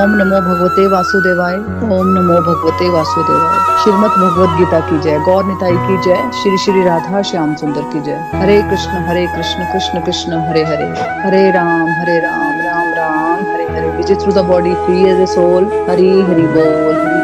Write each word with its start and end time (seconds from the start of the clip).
ओम 0.00 0.10
नमो 0.10 0.36
भगवते 0.40 0.86
वासुदेवाय। 0.86 1.54
ओम 1.94 2.06
नमो 2.08 2.36
भगवते 2.40 2.88
वासुदेवाय। 2.90 3.58
श्रीमद 3.82 4.10
भगवत 4.10 4.56
गीता 4.58 4.80
की 4.80 5.00
जय। 5.00 5.18
गौर 5.18 5.44
निताई 5.44 5.76
की 5.76 5.96
जय। 6.02 6.30
श्री 6.38 6.58
श्री 6.58 6.84
राधा 6.84 7.22
श्याम 7.22 7.54
सुंदर 7.54 7.82
की 7.92 8.00
जय। 8.00 8.16
Hare 8.34 8.56
Krishna 8.62 9.04
Hare 9.08 9.26
Krishna 9.26 9.66
Krishna 9.72 10.00
Krishna, 10.00 10.40
Hare 10.48 10.64
Hare. 10.64 10.88
Hare 11.24 11.50
Ram 11.50 11.86
Hare 11.90 12.18
Ram 12.18 12.60
Ram 12.60 12.88
Ram, 12.94 13.44
Hare 13.52 13.64
Hare. 13.64 13.90
Visit 13.96 14.20
through 14.22 14.32
the 14.32 14.46
body 14.46 14.74
free 14.74 15.04
as 15.04 15.20
a 15.20 15.26
soul 15.26 15.64
Hari 15.90 16.10
Hari 16.22 16.46
बोल। 16.56 16.94
हरि 16.96 17.19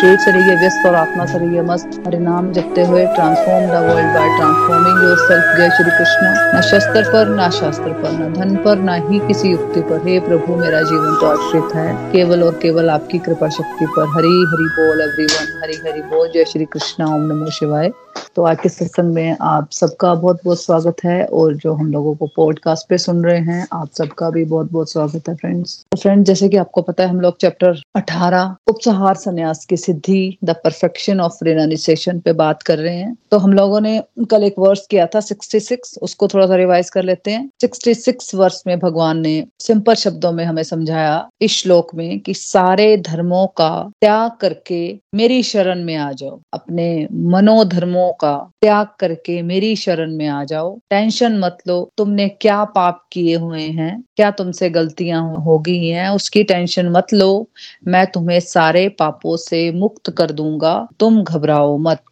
हरि 0.00 0.08
बोल 0.08 0.16
से 0.16 0.30
रहिए 0.30 0.56
व्यस्त 0.56 0.86
और 0.86 0.94
आत्मा 0.94 1.26
से 1.26 1.38
रहिए 1.38 1.62
मस्त 1.62 2.04
हरे 2.06 2.18
नाम 2.18 2.52
जपते 2.52 2.84
हुए 2.84 3.06
transform 3.06 3.66
the 3.66 3.70
world 3.70 4.14
by 4.14 4.38
transforming 4.38 5.08
yourself 5.18 5.56
जय 5.56 5.70
श्री 5.70 5.90
कृष्ण। 5.98 6.58
न 6.58 6.60
शस्त्र 6.60 7.02
पर, 7.12 7.28
न 7.28 7.50
शास्त्र 7.50 7.92
पर, 7.92 8.12
न 8.12 8.32
धन 8.32 8.56
पर, 8.56 8.78
न 8.78 8.88
ही 8.88 9.18
किसी 9.18 9.48
युक्ति 9.48 9.80
पर। 9.80 10.08
हे 10.08 10.20
प्रभु, 10.20 10.56
मेरा 10.56 10.82
जीवन 10.82 11.18
तो 11.20 11.26
आश्रित 11.26 11.74
है। 11.74 12.12
केवल 12.12 12.42
और 12.42 12.52
केवल 12.52 12.90
आपकी 12.90 13.18
कृपा 13.18 13.48
शक्ति 13.48 13.86
पर। 13.86 14.02
हरी 14.02 14.46
हरि 14.52 14.70
बोल 14.78 15.00
एवरी 15.00 15.24
वन 15.24 15.60
हरी 15.62 15.90
हरि 15.90 16.00
बोल। 16.00 16.28
जय 16.28 16.44
श्री 16.44 16.64
कृष्ण। 16.64 17.04
ओम 17.04 17.20
नमो 17.20 17.50
शिवाय। 17.50 17.90
तो 18.40 18.44
आज 18.44 18.60
के 18.60 18.68
सत्संग 18.68 19.12
में 19.14 19.36
आप 19.40 19.70
सबका 19.70 20.14
बहुत 20.14 20.40
बहुत 20.44 20.62
स्वागत 20.62 20.96
है 21.04 21.24
और 21.24 21.54
जो 21.54 21.72
हम 21.72 21.90
लोगों 21.92 22.14
को 22.14 22.26
पॉडकास्ट 22.26 22.88
पे 22.88 22.98
सुन 22.98 23.24
रहे 23.24 23.38
हैं, 23.38 23.66
आप 23.72 23.90
सबका 23.92 24.30
भी 24.30 24.44
बहुत 24.44 24.70
बहुत 24.72 24.92
स्वागत 24.92 25.28
है 25.28 25.34
फ्रेंड्स 25.34 25.74
तो 25.92 25.98
फ्रेंड्स 25.98 26.26
जैसे 26.26 26.48
कि 26.48 26.56
आपको 26.56 26.82
पता 26.82 27.04
है, 27.04 27.10
हम 27.10 27.20
लोग 27.20 27.36
चैप्टर 27.40 27.82
18 27.96 28.54
उपसहार 28.68 29.14
संन्यास 29.14 29.64
की 29.64 29.76
सिद्धि 29.76 30.38
द 30.44 30.50
परफेक्शन 30.50 31.20
ऑफ़ 31.20 31.44
रिनाइजेशन 31.44 32.20
पे 32.20 32.32
बात 32.32 32.62
कर 32.62 32.78
रहे 32.78 32.94
हैं। 32.96 33.16
तो 33.30 33.38
हम 33.38 33.52
लोगों 33.52 33.80
ने, 33.80 34.02
कल 34.30 34.44
एक 34.44 34.54
वर्ष 34.58 34.86
किया 34.90 35.06
था 35.06 35.20
66 35.20 35.98
उसको 36.02 36.28
थोड़ा 36.28 36.46
सा 36.46 36.56
रिवाइज 36.56 36.90
कर 36.90 37.02
लेते 37.02 37.30
हैं। 37.30 37.48
66 37.60 38.34
वर्ष 38.34 38.62
में 38.66 38.78
भगवान 38.78 39.20
ने 39.20 39.44
सिंपल 39.60 39.94
शब्दों 39.94 40.32
में 40.32 40.44
हमें 40.44 40.62
समझाया 40.62 41.28
इस 41.42 41.52
श्लोक 41.52 41.94
में 41.94 42.20
कि 42.20 42.34
सारे 42.34 42.96
धर्मों 42.96 43.46
का 43.46 43.70
त्याग 44.00 44.30
करके 44.40 44.82
मेरी 45.14 45.42
शरण 45.42 45.84
में 45.84 45.96
आ 45.96 46.12
जाओ। 46.12 46.40
अपने 46.52 47.08
मनोधर्मों 47.12 48.12
का 48.12 48.29
त्याग 48.38 48.86
करके 49.00 49.42
मेरी 49.42 49.76
शरण 49.76 50.16
में 50.16 50.28
आ 50.28 50.44
जाओ। 50.44 50.78
टेंशन 50.90 51.38
मत 51.38 51.58
लो, 51.68 51.90
तुमने 51.98 52.28
क्या 52.28 52.64
पाप 52.64 53.06
किए 53.12 53.36
हुए 53.36 53.62
हैं? 53.62 54.04
क्या 54.16 54.30
तुमसे 54.30 54.70
गलतियाँ 54.70 55.36
हो 55.36 55.58
गई 55.58 55.86
हैं? 55.86 56.08
उसकी 56.08 56.44
टेंशन 56.44 56.88
मत 56.88 57.06
लो। 57.14 57.48
मैं 57.88 58.06
तुम्हें 58.06 58.40
सारे 58.40 58.88
पापों 58.88 59.36
से 59.36 59.72
मुक्त 59.72 60.10
कर 60.10 60.30
दूँगा। 60.30 60.88
तुम 61.00 61.22
घबराओ 61.24 61.78
मत। 61.78 62.04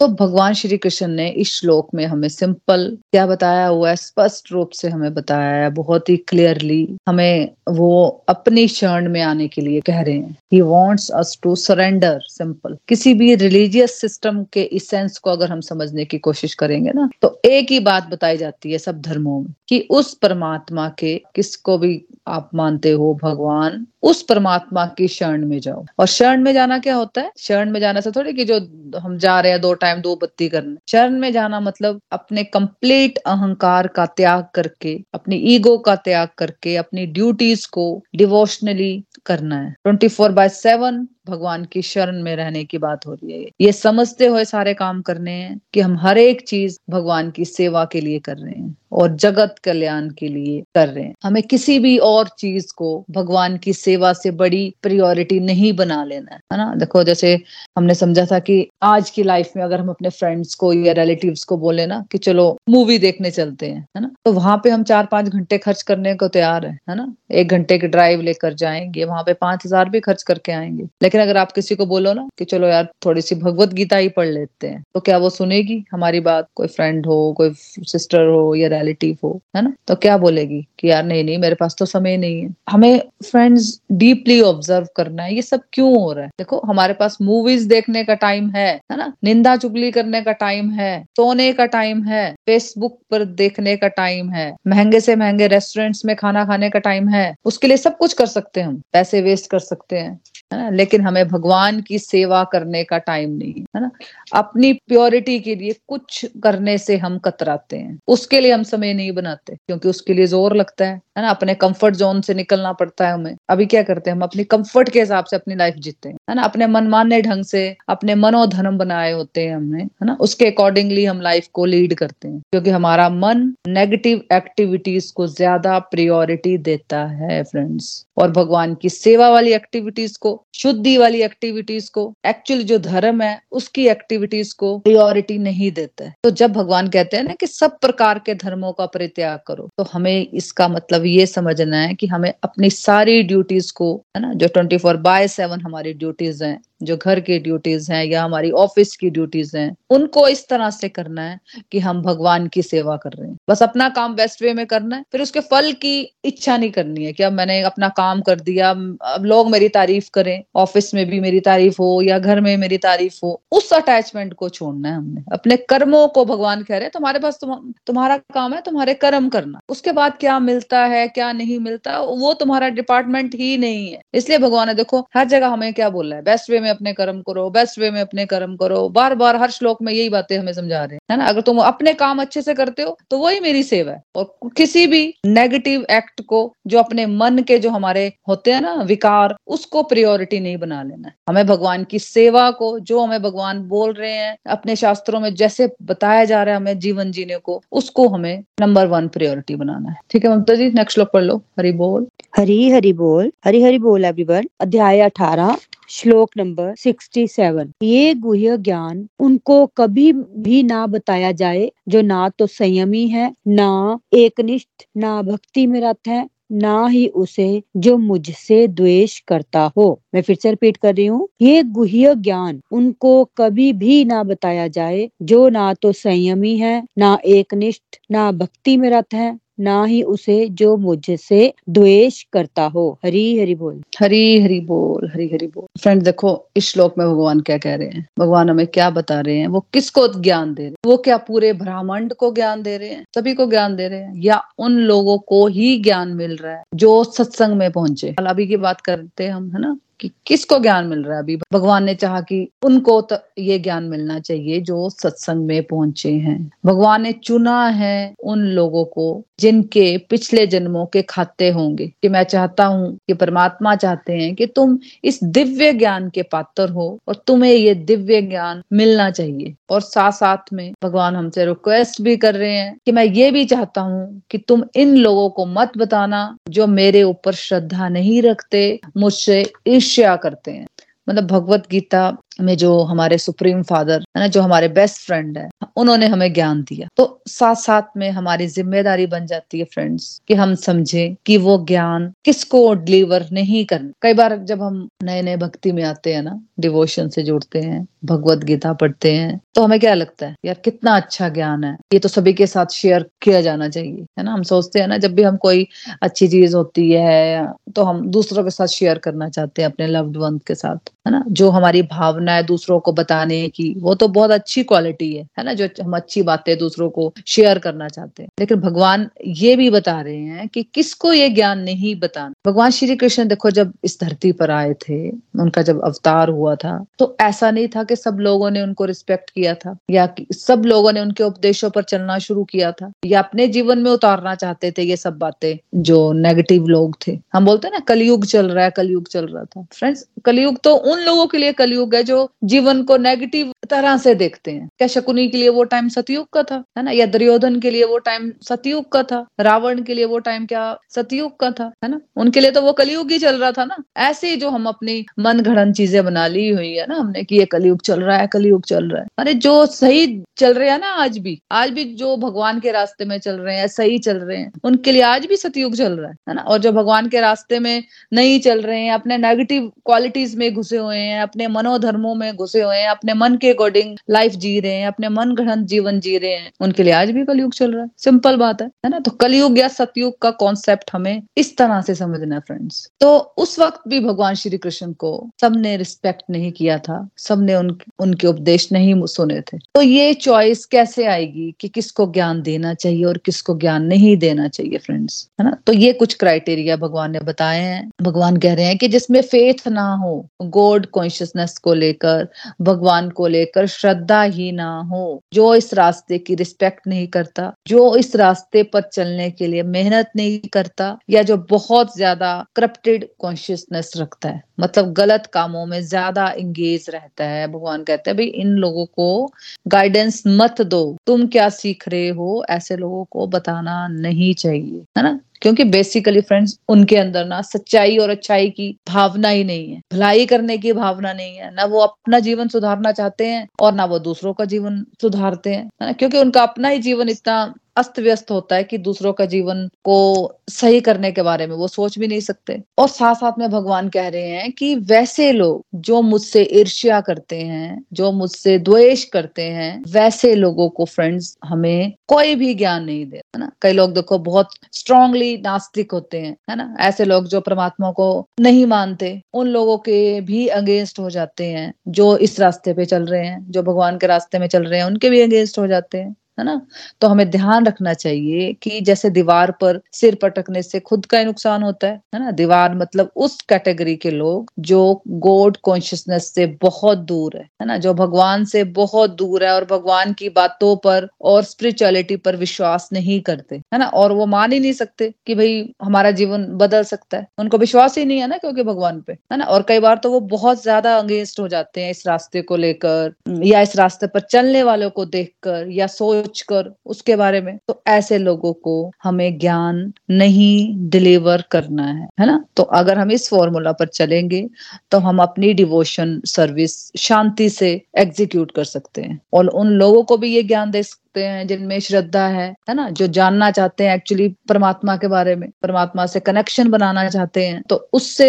तो 0.00 0.06
भगवान 0.08 0.54
श्री 0.54 0.76
कृष्ण 0.78 1.06
ने 1.08 1.28
इस 1.30 1.50
श्लोक 1.50 1.88
में 1.94 2.04
हमें 2.06 2.28
सिंपल 2.28 2.86
क्या 3.12 3.26
बताया 3.26 3.66
हुआ 3.66 3.90
है, 3.90 3.96
स्पष्ट 3.96 4.50
रूप 4.52 4.70
से 4.70 4.88
हमें 4.88 5.14
बताया 5.14 5.62
है, 5.62 5.70
बहुत 5.70 6.08
ही 6.08 6.16
क्लियरली 6.28 6.96
हमें 7.08 7.48
वो 7.68 8.24
अपनी 8.28 8.66
शरण 8.68 9.08
में 9.12 9.20
आने 9.22 9.46
के 9.48 9.62
लिए 9.62 9.80
कह 9.80 10.00
रहे 10.00 10.14
हैं। 10.14 10.36
He 10.52 10.60
wants 10.60 11.08
us 11.10 11.38
to 11.42 11.54
surrender 11.56 12.18
simple 12.22 12.76
किसी 12.88 13.14
भी 13.14 13.34
रिलीजियस 13.34 14.00
सिस्टम 14.00 14.44
के 14.52 14.62
इसेंस 14.62 15.18
को 15.18 15.30
अगर 15.30 15.50
हम 15.50 15.60
समझने 15.60 16.04
की 16.04 16.18
कोशिश 16.18 16.54
करेंगे 16.54 16.92
ना 16.94 17.08
तो 17.22 17.40
एक 17.44 17.70
ही 17.70 17.80
बात 17.80 18.08
बताई 18.10 18.36
जाती 18.36 18.72
है 18.72 18.78
सब 18.78 19.00
धर्मों 19.02 19.40
में 19.40 19.52
कि 19.68 19.80
उस 19.90 20.14
परमात्मा 20.14 20.88
के 20.98 21.16
किसको 21.34 21.78
भी 21.78 22.02
आप 22.28 22.50
मानते 22.54 22.90
हो, 22.90 23.18
भगवान 23.22 23.86
उस 24.06 24.22
परमात्मा 24.22 24.86
की 24.86 25.08
शरण 25.08 25.46
में 25.46 25.58
जाओ। 25.60 25.84
और 25.98 26.06
शरण 26.06 26.42
में 26.42 26.52
जाना 26.52 26.78
क्या 26.78 26.94
होता 26.94 27.20
है? 27.20 27.30
शरण 27.38 27.70
में 27.70 27.80
जाना 27.80 28.00
से 28.00 28.10
थोड़ी 28.10 28.32
कि 28.32 28.44
जो 28.44 28.60
हम 28.98 29.18
जा 29.18 29.40
रहे 29.40 29.52
हैं 29.52 29.60
दो 29.60 29.72
टाइम 29.74 30.00
दो 30.00 30.14
बत्ती 30.16 30.48
करने। 30.48 30.76
शरण 30.88 31.18
में 31.18 31.32
जाना 31.32 31.60
मतलब 31.60 32.00
अपने 32.12 32.44
कंप्लीट 32.44 33.18
अहंकार 33.18 33.86
का 33.86 34.06
त्याग 34.06 34.46
करके, 34.54 34.98
अपनी 35.14 35.36
ईगो 35.36 35.78
का 35.78 35.96
त्याग 35.96 36.28
करके, 36.38 36.76
अपनी 36.76 37.06
ड्यूटीज़ 37.06 37.66
को 37.72 38.02
डिवोशनली 38.16 39.04
करना 39.26 39.56
है। 39.56 39.70
ट्वेंटी 39.84 40.08
फोर 40.08 40.32
बाय 40.32 40.48
सेवन 40.48 41.06
भगवान 41.28 41.64
की 41.64 41.82
शरण 41.82 42.22
में 42.22 42.36
रहने 42.36 42.64
की 42.64 42.78
बात 42.78 43.06
हो 43.06 43.14
रही 43.14 43.32
है 43.32 43.48
ये 43.60 43.72
समझते 43.72 44.26
हुए 44.26 44.44
सारे 44.44 44.74
काम 44.74 45.00
करने 45.02 45.30
हैं 45.30 45.58
कि 45.74 45.80
हम 45.80 45.96
हर 45.98 46.18
एक 46.18 46.40
चीज़ 46.48 46.78
भगवान 46.90 47.30
की 47.30 47.44
सेवा 47.44 47.84
के 47.84 48.00
लिए 48.00 48.18
कर 48.18 48.36
रहे 48.36 48.52
हैं 48.52 48.76
और 48.92 49.14
जगत 49.16 49.54
कल्याण 49.64 50.08
के 50.10 50.28
लिए 50.28 50.60
कर 50.74 50.88
रहे 50.88 51.04
हैं। 51.04 51.14
हमें 51.24 51.42
किसी 51.42 51.78
भी 51.78 51.98
और 51.98 52.28
चीज़ 52.38 52.66
को 52.76 53.04
भगवान 53.10 53.56
की 53.56 53.72
सेवा 53.72 53.95
से 54.14 54.30
बड़ी 54.32 54.74
प्रायोरिटी 54.82 55.38
नहीं 55.40 55.72
बना 55.72 56.02
लेना 56.04 56.34
है 56.52 56.58
ना? 56.58 56.72
देखो, 56.76 57.02
जैसे 57.04 57.32
हमने 57.76 57.94
समझा 57.94 58.24
था 58.26 58.38
कि 58.38 58.66
आज 58.82 59.10
की 59.10 59.22
लाइफ 59.22 59.50
में 59.56 59.62
अगर 59.64 59.80
हम 59.80 59.88
अपने 59.88 60.08
फ्रेंड्स 60.10 60.54
को 60.54 60.72
या 60.72 60.92
रिलेटिव्स 60.92 61.44
को 61.44 61.56
बोले 61.58 61.86
ना 61.86 62.04
कि 62.12 62.18
चलो 62.18 62.46
मूवी 62.70 62.98
देखने 62.98 63.30
चलते 63.30 63.66
हैं, 63.66 63.80
है 63.96 64.02
ना? 64.02 64.10
तो 64.24 64.32
वहाँ 64.32 64.56
पे 64.64 64.70
हम 64.70 64.82
चार 64.84 65.06
पाँच 65.06 65.28
घंटे 65.28 65.58
खर्च 65.58 65.82
करने 65.82 66.14
को 66.14 66.28
तैयार 66.28 66.66
है 66.66 66.72
है 66.90 66.96
ना? 66.96 67.12
एक 67.32 67.48
घंटे 67.48 67.78
की 67.78 67.86
ड्राइव 67.88 68.20
लेकर 68.20 68.54
जाएँगे, 68.54 69.04
वहाँ 69.04 69.22
पे 69.22 69.32
पाँच 69.34 69.66
हज़ार 69.66 69.88
भी 69.90 70.00
खर्च 70.00 70.22
करके 70.22 70.52
आएँगे। 70.52 70.84
लेकिन 71.02 71.20
अगर 71.20 71.36
आप 71.36 71.52
किसी 71.52 71.74
को 71.74 71.86
बोलो 71.86 72.12
ना 72.12 72.28
कि 72.38 72.44
चलो 72.44 72.66
यार 72.66 72.88
थोड़ी 73.06 73.22
सी 73.22 73.34
भगवत 73.34 73.72
गीता 73.74 73.96
ही 73.96 74.08
पढ़ 74.08 74.28
लेते 74.28 74.66
हैं 74.66 74.82
तो 74.94 75.00
क्या 75.00 75.18
वो 75.18 75.30
सुनेगी 75.30 75.84
हमारी 75.92 76.20
बात? 76.20 76.48
कोई 76.56 76.66
फ्रेंड 76.68 77.06
हो, 77.06 77.32
कोई 77.32 77.52
सिस्टर 77.54 78.26
हो 78.26 78.54
या 78.54 78.68
रिलेटिव 78.68 79.16
हो, 79.24 79.40
है 79.56 79.62
ना? 79.62 79.72
तो 79.88 79.94
क्या 79.96 80.16
बोलेगी 80.18 80.60
कि 80.78 80.90
यार, 80.90 81.04
नहीं 81.04 81.24
नहीं, 81.24 81.38
मेरे 81.38 81.54
पास 81.54 81.74
तो 81.78 81.86
समय 81.86 82.16
नहीं 82.16 82.40
है। 82.42 82.54
हमें 82.70 83.00
फ्रेंड्स 83.24 83.80
डीपली 83.90 84.40
ऑब्ज़र्व 84.40 84.86
करना 84.96 85.22
है, 85.22 85.34
ये 85.34 85.42
सब 85.42 85.60
क्यों 85.72 85.90
हो 86.00 86.12
रहा 86.12 86.24
है? 86.24 86.30
देखो, 86.38 86.60
हमारे 86.66 86.92
पास 86.94 87.16
मूवीज़ 87.22 87.68
देखने 87.68 88.04
का 88.04 88.14
टाइम 88.14 88.48
है 88.50 88.66
है 88.92 88.96
ना? 88.96 89.12
निंदा 89.24 89.56
चुगली 89.56 89.90
करने 89.90 90.20
का 90.22 90.32
टाइम 90.32 90.70
है, 90.70 91.04
सोने 91.16 91.52
का 91.52 91.66
टाइम 91.66 92.02
है 92.04 92.30
फेसबुक 92.46 92.98
पर 93.10 93.24
देखने 93.24 93.76
का 93.76 93.88
टाइम 93.88 94.30
है, 94.30 94.54
महँगे 94.68 95.00
से 95.00 95.16
महँगे 95.16 95.46
रेस्टोरेंट्स 95.46 96.04
में 96.04 96.14
खाना 96.16 96.44
खाने 96.44 96.70
का 96.70 96.78
टाइम 96.78 97.08
है, 97.08 97.34
उसके 97.44 97.66
लिए 97.66 97.76
सब 97.76 97.96
कुछ 97.96 98.12
कर 98.12 98.26
सकते 98.26 98.60
हैं 98.60 98.66
हम, 98.68 98.80
पैसे 98.92 99.20
वेस्ट 99.22 99.50
कर 99.50 99.58
सकते 99.58 99.98
हैं। 99.98 100.18
है 100.50 100.58
ना? 100.58 100.68
लेकिन 100.70 101.00
हमें 101.00 101.26
भगवान 101.28 101.80
की 101.82 101.98
सेवा 101.98 102.42
करने 102.44 102.82
का 102.84 102.98
टाइम 103.00 103.30
नहीं 103.30 103.64
है 103.76 103.80
ना? 103.80 103.90
अपनी 104.34 104.72
प्योरिटी 104.88 105.38
के 105.40 105.54
लिए 105.54 105.74
कुछ 105.88 106.24
करने 106.42 106.76
से 106.78 106.96
हम 106.96 107.18
कतराते 107.18 107.76
हैं। 107.76 107.98
उसके 108.08 108.40
लिए 108.40 108.52
हम 108.52 108.62
समय 108.64 108.94
नहीं 108.94 109.12
बनाते, 109.12 109.54
क्योंकि 109.56 109.88
उसके 109.88 110.14
लिए 110.14 110.26
ज़ोर 110.26 110.56
लगता 110.56 110.84
है 110.84 111.00
है 111.18 111.22
ना? 111.22 111.28
अपने 111.30 111.54
कंफर्ट 111.56 111.94
जोन 111.96 112.20
से 112.20 112.34
निकलना 112.34 112.72
पड़ता 112.72 113.06
है 113.08 113.12
हमें। 113.14 113.36
अभी 113.50 113.66
क्या 113.66 113.82
करते 113.82 114.10
हैं? 114.10 114.16
हम 114.16 114.22
अपनी 114.22 114.44
कंफर्ट 114.46 114.88
के 114.88 115.00
हिसाब 115.00 115.24
से 115.24 115.36
अपनी 115.36 115.54
लाइफ 115.54 115.74
जीते 115.76 116.08
हैं, 116.08 116.16
है 116.30 116.34
ना? 116.36 116.42
अपने 116.42 116.66
मनमान्य 116.66 117.20
ढंग 117.22 117.44
से, 117.44 117.76
अपने 117.88 118.14
मनोधर्म 118.14 118.78
बनाए 118.78 119.12
होते 119.12 119.46
हैं 119.46 119.54
हमने, 119.56 119.82
है 119.82 120.06
ना? 120.06 120.16
उसके 120.20 120.46
अकॉर्डिंगली 120.46 121.04
हम 121.04 121.20
लाइफ 121.20 121.48
को 121.52 121.64
लीड 121.64 121.94
करते 121.94 122.28
हैं, 122.28 122.40
क्योंकि 122.52 122.70
हमारा 122.70 123.08
मन 123.10 123.52
नेगेटिव 123.68 124.22
एक्टिविटीज़ 124.32 125.12
को 125.14 125.26
ज़्यादा 125.28 125.78
प्रियोरिटी 125.90 126.56
देता 126.60 127.04
है 127.06 127.42
फ्रेंड्स 127.44 128.04
और 128.18 128.30
भगवान 128.32 128.74
की 128.74 128.88
सेवा 128.90 129.28
वाली 129.30 129.52
एक्टिविटीज़ 129.52 130.18
को 130.18 130.35
शुद्धि 130.54 130.96
वाली 130.98 131.22
एक्टिविटीज़ 131.22 131.90
को 131.90 132.12
एक्चुअली 132.26 132.64
जो 132.64 132.78
धर्म 132.80 133.22
है, 133.22 133.40
उसकी 133.52 133.86
एक्टिविटीज़ 133.88 134.54
को 134.58 134.76
प्रियोरिटी 134.78 135.38
नहीं 135.38 135.70
देते। 135.72 136.10
तो 136.24 136.30
जब 136.32 136.52
भगवान 136.52 136.88
कहते 136.88 137.16
हैं 137.16 137.24
ना 137.24 137.34
कि 137.40 137.46
सब 137.46 137.78
प्रकार 137.80 138.18
के 138.18 138.34
धर्मों 138.36 138.72
का 138.72 138.86
परित्याग 138.88 139.38
करो 139.46 139.68
तो 139.78 139.84
हमें 139.92 140.26
इसका 140.26 140.68
मतलब 140.68 141.04
ये 141.06 141.26
समझना 141.26 141.76
है 141.78 141.94
कि 141.94 142.06
हमें 142.06 142.32
अपनी 142.44 142.70
सारी 142.70 143.22
ड्यूटीज़ 143.24 143.72
को, 143.72 143.94
है 144.16 144.22
ना, 144.22 144.32
जो 144.34 144.48
ट्वेंटी 144.48 144.76
फोर 144.76 144.96
बाय 145.02 145.28
सेवन 145.28 145.60
हमारी 145.60 145.92
ड्यूटीज़ 145.94 146.42
हैं, 146.44 146.58
जो 146.82 146.96
घर 146.96 147.20
की 147.20 147.38
ड्यूटीज़ 147.38 147.90
हैं 147.92 148.04
या 148.04 148.22
हमारी 148.24 148.50
ऑफ़िस 148.52 148.96
की 148.96 149.10
ड्यूटीज़ 149.10 149.56
हैं, 149.56 149.74
उनको 149.90 150.26
इस 150.28 150.46
तरह 150.48 150.70
से 150.70 150.88
करना 150.88 151.22
है 151.22 151.38
कि 151.72 151.78
हम 151.78 152.02
भगवान 152.02 152.46
की 152.48 152.62
सेवा 152.62 152.96
कर 152.96 153.10
रहे 153.10 153.28
हैं। 153.28 153.36
बस 153.50 153.62
अपना 153.62 153.88
काम 153.90 154.14
बेस्ट 154.16 154.42
वे 154.42 154.52
में 154.54 154.66
करना 154.66 154.96
है, 154.96 155.04
फिर 155.12 155.22
उसके 155.22 155.40
फल 155.42 155.72
की 155.74 156.00
इच्छा 156.24 156.56
नहीं 156.56 156.70
करनी 156.70 157.04
है 157.04 157.12
कि 157.12 157.22
अब 157.22 157.32
मैंने 157.32 157.60
अपना 157.62 157.88
काम 157.96 158.20
कर 158.22 158.40
दिया 158.40 158.70
अब 158.70 159.24
लोग 159.24 159.50
मेरी 159.50 159.68
तारीफ़ 159.70 160.08
करें 160.14 160.25
ऑफ़िस 160.56 160.92
में 160.94 161.04
भी 161.06 161.20
मेरी 161.20 161.40
तारीफ़ 161.40 161.76
हो 161.80 162.00
या 162.02 162.18
घर 162.18 162.40
में 162.40 162.56
मेरी 162.56 162.78
तारीफ़ 162.78 163.18
हो 163.24 163.40
उस 163.52 163.72
अटैचमेंट 163.72 164.34
को 164.34 164.48
छोड़ना 164.48 164.88
है 164.88 164.94
हमने। 164.94 165.22
अपने 165.32 165.56
कर्मों 165.68 166.06
को 166.08 166.24
भगवान 166.24 166.62
कह 166.62 166.74
रहे 166.74 166.82
हैं 166.82 166.90
तुम्हारे 166.90 167.18
पास 167.18 167.38
तुम, 167.40 167.72
तुम्हारा 167.86 168.16
काम 168.34 168.54
है 168.54 168.60
तुम्हारे 168.62 168.94
कर्म 168.96 169.28
करना। 169.28 169.60
उसके 169.68 169.92
बाद 169.92 170.16
क्या 170.20 170.38
मिलता 170.38 170.84
है 170.86 171.06
क्या 171.08 171.30
नहीं 171.32 171.58
मिलता 171.60 171.98
वो 172.00 172.32
तुम्हारा 172.34 172.68
डिपार्टमेंट 172.70 173.34
ही 173.34 173.56
नहीं 173.58 173.90
है। 173.92 174.00
इसलिए 174.14 174.38
भगवान 174.38 174.68
ने 174.68 174.74
देखो 174.74 175.00
हर 175.16 175.24
जगह 175.26 175.48
हमें 175.48 175.72
क्या 175.74 175.88
बोल 175.90 176.12
है? 176.12 176.20
बेस्ट 176.22 176.50
वे 176.50 176.60
में 176.60 176.70
अपने 176.70 176.92
कर्म 176.92 177.20
करो 177.22 177.48
बेस्ट 177.50 177.78
वे 177.78 177.90
में 177.90 178.00
अपने 178.00 178.26
कर्म 178.26 178.56
करो 178.56 178.88
बार 178.90 179.14
बार 179.14 179.36
हर 179.36 179.50
श्लोक 179.50 179.82
में 179.82 179.92
यही 179.92 180.08
बातें 180.08 180.36
हमें 180.38 180.52
समझा 180.52 180.84
रहे 180.84 180.98
हैं 181.10 181.16
ना? 181.18 181.26
अगर 181.26 181.40
तुम 181.40 181.58
अपने 181.58 181.92
काम 181.94 182.20
अच्छे 182.20 182.42
से 182.42 182.54
करते 182.54 182.82
हो 182.82 182.96
तो 183.10 183.18
वही 183.18 183.40
मेरी 183.40 183.62
सेवा 183.62 183.92
है। 183.92 184.02
और 184.16 184.50
किसी 184.56 184.86
भी 184.86 185.02
नेगेटिव 185.26 185.86
एक्ट 185.90 186.20
को 186.22 186.52
जो 186.66 186.78
अपने 186.78 187.06
मन 187.06 187.38
के 187.38 187.58
जो 187.58 187.70
हमारे 187.70 188.12
होते 188.28 188.52
हैं 188.52 188.60
ना 188.60 188.74
विकार 188.84 189.34
उसको 189.46 189.82
प्रियोरिटी 190.16 190.40
नहीं 190.40 190.56
बना 190.56 190.82
लेना। 190.82 191.12
हमें 191.28 191.46
भगवान 191.46 191.84
की 191.84 191.98
सेवा 191.98 192.50
को, 192.50 192.78
जो 192.78 193.00
हमें 193.00 193.22
भगवान 193.22 193.60
बोल 193.60 193.92
रहे 193.92 194.12
हैं, 194.12 194.36
अपने 194.46 194.76
शास्त्रों 194.76 195.20
में 195.20 195.34
जैसे 195.34 195.68
बताया 195.82 196.24
जा 196.24 196.42
रहा 196.42 196.54
है 196.54 196.60
हमें 196.60 196.78
जीवन 196.78 197.10
जीने 197.10 197.36
को, 197.36 197.62
उसको 197.72 198.08
हमें 198.08 198.44
नंबर 198.60 198.86
वन 198.86 199.08
प्रियोरिटी 199.08 199.56
बनाना 199.56 199.90
है। 199.90 199.96
ठीक 200.10 200.24
है 200.24 200.30
ममता 200.30 200.54
जी 200.54 200.70
नेक्स्ट 200.70 200.94
श्लोक 200.94 201.10
पढ़ 201.12 201.22
लो। 201.22 201.36
हरी 201.58 201.72
बोल। 201.72 202.06
हरी 202.36 202.70
हरी 202.70 202.92
बोल। 202.92 203.32
हरी 203.44 203.62
हरी 203.62 203.78
बोल 203.78 204.04
एवरीवन 204.04 204.44
अध्याय 204.60 205.00
अठारह, 205.00 205.56
श्लोक 205.88 206.30
नंबर 206.36 206.74
सिक्सटी 206.74 207.26
सेवन 207.28 207.72
ये 207.82 208.14
गुह्य 208.14 208.56
ज्ञान 208.58 209.08
उनको 209.20 209.66
कभी 209.66 210.12
भी 210.12 210.62
ना 210.62 210.86
बताया 210.86 211.32
जाए, 211.32 211.72
जो 211.88 212.02
ना 212.02 212.28
तो 212.28 212.46
संयमी 212.46 213.06
है, 213.08 213.34
ना 213.48 213.98
एकनिष्ठ, 214.12 214.84
ना 214.96 215.22
भक्ति 215.22 215.66
में 215.66 215.80
रत 215.80 215.98
है 216.08 216.28
ना 216.50 216.86
ही 216.86 217.06
उसे 217.08 217.62
जो 217.78 217.96
मुझसे 217.98 218.66
द्वेष 218.68 219.18
करता 219.20 219.70
हो। 219.76 219.88
मैं 220.14 220.22
फिर 220.22 220.36
से 220.36 220.50
रिपीट 220.50 220.76
कर 220.76 220.94
रही 220.94 221.06
हूँ। 221.06 221.28
ये 221.40 221.62
गुह्य 221.64 222.14
ज्ञान 222.16 222.60
उनको 222.72 223.24
कभी 223.38 223.72
भी 223.74 224.04
ना 224.04 224.22
बताया 224.24 224.66
जाए, 224.68 225.08
जो 225.22 225.48
ना 225.48 225.72
तो 225.74 225.92
संयमी 225.92 226.56
है, 226.56 226.82
ना 226.98 227.18
एकनिष्ठ, 227.26 227.96
ना 228.10 228.30
भक्ति 228.32 228.76
में 228.76 228.90
रथ 228.90 229.14
है। 229.14 229.38
ना 229.60 229.84
ही 229.84 230.02
उसे 230.02 230.48
जो 230.48 230.76
मुझसे 230.76 231.52
द्वेष 231.68 232.22
करता 232.32 232.62
हो। 232.62 232.98
हरी 233.04 233.40
हरि 233.40 233.54
बोल। 233.54 233.82
हरी 234.00 234.40
हरि 234.40 234.60
बोल, 234.60 235.10
हरी 235.14 235.26
हरि 235.28 235.46
बोल। 235.46 235.80
फ्रेंड 235.82 236.02
देखो, 236.02 236.48
इस 236.56 236.64
श्लोक 236.64 236.94
में 236.98 237.06
भगवान 237.06 237.40
क्या 237.40 237.58
कह 237.58 237.74
रहे 237.74 237.88
हैं? 237.88 238.06
भगवान 238.18 238.50
हमें 238.50 238.66
क्या 238.66 238.90
बता 238.90 239.20
रहे 239.20 239.38
हैं? 239.38 239.46
वो 239.46 239.60
किसको 239.72 240.08
ज्ञान 240.08 240.54
दे 240.54 240.62
रहे 240.62 240.70
हैं? 240.70 240.76
वो 240.86 240.96
क्या 240.96 241.16
पूरे 241.16 241.52
ब्रह्मांड 241.52 242.14
को 242.14 242.32
ज्ञान 242.32 242.62
दे 242.62 242.78
रहे 242.78 242.88
हैं? 242.88 243.04
सभी 243.14 243.34
को 243.34 243.46
ज्ञान 243.46 243.76
दे 243.76 243.88
रहे 243.88 243.98
हैं? 243.98 244.14
या 244.16 244.42
उन 244.58 244.72
लोगों 244.72 245.18
को 245.18 245.46
ही 245.46 245.80
ज्ञान 245.80 246.08
मिल 246.08 246.36
रहा 246.36 246.56
है 246.56 246.62
जो 246.74 247.04
सत्संग 247.04 247.56
में 247.56 247.72
पहुँचे? 247.72 248.14
अभी 248.26 248.46
की 248.46 248.56
बात 248.56 248.80
करते 248.80 249.26
हम, 249.26 249.52
है 249.52 249.60
ना? 249.60 249.78
कि 250.00 250.10
किसको 250.26 250.58
ज्ञान 250.58 250.86
मिल 250.86 251.02
रहा 251.02 251.16
है 251.16 251.22
अभी? 251.22 251.38
भगवान 251.52 251.84
ने 251.84 251.94
चाहा 251.94 252.20
कि 252.20 252.48
उनको 252.62 253.00
तो 253.00 253.16
ये 253.38 253.58
ज्ञान 253.58 253.84
मिलना 253.84 254.20
चाहिए 254.20 254.60
जो 254.60 254.90
सत्संग 254.90 255.46
में 255.46 255.62
पहुँचे 255.62 256.12
हैं। 256.12 256.50
भगवान 256.66 257.02
ने 257.02 257.12
चुना 257.12 257.66
है 257.66 258.14
उन 258.24 258.38
लोगों 258.38 258.84
को 258.84 259.22
जिनके 259.40 259.98
पिछले 259.98 260.46
जन्मों 260.46 260.86
के 260.86 261.02
खाते 261.02 261.48
होंगे। 261.50 261.86
कि 261.86 262.08
मैं 262.08 262.24
चाहता 262.24 262.64
हूँ 262.64 262.98
कि 263.06 263.14
परमात्मा 263.14 263.74
चाहते 263.76 264.12
हैं 264.12 264.34
कि 264.34 264.46
तुम 264.46 264.78
इस 265.04 265.24
दिव्य 265.24 265.72
ज्ञान 265.72 266.10
के 266.10 266.22
पात्र 266.22 266.68
हो 266.68 266.98
और 267.08 267.22
तुम्हें 267.26 267.52
ये 267.52 267.74
दिव्य 267.74 268.22
ज्ञान 268.22 268.62
मिलना 268.72 269.10
चाहिए। 269.10 269.54
और 269.70 269.80
साथ 269.80 270.12
साथ 270.12 270.52
में 270.52 270.72
भगवान 270.84 271.16
हमसे 271.16 271.46
रिक्वेस्ट 271.46 272.02
भी 272.02 272.16
कर 272.16 272.34
रहे 272.34 272.52
हैं 272.52 272.78
कि 272.86 272.92
मैं 272.92 273.04
ये 273.04 273.30
भी 273.30 273.44
चाहता 273.44 273.80
हूँ 273.80 274.22
कि 274.30 274.38
तुम 274.38 274.64
इन 274.76 274.96
लोगों 274.96 275.30
को 275.30 275.46
मत 275.46 275.72
बताना 275.76 276.36
जो 276.48 276.66
मेरे 276.66 277.02
ऊपर 277.02 277.32
श्रद्धा 277.32 277.88
नहीं 277.88 278.22
रखते, 278.22 278.80
मुझसे 278.96 279.52
ईर्ष्या 279.86 280.16
करते 280.16 280.50
हैं। 280.50 280.66
मतलब 281.08 281.26
भगवत 281.26 281.68
गीता 281.70 282.10
में 282.38 282.56
जो 282.56 282.78
हमारे 282.84 283.18
सुप्रीम 283.18 283.62
फादर 283.64 284.00
है 284.16 284.20
ना, 284.20 284.26
जो 284.28 284.40
हमारे 284.42 284.68
बेस्ट 284.70 285.00
फ्रेंड 285.02 285.38
है, 285.38 285.48
उन्होंने 285.76 286.06
हमें 286.06 286.32
ज्ञान 286.34 286.62
दिया। 286.62 286.88
तो 286.96 287.04
साथ 287.28 287.54
साथ 287.56 287.96
में 287.96 288.10
हमारी 288.10 288.46
ज़िम्मेदारी 288.48 289.06
बन 289.08 289.26
जाती 289.26 289.58
है 289.58 289.64
फ्रेंड्स 289.66 290.20
कि 290.28 290.34
हम 290.34 290.54
समझे 290.56 291.06
कि 291.26 291.36
वो 291.38 291.56
ज्ञान 291.68 292.12
किसको 292.24 292.72
डिलीवर 292.76 293.26
नहीं 293.32 293.64
करना। 293.66 293.90
कई 294.02 294.14
बार 294.14 294.36
जब 294.44 294.62
हम 294.62 294.86
नए 295.04 295.22
नए 295.22 295.36
भक्ति 295.36 295.72
में 295.72 295.82
आते 295.84 296.14
हैं 296.14 296.22
ना 296.22 296.40
डिवोशन 296.60 297.08
से 297.08 297.22
जुड़ते 297.22 297.60
हैं, 297.60 297.86
भगवत 298.04 298.44
गीता 298.44 298.72
पढ़ते 298.74 299.12
हैं 299.12 299.40
तो 299.54 299.62
हमें 299.62 299.78
क्या 299.80 299.94
लगता 299.94 300.26
है? 300.26 300.34
यार, 300.44 300.54
कितना 300.64 300.96
अच्छा 300.96 301.28
ज्ञान 301.30 301.64
है। 301.64 301.76
ये 301.92 301.98
तो 301.98 302.08
सभी 302.08 302.32
के 302.34 302.46
साथ 302.46 302.72
शेयर 302.72 303.06
किया 303.22 303.40
जाना 303.42 303.68
चाहिए, 303.68 304.04
है 304.18 304.24
ना? 304.24 304.32
हम 304.32 304.42
सोचते 304.44 304.80
हैं 304.80 304.88
ना, 304.88 304.96
जब 304.98 305.14
भी 305.14 305.22
हम 305.22 305.36
कोई 305.38 305.66
अच्छी 306.02 306.28
चीज़ 306.28 306.56
होती 306.56 306.90
है 306.92 307.46
तो 307.76 307.82
हम 307.84 308.06
दूसरों 308.10 308.44
के 308.44 308.50
साथ 308.50 308.66
शेयर 308.68 308.98
करना 308.98 309.28
चाहते 309.30 309.62
हैं, 309.62 309.70
अपने 309.70 309.86
लव्ड 309.88 310.16
वन 310.16 310.38
के 310.46 310.54
साथ। 310.56 310.90
है 311.06 311.12
ना? 311.12 311.24
जो 311.28 311.48
हमारी 311.50 311.82
भावना 311.82 312.32
है 312.32 312.42
दूसरों 312.42 312.78
को 312.80 312.92
बताने 312.92 313.48
की, 313.48 313.74
वो 313.78 313.94
तो 313.94 314.08
बहुत 314.08 314.30
अच्छी 314.30 314.62
क्वालिटी 314.62 315.12
है 315.16 315.26
है 315.38 315.44
ना? 315.44 315.52
जो 315.52 315.68
हम 315.82 315.96
अच्छी 315.96 316.22
बातें 316.22 316.56
दूसरों 316.58 316.88
को 316.90 317.12
शेयर 317.26 317.58
करना 317.58 317.88
चाहते 317.88 318.22
हैं। 318.22 318.30
लेकिन 318.40 318.60
भगवान 318.60 319.08
ये 319.26 319.56
भी 319.56 319.70
बता 319.70 320.00
रहे 320.00 320.16
हैं 320.16 320.48
कि 320.48 320.62
किसको 320.74 321.12
ये 321.12 321.28
ज्ञान 321.28 321.58
नहीं 321.58 321.94
बताना। 322.00 322.32
भगवान 322.46 322.70
श्री 322.70 322.96
कृष्ण 322.96 323.26
देखो, 323.28 323.50
जब 323.50 323.72
इस 323.84 323.98
धरती 324.00 324.32
पर 324.32 324.50
आए 324.50 324.74
थे, 324.82 325.08
उनका 325.10 325.62
जब 325.62 325.80
अवतार 325.82 326.28
हुआ 326.28 326.54
था 326.54 326.84
तो 326.98 327.16
ऐसा 327.20 327.50
नहीं 327.50 327.68
था 327.68 327.82
कि 327.84 327.96
सब 327.96 328.16
लोगों 328.20 328.50
ने 328.50 328.62
उनको 328.62 328.84
रिस्पेक्ट 328.84 329.30
किया 329.30 329.54
था, 329.54 329.76
या 329.90 330.08
सब 330.32 330.62
लोगों 330.66 330.92
ने 330.92 331.00
उनके 331.00 331.24
उपदेशों 331.24 331.70
पर 331.70 331.82
चलना 331.82 332.18
शुरू 332.18 332.44
किया 332.44 332.72
था, 332.72 332.90
या 333.04 333.18
अपने 333.18 333.46
जीवन 333.48 333.78
में 333.78 333.90
उतारना 333.90 334.34
चाहते 334.34 334.70
थे 334.70 334.82
ये 334.82 334.96
सब 334.96 335.18
बातें, 335.18 335.56
जो 335.74 336.12
नेगेटिव 336.12 336.66
लोग 336.66 336.96
थे। 337.06 337.18
हम 337.32 337.46
बोलते 337.46 337.68
हैं 337.68 337.72
ना, 337.72 337.78
कलयुग 337.78 338.24
चल 338.24 338.50
रहा 338.50 338.64
है, 338.64 338.70
कलयुग 338.70 339.08
चल 339.08 339.26
रहा 339.26 339.44
था। 339.44 339.66
फ्रेंड्स 339.72 340.04
कलयुग 340.24 340.60
तो 340.64 340.74
उन 340.74 340.95
लोगों 341.00 341.26
के 341.26 341.38
लिए 341.38 341.52
कलयुग 341.52 341.94
है 341.94 342.02
जो 342.02 342.28
जीवन 342.44 342.82
को 342.82 342.96
नेगेटिव 342.96 343.52
तरह 343.70 343.96
से 343.96 344.14
देखते 344.14 344.50
हैं। 344.50 344.68
क्या 344.78 344.88
शकुनी 344.88 345.28
के 345.28 345.38
लिए 345.38 345.48
वो 345.48 345.64
टाइम 345.64 345.88
सतयुग 345.88 346.28
का 346.32 346.42
था, 346.42 346.62
है 346.78 346.82
ना? 346.82 346.90
या 346.90 347.06
दुर्योधन 347.06 347.58
के 347.60 347.70
लिए 347.70 347.84
वो 347.84 347.98
टाइम 347.98 348.32
सतयुग 348.42 348.90
का 348.92 349.02
था, 349.02 349.26
रावण 349.40 349.82
के 349.82 349.94
लिए 349.94 350.04
वो 350.04 350.18
टाइम 350.18 350.46
क्या 350.46 350.64
सतयुग 350.90 351.38
का 351.40 351.50
था, 351.50 351.70
है 351.84 351.90
ना? 351.90 352.00
उनके 352.16 352.40
लिए 352.40 352.50
तो 352.50 352.62
वो 352.62 352.72
कलयुग 352.72 353.10
ही 353.10 353.18
चल 353.18 353.36
रहा 353.36 353.52
था 353.52 353.64
ना। 353.64 353.76
ऐसे 353.96 354.36
जो 354.36 354.50
हम 354.50 354.66
अपनी 354.66 355.04
मन 355.18 355.40
घड़न 355.40 355.72
चीज़ें 355.72 356.04
बना 356.04 356.26
ली 356.26 356.48
हुई 356.48 356.72
है 356.72 356.86
ना 356.86 356.94
हमने, 356.94 357.22
की 357.24 357.38
ये 357.38 357.44
कलयुग 357.46 357.82
चल 357.82 358.00
रहा 358.00 358.16
है, 358.16 358.26
कलयुग 358.26 358.64
चल 358.66 358.88
रहा 358.88 359.02
है। 359.02 359.08
अरे 359.18 359.34
जो 359.34 359.66
सही 359.66 360.22
चल 360.38 360.54
रहे 360.54 360.70
हैं 360.70 360.78
ना 360.78 360.88
आज 360.94 361.18
भी 361.18 361.38
आज 361.52 361.70
भी 361.70 361.84
जो 361.94 362.16
भगवान 362.16 362.60
के 362.60 362.72
रास्ते 362.72 363.04
में 363.04 363.18
चल 363.18 363.36
रहे 363.36 363.56
हैं, 363.58 363.66
सही 363.68 363.98
चल 363.98 364.16
रहे 364.16 364.36
हैं, 364.38 364.52
उनके 364.64 364.92
लिए 364.92 365.02
आज 365.02 365.26
भी 365.26 365.36
सतयुग 365.36 365.74
चल 365.74 365.92
रहा 365.92 366.08
है 366.08 366.16
है 366.28 366.34
ना? 366.34 366.42
और 366.42 366.58
जो 366.58 366.72
भगवान 366.72 367.08
के 367.08 367.20
रास्ते 367.20 367.58
में 367.58 367.82
नहीं 368.12 368.38
चल 368.40 368.60
रहे 368.62 368.80
हैं, 368.80 368.92
अपने 368.92 369.18
नेगेटिव 369.18 369.70
क्वालिटीज 369.86 370.34
में 370.34 370.54
घुसे 370.54 370.76
हुए 370.86 370.98
हैं 370.98 371.20
अपने 371.20 371.48
मनोधर्मों 371.48 372.14
में 372.14 372.30
घुसे 372.36 372.62
हुए 372.62 372.76
हैं 372.76 372.88
अपने 372.88 373.14
मन 373.14 373.36
के 373.36 373.50
अकॉर्डिंग 373.50 373.96
लाइफ 374.10 374.32
जी 374.36 374.58
रहे 374.60 374.74
हैं 374.74 374.86
अपने 374.86 375.08
मन 375.08 375.34
गढ़ 375.34 375.54
जीवन 375.66 376.00
जी 376.00 376.16
रहे 376.18 376.32
हैं। 376.32 376.50
उनके 376.60 376.82
लिए 376.82 376.92
आज 376.92 377.10
भी 377.10 377.24
कलयुग 377.24 377.52
चल 377.52 377.72
रहा 377.72 377.82
है। 377.82 377.90
सिंपल 377.98 378.36
बात 378.36 378.62
है 378.62 378.68
है 378.84 378.90
ना? 378.90 378.98
तो 378.98 379.10
कलयुग 379.10 379.58
या 379.58 379.68
सतयुग 379.68 380.18
का 380.18 380.30
कॉन्सेप्ट 380.40 380.90
हमें 380.92 381.22
इस 381.38 381.56
तरह 381.56 381.80
से 381.82 381.94
समझना 381.94 382.38
फ्रेंड्स 382.38 382.88
तो 383.00 383.16
उस 383.38 383.58
वक्त 383.58 383.80
भी 383.88 384.00
भगवान 384.00 384.34
श्री 384.34 384.58
कृष्ण 384.58 384.92
को 384.92 385.10
सबने 385.40 385.76
रिस्पेक्ट 385.76 386.22
नहीं 386.30 386.52
किया 386.52 386.78
था 386.78 387.08
सबने 387.18 387.54
उन, 387.54 387.76
उनके 387.98 388.26
उपदेश 388.26 388.68
नहीं 388.72 388.94
सुने 389.06 389.40
थे। 389.40 389.58
तो 389.74 389.82
ये 389.82 390.14
चॉइस 390.14 390.64
कैसे 390.64 391.04
आएगी 391.06 391.54
कि 391.60 391.68
किसको 391.68 392.06
ज्ञान 392.12 392.42
देना 392.42 392.74
चाहिए 392.74 393.04
और 393.04 393.18
किसको 393.18 393.56
ज्ञान 393.58 393.84
नहीं 393.84 394.16
देना 394.16 394.48
चाहिए 394.48 394.78
फ्रेंड्स 394.78 395.28
है 395.40 395.44
ना? 395.44 395.56
तो 395.66 395.72
ये 395.72 395.92
कुछ 395.92 396.14
क्राइटेरिया 396.14 396.76
भगवान 396.76 397.10
ने 397.10 397.20
बताए 397.20 397.60
हैं। 397.60 397.90
भगवान 398.02 398.36
कह 398.36 398.54
रहे 398.54 398.64
हैं 398.64 398.78
कि 398.78 398.88
जिसमें 398.88 399.20
फेथ 399.22 399.68
ना 399.68 399.88
हो 399.94 400.14
गॉड 400.42 400.75
कॉन्शियसनेस 400.84 401.58
को 401.58 401.74
लेकर, 401.74 402.28
भगवान 402.60 403.10
को 403.10 403.26
लेकर 403.26 403.66
श्रद्धा 403.66 404.22
ही 404.22 404.52
ना 404.52 404.80
हो। 404.80 405.20
जो 405.32 405.54
इस 405.54 405.74
रास्ते 405.74 406.18
की 406.18 406.34
रिस्पेक्ट 406.34 406.86
नहीं 406.86 407.06
करता, 407.06 407.52
जो 407.66 407.96
इस 407.96 408.16
रास्ते 408.16 408.62
पर 408.62 408.80
चलने 408.80 409.30
के 409.30 409.46
लिए 409.46 409.62
मेहनत 409.62 410.10
नहीं 410.16 410.38
करता, 410.38 410.98
या 411.10 411.22
जो 411.22 411.36
बहुत 411.36 411.96
ज़्यादा 411.96 412.46
करप्टेड 412.56 413.08
कॉन्शियसनेस 413.18 413.92
रखता 413.96 414.28
है 414.28 414.42
मतलब 414.60 414.92
गलत 414.92 415.26
कामों 415.26 415.66
में 415.66 415.82
ज़्यादा 415.82 416.30
इंगेज 416.30 416.86
रहता 416.90 417.24
है, 417.24 417.48
भगवान 417.48 417.82
कहते 417.84 418.10
हैं, 418.10 418.16
भाई, 418.16 418.26
इन 418.26 418.48
लोगों 418.48 418.86
को 418.86 419.30
गाइडेंस 419.68 420.22
मत 420.26 420.62
दो। 420.62 420.96
तुम 421.06 421.26
क्या 421.26 421.48
सीख 421.48 421.88
रहे 421.88 422.08
हो? 422.08 422.44
ऐसे 422.50 422.76
लोगों 422.76 423.04
को 423.04 423.26
बताना 423.26 423.88
नहीं 423.88 424.34
चाहिए। 424.34 424.84
है 424.98 425.02
ना? 425.02 425.20
क्योंकि 425.42 425.64
बेसिकली 425.64 426.20
फ्रेंड्स 426.20 426.58
उनके 426.68 426.96
अंदर 426.96 427.24
ना 427.24 427.42
सच्चाई 427.42 427.96
और 427.96 428.10
अच्छाई 428.10 428.50
की 428.50 428.76
भावना 428.88 429.28
ही 429.28 429.44
नहीं 429.44 429.70
है। 429.70 429.80
भलाई 429.92 430.26
करने 430.26 430.58
की 430.58 430.72
भावना 430.72 431.12
नहीं 431.12 431.36
है। 431.36 431.54
ना 431.54 431.64
वो 431.64 431.80
अपना 431.80 432.18
जीवन 432.18 432.48
सुधारना 432.48 432.92
चाहते 432.92 433.26
हैं 433.26 433.48
और 433.60 433.74
ना 433.74 433.84
वो 433.84 433.98
दूसरों 433.98 434.32
का 434.32 434.44
जीवन 434.44 434.86
सुधारते 435.00 435.50
हैं 435.50 435.68
ना? 435.82 435.92
क्योंकि 435.92 436.18
उनका 436.18 436.42
अपना 436.42 436.68
ही 436.68 436.78
जीवन 436.78 437.08
इतना 437.08 437.54
अस्त 437.76 438.00
व्यस्त 438.00 438.30
होता 438.30 438.56
है 438.56 438.64
कि 438.64 438.78
दूसरों 438.78 439.12
का 439.12 439.26
जीवन 439.26 439.68
को 439.84 440.32
सही 440.48 440.80
करने 440.80 441.12
के 441.12 441.22
बारे 441.22 441.46
में, 441.46 441.56
वो 441.56 441.68
सोच 441.68 441.98
भी 441.98 442.06
नहीं 442.06 442.20
सकते। 442.20 442.62
और 442.78 442.88
साथ 442.88 443.14
साथ 443.14 443.32
में 443.38 443.50
भगवान 443.50 443.88
कह 443.88 444.08
रहे 444.08 444.28
हैं 444.28 444.52
कि 444.52 444.74
वैसे 444.74 445.32
लोग 445.32 445.66
जो 445.74 446.02
मुझसे 446.02 446.42
ईर्ष्या 446.42 447.00
करते 447.00 447.40
हैं, 447.40 447.84
जो 447.92 448.12
मुझसे 448.12 448.58
द्वेष 448.58 449.04
करते 449.04 449.42
हैं, 449.42 449.82
वैसे 449.88 450.34
लोगों 450.34 450.68
को 450.68 450.84
फ्रेंड्स 450.84 451.36
हमें 451.44 451.92
कोई 452.08 452.34
भी 452.34 452.54
ज्ञान 452.54 452.84
नहीं 452.84 453.06
दे 453.06 453.16
है 453.16 453.38
ना? 453.38 453.52
कई 453.62 453.72
लोग 453.72 453.94
देखो 453.94 454.18
बहुत 454.18 454.48
स्ट्रांगली 454.72 455.36
नास्तिक 455.38 455.92
होते 455.92 456.20
हैं, 456.20 456.36
है 456.50 456.56
ना? 456.56 456.76
ऐसे 456.80 457.04
लोग 457.04 457.26
जो 457.26 457.40
परमात्मा 457.40 457.90
को 457.90 458.28
नहीं 458.40 458.66
मानते, 458.66 459.22
उन 459.34 459.46
लोगों 459.46 459.78
के 459.78 460.20
भी 460.20 460.46
अगेंस्ट 460.46 460.98
हो 460.98 461.10
जाते 461.10 461.44
हैं, 461.44 461.74
जो 461.88 462.16
इस 462.16 462.40
रास्ते 462.40 462.74
पे 462.74 462.84
चल 462.84 463.06
रहे 463.06 463.26
हैं, 463.26 463.50
जो 463.50 463.62
भगवान 463.62 463.98
के 463.98 464.06
रास्ते 464.06 464.38
में 464.38 464.46
चल 464.46 464.64
रहे 464.64 464.78
हैं, 464.78 464.86
उनके 464.86 465.10
भी 465.10 465.20
अगेंस्ट 465.20 465.58
हो 465.58 465.66
जाते 465.66 465.98
हैं। 465.98 466.16
है 466.38 466.44
ना? 466.44 466.60
तो 467.00 467.08
हमें 467.08 467.28
ध्यान 467.30 467.66
रखना 467.66 467.92
चाहिए 467.94 468.52
कि 468.62 468.80
जैसे 468.82 469.10
दीवार 469.10 469.50
पर 469.60 469.80
सिर 469.92 470.14
पटकने 470.22 470.62
से 470.62 470.80
खुद 470.82 471.06
का 471.06 471.18
ही 471.18 471.24
नुकसान 471.24 471.62
होता 471.62 471.86
है 471.86 472.00
है 472.14 472.20
ना? 472.20 472.30
दीवार 472.32 472.74
मतलब 472.76 473.10
उस 473.18 473.40
कैटेगरी 473.48 473.94
के 473.96 474.10
लोग 474.10 474.52
जो 474.60 474.80
गॉड 475.20 475.56
कॉन्शियसनेस 475.64 476.32
से 476.34 476.46
बहुत 476.62 476.98
दूर 477.06 477.36
है 477.36 477.42
है 477.42 477.66
ना? 477.66 477.76
जो 477.78 477.94
भगवान 477.94 478.44
से 478.46 478.64
बहुत 478.76 479.16
दूर 479.16 479.44
है 479.44 479.52
और 479.52 479.64
भगवान 479.66 480.12
की 480.14 480.28
बातों 480.30 480.74
पर 480.78 481.08
और 481.22 481.42
स्पिरिचुअलिटी 481.44 482.16
पर 482.18 482.36
विश्वास 482.36 482.88
नहीं 482.92 483.20
करते, 483.22 483.56
है 483.72 483.78
ना? 483.78 483.86
और 483.86 484.12
वो 484.12 484.26
मान 484.28 484.52
ही 484.52 484.60
नहीं 484.60 484.72
सकते 484.74 485.12
कि 485.26 485.34
भाई 485.34 485.64
हमारा 485.82 486.10
जीवन 486.12 486.44
बदल 486.58 486.82
सकता 486.84 487.16
है। 487.18 487.26
उनको 487.38 487.58
विश्वास 487.58 487.96
ही 487.98 488.04
नहीं 488.04 488.18
है 488.18 488.26
ना 488.26 488.36
क्योंकि 488.38 488.62
भगवान 488.64 489.00
पे, 489.00 489.12
है 489.32 489.38
ना? 489.38 489.44
और 489.46 489.62
कई 489.68 489.78
बार 489.80 489.96
तो 489.98 490.10
वो 490.10 490.20
बहुत 490.28 490.62
ज़्यादा 490.62 490.96
अगेंस्ट 490.98 491.40
हो 491.40 491.48
जाते 491.48 491.80
हैं 491.80 491.90
इस 491.90 492.06
रास्ते 492.06 492.42
को 492.42 492.56
लेकर, 492.56 493.12
या 493.44 493.60
इस 493.60 493.76
रास्ते 493.76 494.06
पर 494.06 494.20
चलने 494.22 494.62
वालों 494.62 494.90
को 494.90 495.04
देखकर, 495.06 495.66
या 495.70 495.86
सोच 495.88 496.24
सोच 496.26 496.40
कर 496.42 496.72
उसके 496.86 497.16
बारे 497.16 497.40
में। 497.40 497.56
तो 497.68 497.80
ऐसे 497.86 498.18
लोगों 498.18 498.52
को 498.52 498.90
हमें 499.04 499.38
ज्ञान 499.38 499.92
नहीं 500.10 500.88
डिलीवर 500.90 501.44
करना 501.50 501.82
है 501.84 502.08
है 502.20 502.26
ना? 502.26 502.44
तो 502.56 502.62
अगर 502.62 502.98
हम 502.98 503.10
इस 503.12 503.28
फॉर्मूला 503.28 503.72
पर 503.72 503.86
चलेंगे 503.88 504.46
तो 504.90 504.98
हम 504.98 505.18
अपनी 505.22 505.52
डिवोशन 505.54 506.20
सर्विस 506.26 506.74
शांति 506.98 507.48
से 507.50 507.70
एग्जीक्यूट 507.98 508.50
कर 508.50 508.64
सकते 508.64 509.02
हैं। 509.02 509.20
और 509.32 509.48
उन 509.48 509.68
लोगों 509.74 510.02
को 510.02 510.16
भी 510.16 510.34
ये 510.34 510.42
ज्ञान 510.42 510.70
दे 510.70 510.82
सकते 511.16 511.24
हैं, 511.24 511.46
जिनमें 511.46 511.78
श्रद्धा 511.80 512.26
है 512.28 512.48
है 512.68 512.74
ना? 512.74 512.88
जो 512.90 513.06
जानना 513.08 513.50
चाहते 513.50 513.84
हैं 513.84 513.94
एक्चुअली 513.96 514.28
परमात्मा 514.48 514.96
के 514.96 515.08
बारे 515.08 515.34
में, 515.36 515.48
परमात्मा 515.62 516.06
से 516.06 516.20
कनेक्शन 516.20 516.70
बनाना 516.70 517.08
चाहते 517.08 517.44
हैं 517.46 517.62
तो 517.68 517.76
उससे 517.92 518.28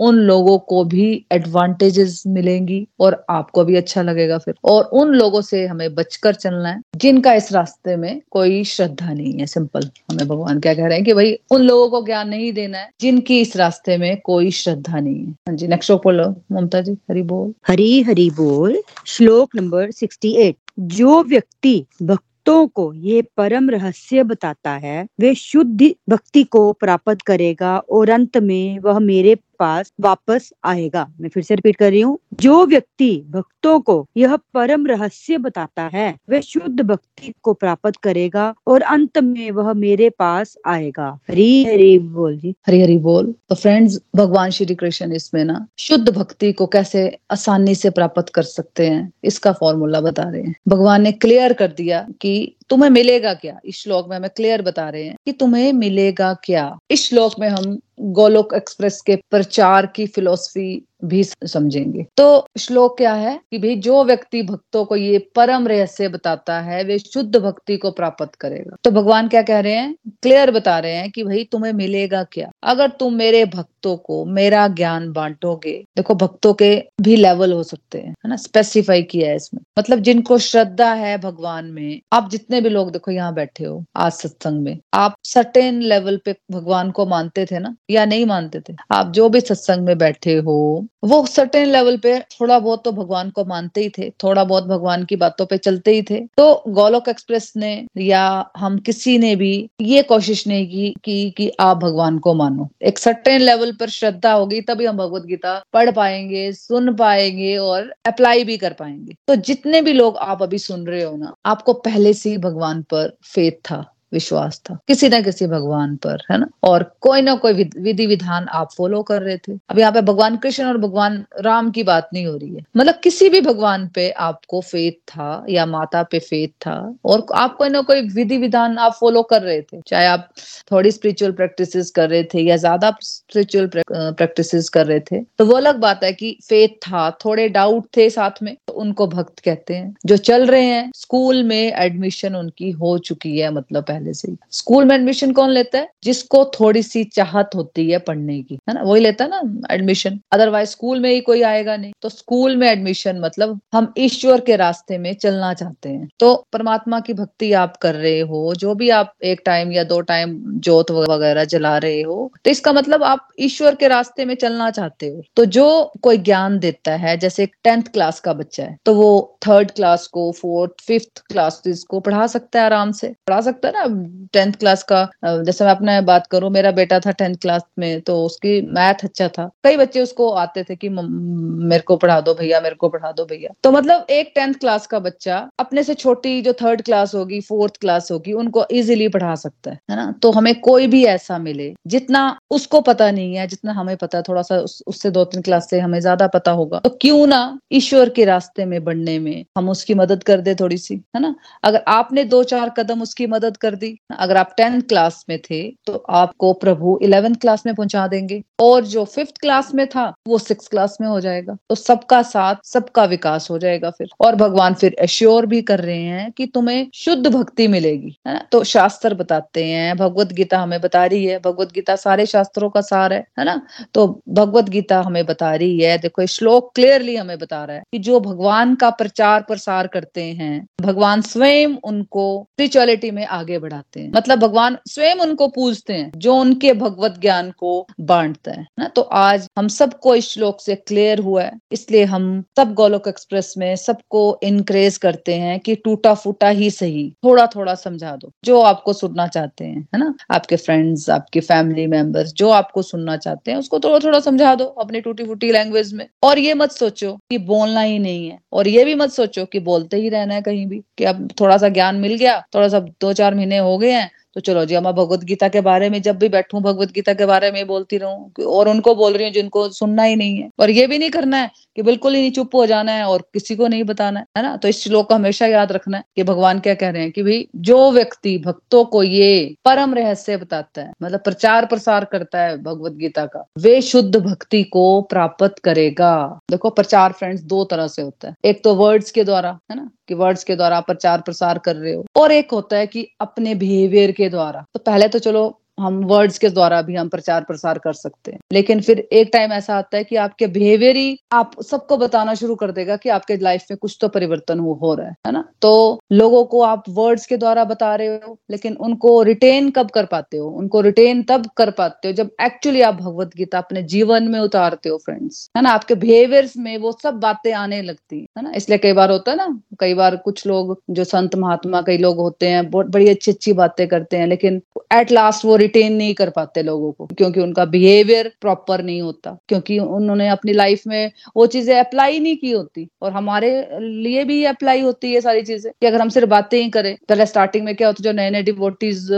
उन 0.00 0.16
लोगों 0.22 0.58
को 0.68 0.84
भी 0.84 1.04
एडवांटेजेस 1.32 2.22
मिलेंगी 2.26 2.86
और 3.00 3.24
आपको 3.30 3.64
भी 3.64 3.76
अच्छा 3.76 4.02
लगेगा 4.02 4.38
फिर। 4.38 4.54
और 4.64 4.84
उन 4.94 5.14
लोगों 5.14 5.40
से 5.42 5.66
हमें 5.66 5.94
बचकर 5.94 6.34
चलना 6.36 6.68
है, 6.68 6.80
जिनका 6.96 7.34
इस 7.34 7.52
रास्ते 7.52 7.96
में 7.96 8.20
कोई 8.30 8.62
श्रद्धा 8.64 9.12
नहीं 9.12 9.32
है 9.34 9.46
सिंपल 9.46 9.90
हमें 10.10 10.26
भगवान 10.28 10.60
क्या 10.60 10.74
कह 10.74 10.86
रहे 10.86 10.96
हैं 10.96 11.04
कि 11.04 11.14
भाई, 11.14 11.36
उन 11.50 11.62
लोगों 11.62 11.88
को 11.90 12.04
ज्ञान 12.06 12.28
नहीं 12.28 12.52
देना 12.52 12.78
है, 12.78 12.90
जिनकी 13.00 13.40
इस 13.40 13.56
रास्ते 13.56 13.96
में 13.98 14.16
कोई 14.24 14.50
श्रद्धा 14.52 14.98
नहीं 14.98 15.18
है। 15.18 15.32
हाँ 15.48 15.56
जी 15.56 15.68
नेक्स्ट 15.68 15.92
बोलो 16.04 16.28
ममता 16.52 16.80
जी, 16.80 16.92
हरी 17.10 17.22
बोल। 17.22 17.52
हरी 17.66 18.02
हरी 18.02 18.30
बोल, 18.32 18.82
श्लोक 19.06 19.56
नंबर 19.56 19.90
सिक्सटी 19.92 20.32
एट 20.38 20.56
जो 20.78 21.22
व्यक्ति 21.22 21.84
भक्तों 22.02 22.66
को 22.68 22.92
ये 22.94 23.22
परम 23.36 23.70
रहस्य 23.70 24.22
बताता 24.24 24.70
है, 24.72 25.06
वे 25.20 25.34
शुद्ध 25.34 25.94
भक्ति 26.08 26.42
को 26.44 26.72
प्राप्त 26.72 27.22
करेगा 27.22 27.78
और 27.78 28.10
अंत 28.10 28.36
में 28.38 28.78
वह 28.78 28.98
मेरे 28.98 29.34
पास 29.62 29.92
वापस 30.00 30.50
आएगा। 30.64 31.06
मैं 31.20 31.28
फिर 31.28 31.42
से 31.42 31.54
रिपीट 31.54 31.76
कर 31.76 31.90
रही 31.90 32.00
हूँ। 32.00 32.18
जो 32.34 32.64
व्यक्ति 32.66 33.10
भक्तों 33.30 33.78
को 33.80 33.94
यह 34.16 34.36
परम 34.54 34.86
रहस्य 34.86 35.38
बताता 35.38 35.82
है, 35.92 36.14
वह 36.30 36.40
शुद्ध 36.40 36.80
भक्ति 36.80 37.32
को 37.42 37.52
प्राप्त 37.54 37.96
करेगा 38.02 38.52
और 38.66 38.82
अंत 38.82 39.18
में 39.18 39.50
वह 39.50 39.72
मेरे 39.74 40.08
पास 40.10 40.56
आएगा। 40.66 41.08
हरी 41.30 41.64
हरी 41.64 41.98
बोल 41.98 42.38
जी। 42.38 42.54
हरी 42.66 42.80
हरी 42.82 42.96
बोल। 42.98 43.34
तो 43.48 43.54
फ्रेंड्स 43.54 44.00
भगवान 44.16 44.50
श्री 44.50 44.74
कृष्ण 44.74 45.12
इसमें 45.12 45.44
ना 45.44 45.66
शुद्ध 45.78 46.08
भक्ति 46.08 46.52
को 46.52 46.66
कैसे 46.66 47.06
आसानी 47.30 47.74
से 47.74 47.90
प्राप्त 47.90 48.28
कर 48.28 48.42
सकते 48.42 48.86
हैं, 48.86 49.12
इसका 49.24 49.52
फॉर्मूला 49.52 50.00
बता 50.00 50.22
रहे 50.22 50.42
हैं। 50.42 50.54
भगवान 50.68 51.02
ने 51.02 51.12
क्लियर 51.12 51.52
कर 51.52 51.72
दिया 51.72 52.06
कि 52.20 52.54
तुम्हें 52.72 52.90
मिलेगा 52.90 53.34
क्या? 53.34 53.60
इस 53.64 53.82
श्लोक 53.82 54.08
में 54.08 54.16
हमें 54.16 54.30
क्लियर 54.30 54.62
बता 54.62 54.88
रहे 54.88 55.04
हैं 55.04 55.16
कि 55.26 55.32
तुम्हें 55.32 55.72
मिलेगा 55.72 56.34
क्या? 56.44 56.78
इस 56.90 57.08
श्लोक 57.08 57.32
में 57.38 57.48
हम 57.48 57.80
गोलोक 58.00 58.54
एक्सप्रेस 58.54 59.00
के 59.00 59.16
प्रचार 59.16 59.86
की 59.86 60.06
फिलोसफी 60.06 60.86
भी 61.04 61.24
समझेंगे। 61.24 62.06
तो 62.16 62.46
श्लोक 62.58 62.96
क्या 62.96 63.14
है 63.14 63.40
कि 63.50 63.58
भाई 63.58 63.76
जो 63.76 64.04
व्यक्ति 64.04 64.42
भक्तों 64.42 64.84
को 64.84 64.96
ये 64.96 65.18
परम 65.34 65.68
रहस्य 65.68 66.08
बताता 66.08 66.60
है, 66.60 66.84
वे 66.84 66.98
शुद्ध 66.98 67.36
भक्ति 67.36 67.76
को 67.76 67.90
प्राप्त 67.90 68.34
करेगा। 68.34 68.76
तो 68.84 68.90
भगवान 68.90 69.28
क्या 69.28 69.42
कह 69.42 69.60
रहे 69.60 69.72
हैं? 69.72 69.94
क्लियर 70.22 70.50
बता 70.50 70.78
रहे 70.78 70.92
हैं 70.92 71.10
कि 71.10 71.24
भाई 71.24 71.44
तुम्हें 71.52 71.72
मिलेगा 71.72 72.22
क्या? 72.22 72.50
अगर 72.62 72.88
तुम 72.88 73.14
मेरे 73.14 73.44
भक्तों 73.44 73.96
को 73.96 74.24
मेरा 74.24 74.68
ज्ञान 74.68 75.12
बांटोगे, 75.12 75.84
देखो 75.96 76.14
भक्तों 76.14 76.52
के 76.54 76.84
भी 77.00 77.16
लेवल 77.16 77.52
हो 77.52 77.62
सकते 77.62 77.98
हैं, 77.98 78.10
है 78.10 78.28
ना? 78.28 78.36
स्पेसिफाई 78.36 79.02
किया 79.02 79.30
है 79.30 79.36
इसमें। 79.36 79.60
मतलब 79.78 79.98
जिनको 79.98 80.38
श्रद्धा 80.38 80.92
है 80.92 81.18
भगवान 81.18 81.64
में, 81.64 82.00
आप 82.12 82.30
जितने 82.30 82.60
भी 82.60 82.68
लोग 82.68 82.92
देखो 82.92 83.10
यहाँ 83.10 83.34
बैठे 83.34 83.64
हो 83.64 83.84
आज 83.96 84.12
सत्संग 84.12 84.62
में, 84.62 84.78
आप 84.94 85.14
सर्टेन 85.24 85.82
लेवल 85.82 86.20
पे 86.24 86.34
भगवान 86.50 86.90
को 86.90 87.06
मानते 87.06 87.46
थे 87.46 87.58
ना? 87.58 87.76
या 87.90 88.04
नहीं 88.04 88.26
मानते 88.26 88.60
थे? 88.60 88.76
आप 88.90 89.12
जो 89.12 89.28
भी 89.28 89.40
सत्संग 89.40 89.84
में 89.86 89.98
बैठे 89.98 90.34
हो 90.36 90.86
वो 91.04 91.26
सर्टेन 91.26 91.68
लेवल 91.68 91.96
पे 91.96 92.20
थोड़ा 92.20 92.58
बहुत 92.58 92.84
तो 92.84 92.92
भगवान 92.92 93.30
को 93.30 93.44
मानते 93.44 93.80
ही 93.80 93.88
थे 93.88 94.10
थोड़ा 94.10 94.44
बहुत 94.44 94.64
भगवान 94.64 95.04
की 95.04 95.16
बातों 95.16 95.46
पे 95.46 95.56
चलते 95.56 95.90
ही 95.90 96.02
थे। 96.02 96.20
तो 96.20 96.64
गोलोक 96.68 97.08
एक्सप्रेस 97.08 97.52
ने 97.56 97.86
या 97.98 98.50
हम 98.56 98.78
किसी 98.78 99.18
ने 99.18 99.36
भी 99.36 99.70
ये 99.80 100.02
कोशिश 100.02 100.46
नहीं 100.46 100.66
की 100.66 100.94
कि, 101.04 101.30
कि 101.30 101.52
आप 101.60 101.76
भगवान 101.76 102.18
को 102.18 102.34
मानो। 102.34 102.68
एक 102.82 102.98
सर्टेन 102.98 103.40
लेवल 103.40 103.72
पर 103.72 103.88
श्रद्धा 103.88 104.32
होगी 104.32 104.60
तभी 104.60 104.86
हम 104.86 104.96
भगवत 104.96 105.22
गीता 105.22 105.62
पढ़ 105.72 105.90
पाएँगे 105.90 106.52
सुन 106.52 106.94
पाएँगे 106.94 107.56
और 107.56 107.94
अप्लाई 108.06 108.44
भी 108.44 108.56
कर 108.56 108.72
पाएँगे। 108.72 109.14
तो 109.28 109.36
जितने 109.36 109.82
भी 109.82 109.92
लोग 109.92 110.16
आप 110.16 110.42
अभी 110.42 110.58
सुन 110.58 110.86
रहे 110.86 111.02
हो 111.02 111.16
ना 111.16 111.34
आपको 111.46 111.72
पहले 111.72 112.14
से 112.14 112.30
ही 112.30 112.38
भगवान 112.38 112.82
पर 112.82 113.16
फेथ 113.24 113.52
था। 113.52 113.91
विश्वास 114.12 114.60
था। 114.60 114.78
किसी 114.88 115.08
न 115.08 115.22
किसी 115.22 115.46
भगवान 115.48 115.94
पर, 115.96 116.22
है 116.30 116.38
ना? 116.38 116.46
और 116.62 116.82
कोई 117.00 117.22
ना 117.22 117.34
कोई 117.36 117.52
विधि 117.76 118.06
विधान 118.06 118.46
आप 118.50 118.72
फॉलो 118.72 119.02
कर 119.04 119.22
रहे 119.22 119.36
थे। 119.38 119.52
अब 119.70 119.78
यहाँ 119.78 119.92
पे 119.92 120.00
भगवान 120.02 120.36
कृष्ण 120.38 120.64
और 120.64 120.78
भगवान 120.78 121.24
राम 121.40 121.70
की 121.70 121.82
बात 121.84 122.08
नहीं 122.14 122.26
हो 122.26 122.36
रही 122.36 122.54
है। 122.54 122.64
मतलब 122.76 123.00
किसी 123.02 123.28
भी 123.28 123.40
भगवान 123.42 123.86
पे 123.94 124.10
आपको 124.22 124.60
फेथ 124.62 124.92
था 125.08 125.44
या 125.48 125.66
माता 125.68 126.02
पे 126.04 126.18
फेथ 126.20 126.48
था, 126.60 126.76
और 127.04 127.26
आप 127.34 127.56
कोई 127.56 127.68
ना 127.68 127.80
कोई 127.82 128.02
विधि 128.10 128.36
विधान 128.38 128.78
आप 128.78 128.96
फॉलो 129.00 129.22
कर 129.24 129.42
रहे 129.42 129.60
थे। 129.62 129.80
चाहे 129.82 130.06
आप 130.06 130.28
थोड़ी 130.70 130.90
स्पिरिचुअल 130.92 131.32
प्रैक्टिस 131.32 131.90
कर 131.92 132.08
रहे 132.10 132.22
थे 132.24 132.40
या 132.40 132.56
ज़्यादा 132.58 132.94
स्पिरिचुअल 133.02 133.70
प्रैक्टिस 133.76 134.68
कर 134.70 134.86
रहे 134.86 135.00
थे 135.02 135.20
तो 135.38 135.44
वो 135.46 135.56
अलग 135.56 135.78
बात 135.80 136.04
है 136.04 136.12
कि 136.12 136.36
फेथ 136.42 136.68
था, 136.82 137.10
थोड़े 137.24 137.48
डाउट 137.50 137.86
थे 137.96 138.08
साथ 138.10 138.42
में 138.42 138.54
तो 138.68 138.72
उनको 138.74 139.06
भक्त 139.08 139.38
कहते 139.40 139.74
हैं। 139.74 139.94
जो 140.06 140.16
चल 140.18 140.46
रहे 140.46 140.64
हैं 140.64 140.90
स्कूल 140.96 141.42
में 141.44 141.72
एडमिशन 141.74 142.36
उनकी 142.36 142.70
हो 142.72 142.96
चुकी 143.00 143.38
है 143.38 143.50
मतलब 143.52 143.84
पहले। 143.84 144.01
पहले 144.02 144.14
से 144.14 144.34
स्कूल 144.52 144.84
में 144.84 144.94
एडमिशन 144.94 145.32
कौन 145.32 145.50
लेता 145.50 145.78
है? 145.78 145.88
जिसको 146.04 146.44
थोड़ी 146.54 146.82
सी 146.82 147.04
चाहत 147.06 147.50
होती 147.54 147.90
है 147.90 147.98
पढ़ने 147.98 148.40
की, 148.42 148.58
है 148.68 148.74
ना? 148.74 148.82
वही 148.82 149.00
लेता 149.00 149.24
है 149.24 149.30
ना 149.30 149.74
एडमिशन 149.74 150.18
अदरवाइज़ 150.32 150.70
स्कूल 150.70 151.00
में 151.00 151.10
ही 151.10 151.20
कोई 151.20 151.42
आएगा 151.44 151.76
नहीं। 151.76 151.92
तो 152.02 152.08
स्कूल 152.08 152.56
में 152.56 152.68
एडमिशन 152.68 153.20
मतलब 153.20 153.60
हम 153.74 153.92
ईश्वर 153.98 154.40
के 154.40 154.56
रास्ते 154.56 154.98
में 154.98 155.12
चलना 155.14 155.52
चाहते 155.54 155.88
हैं। 155.88 156.08
तो 156.20 156.34
परमात्मा 156.52 157.00
की 157.00 157.12
भक्ति 157.14 157.52
आप 157.54 157.76
कर 157.76 157.94
रहे 157.94 158.20
हो, 158.20 158.54
जो 158.54 158.74
भी 158.74 158.88
आप 158.90 159.12
एक 159.24 159.40
टाइम 159.46 159.72
या 159.72 159.84
दो 159.84 160.00
टाइम 160.02 160.36
जोत 160.60 160.90
वगैरह 160.90 161.44
जला 161.46 161.76
रहे 161.78 162.00
हो 162.02 162.30
तो 162.44 162.50
इसका 162.50 162.72
मतलब 162.72 163.02
आप 163.04 163.28
ईश्वर 163.40 163.74
के 163.74 163.88
रास्ते 163.88 164.24
में 164.24 164.34
चलना 164.34 164.70
चाहते 164.70 165.08
हो। 165.08 165.22
तो 165.36 165.44
जो 165.46 165.92
कोई 166.02 166.18
ज्ञान 166.20 166.58
देता 166.58 166.94
है, 166.96 167.16
जैसे 167.18 167.46
टेंथ 167.64 167.82
क्लास 167.82 168.20
का 168.20 168.32
बच्चा 168.32 168.64
है 168.64 168.76
तो 168.86 168.94
वो 168.94 169.38
थर्ड 169.46 169.70
क्लास 169.70 170.06
को 170.06 170.30
फोर्थ 170.32 170.84
फिफ्थ 170.86 171.22
क्लास 171.26 171.60
को 171.88 172.00
पढ़ा 172.00 172.26
सकता 172.26 172.58
है 172.58 172.64
आराम 172.66 172.92
से। 172.92 173.08
पढ़ा 173.26 173.40
सकता 173.40 173.68
है 173.68 173.74
ना? 173.74 173.84
टेंथ 174.32 174.52
क्लास 174.54 174.82
का 174.92 175.02
जैसे 175.24 175.64
मैं 175.64 175.70
अपना 175.72 176.00
बात 176.02 176.26
करूँ 176.26 176.50
मेरा 176.50 176.70
बेटा 176.72 176.98
था 177.00 177.10
टेंथ 177.12 177.34
क्लास 177.42 177.62
में 177.78 178.00
तो 178.02 178.16
उसकी 178.24 178.60
मैथ 178.72 179.04
अच्छा 179.04 179.28
था। 179.28 179.48
कई 179.64 179.76
बच्चे 179.76 180.02
उसको 180.02 180.28
आते 180.36 180.62
थे 180.64 180.76
कि 180.76 180.88
मेरे 180.88 181.82
को 181.82 181.96
पढ़ा 181.96 182.20
दो 182.20 182.34
भैया 182.34 182.60
मेरे 182.60 182.74
को 182.74 182.88
पढ़ा 182.88 183.12
दो 183.12 183.24
भैया। 183.24 183.50
तो 183.64 183.70
मतलब 183.72 184.06
एक 184.10 184.32
टेंथ 184.34 184.54
क्लास 184.54 184.86
का 184.86 184.98
बच्चा 185.00 185.38
अपने 185.58 185.82
से 185.82 185.94
छोटी 185.94 186.40
जो 186.42 186.52
थर्ड 186.62 186.82
क्लास 186.82 187.14
होगी 187.14 187.40
फोर्थ 187.42 187.76
क्लास 187.80 188.10
होगी 188.12 188.32
उनको 188.34 188.64
इजिली 188.72 189.08
पढ़ा 189.10 189.34
सकता 189.36 189.70
है 189.70 189.78
है 189.90 189.96
ना? 189.96 190.10
तो 190.22 190.30
हमें 190.32 190.54
कोई 190.60 190.86
भी 190.86 191.04
ऐसा 191.06 191.38
मिले 191.40 191.72
जितना 191.86 192.22
उसको 192.50 192.80
पता 192.82 193.10
नहीं 193.10 193.34
है 193.34 193.46
जितना 193.46 193.72
हमें 193.72 193.96
पता 193.96 194.18
है 194.18 194.24
थोड़ा 194.28 194.42
सा 194.42 194.56
उस, 194.56 194.82
उससे 194.86 195.10
दो 195.10 195.24
तीन 195.26 195.42
क्लास 195.42 195.68
से 195.70 195.80
हमें 195.80 195.98
ज़्यादा 196.00 196.26
पता 196.28 196.50
होगा 196.52 196.78
तो 196.80 196.90
क्यों 197.00 197.26
ना 197.26 197.58
ईश्वर 197.72 198.08
के 198.10 198.24
रास्ते 198.24 198.64
में 198.64 198.82
बढ़ने 198.84 199.18
में 199.18 199.44
हम 199.58 199.68
उसकी 199.70 199.94
मदद 199.94 200.22
कर 200.24 200.40
दे 200.40 200.54
थोड़ी 200.54 200.78
सी 200.78 200.94
है 201.16 201.20
ना? 201.22 201.34
अगर 201.64 201.82
आपने 201.88 202.24
दो 202.26 202.42
चार 202.44 202.70
कदम 202.76 203.02
उसकी 203.02 203.26
मदद 203.28 203.56
कर 203.56 203.74
दी। 203.82 203.96
अगर 204.18 204.36
आप 204.36 204.54
टेंथ 204.56 204.80
क्लास 204.82 205.24
में 205.28 205.38
थे 205.40 205.62
तो 205.86 206.04
आपको 206.10 206.52
प्रभु 206.54 206.98
इलेवेंथ 207.02 207.34
क्लास 207.36 207.66
में 207.66 207.74
पहुँचा 207.74 208.06
देंगे। 208.06 208.42
और 208.60 208.84
जो 208.84 209.04
फिफ्थ 209.04 209.38
क्लास 209.38 209.72
में 209.74 209.86
था, 209.86 210.04
वो 210.28 210.38
सिक्स 210.38 210.68
क्लास 210.68 210.96
में 211.00 211.08
हो 211.08 211.20
जाएगा। 211.20 211.56
तो 211.68 211.74
सबका 211.74 212.22
साथ, 212.22 212.56
सबका 212.64 213.04
विकास 213.04 213.48
हो 213.50 213.58
जाएगा 213.58 213.90
फिर। 213.90 214.08
और 214.20 214.36
भगवान 214.36 214.74
फिर 214.74 214.96
एश्योर 214.98 215.46
भी 215.46 215.60
कर 215.62 215.80
रहे 215.80 216.02
हैं 216.02 216.30
कि 216.32 216.46
तुम्हें 216.46 216.86
शुद्ध 216.94 217.26
भक्ति 217.26 217.66
मिलेगी, 217.68 218.16
है 218.28 218.34
ना? 218.34 218.46
तो 218.52 218.62
शास्त्र 218.64 219.14
बताते 219.14 219.64
हैं, 219.64 219.96
भगवत 219.96 220.32
गीता 220.32 220.58
हमें 220.58 220.80
बता 220.80 221.04
रही 221.06 221.24
है। 221.24 221.38
भगवत 221.38 221.72
गीता 221.72 221.96
सारे 221.96 222.26
शास्त्रों 222.26 222.70
का 222.70 222.80
सार 222.80 223.12
है 223.12 223.24
है 223.38 223.44
ना? 223.44 223.60
तो 223.94 224.06
भगवत 224.28 224.68
गीता 224.68 225.00
हमें 225.00 225.24
बता 225.26 225.54
रही 225.54 225.78
है। 225.78 225.96
देखो 225.98 226.26
श्लोक 226.26 226.70
क्लियरली 226.74 227.16
हमें 227.16 227.38
बता 227.38 227.64
रहा 227.64 227.76
है 227.76 227.82
कि 227.92 227.98
जो 228.00 228.20
भगवान 228.20 228.74
का 228.74 228.90
प्रचार 228.92 229.40
प्रसार 229.42 229.86
करते 229.86 230.22
हैं, 230.22 230.66
भगवान 230.80 231.20
स्वयं 231.22 231.76
उनको 231.84 232.26
स्पिरिचुअलिटी 232.52 233.10
में 233.10 233.24
आगे 233.26 233.58
बढ़ाते 233.72 234.00
हैं। 234.00 234.10
मतलब 234.14 234.38
भगवान 234.38 234.76
स्वयं 234.88 235.16
उनको 235.18 235.48
पूजते 235.48 235.92
हैं, 235.92 236.10
जो 236.16 236.34
उनके 236.34 236.72
भगवत 236.74 237.18
ज्ञान 237.20 237.50
को 237.50 237.86
बांटता 238.02 238.52
है, 238.52 238.66
ना? 238.78 238.88
तो 238.88 239.02
आज 239.02 239.46
हम 239.58 239.68
सबको 239.70 240.14
इस 240.14 240.28
श्लोक 240.28 240.60
से 240.60 240.74
क्लियर 240.76 241.18
हुआ 241.18 241.42
है। 241.42 241.58
इसलिए 241.72 242.04
हम 242.04 242.44
सब 242.56 242.72
गोलोक 242.74 243.08
एक्सप्रेस 243.08 243.54
में 243.58 243.74
सबको 243.76 244.22
इनक्रेज 244.42 244.96
करते 244.96 245.34
हैं 245.34 245.58
कि 245.60 245.74
टूटा 245.74 246.14
फूटा 246.14 246.48
ही 246.50 246.70
सही 246.70 247.10
थोड़ा 247.24 247.46
थोड़ा 247.46 247.74
समझा 247.74 248.14
दो, 248.16 248.30
जो 248.44 248.60
आपको 248.62 248.92
सुनना 248.92 249.26
चाहते 249.26 249.64
हैं, 249.64 249.80
है 249.94 249.98
ना? 249.98 250.14
आपके 250.30 250.56
फ्रेंड्स 250.56 251.08
आपके 251.10 251.40
फैमिली 251.42 251.86
मेंबर्स 251.86 252.32
जो 252.32 252.50
आपको 252.50 252.82
सुनना 252.82 253.16
चाहते 253.16 253.50
हैं, 253.50 253.58
उसको 253.58 253.78
थोड़ा 253.80 253.98
थोड़ा 253.98 254.20
समझा 254.20 254.54
दो 254.54 254.64
अपनी 254.64 255.00
टूटी 255.00 255.24
फूटी 255.24 255.50
लैंग्वेज 255.52 255.92
में। 255.94 256.06
और 256.22 256.38
ये 256.38 256.54
मत 256.54 256.72
सोचो 256.72 257.12
कि 257.30 257.38
बोलना 257.38 257.80
ही 257.80 257.98
नहीं 257.98 258.28
है, 258.28 258.38
और 258.52 258.68
ये 258.68 258.84
भी 258.84 258.94
मत 258.94 259.10
सोचो 259.10 259.44
कि 259.44 259.60
बोलते 259.62 259.96
ही 259.96 260.08
रहना 260.08 260.34
है 260.34 260.42
कहीं 260.42 260.66
भी, 260.66 260.82
कि 260.98 261.04
अब 261.04 261.28
थोड़ा 261.40 261.56
सा 261.58 261.68
ज्ञान 261.68 261.96
मिल 261.96 262.14
गया 262.14 262.40
थोड़ा 262.54 262.68
सा 262.68 262.80
दो 262.80 263.12
चार 263.12 263.34
महीने 263.34 263.58
हो 263.62 263.78
गए 263.78 263.92
हैं। 263.92 264.10
तो 264.34 264.40
चलो 264.40 264.64
जी 264.64 264.76
मैं 264.76 264.92
भगवत 264.94 265.24
गीता 265.24 265.48
के 265.48 265.60
बारे 265.60 265.90
में 265.90 266.02
जब 266.02 266.18
भी 266.18 266.28
बैठू, 266.28 266.60
भगवत 266.60 266.92
गीता 266.92 267.14
के 267.14 267.26
बारे 267.26 267.50
में 267.50 267.66
बोलती 267.66 267.98
रहूँ 267.98 268.44
और 268.46 268.68
उनको 268.68 268.94
बोल 268.94 269.12
रही 269.12 269.26
हूँ 269.26 269.32
जिनको 269.32 269.68
सुनना 269.68 270.02
ही 270.02 270.16
नहीं 270.16 270.36
है। 270.38 270.50
और 270.60 270.70
ये 270.70 270.86
भी 270.86 270.98
नहीं 270.98 271.10
करना 271.10 271.36
है 271.36 271.50
कि 271.76 271.82
बिल्कुल 271.82 272.14
ही 272.14 272.20
नहीं 272.20 272.30
चुप 272.30 272.54
हो 272.54 272.66
जाना 272.66 272.92
है 272.92 273.04
और 273.04 273.22
किसी 273.32 273.56
को 273.56 273.68
नहीं 273.68 273.84
बताना 273.84 274.24
है 274.36 274.42
ना? 274.42 274.56
तो 274.56 274.68
इस 274.68 274.82
श्लोक 274.84 275.08
को 275.08 275.14
हमेशा 275.14 275.46
याद 275.46 275.72
रखना 275.72 275.96
है 275.96 276.04
कि 276.16 276.22
भगवान 276.22 276.60
क्या 276.60 276.74
कह 276.74 276.90
रहे 276.90 277.02
हैं 277.02 277.12
कि 277.12 277.22
भाई, 277.22 277.46
जो 277.56 277.90
व्यक्ति 277.92 278.38
भक्तों 278.38 278.84
को 278.84 279.02
ये 279.02 279.54
परम 279.64 279.94
रहस्य 279.94 280.36
बताता 280.36 280.82
है 280.82 280.92
मतलब 281.02 281.20
प्रचार 281.20 281.66
प्रसार 281.66 282.04
करता 282.04 282.40
है 282.40 282.62
भगवत 282.62 282.92
गीता 282.92 283.26
का, 283.26 283.46
वे 283.58 283.80
शुद्ध 283.80 284.16
भक्ति 284.16 284.62
को 284.62 285.00
प्राप्त 285.02 285.54
करेगा। 285.64 286.38
देखो, 286.50 286.70
प्रचार 286.70 287.12
फ्रेंड्स 287.12 287.42
दो 287.42 287.64
तरह 287.64 287.86
से 287.86 288.02
होता 288.02 288.28
है। 288.28 288.34
एक 288.44 288.64
तो 288.64 288.74
वर्ड्स 288.74 289.10
के 289.10 289.24
द्वारा, 289.24 289.58
है 289.70 289.76
ना? 289.76 289.90
कि 290.08 290.14
वर्ड्स 290.14 290.44
के 290.44 290.56
द्वारा 290.56 290.80
प्रचार 290.80 291.20
प्रसार 291.20 291.58
कर 291.58 291.76
रहे 291.76 291.92
हो। 291.92 292.04
और 292.16 292.32
एक 292.32 292.50
होता 292.52 292.76
है 292.76 292.86
कि 292.86 293.08
अपने 293.20 293.54
बिहेवियर 293.54 294.12
के 294.12 294.21
द्वारा। 294.28 294.66
तो 294.74 294.80
पहले 294.80 295.08
तो 295.08 295.18
चलो 295.18 295.61
हम 295.82 295.98
वर्ड्स 296.06 296.38
के 296.38 296.48
द्वारा 296.48 296.80
भी 296.82 296.94
हम 296.94 297.08
प्रचार 297.08 297.44
प्रसार 297.44 297.78
कर 297.78 297.92
सकते 297.92 298.32
हैं। 298.32 298.38
लेकिन 298.52 298.80
फिर 298.80 298.98
एक 299.12 299.30
टाइम 299.32 299.52
ऐसा 299.52 299.76
आता 299.76 299.96
है 299.96 300.04
कि 300.04 300.16
आपके 300.16 300.46
बिहेवियर 300.48 300.96
ही 300.96 301.16
आप 301.32 301.52
सबको 301.62 301.96
बताना 301.96 302.34
शुरू 302.34 302.54
कर 302.54 302.70
देगा 302.72 302.96
कि 302.96 303.08
आपके 303.08 303.36
लाइफ 303.38 303.64
में 303.70 303.76
कुछ 303.76 303.96
तो 304.00 304.08
परिवर्तन 304.08 304.58
हो, 304.58 304.72
हो 304.72 304.94
रहा 304.94 305.06
है 305.06 305.14
है 305.26 305.32
ना? 305.32 305.44
तो 305.62 306.00
लोगों 306.12 306.44
को 306.44 306.62
आप 306.62 306.84
वर्ड्स 306.90 307.26
के 307.26 307.36
द्वारा 307.36 307.64
बता 307.64 307.94
रहे 307.94 308.08
हो 308.08 308.36
लेकिन 308.50 308.76
उनको 308.80 309.22
रिटेन 309.22 309.70
कब 309.70 309.90
कर 309.90 310.06
पाते 310.06 310.36
हो? 310.36 310.48
उनको 310.48 310.80
रिटेन 310.80 311.22
तब 311.22 311.46
कर 311.56 311.70
पाते 311.70 312.08
हो 312.08 312.14
जब 312.14 312.30
एक्चुअली 312.42 312.80
आप 312.82 312.94
भगवत 312.94 313.30
गीता 313.36 313.58
अपने 313.58 313.82
जीवन 313.92 314.28
में 314.28 314.38
उतारते 314.40 314.88
हो 314.88 314.96
फ्रेंड्स 315.04 315.48
है 315.56 315.62
ना? 315.62 315.70
आपके 315.70 315.94
बिहेवियर्स 315.96 316.56
में 316.56 316.76
वो 316.78 316.92
सब 317.02 317.20
बातें 317.20 317.52
आने 317.54 317.80
लगती 317.82 318.20
है 318.38 318.42
ना? 318.44 318.52
इसलिए 318.56 318.78
कई 318.78 318.92
बार 318.92 319.10
होता 319.10 319.30
है 319.30 319.36
ना 319.36 319.60
कई 319.80 319.94
बार 319.94 320.16
कुछ 320.24 320.46
लोग 320.46 320.76
जो 320.90 321.04
संत 321.04 321.34
महात्मा 321.36 321.82
कई 321.82 321.98
लोग 321.98 322.16
होते 322.18 322.48
हैं 322.48 322.70
बड़ी 322.70 323.08
अच्छी 323.08 323.30
अच्छी 323.32 323.52
बातें 323.52 323.86
करते 323.88 324.16
हैं 324.16 324.26
लेकिन 324.26 324.60
एट 324.94 325.12
लास्ट 325.12 325.44
वो 325.44 325.56
नहीं 325.74 326.14
कर 326.14 326.30
पाते 326.30 326.62
लोगों 326.62 326.90
को, 326.92 327.06
क्योंकि 327.08 327.40
उनका 327.40 327.64
बिहेवियर 327.66 328.30
प्रॉपर 328.40 328.82
नहीं 328.82 329.00
होता, 329.02 329.36
क्योंकि 329.48 329.78
उन्होंने 329.78 330.28
अपनी 330.28 330.52
लाइफ 330.52 330.82
में 330.86 331.10
वो 331.36 331.46
चीज़ें 331.46 331.74
अप्लाई 331.76 332.18
नहीं 332.18 332.36
की 332.36 332.50
होती, 332.50 332.88
और 333.02 333.12
हमारे 333.12 333.50
लिए 333.80 334.24
भी 334.24 334.42
अप्लाई 334.44 334.80
होती 334.80 335.12
है 335.14 335.20
सारी 335.20 335.42
चीज़ें, 335.42 335.70
कि 335.80 335.86
अगर 335.86 336.00
हम 336.00 336.08
सिर्फ़ 336.08 336.28
बातें 336.28 336.58
ही 336.62 336.68
करें, 336.70 336.96
पहले 337.08 337.26
स्टार्टिंग 337.26 337.64
में 337.64 337.74
क्या 337.76 337.88
होता 337.88 338.00
है, 338.00 338.04
जो 338.04 338.12
नए 338.12 338.30
नए 338.30 338.42
डिवोटीज 338.42 339.12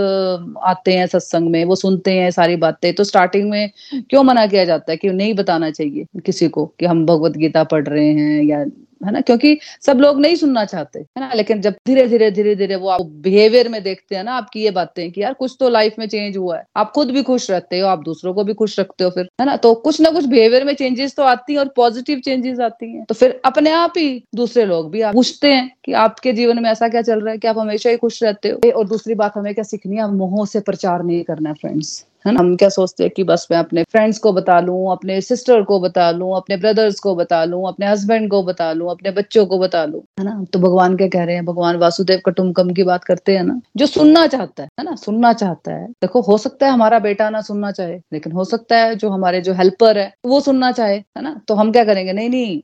आते 0.65 0.93
हैं 0.93 1.07
सत्संग 1.07 1.51
में, 1.51 1.65
वो 1.65 1.77
सुनते 1.77 2.13
हैं 2.13 2.31
सारी 2.31 2.57
बातें 2.57 2.93
तो 2.95 3.05
स्टार्टिंग 3.05 3.51
में 3.51 3.71
क्यों 4.11 4.23
मना 4.25 4.47
किया 4.47 4.65
जाता 4.65 4.93
है 4.93 4.97
कि 4.97 5.11
नहीं 5.11 5.35
बताना 5.35 5.71
चाहिए 5.71 6.07
किसी 6.27 6.49
को, 6.49 6.67
कि 6.81 6.87
हम 6.87 7.05
भगवत 7.07 7.37
गीता 7.37 7.65
पढ़ 7.65 7.87
रहे 7.89 8.09
हैं 8.09 8.43
या 8.45 8.65
है 9.07 9.13
ना? 9.13 9.21
क्योंकि 9.21 9.59
सब 9.81 9.99
लोग 9.99 10.21
नहीं 10.21 10.37
सुनना 10.37 10.65
चाहते, 10.65 10.99
है 10.99 11.21
ना? 11.21 11.33
लेकिन 11.35 11.61
जब 11.61 11.75
धीरे 11.87 12.07
धीरे 12.09 12.31
धीरे 12.31 12.55
धीरे 12.55 12.77
वो 12.77 12.89
आप 12.89 13.03
बिहेवियर 13.25 13.69
में 13.69 13.83
देखते 13.83 14.17
हैं 14.17 14.25
ना, 14.25 14.33
आपकी 14.33 14.63
ये 14.63 14.71
बातें 14.71 15.11
कि 15.13 15.23
यार 15.23 15.33
कुछ 15.35 15.57
तो 15.61 15.69
लाइफ 15.69 15.95
में 15.99 16.07
चेंज 16.09 16.37
हुआ 16.37 16.57
है। 16.57 16.65
आप 16.77 16.93
खुद 16.93 17.11
भी 17.11 17.23
खुश 17.23 17.51
रहते 17.51 17.79
हो, 17.79 17.89
आप 17.89 18.03
दूसरों 18.05 18.35
को 18.35 18.45
भी 18.45 18.55
खुश 18.55 18.79
रखते 18.81 19.05
हो 19.05 19.11
फिर, 19.11 19.29
है 19.41 19.47
ना? 19.47 19.57
तो 19.57 19.75
कुछ 19.75 20.01
ना 20.01 20.11
कुछ 20.11 20.25
बिहेवियर 20.25 20.65
में 20.65 20.75
चेंजेस 20.75 21.15
तो 21.17 21.23
आती 21.23 21.53
है 21.53 21.59
और 21.59 21.69
पॉजिटिव 21.77 22.21
चेंजेस 22.21 22.61
आती 22.61 22.93
है। 22.95 23.05
तो 23.05 23.15
फिर 23.15 23.41
अपने 23.45 23.71
आप 23.71 23.93
ही 23.97 24.25
दूसरे 24.35 24.65
लोग 24.65 24.91
भी 24.91 25.01
आप 25.01 25.15
पूछते 25.15 25.53
हैं 25.53 25.71
कि 25.85 25.93
आपके 25.93 26.33
जीवन 26.33 26.63
में 26.63 26.71
ऐसा 26.71 26.89
क्या 26.89 27.03
चल 27.03 27.21
रहा 27.21 27.33
है 27.33 27.39
कि 27.39 27.49
आप 27.49 27.59
हमेशा 27.59 27.91
ही 27.91 27.97
खुश 27.97 28.23
रहते 28.23 28.49
हो? 28.49 28.71
और 28.71 28.89
दूसरी 28.89 29.15
बात, 29.15 29.33
हमें 29.37 29.55
क्या 29.55 29.65
सीखनी 29.65 29.97
है? 29.97 30.11
मोह 30.13 30.47
से 30.47 30.61
प्रचार 30.61 31.03
नहीं 31.03 31.23
करना 31.25 31.49
है 31.49 31.55
फ्रेंड्स 31.55 32.05
है 32.25 32.33
ना? 32.33 32.41
हम 32.41 32.55
क्या 32.57 32.69
सोचते 32.69 33.05
हैं 33.05 33.13
कि 33.17 33.25
बस 33.25 33.47
मैं 33.51 33.59
अपने 33.59 33.83
फ्रेंड्स 33.83 34.19
को 34.19 34.33
बता 34.33 34.59
लूँ, 34.61 34.93
अपने 34.93 35.21
सिस्टर 35.21 35.63
को 35.63 35.79
बता 35.81 36.11
लूँ, 36.11 36.37
अपने 36.37 36.57
ब्रदर्स 36.57 37.01
को 37.01 37.15
बता 37.15 37.45
लूँ, 37.45 37.67
अपने 37.69 37.87
हस्बैंड 37.87 38.31
को 38.31 38.43
बता 38.43 38.73
लूँ, 38.73 38.91
अपने 38.91 39.11
बच्चों 39.11 39.47
को 39.47 39.59
बता 39.59 39.85
लूँ, 39.85 40.01
है 40.19 40.25
ना? 40.25 40.45
तो 40.53 40.59
भगवान 40.59 40.97
क्या 40.97 41.09
कह 41.09 41.25
रहे 41.25 41.35
हैं? 41.35 41.45
भगवान 41.45 41.77
वासुदेव 41.77 42.21
कटुमकम 42.27 42.71
की 42.71 42.83
बात 42.83 43.05
करते 43.05 43.37
हैं 43.37 43.43
ना, 43.45 43.61
जो 43.77 43.87
सुनना 43.87 44.27
चाहता 44.27 44.63
है 44.63 44.69
है 44.79 44.85
ना? 44.85 44.95
सुनना 44.97 45.33
चाहता 45.33 45.73
है। 45.73 45.87
देखो, 45.87 46.21
हो 46.21 46.39
सकता 46.39 46.67
है 46.67 46.73
हमारा 46.73 46.99
बेटा 46.99 47.29
ना 47.31 47.41
सुनना 47.41 47.71
चाहे, 47.71 47.99
लेकिन 48.13 48.33
हो 48.33 48.45
सकता 48.45 48.77
है 48.77 48.95
जो 48.95 49.11
हमारे 49.11 49.41
जो 49.41 49.53
हेल्पर 49.53 49.99
है, 49.99 50.13
वो 50.27 50.41
सुनना 50.41 50.73
चाहे, 50.73 50.97
है 50.97 51.23
ना? 51.23 51.41
तो 51.49 51.55
हम 51.55 51.73
क्या 51.73 51.85
करेंगे? 51.85 52.13
नहीं 52.13 52.31
नहीं, 52.31 52.61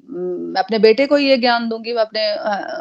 मैं 0.52 0.62
अपने 0.62 0.78
बेटे 0.78 1.06
को 1.06 1.18
ये 1.18 1.36
ज्ञान 1.36 1.68
दूँगी, 1.68 1.92
मैं 1.92 2.02
अपने 2.02 2.20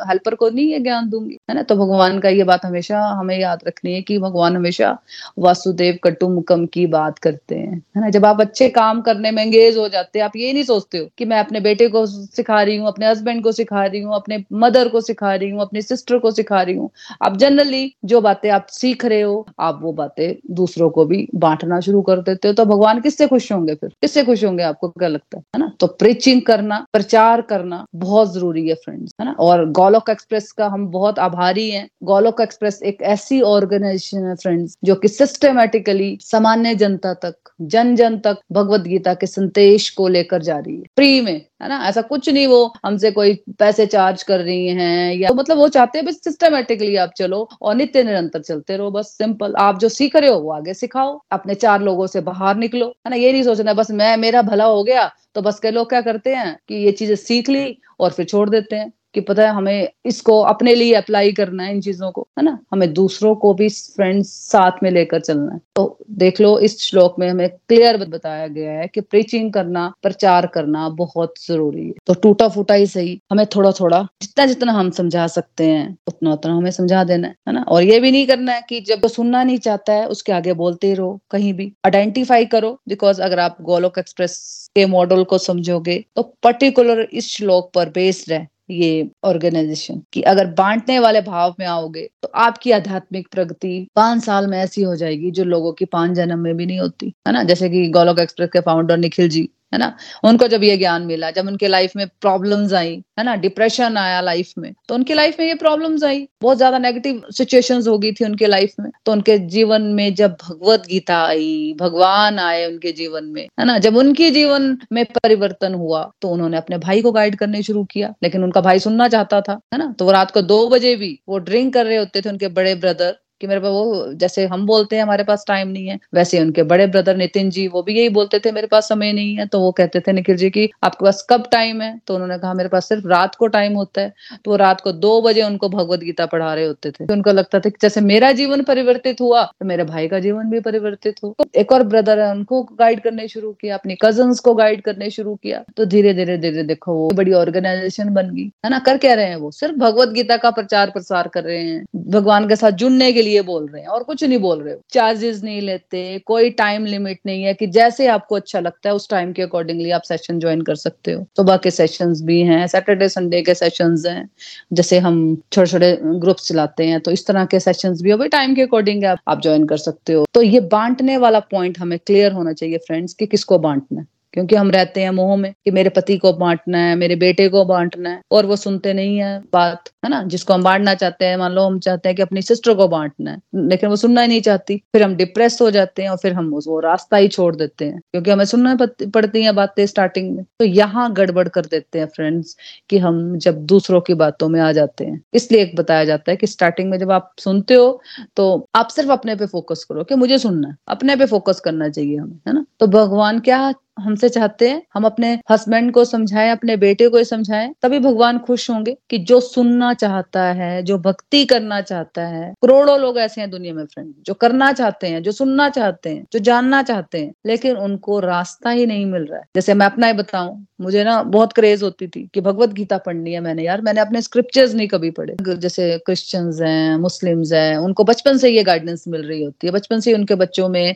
हेल्पर 0.10 0.36
को 0.36 0.50
नहीं 0.50 0.66
ये 0.66 0.80
ज्ञान 0.80 1.10
दूँगी, 1.10 1.38
है 1.50 1.56
ना? 1.56 1.64
तो 1.64 1.76
भगवान 1.76 2.20
का 2.20 2.30
ये 2.30 2.44
बात 2.44 2.66
हमेशा 2.66 3.00
हमें 3.10 3.38
याद 3.40 3.60
रखनी 3.68 3.94
है 3.94 4.02
कि 4.02 4.20
भगवान 4.20 4.56
हमेशा 4.56 4.98
वासुदेव 5.40 5.98
कटुमकम 6.04 6.66
की 6.74 6.86
बात 6.88 7.20
करते 7.20 7.56
हैं, 7.56 7.78
है 7.96 8.02
ना? 8.02 8.10
जब 8.10 8.26
आप 8.26 8.42
अच्छे 8.42 8.70
काम 8.70 9.02
करने 9.02 9.32
में 9.32 9.42
एंगेज 9.44 9.78
हो 9.78 9.88
जाते 9.90 10.20
हैं, 10.20 10.26
आप 10.26 10.36
ये 10.36 10.52
नहीं 10.54 10.64
सोचते 10.64 10.98
हो 10.98 11.08
कि 11.18 11.26
मैं 11.26 11.40
अपने 11.40 11.60
बेटे 11.60 11.88
को 11.88 12.06
सिखा 12.06 12.62
रही 12.62 12.76
हूँ, 12.76 12.88
अपने 12.88 13.08
हस्बैंड 13.08 13.44
को 13.44 13.52
सिखा 13.52 13.86
रही 13.86 14.02
हूँ, 14.02 14.16
अपने 14.16 14.44
मदर 14.54 14.88
को 14.88 15.02
सिखा 15.02 15.34
रही 15.36 15.50
हूँ, 15.50 15.62
अपनी 15.62 15.82
सिस्टर 15.82 16.18
को 16.18 16.32
सिखा 16.32 16.62
रही 16.62 16.76
हूँ। 16.76 16.90
आप 17.22 17.38
जनरली 17.38 17.94
जो 18.06 18.22
बातें 18.22 18.50
आप 18.50 18.68
सीख 18.72 19.06
रहे 19.06 19.22
हो, 19.22 19.46
आप 19.60 19.80
वो 19.82 19.94
बातें 19.94 20.36
दूसरों 20.56 20.90
को 20.90 21.06
भी 21.06 21.28
बांटना 21.36 21.80
शुरू 21.80 22.02
कर 22.02 22.22
देते 22.22 22.48
हो 22.48 22.54
तो 22.54 22.66
भगवान 22.66 23.00
किससे 23.02 23.28
खुश 23.28 23.52
होंगे 23.52 23.76
फिर? 23.76 23.90
किससे 24.02 24.24
खुश 24.24 24.44
होंगे 24.44 24.64
आपको 24.64 24.90
क्या 24.90 25.08
लगता 25.08 25.38
है 25.38 25.44
है 25.56 25.60
ना? 25.60 25.72
तो 25.80 25.88
प्रीचिंग 25.90 26.42
करना, 26.42 26.86
प्रचार 26.94 27.42
करना 27.42 27.86
बहुत 27.96 28.34
ज़रूरी 28.34 28.68
है 28.68 28.76
फ्रेंड्स 28.76 29.12
है 29.22 29.26
ना? 29.26 29.36
और 29.40 29.66
गोलोक 29.72 30.10
एक्सप्रेस 30.10 30.52
का 30.52 30.68
हम 30.68 30.88
बहुत 30.88 31.20
आभारी 31.20 31.70
हैं। 31.70 31.88
गोलोक 32.04 32.42
एक्सप्रेस 32.42 32.82
एक 32.84 33.02
ऐसी 33.02 33.42
ऑर्गेनाइजेशन 33.42 34.26
है 34.28 34.36
फ्रेंड्स 34.36 34.78
जो 34.84 34.96
कि 34.96 35.08
सिस्टमेटिकली 35.08 36.18
सामान्य 36.60 36.76
जनता 36.76 37.14
तक, 37.14 37.36
जन 37.64 37.96
जन 37.96 38.18
तक 38.20 38.38
भगवत 38.52 38.82
गीता 38.82 39.14
के 39.14 39.28
संदेश 39.28 39.90
को 39.90 40.08
लेकर 40.08 40.42
जा 40.44 40.58
रही 40.58 40.76
है। 40.76 40.84
फ्री 40.96 41.22
में, 41.22 41.34
है 41.62 41.70
ना? 41.70 41.78
ऐसा 41.88 42.02
कुछ 42.02 42.30
नहीं 42.30 42.48
वो 42.48 42.62
हमसे 42.86 43.12
कोई 43.12 43.34
पैसे 43.60 43.86
चार्ज 43.86 44.24
कर 44.24 44.40
रही 44.40 44.68
हैं 44.70 45.14
या 45.16 45.30
तो 45.30 45.36
मतलब 45.36 45.58
वो 45.58 45.68
चाहते 45.70 45.98
हैं 46.00 46.06
बस 46.08 46.20
सिस्टमेटिकली 46.24 46.96
आप 46.98 47.12
चलो 47.18 47.48
और 47.62 47.76
नित्य 47.76 48.04
निरंतर 48.04 48.42
चलते 48.42 48.78
रहो, 48.78 48.92
बस 48.92 49.16
सिंपल 49.18 49.56
आप 49.60 49.80
जो 49.80 49.90
सीख 49.90 50.16
रहे 50.16 50.30
हो 50.30 50.40
वो 50.40 50.52
आगे 50.52 50.74
सिखाओ, 50.74 51.20
अपने 51.32 51.56
चार 51.56 51.82
लोगों 51.82 52.08
से 52.08 52.22
बाहर 52.22 52.56
निकलो। 52.58 52.88
है 52.88 53.10
ना? 53.10 53.16
ये 53.16 53.32
नहीं 53.32 53.44
सोचना, 53.44 53.74
बस 53.74 53.92
मैं, 53.92 54.16
मेरा 54.18 54.42
भला 54.44 54.66
हो 54.66 54.84
गया 54.84 55.10
तो 55.36 55.42
बस 55.42 55.60
कई 55.60 55.72
लोग 55.72 55.90
क्या 55.90 56.02
करते 56.02 56.36
हैं? 56.36 56.58
कि 56.70 56.76
ये 56.76 56.92
चीज़ें 56.92 57.16
सीख 57.16 57.50
ली 57.50 57.78
और 58.00 58.12
फिर 58.12 58.26
छोड़ 58.26 58.50
देते 58.50 58.76
हैं। 58.76 58.92
कि 59.14 59.22
पता 59.22 59.44
है 59.44 59.50
हमें 59.50 59.90
इसको 60.06 60.40
अपने 60.42 60.76
लिए 60.76 60.94
अप्लाई 60.94 61.32
करना 61.32 61.64
है 61.64 61.72
इन 61.72 61.82
चीज़ों 61.82 62.12
को, 62.12 62.28
है 62.40 62.46
ना? 62.46 62.60
हमें 62.72 62.94
दूसरों 62.94 63.36
को 63.36 63.54
भी 63.54 63.70
फ्रेंड्स 63.70 64.30
साथ 64.30 64.72
में 64.84 64.92
लेकर 64.92 65.20
चलना 65.20 65.54
है। 65.54 65.60
तो 65.76 65.98
देख 66.12 66.42
लो, 66.42 66.60
इस 66.60 66.80
श्लोक 66.82 67.16
में 67.20 67.30
हमें 67.30 67.50
क्लियर 67.50 67.98
बताया 67.98 68.48
गया 68.48 68.72
है 68.72 68.88
कि 68.88 69.02
प्रीचिंग 69.02 69.54
करना, 69.54 69.94
प्रचार 70.04 70.48
करना 70.48 70.90
बहुत 70.90 71.34
ज़रूरी 71.48 71.88
है। 71.88 71.94
तो 72.08 72.14
टूटा 72.14 72.48
फूटा 72.48 72.74
ही 72.74 72.88
सही। 72.88 73.20
हमें 73.32 73.46
थोड़ा 73.46 73.72
थोड़ा 73.72 74.08
जितना 74.22 74.46
जितना 74.46 74.72
हम 74.72 74.92
समझा 74.92 75.28
सकते 75.28 75.66
हैं, 75.66 75.98
उतना 76.08 76.34
उतना 76.34 76.56
हमें 76.56 76.72
समझा 76.72 77.04
देना 77.04 77.28
है 77.28 77.36
है 77.48 77.54
ना? 77.54 77.62
और 77.62 77.84
ये 77.84 78.00
भी 78.00 78.12
नहीं 78.12 78.28
करना 78.28 78.52
है 78.52 78.66
कि 78.70 78.80
जब 78.82 79.08
सुनना 79.08 79.44
नहीं 79.44 79.58
चाहता 79.58 79.94
है, 79.94 80.08
उसके 80.08 80.32
आगे 80.32 80.54
बोलते 80.54 80.94
रहो, 80.94 81.20
कहीं 81.32 81.54
भी। 81.54 81.72
आइडेंटिफाई 81.86 82.46
करो 82.46 82.80
बिकॉज़ 82.90 83.22
अगर 83.22 83.40
आप 83.40 83.58
गोलोक 83.62 83.98
एक्सप्रेस 83.98 84.70
के 84.76 84.86
मॉडल 84.86 85.24
को 85.24 85.38
समझोगे 85.38 86.06
तो 86.16 86.22
पर्टिकुलर 86.44 87.02
इस 87.02 87.28
श्लोक 87.28 87.72
पर 87.76 87.90
बेस्ड 87.90 88.32
है 88.32 88.48
ये 88.70 89.10
ऑर्गेनाइजेशन 89.24 90.02
कि 90.14 90.22
अगर 90.24 90.48
बांटने 90.54 90.98
वाले 91.00 91.22
भाव 91.22 91.56
में 91.60 91.66
आओगे 91.68 92.08
तो 92.24 92.30
आपकी 92.38 92.72
आध्यात्मिक 92.72 93.28
प्रगति 93.32 93.88
पाँच 93.96 94.24
साल 94.24 94.48
में 94.48 94.58
ऐसी 94.60 94.82
हो 94.84 94.96
जाएगी 94.96 95.32
जो 95.32 95.44
लोगों 95.46 95.74
की 95.74 95.86
पाँच 95.88 96.12
जन्म 96.12 96.40
में 96.40 96.56
भी 96.58 96.66
नहीं 96.66 96.80
होती। 96.80 97.14
है 97.28 97.34
ना? 97.34 97.44
जैसे 97.44 97.70
कि 97.70 97.88
गोलोक 97.92 98.20
एक्सप्रेस 98.20 98.50
के 98.54 98.62
फाउंडर 98.62 98.98
निखिल 98.98 99.30
जी। 99.30 99.50
है 99.74 99.80
ना? 99.80 99.96
उनको 100.24 100.48
जब 100.48 100.64
ये 100.64 100.76
ज्ञान 100.78 101.06
मिला, 101.06 101.30
जब 101.32 101.48
उनके 101.48 101.68
लाइफ 101.68 101.96
में 101.96 102.06
प्रॉब्लम्स 102.22 102.74
आई, 102.74 102.94
है 103.20 103.24
ना? 103.26 103.36
डिप्रेशन 103.38 103.98
आया 103.98 104.22
लाइफ 104.22 104.54
में 104.58 104.72
तो 104.90 104.96
उनके 104.96 105.14
लाइफ 105.14 105.40
में 105.40 105.46
ये 105.48 105.54
प्रॉब्लम्स 105.56 106.04
आई। 106.04 106.28
बहुत 106.42 106.58
ज़्यादा 106.58 106.78
नेगेटिव 106.80 107.22
सिचुएशंस 107.38 107.88
हो 107.88 107.98
गई 107.98 108.12
थी 108.12 108.26
उनके 108.26 108.48
लाइफ 108.48 108.74
में। 108.80 108.90
तो 109.06 109.12
उनके 109.12 109.38
जीवन 109.50 109.82
में 109.94 110.14
जब 110.16 110.36
भगवत 110.42 110.84
गीता 110.90 111.18
आई, 111.26 111.74
भगवान 111.80 112.40
आए 112.40 112.66
उनके 112.66 112.92
जीवन 112.94 113.26
में, 113.26 113.42
है 113.60 113.66
ना? 113.66 113.78
जब 113.80 113.98
उनके 113.98 114.30
जीवन 114.32 114.78
में 114.92 115.04
परिवर्तन 115.14 115.74
हुआ 115.76 116.10
तो 116.22 116.30
उन्होंने 116.30 116.58
अपने 116.58 116.78
भाई 116.80 117.02
को 117.02 117.12
गाइड 117.12 117.36
करने 117.36 117.64
शुरू 117.64 117.84
किया। 117.86 118.14
लेकिन 118.24 118.44
उनका 118.44 118.62
भाई 118.62 118.80
सुनना 118.80 119.08
चाहता 119.08 119.42
था, 119.42 119.60
है 119.74 119.80
ना? 119.80 119.94
तो 120.00 120.06
वो 120.06 120.12
रात 120.12 120.32
को 120.32 120.42
दो 120.44 120.68
बजे 120.70 120.96
भी 120.96 121.18
वो 121.30 121.38
ड्रिंक 121.40 121.74
कर 121.74 121.86
रहे 121.86 121.98
होते 121.98 122.22
थे 122.22 122.30
उनके 122.30 122.48
बड़े 122.50 122.76
ब्रदर 122.78 123.16
कि 123.42 123.48
मेरे 123.48 123.60
पास 123.60 123.70
वो, 123.70 124.14
जैसे 124.14 124.46
हम 124.46 124.66
बोलते 124.66 124.96
हैं 124.96 125.04
हमारे 125.04 125.24
पास 125.24 125.46
टाइम 125.48 125.68
नहीं 125.68 125.88
है, 125.88 126.00
वैसे 126.14 126.40
उनके 126.40 126.64
बड़े 126.64 126.88
ब्रदर 126.88 127.18
नितिन 127.18 127.50
जी, 127.50 127.68
वो 127.68 127.84
भी 127.84 127.98
यही 127.98 128.10
बोलते 128.10 128.40
थे, 128.40 128.52
मेरे 128.52 128.68
पास 128.68 128.90
समय 128.90 129.14
नहीं 129.14 129.36
है। 129.36 129.46
तो 129.46 129.60
वो 129.60 129.72
कहते 129.72 130.00
थे 130.00 130.12
निखिल 130.12 130.38
जी 130.38 130.50
की 130.50 130.70
आपके 130.84 131.06
पास 131.06 131.26
कब 131.30 131.44
टाइम 131.52 131.82
है? 131.82 132.02
तो 132.08 132.14
उन्होंने 132.14 132.38
कहा, 132.38 132.54
मेरे 132.54 132.70
पास 132.70 132.90
सिर्फ़ 132.90 133.08
रात 133.08 133.36
को 133.36 133.48
टाइम 133.48 133.74
होता 133.74 134.02
है। 134.02 134.14
तो 134.46 134.52
वो 134.52 134.58
रात 134.58 134.82
को 134.82 134.92
दो 134.92 135.22
बजे 135.22 135.44
उनको 135.44 135.70
भगवत 135.70 136.00
गीता 136.00 136.26
पढ़ा 136.26 136.54
रहे 136.54 136.66
होते 136.66 136.92
थे। 136.92 137.06
तो 137.06 137.14
उनको 137.14 137.32
लगता 137.32 137.60
था 137.60 137.70
कि 137.70 137.78
जैसे 137.82 138.02
मेरा 138.02 138.32
जीवन 138.32 138.64
परिवर्तित 138.64 139.22
हुआ 139.22 139.44
तो 139.60 139.66
मेरे 139.66 139.84
भाई 139.84 140.08
का 140.08 140.20
जीवन 140.20 140.50
भी 140.50 140.60
परिवर्तित 140.60 141.16
हो। 141.24 141.36
तो 141.40 141.46
एक 141.56 141.72
और 141.72 141.84
ब्रदर 141.84 142.20
है, 142.20 142.32
उनको 142.32 142.64
गाइड 142.64 143.02
करने 143.02 143.28
शुरू 143.28 143.52
किया, 143.52 143.76
अपनी 143.76 143.96
कज़न 144.02 144.34
को 144.34 144.54
गाइड 144.54 144.82
करने 144.82 145.10
शुरू 145.10 145.36
किया। 145.36 145.64
तो 145.78 145.86
धीरे 145.86 146.14
धीरे 146.14 146.38
धीरे 146.38 146.64
देखो, 146.64 146.94
वो 146.94 147.10
बड़ी 147.10 147.34
ऑर्गेनाइजेशन 147.34 148.10
बन 148.10 148.30
गई। 148.30 148.52
है 148.66 148.70
ना? 148.70 148.80
कर 148.80 148.98
क्या 148.98 149.14
रहे 149.14 149.26
हैं 149.26 149.36
वो? 149.36 149.52
सिर्फ़ 149.52 149.76
भगवत 149.76 150.10
गीता 150.10 150.38
का 150.38 150.52
प्रचार 150.52 150.90
प्रसार 150.90 151.28
कर 151.28 151.44
रहे 151.44 151.64
हैं। 151.64 151.86
भगवान 151.96 152.48
के 152.48 152.56
साथ 152.56 152.72
जुड़ने 152.72 153.12
के 153.14 153.22
लिए 153.22 153.29
बोल 153.42 153.68
रहे 153.68 153.82
हैं 153.82 153.90
और 153.90 154.04
कुछ 154.04 154.24
नहीं 154.24 154.38
बोल 154.40 154.62
रहे 154.62 154.76
चार्जेस 154.92 155.42
नहीं 155.44 155.62
लेते 155.62 156.02
कोई 156.26 156.50
टाइम 156.60 156.86
लिमिट 156.86 157.20
नहीं 157.26 157.44
है 157.44 157.54
कि 157.54 157.68
जैसे 157.68 158.08
आपको 158.08 158.36
अच्छा 158.36 158.60
लगता 158.60 158.90
है 158.90 158.96
उस 158.96 159.10
टाइम 159.10 159.34
के 159.34 159.42
अकॉर्डिंगली 159.42 159.92
आप 159.92 160.02
सेशन 160.02 160.40
ज्वाइन 160.40 160.62
कर 160.62 160.76
सकते 160.76 161.12
हो। 161.12 161.26
सुबह 161.38 161.58
के 161.58 161.72
सेशन 161.72 162.14
भी 162.26 162.42
हैं 162.42 162.66
सैटरडे 162.68 163.10
संडे 163.10 163.42
के 163.42 163.56
सेशन 163.56 163.96
हैं। 164.08 164.30
जैसे 164.74 165.00
हम 165.00 165.20
छोटे 165.52 165.72
छोटे 165.72 165.96
ग्रुप्स 166.20 166.48
चलाते 166.48 166.86
हैं 166.86 167.00
तो 167.00 167.12
इस 167.12 167.26
तरह 167.28 167.46
के 167.46 167.60
सेशन 167.60 167.98
भी 168.02 168.12
हो। 168.12 168.18
भाई 168.18 168.28
टाइम 168.30 168.56
के 168.56 168.62
अकॉर्डिंग 168.62 169.06
आप, 169.06 169.20
आप 169.28 169.42
ज्वाइन 169.42 169.66
कर 169.66 169.78
सकते 169.78 170.14
हो। 170.14 170.26
तो 170.34 170.42
ये 170.42 170.60
बांटने 170.60 171.18
वाला 171.18 171.40
पॉइंट 171.52 171.80
हमें 171.80 172.00
क्लियर 172.00 172.32
होना 172.32 172.54
चाहिए 172.54 172.78
फ्रेंड्स 172.78 173.14
कि 173.14 173.26
किसको 173.26 173.60
बांटना 173.60 174.00
है। 174.00 174.08
क्योंकि 174.34 174.56
हम 174.56 174.70
रहते 174.72 175.02
हैं 175.02 175.10
मोह 175.12 175.36
में 175.38 175.52
कि 175.66 175.72
मेरे 175.72 175.90
पति 175.90 176.18
को 176.18 176.34
बांटना 176.34 176.78
है, 176.80 176.96
मेरे 176.96 177.16
बेटे 177.18 177.48
को 177.50 177.64
बांटना 177.66 178.10
है, 178.10 178.22
और 178.32 178.46
वो 178.46 178.56
सुनते 178.56 178.94
नहीं 178.94 179.18
है 179.18 179.38
बात, 179.54 179.90
है 180.06 180.10
ना? 180.10 180.22
जिसको 180.24 180.54
हम 180.54 180.64
बांटना 180.64 180.94
चाहते 180.96 181.26
हैं, 181.26 181.38
मान 181.38 181.52
लो 181.52 181.64
हम 181.64 181.80
चाहते 181.80 182.10
हैं 182.10 182.16
कि 182.16 182.22
अपनी 182.22 182.42
सिस्टर 182.42 182.74
को 182.74 182.88
बांटना 182.88 183.32
है, 183.32 183.38
लेकिन 183.68 183.90
वो 183.90 183.96
सुनना 183.96 184.22
ही 184.22 184.28
नहीं 184.28 184.42
चाहती। 184.42 184.78
फिर 184.94 185.04
हम 185.04 185.16
डिप्रेस 185.16 185.58
हो 185.62 185.70
जाते 185.72 186.04
हैं 186.04 186.10
और 186.10 186.18
फिर 186.18 186.34
हम 186.34 186.50
वो 186.62 186.80
रास्ता 186.80 187.18
ही 187.18 187.28
छोड़ 187.30 187.56
देते 187.56 187.86
हैं, 187.86 188.00
क्योंकि 188.12 188.32
हमें 188.32 188.46
सुनना 188.46 188.76
पड़ती 189.14 189.44
है 189.44 189.52
बातें 189.54 189.86
स्टार्टिंग 189.86 190.36
में। 190.36 190.44
तो 190.60 190.66
यहाँ 190.66 191.12
गड़बड़ 191.14 191.48
कर 191.50 191.66
देते 191.66 192.00
हैं 192.00 192.06
फ्रेंड्स 192.16 192.56
कि 192.90 192.98
हम 193.00 193.38
जब 193.40 193.66
दूसरों 193.66 194.02
की 194.02 194.14
बातों 194.16 194.50
में 194.50 194.60
आ 194.62 194.72
जाते 194.72 195.06
हैं। 195.06 195.22
इसलिए 195.34 195.62
एक 195.62 195.76
बताया 195.76 196.06
जाता 196.06 196.32
है 196.32 196.38
कि 196.38 196.48
स्टार्टिंग 196.48 196.90
में 196.92 196.98
जब 197.00 197.12
आप 197.12 197.32
सुनते 197.40 197.74
हो 197.74 198.02
तो 198.38 198.46
आप 198.76 198.88
सिर्फ़ 198.90 199.12
अपने 199.12 199.36
पे 199.36 199.46
फोकस 199.48 199.84
करो 199.84 200.04
कि 200.04 200.16
मुझे 200.16 200.38
सुनना 200.38 200.68
है, 200.68 200.76
अपने 200.88 201.16
पे 201.16 201.26
फोकस 201.28 201.60
करना 201.60 201.90
चाहिए 201.90 202.18
हमें, 202.18 202.40
है 202.48 202.54
ना? 202.54 202.66
तो 202.80 202.88
भगवान 202.90 203.40
क्या 203.42 203.72
हमसे 204.00 204.30
चाहते 204.30 204.70
हैं, 204.70 204.82
हम 204.94 205.06
अपने 205.06 205.38
हस्बैंड 205.52 205.92
को 205.92 206.06
समझाएँ, 206.06 206.52
अपने 206.52 206.78
बेटे 206.78 207.10
को 207.10 207.24
समझाएँ, 207.24 207.74
तभी 207.82 208.00
भगवान 208.00 208.40
खुश 208.40 208.70
होंगे 208.70 208.98
कि 209.10 209.18
जो 209.20 209.40
सुनना 209.40 209.94
चाहता 209.94 210.44
है, 210.44 210.82
जो 210.84 210.98
भक्ति 210.98 211.46
करना 211.46 211.82
चाहता 211.82 212.26
है, 212.28 212.54
करोड़ों 212.62 213.00
लोग 213.00 213.18
ऐसे 213.18 213.42
हैं 213.42 213.50
दुनिया 213.50 213.74
में 213.74 213.86
फ्रेंड 213.86 214.14
जो 214.26 214.34
करना 214.34 214.72
चाहते 214.72 215.08
हैं, 215.08 215.22
जो 215.24 215.32
सुनना 215.32 215.70
चाहते 215.70 216.10
हैं, 216.10 216.26
जो 216.34 216.40
जानना 216.40 216.82
चाहते 216.84 217.18
हैं, 217.18 217.34
लेकिन 217.46 217.78
उनको 217.78 218.20
रास्ता 218.20 218.70
ही 218.70 218.86
नहीं 218.86 219.06
मिल 219.06 219.26
रहा 219.26 219.40
है। 219.40 219.46
जैसे 219.56 219.74
मैं 219.74 219.86
अपना 219.86 220.08
ही 220.08 220.14
बताऊँ, 220.14 220.66
मुझे 220.82 221.04
ना 221.04 221.22
बहुत 221.24 221.54
क्रेज 221.54 221.84
होती 221.84 222.08
थी 222.08 222.28
कि 222.34 222.42
भगवत 222.42 222.70
गीता 222.70 222.98
पढ़नी 222.98 223.34
है 223.34 223.40
मैंने, 223.40 223.64
यार 223.64 223.82
मैंने 223.82 224.02
अपने 224.02 224.22
स्क्रिप्चर्स 224.22 224.74
नहीं 224.74 224.88
कभी 224.88 225.12
पढ़े। 225.12 225.36
जैसे 225.56 225.98
क्रिश्चियंस 226.06 226.62
हैं 226.62 226.98
मुस्लिम्स 226.98 227.52
हैं, 227.54 227.78
उनको 227.78 228.04
बचपन 228.04 228.38
से 228.38 228.50
ये 228.50 228.64
गाइडेंस 228.64 229.04
मिल 229.08 229.22
रही 229.22 229.44
होती 229.44 229.68
है, 229.68 229.74
बचपन 229.74 230.00
से 230.00 230.14
उनके 230.14 230.36
बच्चों 230.36 230.70
में 230.70 230.96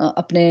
अपने 0.00 0.44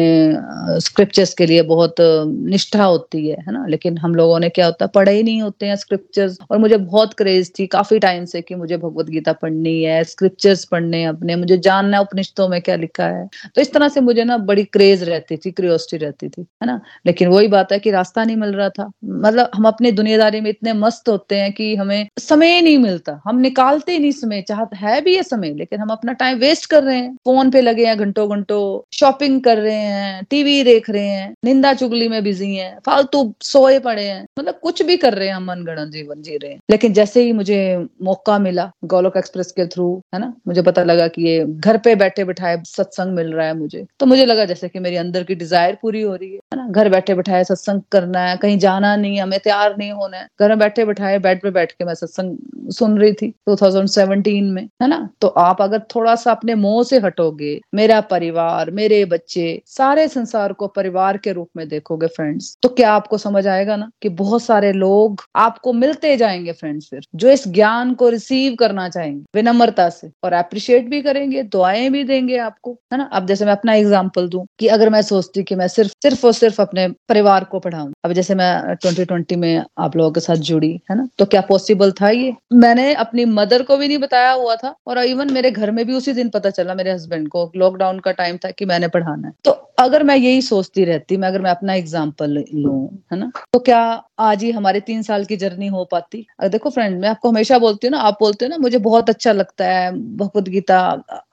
स्क्रिप्चर्स 0.80 1.34
के 1.34 1.46
लिए 1.46 1.62
बहुत 1.62 1.89
निष्ठा 2.00 2.84
होती 2.84 3.28
है 3.28 3.36
है 3.40 3.54
ना? 3.54 3.66
लेकिन 3.70 3.98
हम 3.98 4.16
लोगों 4.16 4.40
ने 4.40 4.50
क्या 4.50 4.66
होता 4.66 4.86
है, 4.86 4.92
पढ़े 4.96 5.12
ही 5.12 5.24
नहीं 5.24 5.42
होते 5.42 5.66
हैं 5.66 5.76
स्क्रिप्चर्स 5.76 6.38
और 6.52 6.58
मुझे 6.58 6.78
बहुत 6.78 7.14
क्रेज 7.14 7.52
थी 7.60 7.66
काफ़ी 7.68 8.00
टाइम 8.00 8.26
से 8.26 8.42
कि 8.42 8.56
मुझे 8.56 8.78
भगवत 8.78 9.10
गीता 9.10 9.34
पढ़नी 9.34 9.82
है 9.84 10.04
स्क्रिप्चर्स 10.04 10.64
पढ़ने 10.66 11.04
अपने, 11.06 11.36
मुझे 11.36 11.58
जानना 11.60 11.98
है 11.98 12.04
उपनिषदों 12.04 12.48
में 12.50 12.62
क्या 12.62 12.76
लिखा 12.76 13.06
है। 13.08 13.28
तो 13.56 13.62
इस 13.62 13.74
तरह 13.74 13.90
से 13.90 14.02
मुझे 14.02 14.24
ना 14.24 14.38
बड़ी 14.40 14.64
क्रेज 14.66 15.04
रहती 15.04 15.38
थी 15.38 15.52
क्रियोसिटी 15.52 15.98
रहती 16.06 16.30
थी, 16.30 16.42
है 16.42 16.68
ना? 16.68 16.80
लेकिन 17.06 17.28
वही 17.28 17.48
बात 17.48 17.72
है 17.72 17.80
कि 17.80 17.92
रास्ता 17.92 18.24
नहीं 18.24 18.38
मिल 18.38 18.50
रहा 18.50 18.70
था। 18.70 18.90
मतलब 19.06 19.52
हम 19.56 19.68
अपनी 19.68 19.92
दुनियादारी 19.92 20.42
में 20.42 20.50
इतने 20.50 20.74
मस्त 20.74 21.10
होते 21.10 21.36
हैं 21.36 21.52
कि 21.54 21.76
हमें 21.76 22.08
समय 22.20 22.62
नहीं 22.62 22.78
मिलता। 22.78 23.20
हम 23.26 23.40
निकालते 23.40 23.92
ही 23.92 24.00
नहीं 24.00 24.12
समय 24.12 24.42
चाहते 24.42 24.78
है 24.78 25.00
भी 25.02 25.16
ये 25.16 25.24
समय, 25.24 25.54
लेकिन 25.54 25.80
हम 25.80 25.90
अपना 25.90 26.14
टाइम 26.14 26.38
वेस्ट 26.38 26.66
कर 26.72 26.84
रहे 26.84 26.98
हैं। 26.98 27.16
फ़ोन 27.16 27.52
पे 27.52 27.62
लगे 27.62 27.86
हैं 27.86 27.98
घंटों 27.98 28.30
घंटों 28.30 28.60
शॉपिंग 28.94 29.42
कर 29.42 29.58
रहे 29.58 29.76
हैं 29.76 30.24
टीवी 30.30 30.64
देख 30.64 30.90
रहे 30.90 31.08
हैं, 31.08 31.34
निंदा 31.46 31.74
चुगली 31.80 32.08
में 32.08 32.24
बिज़ी 32.24 32.54
हैं, 32.56 32.78
फालतू 32.86 33.34
सोए 33.42 33.80
पड़े 33.80 34.04
हैं। 34.04 34.26
मतलब 34.40 34.60
कुछ 34.64 34.82
भी 34.82 34.98
कर 34.98 35.14
रहे 35.14 35.28
हैं 35.28 35.36
हम 35.36 35.46
मनगणन 35.46 35.92
जीवन 35.92 36.22
जी 36.22 36.38
रहे 36.38 36.52
हैं। 36.52 36.60
लेकिन 36.72 36.94
जैसे 36.94 37.24
ही 37.24 37.34
मुझे 37.34 37.60
मौका 38.02 38.38
मिला 38.40 38.70
गोलोक 38.86 39.18
एक्सप्रेस 39.18 39.52
के 39.52 39.66
थ्रू, 39.66 39.90
है 40.14 40.20
ना, 40.20 40.34
मुझे 40.48 40.62
पता 40.62 40.84
लगा 40.84 41.08
कि 41.08 41.24
ये 41.24 41.46
घर 41.46 41.78
पे 41.78 41.96
बैठे 41.96 42.24
बैठाए 42.24 42.62
सत्संग 42.66 43.16
मिल 43.16 43.34
रहा 43.34 43.48
है 43.48 43.58
मुझे। 43.58 43.86
तो 44.00 44.06
मुझे 44.06 44.26
लगा 44.26 44.46
जैसे 44.46 44.70
कि 44.70 44.80
मेरी 44.80 44.96
अंदर 44.96 45.24
की 45.24 45.36
डिज़ायर 45.36 45.78
पूरी 45.82 46.02
हो 46.02 46.16
रही 46.16 46.32
है 46.34 46.58
ना। 46.58 46.68
घर 46.70 46.90
बैठे 46.90 47.14
बैठाए 47.14 47.44
सत्संग 47.44 47.82
करना 47.92 48.20
है, 48.20 48.38
कहीं 48.38 48.58
जाना 48.60 48.96
नहीं 48.96 49.16
है, 49.16 49.24
हमें 49.24 49.40
तैयार 49.40 49.76
नहीं 49.78 49.92
होना 49.92 50.18
है। 50.18 50.28
घर 50.40 50.50
में 50.50 50.60
बैठे 50.60 50.86
बैठाए 50.86 51.20
बेड 51.20 51.42
पे 51.42 51.52
बैठ 51.52 51.72
के 51.72 51.86
मैं 51.86 51.94
सत्संग 51.94 52.38
सुन 52.72 52.98
रही 53.00 53.14
थी 53.14 53.34
2017 53.50 54.52
में, 54.52 54.64
है 54.82 54.88
ना। 54.88 55.10
तो 55.22 55.28
आप 55.28 55.62
अगर 55.62 55.82
थोड़ा 55.96 56.16
सा 56.16 56.32
अपने 56.32 56.56
मोह 56.56 56.84
से 56.84 56.98
हटोगे, 57.00 57.60
मेरा 57.76 58.02
परिवार, 58.02 58.72
मेरे 58.72 59.04
बच्चे, 59.06 59.62
सारे 59.66 60.08
संसार 60.08 60.54
को 60.54 60.68
परिवार 60.68 61.18
के 61.18 61.32
रूप 61.32 61.50
में 61.58 61.68
देखोगे 61.70 62.08
फ्रेंड्स 62.08 62.58
तो 62.64 62.70
क्या 62.70 62.92
आपको 62.92 63.18
समझ 63.18 63.46
आएगा 63.48 63.76
ना 63.76 63.90
कि 64.02 64.10
बहुत 64.10 64.44
सारे 64.44 64.72
लोग 64.74 65.24
आपको 65.36 65.74
मिलते 65.74 66.16
जाएँगे 66.18 66.52
फ्रेंड्स 66.52 66.88
फिर, 66.90 67.02
जो 67.16 67.30
इस 67.30 67.48
ज्ञान 67.48 67.94
को 67.94 68.10
रिसीव 68.10 68.56
करना 68.56 68.88
चाहेंगे, 68.90 69.24
विनम्रता 69.36 69.90
से 69.90 70.12
और 70.24 70.34
अप्रिशिएट 70.34 70.90
भी 70.90 71.02
करेंगे, 71.02 71.44
दुआएँ 71.44 71.90
भी 71.90 72.04
देंगे 72.04 72.38
आपको, 72.38 72.72
है 72.94 72.98
ना? 72.98 73.10
अब 73.14 73.26
जैसे 73.28 73.46
मैं 73.46 73.52
अपना 73.52 73.74
एग्ज़ाम्पल 73.74 74.28
दूँ 74.28 74.46
कि 74.60 74.68
अगर 74.68 74.90
मैं 74.90 75.02
सोचती 75.02 75.44
कि 75.44 75.56
मैं 75.56 75.68
सिर्फ़ 75.68 75.92
सिर्फ़ 76.04 76.26
और 76.26 76.34
सिर्फ़ 76.34 76.62
अपने 76.62 76.88
परिवार 77.10 77.44
को 77.44 77.60
पढ़ाऊं, 77.60 77.92
अब 78.06 78.14
जैसे 78.14 78.36
मैं 78.36 78.76
2020 78.76 79.36
में 79.36 79.64
आप 79.78 79.96
लोगों 79.96 80.12
के 80.12 80.20
साथ 80.20 80.36
जुड़ी, 80.36 80.72
है 80.92 80.98
ना? 80.98 81.08
तो 81.20 81.26
क्या 81.26 81.42
पॉसिबल 81.42 81.92
था 81.92 82.10
ये? 82.10 82.34
मैंने 82.54 82.94
अपनी 82.94 83.26
मदर 83.26 83.64
को 83.64 83.78
भी 83.78 83.88
नहीं 83.88 83.98
बताया 83.98 84.32
हुआ 84.32 84.56
था 84.56 84.76
और 84.88 84.98
इवन 85.00 85.34
मेरे 85.34 85.52
घर 85.52 85.72
में 85.72 85.86
भी 85.86 85.94
उसी 85.94 86.14
दिन 86.14 86.30
पता 86.30 86.50
चला, 86.50 86.76
मेरे 86.76 86.92
हस्बैंड 86.92 87.28
को 87.30 87.52
लॉकडाउन 87.56 88.00
का 88.00 88.12
टाइम 88.12 88.38
था 88.38 88.52
कि 88.52 88.66
मैंने 88.66 88.88
पढ़ाना 88.88 89.28
है। 89.28 89.34
तो 89.46 89.52
अगर 89.80 90.04
मैं 90.04 90.16
यही 90.16 90.42
सोचती 90.42 90.84
रहती, 90.86 91.18
मैं 91.18 91.28
अगर 91.28 91.42
मैं 91.42 91.52
अपना 91.52 91.74
एग्ज़ाम्पल 91.74 92.32
लू, 92.54 92.90
है 93.12 93.18
ना 93.20 93.32
तो 93.54 93.60
क्या 93.60 93.80
आज 94.20 94.44
ही 94.44 94.52
हमारे 94.52 94.80
तीन 94.80 95.02
साल 95.04 95.26
की 95.26 95.36
जर्नी 95.38 95.68
हो 95.68 95.84
पाती? 95.92 96.26
अगर 96.40 96.50
देखो 96.50 96.70
फ्रेंड 96.70 97.00
मैं 97.02 97.10
आपको 97.10 97.30
हमेशा 97.30 97.60
बोलती 97.60 97.88
हूँ 97.88 97.92
ना, 97.92 98.00
आप 98.00 98.18
बोलते 98.22 98.46
हो 98.46 98.50
ना, 98.50 98.58
मुझे 98.58 98.78
बहुत 98.80 99.10
अच्छा 99.10 99.32
लगता 99.32 99.66
है 99.66 99.92
भगवत 100.18 100.50
गीता 100.50 100.80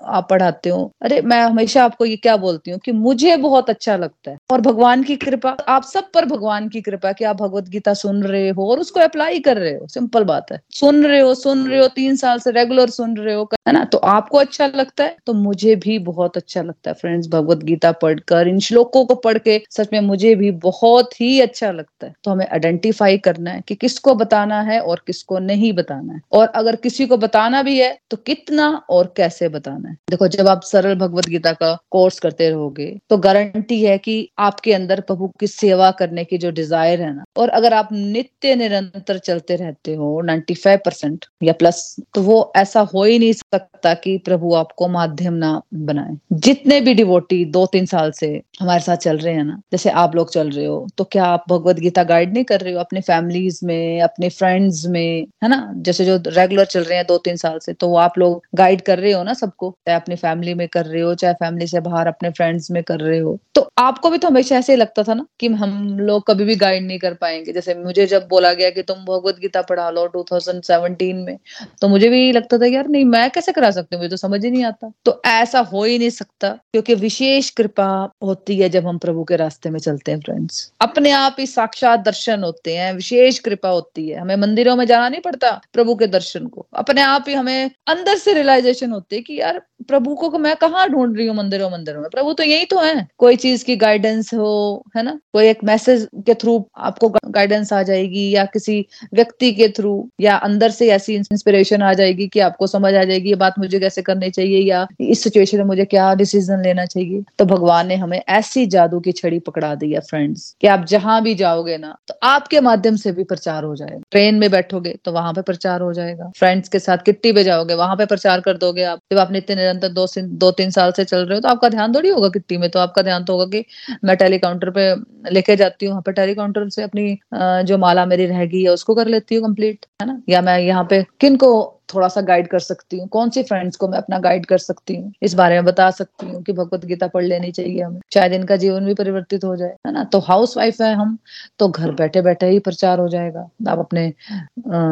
आप 0.08 0.26
पढ़ाते 0.30 0.70
हो। 0.70 0.90
अरे, 1.02 1.20
मैं 1.22 1.40
हमेशा 1.42 1.84
आपको 1.84 2.04
ये 2.04 2.16
क्या 2.18 2.36
बोलती 2.38 2.70
हूँ 2.70 2.78
कि 2.80 2.92
मुझे 2.94 3.36
बहुत 3.38 3.70
अच्छा 3.70 3.96
लगता 3.96 4.30
है 4.30 4.36
और 4.52 4.60
भगवान 4.60 5.02
की 5.02 5.16
कृपा, 5.16 5.50
आप 5.68 5.82
सब 5.84 6.10
पर 6.14 6.24
भगवान 6.26 6.68
की 6.68 6.80
कृपा 6.80 7.12
कि 7.12 7.24
आप 7.24 7.36
भगवत 7.36 7.68
गीता 7.68 7.94
सुन 7.96 8.22
रहे 8.24 8.48
हो 8.50 8.70
और 8.70 8.80
उसको 8.80 9.00
अप्लाई 9.00 9.40
कर 9.40 9.56
रहे 9.58 9.74
हो। 9.74 9.86
सिंपल 9.88 10.24
बात 10.24 10.52
है। 10.52 10.60
सुन 10.72 11.04
रहे 11.06 11.20
हो, 11.20 11.34
सुन 11.36 11.66
रहे 11.68 11.80
हो, 11.80 11.86
तीन 11.88 12.16
साल 12.16 12.38
से 12.38 12.50
रेगुलर 12.52 12.90
सुन 12.90 13.16
रहे 13.16 13.34
हो, 13.34 13.48
है 13.68 13.72
ना? 13.72 13.84
तो 13.86 13.98
आपको 13.98 14.38
अच्छा 14.38 14.66
लगता 14.68 15.04
है 15.04 15.16
तो 15.26 15.32
मुझे 15.34 15.74
भी 15.76 15.98
बहुत 16.00 16.36
अच्छा 16.36 16.62
लगता 16.62 16.90
है 16.90 16.94
फ्रेंड्स 16.94 17.28
भगवत 17.28 17.62
गीता 17.64 17.92
पढ़कर, 17.94 18.48
इन 18.48 18.58
श्लोकों 18.60 19.04
को 19.06 19.14
पढ़ 19.16 19.38
के 19.38 19.60
सच 19.70 19.88
में 19.92 20.00
मुझे 20.02 20.34
भी 20.34 20.50
बहुत 20.62 21.20
ही 21.20 21.40
अच्छा 21.40 21.70
लगता 21.72 22.06
है। 22.06 22.12
तो 22.24 22.30
हमें 22.30 22.46
आइडेंटिफाई 22.48 23.18
करना 23.18 23.50
है 23.50 23.62
कि 23.68 23.74
किसको 23.76 24.14
बताना 24.14 24.60
है 24.62 24.80
और 24.80 25.02
किसको 25.06 25.38
नहीं 25.40 25.72
बताना 25.72 26.12
है। 26.12 26.20
और 26.32 26.46
अगर 26.48 26.76
किसी 26.78 27.06
को 27.06 27.16
बताना 27.18 27.62
भी 27.62 27.78
है 27.78 27.96
तो 28.10 28.16
कितना 28.18 28.68
और 28.90 29.12
कैसे 29.16 29.48
बताना 29.48 29.88
है? 29.88 29.95
देखो, 30.10 30.28
जब 30.28 30.48
आप 30.48 30.62
सरल 30.64 30.94
भगवत 30.96 31.26
गीता 31.28 31.52
का 31.54 31.74
कोर्स 31.90 32.18
करते 32.20 32.48
रहोगे 32.50 32.86
तो 33.10 33.16
गारंटी 33.18 33.82
है 33.82 33.96
कि 33.98 34.16
आपके 34.40 34.72
अंदर 34.74 35.00
प्रभु 35.02 35.28
की 35.40 35.46
सेवा 35.46 35.90
करने 35.92 36.24
की 36.24 36.38
जो 36.38 36.50
डिज़ायर 36.52 37.00
है 37.02 37.14
ना, 37.14 37.24
और 37.36 37.48
अगर 37.50 37.74
आप 37.74 37.88
नित्य 37.92 38.54
निरंतर 38.56 39.18
चलते 39.20 39.56
रहते 39.56 39.94
हो 39.94 40.20
95 40.22 40.76
परसेंट 40.84 41.24
या 41.42 41.52
प्लस 41.54 41.84
तो 42.14 42.22
वो 42.22 42.52
ऐसा 42.56 42.80
हो 42.94 43.04
ही 43.04 43.18
नहीं 43.18 43.32
सकता 43.34 43.94
कि 43.96 44.16
प्रभु 44.24 44.54
आपको 44.54 44.88
माध्यम 44.88 45.34
ना 45.34 45.60
बनाए। 45.76 46.16
जितने 46.34 46.80
भी 46.80 46.94
डिवोटी 46.94 47.44
दो 47.46 47.64
तीन 47.72 47.86
साल 47.86 48.10
से 48.12 48.28
हमारे 48.60 48.80
साथ 48.80 48.96
चल 48.98 49.18
रहे 49.18 49.34
हैं 49.34 49.44
ना, 49.44 49.60
जैसे 49.72 49.90
आप 49.92 50.14
लोग 50.16 50.30
चल 50.32 50.50
रहे 50.50 50.66
हो 50.66 50.86
तो 50.98 51.04
क्या 51.06 51.24
आप 51.26 51.44
भगवत 51.50 51.78
गीता 51.80 52.02
गाइड 52.04 52.32
नहीं 52.34 52.44
कर 52.44 52.60
रहे 52.60 52.72
हो 52.72 52.80
अपने 52.80 53.00
फैमिलीज़ 53.02 53.60
में, 53.64 54.00
अपने 54.02 54.28
फ्रेंड्स 54.30 54.84
में, 54.86 55.26
है 55.42 55.48
ना? 55.48 55.72
जैसे 55.78 56.04
जो 56.04 56.16
रेगुलर 56.28 56.64
चल 56.66 56.84
रहे 56.84 56.98
हैं 56.98 57.06
दो 57.08 57.18
तीन 57.18 57.36
साल 57.36 57.58
से 57.60 57.72
तो 57.74 57.94
आप 57.96 58.18
लोग 58.18 58.42
गाइड 58.54 58.80
कर 58.82 58.98
रहे 58.98 59.12
हो 59.12 59.22
ना 59.22 59.34
सबको? 59.34 59.74
चाहे 59.86 59.96
अपनी 59.96 60.16
फैमिली 60.16 60.54
में 60.54 60.66
कर 60.68 60.86
रहे 60.86 61.00
हो, 61.02 61.14
चाहे 61.14 61.34
फैमिली 61.34 61.66
से 61.66 61.80
बाहर 61.80 62.06
अपने 62.06 62.30
फ्रेंड्स 62.30 62.70
में 62.70 62.82
कर 62.82 63.00
रहे 63.00 63.18
हो। 63.18 63.38
तो 63.54 63.68
आपको 63.78 64.10
भी 64.10 64.18
तो 64.18 64.28
हमेशा 64.28 64.56
ऐसे 64.56 64.72
ही 64.72 64.76
लगता 64.76 65.02
था 65.02 65.14
ना 65.14 65.26
कि 65.40 65.46
हम 65.48 65.98
लोग 66.00 66.26
कभी 66.26 66.44
भी 66.44 66.54
गाइड 66.56 66.86
नहीं 66.86 66.98
कर 66.98 67.14
पाएँगे। 67.14 67.52
जैसे 67.52 67.74
मुझे 67.74 68.06
जब 68.06 68.26
बोला 68.28 68.52
गया 68.52 68.70
कि 68.70 68.82
तुम 68.82 68.98
भगवत 69.04 69.38
गीता 69.38 69.62
पढ़ा 69.62 69.88
लो 69.90 70.06
2017 70.08 71.24
में 71.24 71.36
तो 71.82 71.88
मुझे 71.88 72.08
भी 72.08 72.32
लगता 72.32 72.58
था, 72.58 72.66
यार, 72.66 72.88
नहीं, 72.88 73.04
मैं 73.04 73.30
कैसे 73.30 73.52
करा 73.52 73.70
सकती 73.70 73.96
हूँ? 73.96 74.00
मुझे 74.02 74.10
तो 74.10 74.16
समझ 74.16 74.44
ही 74.44 74.50
नहीं 74.50 74.64
आता। 74.64 74.90
तो 75.04 75.20
ऐसा 75.26 75.60
हो 75.60 75.84
ही 75.84 75.98
नहीं 75.98 76.10
सकता, 76.10 76.48
क्योंकि 76.72 76.94
विशेष 76.94 77.50
कृपा 77.50 77.86
होती 78.22 78.58
है 78.58 78.68
जब 78.68 78.86
हम 78.86 78.98
प्रभु 78.98 79.24
के 79.24 79.36
रास्ते 79.36 79.70
में 79.70 79.78
चलते 79.80 80.12
हैं 80.12 80.20
फ्रेंड्स 80.20 80.70
अपने 80.80 81.10
आप 81.10 81.36
ही 81.38 81.46
साक्षात 81.46 82.00
दर्शन 82.00 82.42
होते 82.44 82.76
हैं, 82.76 82.92
विशेष 82.92 83.38
कृपा 83.38 83.68
होती 83.68 84.08
है। 84.08 84.20
हमें 84.20 84.36
मंदिरों 84.36 84.76
में 84.76 84.84
जाना 84.86 85.08
नहीं 85.08 85.20
पड़ता 85.20 85.50
प्रभु 85.72 85.94
के 85.94 86.06
दर्शन 86.06 86.46
को। 86.46 86.66
अपने 86.74 87.02
आप 87.02 87.24
ही 87.28 87.34
हमें 87.34 87.70
अंदर 87.88 88.16
से 88.16 88.34
रियलाइजेशन 88.34 88.90
होती 88.90 89.16
है 89.16 89.22
कि, 89.22 89.40
यार 89.40 89.62
प्रभु 89.80 90.14
को 90.14 90.38
मैं 90.38 90.54
कहाँ 90.56 90.88
ढूंढ 90.90 91.16
रही 91.16 91.26
हूँ 91.26 91.36
मंदिरों 91.36 91.70
मंदिरों 91.70 92.00
में? 92.00 92.08
प्रभु 92.10 92.32
तो 92.32 92.42
यही 92.42 92.64
तो 92.64 92.78
है। 92.78 93.06
कोई 93.18 93.36
चीज़ 93.36 93.64
की 93.64 93.76
गाइडेंस 93.76 94.32
हो, 94.34 94.84
है 94.96 95.02
ना? 95.02 95.18
कोई 95.32 95.48
एक 95.48 95.58
मैसेज 95.64 96.06
के 96.26 96.34
थ्रू 96.34 96.54
आपको 96.78 97.08
गाइडेंस 97.08 97.72
आ 97.72 97.82
जाएगी 97.82 98.28
या 98.30 98.44
किसी 98.44 98.78
व्यक्ति 99.14 99.52
के 99.52 99.68
थ्रू 99.68 99.92
या 100.20 100.36
अंदर 100.38 100.70
से 100.70 100.88
ऐसी 100.90 101.14
इंस्पिरेशन 101.14 101.82
आ 101.82 101.92
जाएगी 101.92 102.26
कि 102.28 102.40
आपको 102.40 102.66
समझ 102.66 102.94
आ 102.94 103.02
जाएगी, 103.04 103.28
ये 103.28 103.34
बात 103.36 103.58
मुझे 103.58 103.80
कैसे 103.80 104.02
करनी 104.02 104.30
चाहिए 104.30 104.60
या 104.60 104.86
इस 105.00 105.22
सिचुएशन 105.22 105.58
में 105.58 105.64
मुझे 105.64 105.84
क्या 105.84 106.12
डिसीज़न 106.14 106.62
लेना 106.62 106.84
चाहिए? 106.86 107.22
तो 107.38 107.44
भगवान 107.44 107.86
ने 107.86 107.96
हमें 107.96 108.20
ऐसी 108.20 108.66
जादू 108.68 109.00
की 109.00 109.12
छड़ी 109.12 109.38
पकड़ा 109.40 109.74
दी 109.74 109.90
है 109.92 110.00
फ्रेंड्स 110.00 110.54
कि 110.60 110.66
आप 110.66 110.84
जहाँ 110.86 111.20
भी 111.22 111.34
जाओगे 111.34 111.76
ना 111.78 111.96
तो 112.08 112.14
आपके 112.22 112.60
माध्यम 112.60 112.96
से 112.96 113.12
भी 113.12 113.24
प्रचार 113.24 113.64
हो 113.64 113.74
जाएगा। 113.76 114.00
ट्रेन 114.10 114.34
में 114.34 114.50
बैठोगे 114.50 114.94
तो 115.04 115.12
वहाँ 115.12 115.32
पे 115.32 115.42
प्रचार 115.42 115.80
हो 115.80 115.92
जाएगा। 115.92 116.30
फ्रेंड्स 116.38 116.68
के 116.68 116.78
साथ 116.78 116.98
किट्टी 117.06 117.32
पे 117.32 117.44
जाओगे, 117.44 117.74
वहाँ 117.74 117.96
पे 117.96 118.06
प्रचार 118.06 118.40
कर 118.40 118.56
दोगे 118.58 118.82
आप। 118.84 118.98
जब 119.12 119.18
आप 119.18 119.32
नित्य 119.32 119.54
निरंतर 119.66 119.88
दो 119.90 120.06
दो 120.38 120.50
तीन 120.52 120.70
साल 120.72 120.92
से 120.92 121.04
चल 121.06 121.24
रहे 121.26 121.34
हो 121.34 121.40
तो 121.40 121.48
आपका 121.48 121.68
ध्यान 121.68 121.94
थोड़ी 121.94 122.08
होगा 122.10 122.28
किट्टी 122.30 122.56
में। 122.56 122.68
तो 122.70 122.78
आपका 122.78 123.02
ध्यान 123.02 123.24
तो 123.24 123.32
होगा 123.32 123.46
कि 123.48 123.64
मैं 124.04 124.16
टेलीकाउंटर 124.16 124.70
पे 124.70 124.90
लेके 125.30 125.56
जाती 125.56 125.86
हूँ, 125.86 125.92
वहाँ 125.92 126.02
पे 126.06 126.12
टेलीकाउंटर 126.14 126.68
से 126.70 126.82
अपनी 126.82 127.18
जो 127.64 127.78
माला 127.78 128.06
मेरी 128.06 128.26
रहेगी 128.26 128.44
गई 128.48 128.62
है 128.64 128.70
उसको 128.70 128.94
कर 128.94 129.06
लेती 129.08 129.34
हूँ 129.34 129.44
कंप्लीट, 129.44 129.86
है 130.02 130.06
ना? 130.06 130.20
या 130.28 130.42
मैं 130.42 130.58
यहाँ 130.60 130.84
पे 130.90 131.02
किन 131.20 131.36
को 131.36 131.50
थोड़ा 131.88 132.08
सा 132.08 132.20
गाइड 132.22 132.48
कर 132.48 132.58
सकती 132.58 132.98
हूँ। 132.98 133.08
कौन 133.08 133.30
सी 133.30 133.42
फ्रेंड्स 133.42 133.76
को 133.76 133.88
मैं 133.88 133.98
अपना 133.98 134.18
गाइड 134.20 134.46
कर 134.46 134.58
सकती 134.58 134.96
हूँ? 134.96 135.12
इस 135.22 135.34
बारे 135.34 135.54
में 135.54 135.64
बता 135.64 135.90
सकती 135.90 136.26
हूँ 136.26 136.42
कि 136.42 136.52
भगवत 136.52 136.84
गीता 136.84 137.06
पढ़ 137.06 137.24
लेनी 137.24 137.50
चाहिए 137.52 137.82
हमें। 137.82 138.00
शायद 138.14 138.32
इनका 138.32 138.56
जीवन 138.56 138.86
भी 138.86 138.94
परिवर्तित 138.94 139.44
हो 139.44 139.54
जाए, 139.56 139.74
है 139.86 139.92
ना? 139.92 140.04
तो 140.04 140.18
हाउस 140.20 140.56
वाइफ 140.56 140.80
है 140.82 140.94
हम 140.94 141.16
तो 141.58 141.68
घर 141.68 141.90
बैठे 141.94 142.22
बैठे 142.22 142.48
ही 142.48 142.58
प्रचार 142.60 142.98
हो 142.98 143.08
जाएगा। 143.08 143.48
आप 143.68 143.78
अपने 143.78 144.12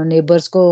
नेबर्स 0.07 0.49
को 0.49 0.63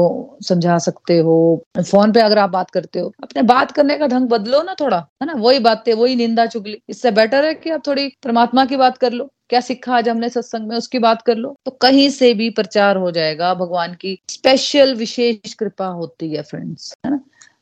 समझा 0.43 0.79
सकते 0.81 1.19
हो। 1.19 1.37
फ़ोन 1.81 2.13
पे 2.13 2.21
अगर 2.21 2.39
आप 2.39 2.51
बात 2.51 2.71
करते 2.71 3.01
हो, 3.01 3.13
अपने 3.23 3.43
बात 3.45 3.73
करने 3.73 3.97
का 3.99 4.07
ढंग 4.07 4.29
बदलो 4.29 4.63
ना 4.63 4.75
थोड़ा, 4.81 4.97
है 5.23 5.27
ना? 5.27 5.35
वही 5.35 5.59
बातें, 5.61 5.93
वही 5.95 6.17
निंदा 6.17 6.47
चुगली। 6.47 6.81
इससे 6.89 7.11
बेटर 7.13 7.45
है 7.45 7.55
कि 7.55 7.71
आप 7.71 7.87
थोड़ी 7.87 8.09
परमात्मा 8.25 8.65
की 8.65 8.77
बात 8.77 8.99
कर 8.99 9.13
लो। 9.13 9.31
क्या 9.53 9.61
सीखा 9.61 9.97
आज 9.97 10.09
हमने 10.09 10.29
सत्संग 10.29 10.69
में, 10.69 10.77
उसकी 10.77 10.99
बात 10.99 11.23
कर 11.23 11.37
लो। 11.37 11.57
तो 11.65 11.71
कहीं 11.71 12.11
से 12.11 12.35
भी 12.35 12.51
प्रचार 12.51 12.97
हो 12.97 13.11
जाएगा, 13.11 13.55
भगवान 13.55 13.95
की 13.95 14.19
स्पेशल 14.29 14.95
विशेष 14.95 15.55
कृपा 15.55 15.87
होती 15.87 16.33
है 16.33 16.43
फ्रेंड्स 16.43 16.95
है 17.07 17.11
ना? 17.11 17.21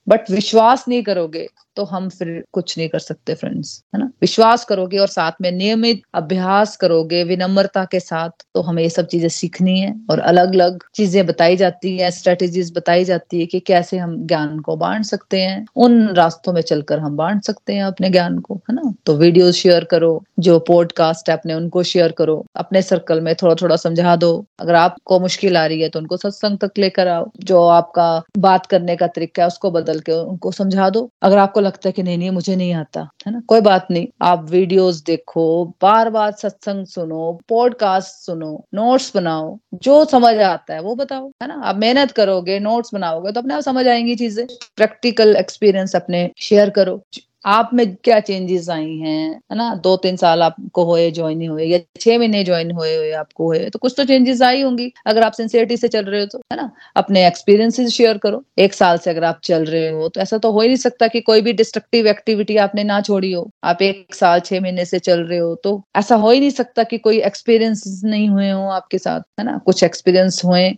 बट 0.09 0.31
विश्वास 0.31 0.89
नहीं 0.89 1.03
करोगे। 1.03 1.49
तो 1.77 1.85
हम 1.85 2.09
फिर 2.11 2.43
कुछ 2.53 2.77
नहीं 2.79 2.89
कर 2.89 2.99
सकते 2.99 3.35
फ्रेंड्स 3.35 3.83
है 3.95 4.01
ना? 4.01 4.11
विश्वास 4.21 4.65
करोगे 4.65 4.99
और 4.99 5.07
साथ 5.09 5.33
में 5.43 5.51
नियमित 5.53 6.03
अभ्यास 6.15 6.77
करोगे, 6.77 7.23
विनम्रता 7.25 7.85
के 7.85 8.01
साथ 8.01 8.45
तो 8.55 8.63
हमें 8.63 8.83
ये 8.83 8.89
सब 8.91 9.07
चीज़ें 9.07 9.29
सीखनी 9.31 9.79
है 9.81 9.95
और 10.11 10.21
अलग 10.21 10.55
अलग 10.55 10.79
चीज़ें 10.95 11.25
बताई 11.27 11.57
जाती 11.57 11.97
है 11.99 12.11
स्ट्रेटेजीज 12.11 12.73
बताई 12.77 13.05
जाती 13.05 13.41
है 13.41 13.47
कि 13.47 13.61
कैसे 13.63 13.99
हम 13.99 14.17
ज्ञान 14.27 14.59
को 14.61 14.77
बांट 14.77 15.05
सकते 15.05 15.41
हैं। 15.41 15.65
उन 15.77 16.07
रास्तों 16.15 16.53
में 16.53 16.61
चलकर 16.63 16.99
हम 16.99 17.17
बांट 17.17 17.43
सकते 17.45 17.75
हैं 17.75 17.85
अपने 17.85 18.11
ज्ञान 18.11 18.39
को, 18.39 18.55
है 18.71 18.75
ना? 18.75 18.93
तो 19.07 19.17
वीडियो 19.17 19.51
शेयर 19.53 19.85
करो, 19.85 20.23
जो 20.39 20.59
पॉडकास्ट 20.69 21.29
है 21.31 21.37
अपने 21.37 21.55
उनको 21.55 21.83
शेयर 21.85 22.13
करो, 22.13 22.45
अपने 22.57 22.83
सर्कल 22.83 23.21
में 23.21 23.35
थोड़ा 23.35 23.55
थोड़ा 23.55 23.77
समझा 23.77 24.17
दो। 24.17 24.33
अगर 24.61 24.75
आपको 24.75 25.19
मुश्किल 25.21 25.57
आ 25.57 25.65
रही 25.67 25.81
है 25.81 25.89
तो 25.89 25.99
उनको 25.99 26.17
सत्संग 26.17 26.59
तक 26.59 26.79
लेकर 26.79 27.09
आओ, 27.09 27.31
जो 27.41 27.63
आपका 27.69 28.23
बात 28.39 28.67
करने 28.67 28.97
का 28.97 29.07
तरीका 29.09 29.43
है, 29.43 29.47
उसको 29.47 29.71
बदल 29.71 30.01
के 30.01 30.13
उनको 30.15 30.53
समझा 30.53 30.89
दो। 30.91 31.09
अगर 31.23 31.39
आपको 31.39 31.60
लगता 31.61 31.89
है 31.89 31.93
कि 31.93 32.03
नहीं 32.03 32.19
नहीं, 32.19 32.31
मुझे 32.31 32.57
नहीं 32.57 32.73
आता, 32.75 33.01
है 33.27 33.33
ना? 33.33 33.41
कोई 33.49 33.61
बात 33.61 33.87
नहीं। 33.91 34.07
आप 34.23 34.47
वीडियोस 34.51 35.03
देखो 35.03 35.45
बार 35.83 36.11
बार 36.11 36.33
सत्संग 36.33 36.87
सुनो 36.87 37.39
पॉडकास्ट 37.49 38.27
सुनो 38.27 38.53
नोट्स 38.75 39.13
बनाओ, 39.17 39.59
जो 39.75 40.05
समझ 40.05 40.35
आता 40.37 40.75
है 40.75 40.81
वो 40.81 40.95
बताओ, 40.95 41.29
है 41.43 41.49
ना? 41.49 41.61
आप 41.65 41.77
मेहनत 41.77 42.11
करोगे 42.11 42.59
नोट्स 42.61 42.95
बनाओगे 42.95 43.33
तो 43.33 43.41
अपने 43.41 43.55
आप 43.55 43.61
समझ 43.61 43.87
आएँगी 43.89 44.15
चीज़ें। 44.17 44.47
प्रैक्टिकल 44.77 45.37
एक्सपीरियंस 45.37 45.97
अपने 45.97 46.31
शेयर 46.39 46.71
करो। 46.71 47.03
आप 47.45 47.71
में 47.75 47.95
क्या 47.97 48.19
चेंजेस 48.21 48.69
आई 48.71 48.97
हैं? 48.97 49.31
है 49.51 49.57
ना? 49.57 49.75
दो 49.75 49.97
तीन 49.97 50.17
साल 50.17 50.43
आपको 50.43 50.85
हुए 50.85 51.11
ज्वाइन 51.11 51.49
हुए, 51.49 51.65
या 51.65 51.79
छह 52.01 52.19
महीने 52.19 52.43
ज्वाइन 52.45 52.71
हुए 52.71 52.95
हुए, 52.97 53.11
आपको 53.13 53.47
हुए 53.47 53.59
तो 53.71 53.79
कुछ 53.79 53.95
तो 53.97 54.05
चेंजेस 54.05 54.43
आई 54.43 54.63
होंगी। 54.63 54.91
अगर 55.07 55.23
आप 55.23 55.33
सिंसियरिटी 55.33 55.77
से 55.77 55.89
चल 55.89 56.05
रहे 56.05 56.21
हो 56.21 56.27
तो 56.27 56.39
है 56.53 56.57
ना? 56.57 56.71
अपने 56.97 57.27
एक्सपीरियंसेस 57.27 57.91
शेयर 57.93 58.19
करो। 58.19 58.43
एक 58.59 58.75
साल 58.75 58.99
से 58.99 59.11
अगर 59.11 59.25
आप 59.25 59.41
चल 59.45 59.65
रहे 59.65 59.89
हो 59.91 60.09
तो 60.09 60.21
ऐसा 60.21 60.39
तो 60.39 60.51
हो 60.53 60.61
ही 60.61 60.69
नहीं 60.69 60.77
सकता 60.77 61.07
कि 61.09 61.21
कोई 61.21 61.41
भी 61.41 61.53
डिस्ट्रक्टिव 61.53 62.07
एक्टिविटी 62.07 62.57
आपने 62.59 62.85
ना 62.85 63.01
छोड़ी 63.01 63.33
हो। 63.33 63.49
आप 63.65 63.83
एक 63.83 64.15
साल, 64.15 64.41
छह 64.41 64.61
महीने 64.61 64.85
से 64.85 64.99
चल 64.99 65.21
रहे 65.23 65.39
हो 65.39 65.55
तो 65.65 65.81
ऐसा 65.97 66.17
हो 66.17 66.31
ही 66.31 66.41
नहीं 66.41 66.51
सकता 66.51 66.83
कि 66.83 66.99
कोई 66.99 67.21
एक्सपीरियंस 67.23 68.01
नहीं 68.05 68.29
हुए 68.29 68.51
हो 68.51 68.69
आपके 68.71 68.99
साथ, 68.99 69.21
है 69.41 69.45
ना? 69.45 69.59
कुछ 69.67 69.83
एक्सपीरियंस 69.85 70.43
हुए 70.45 70.69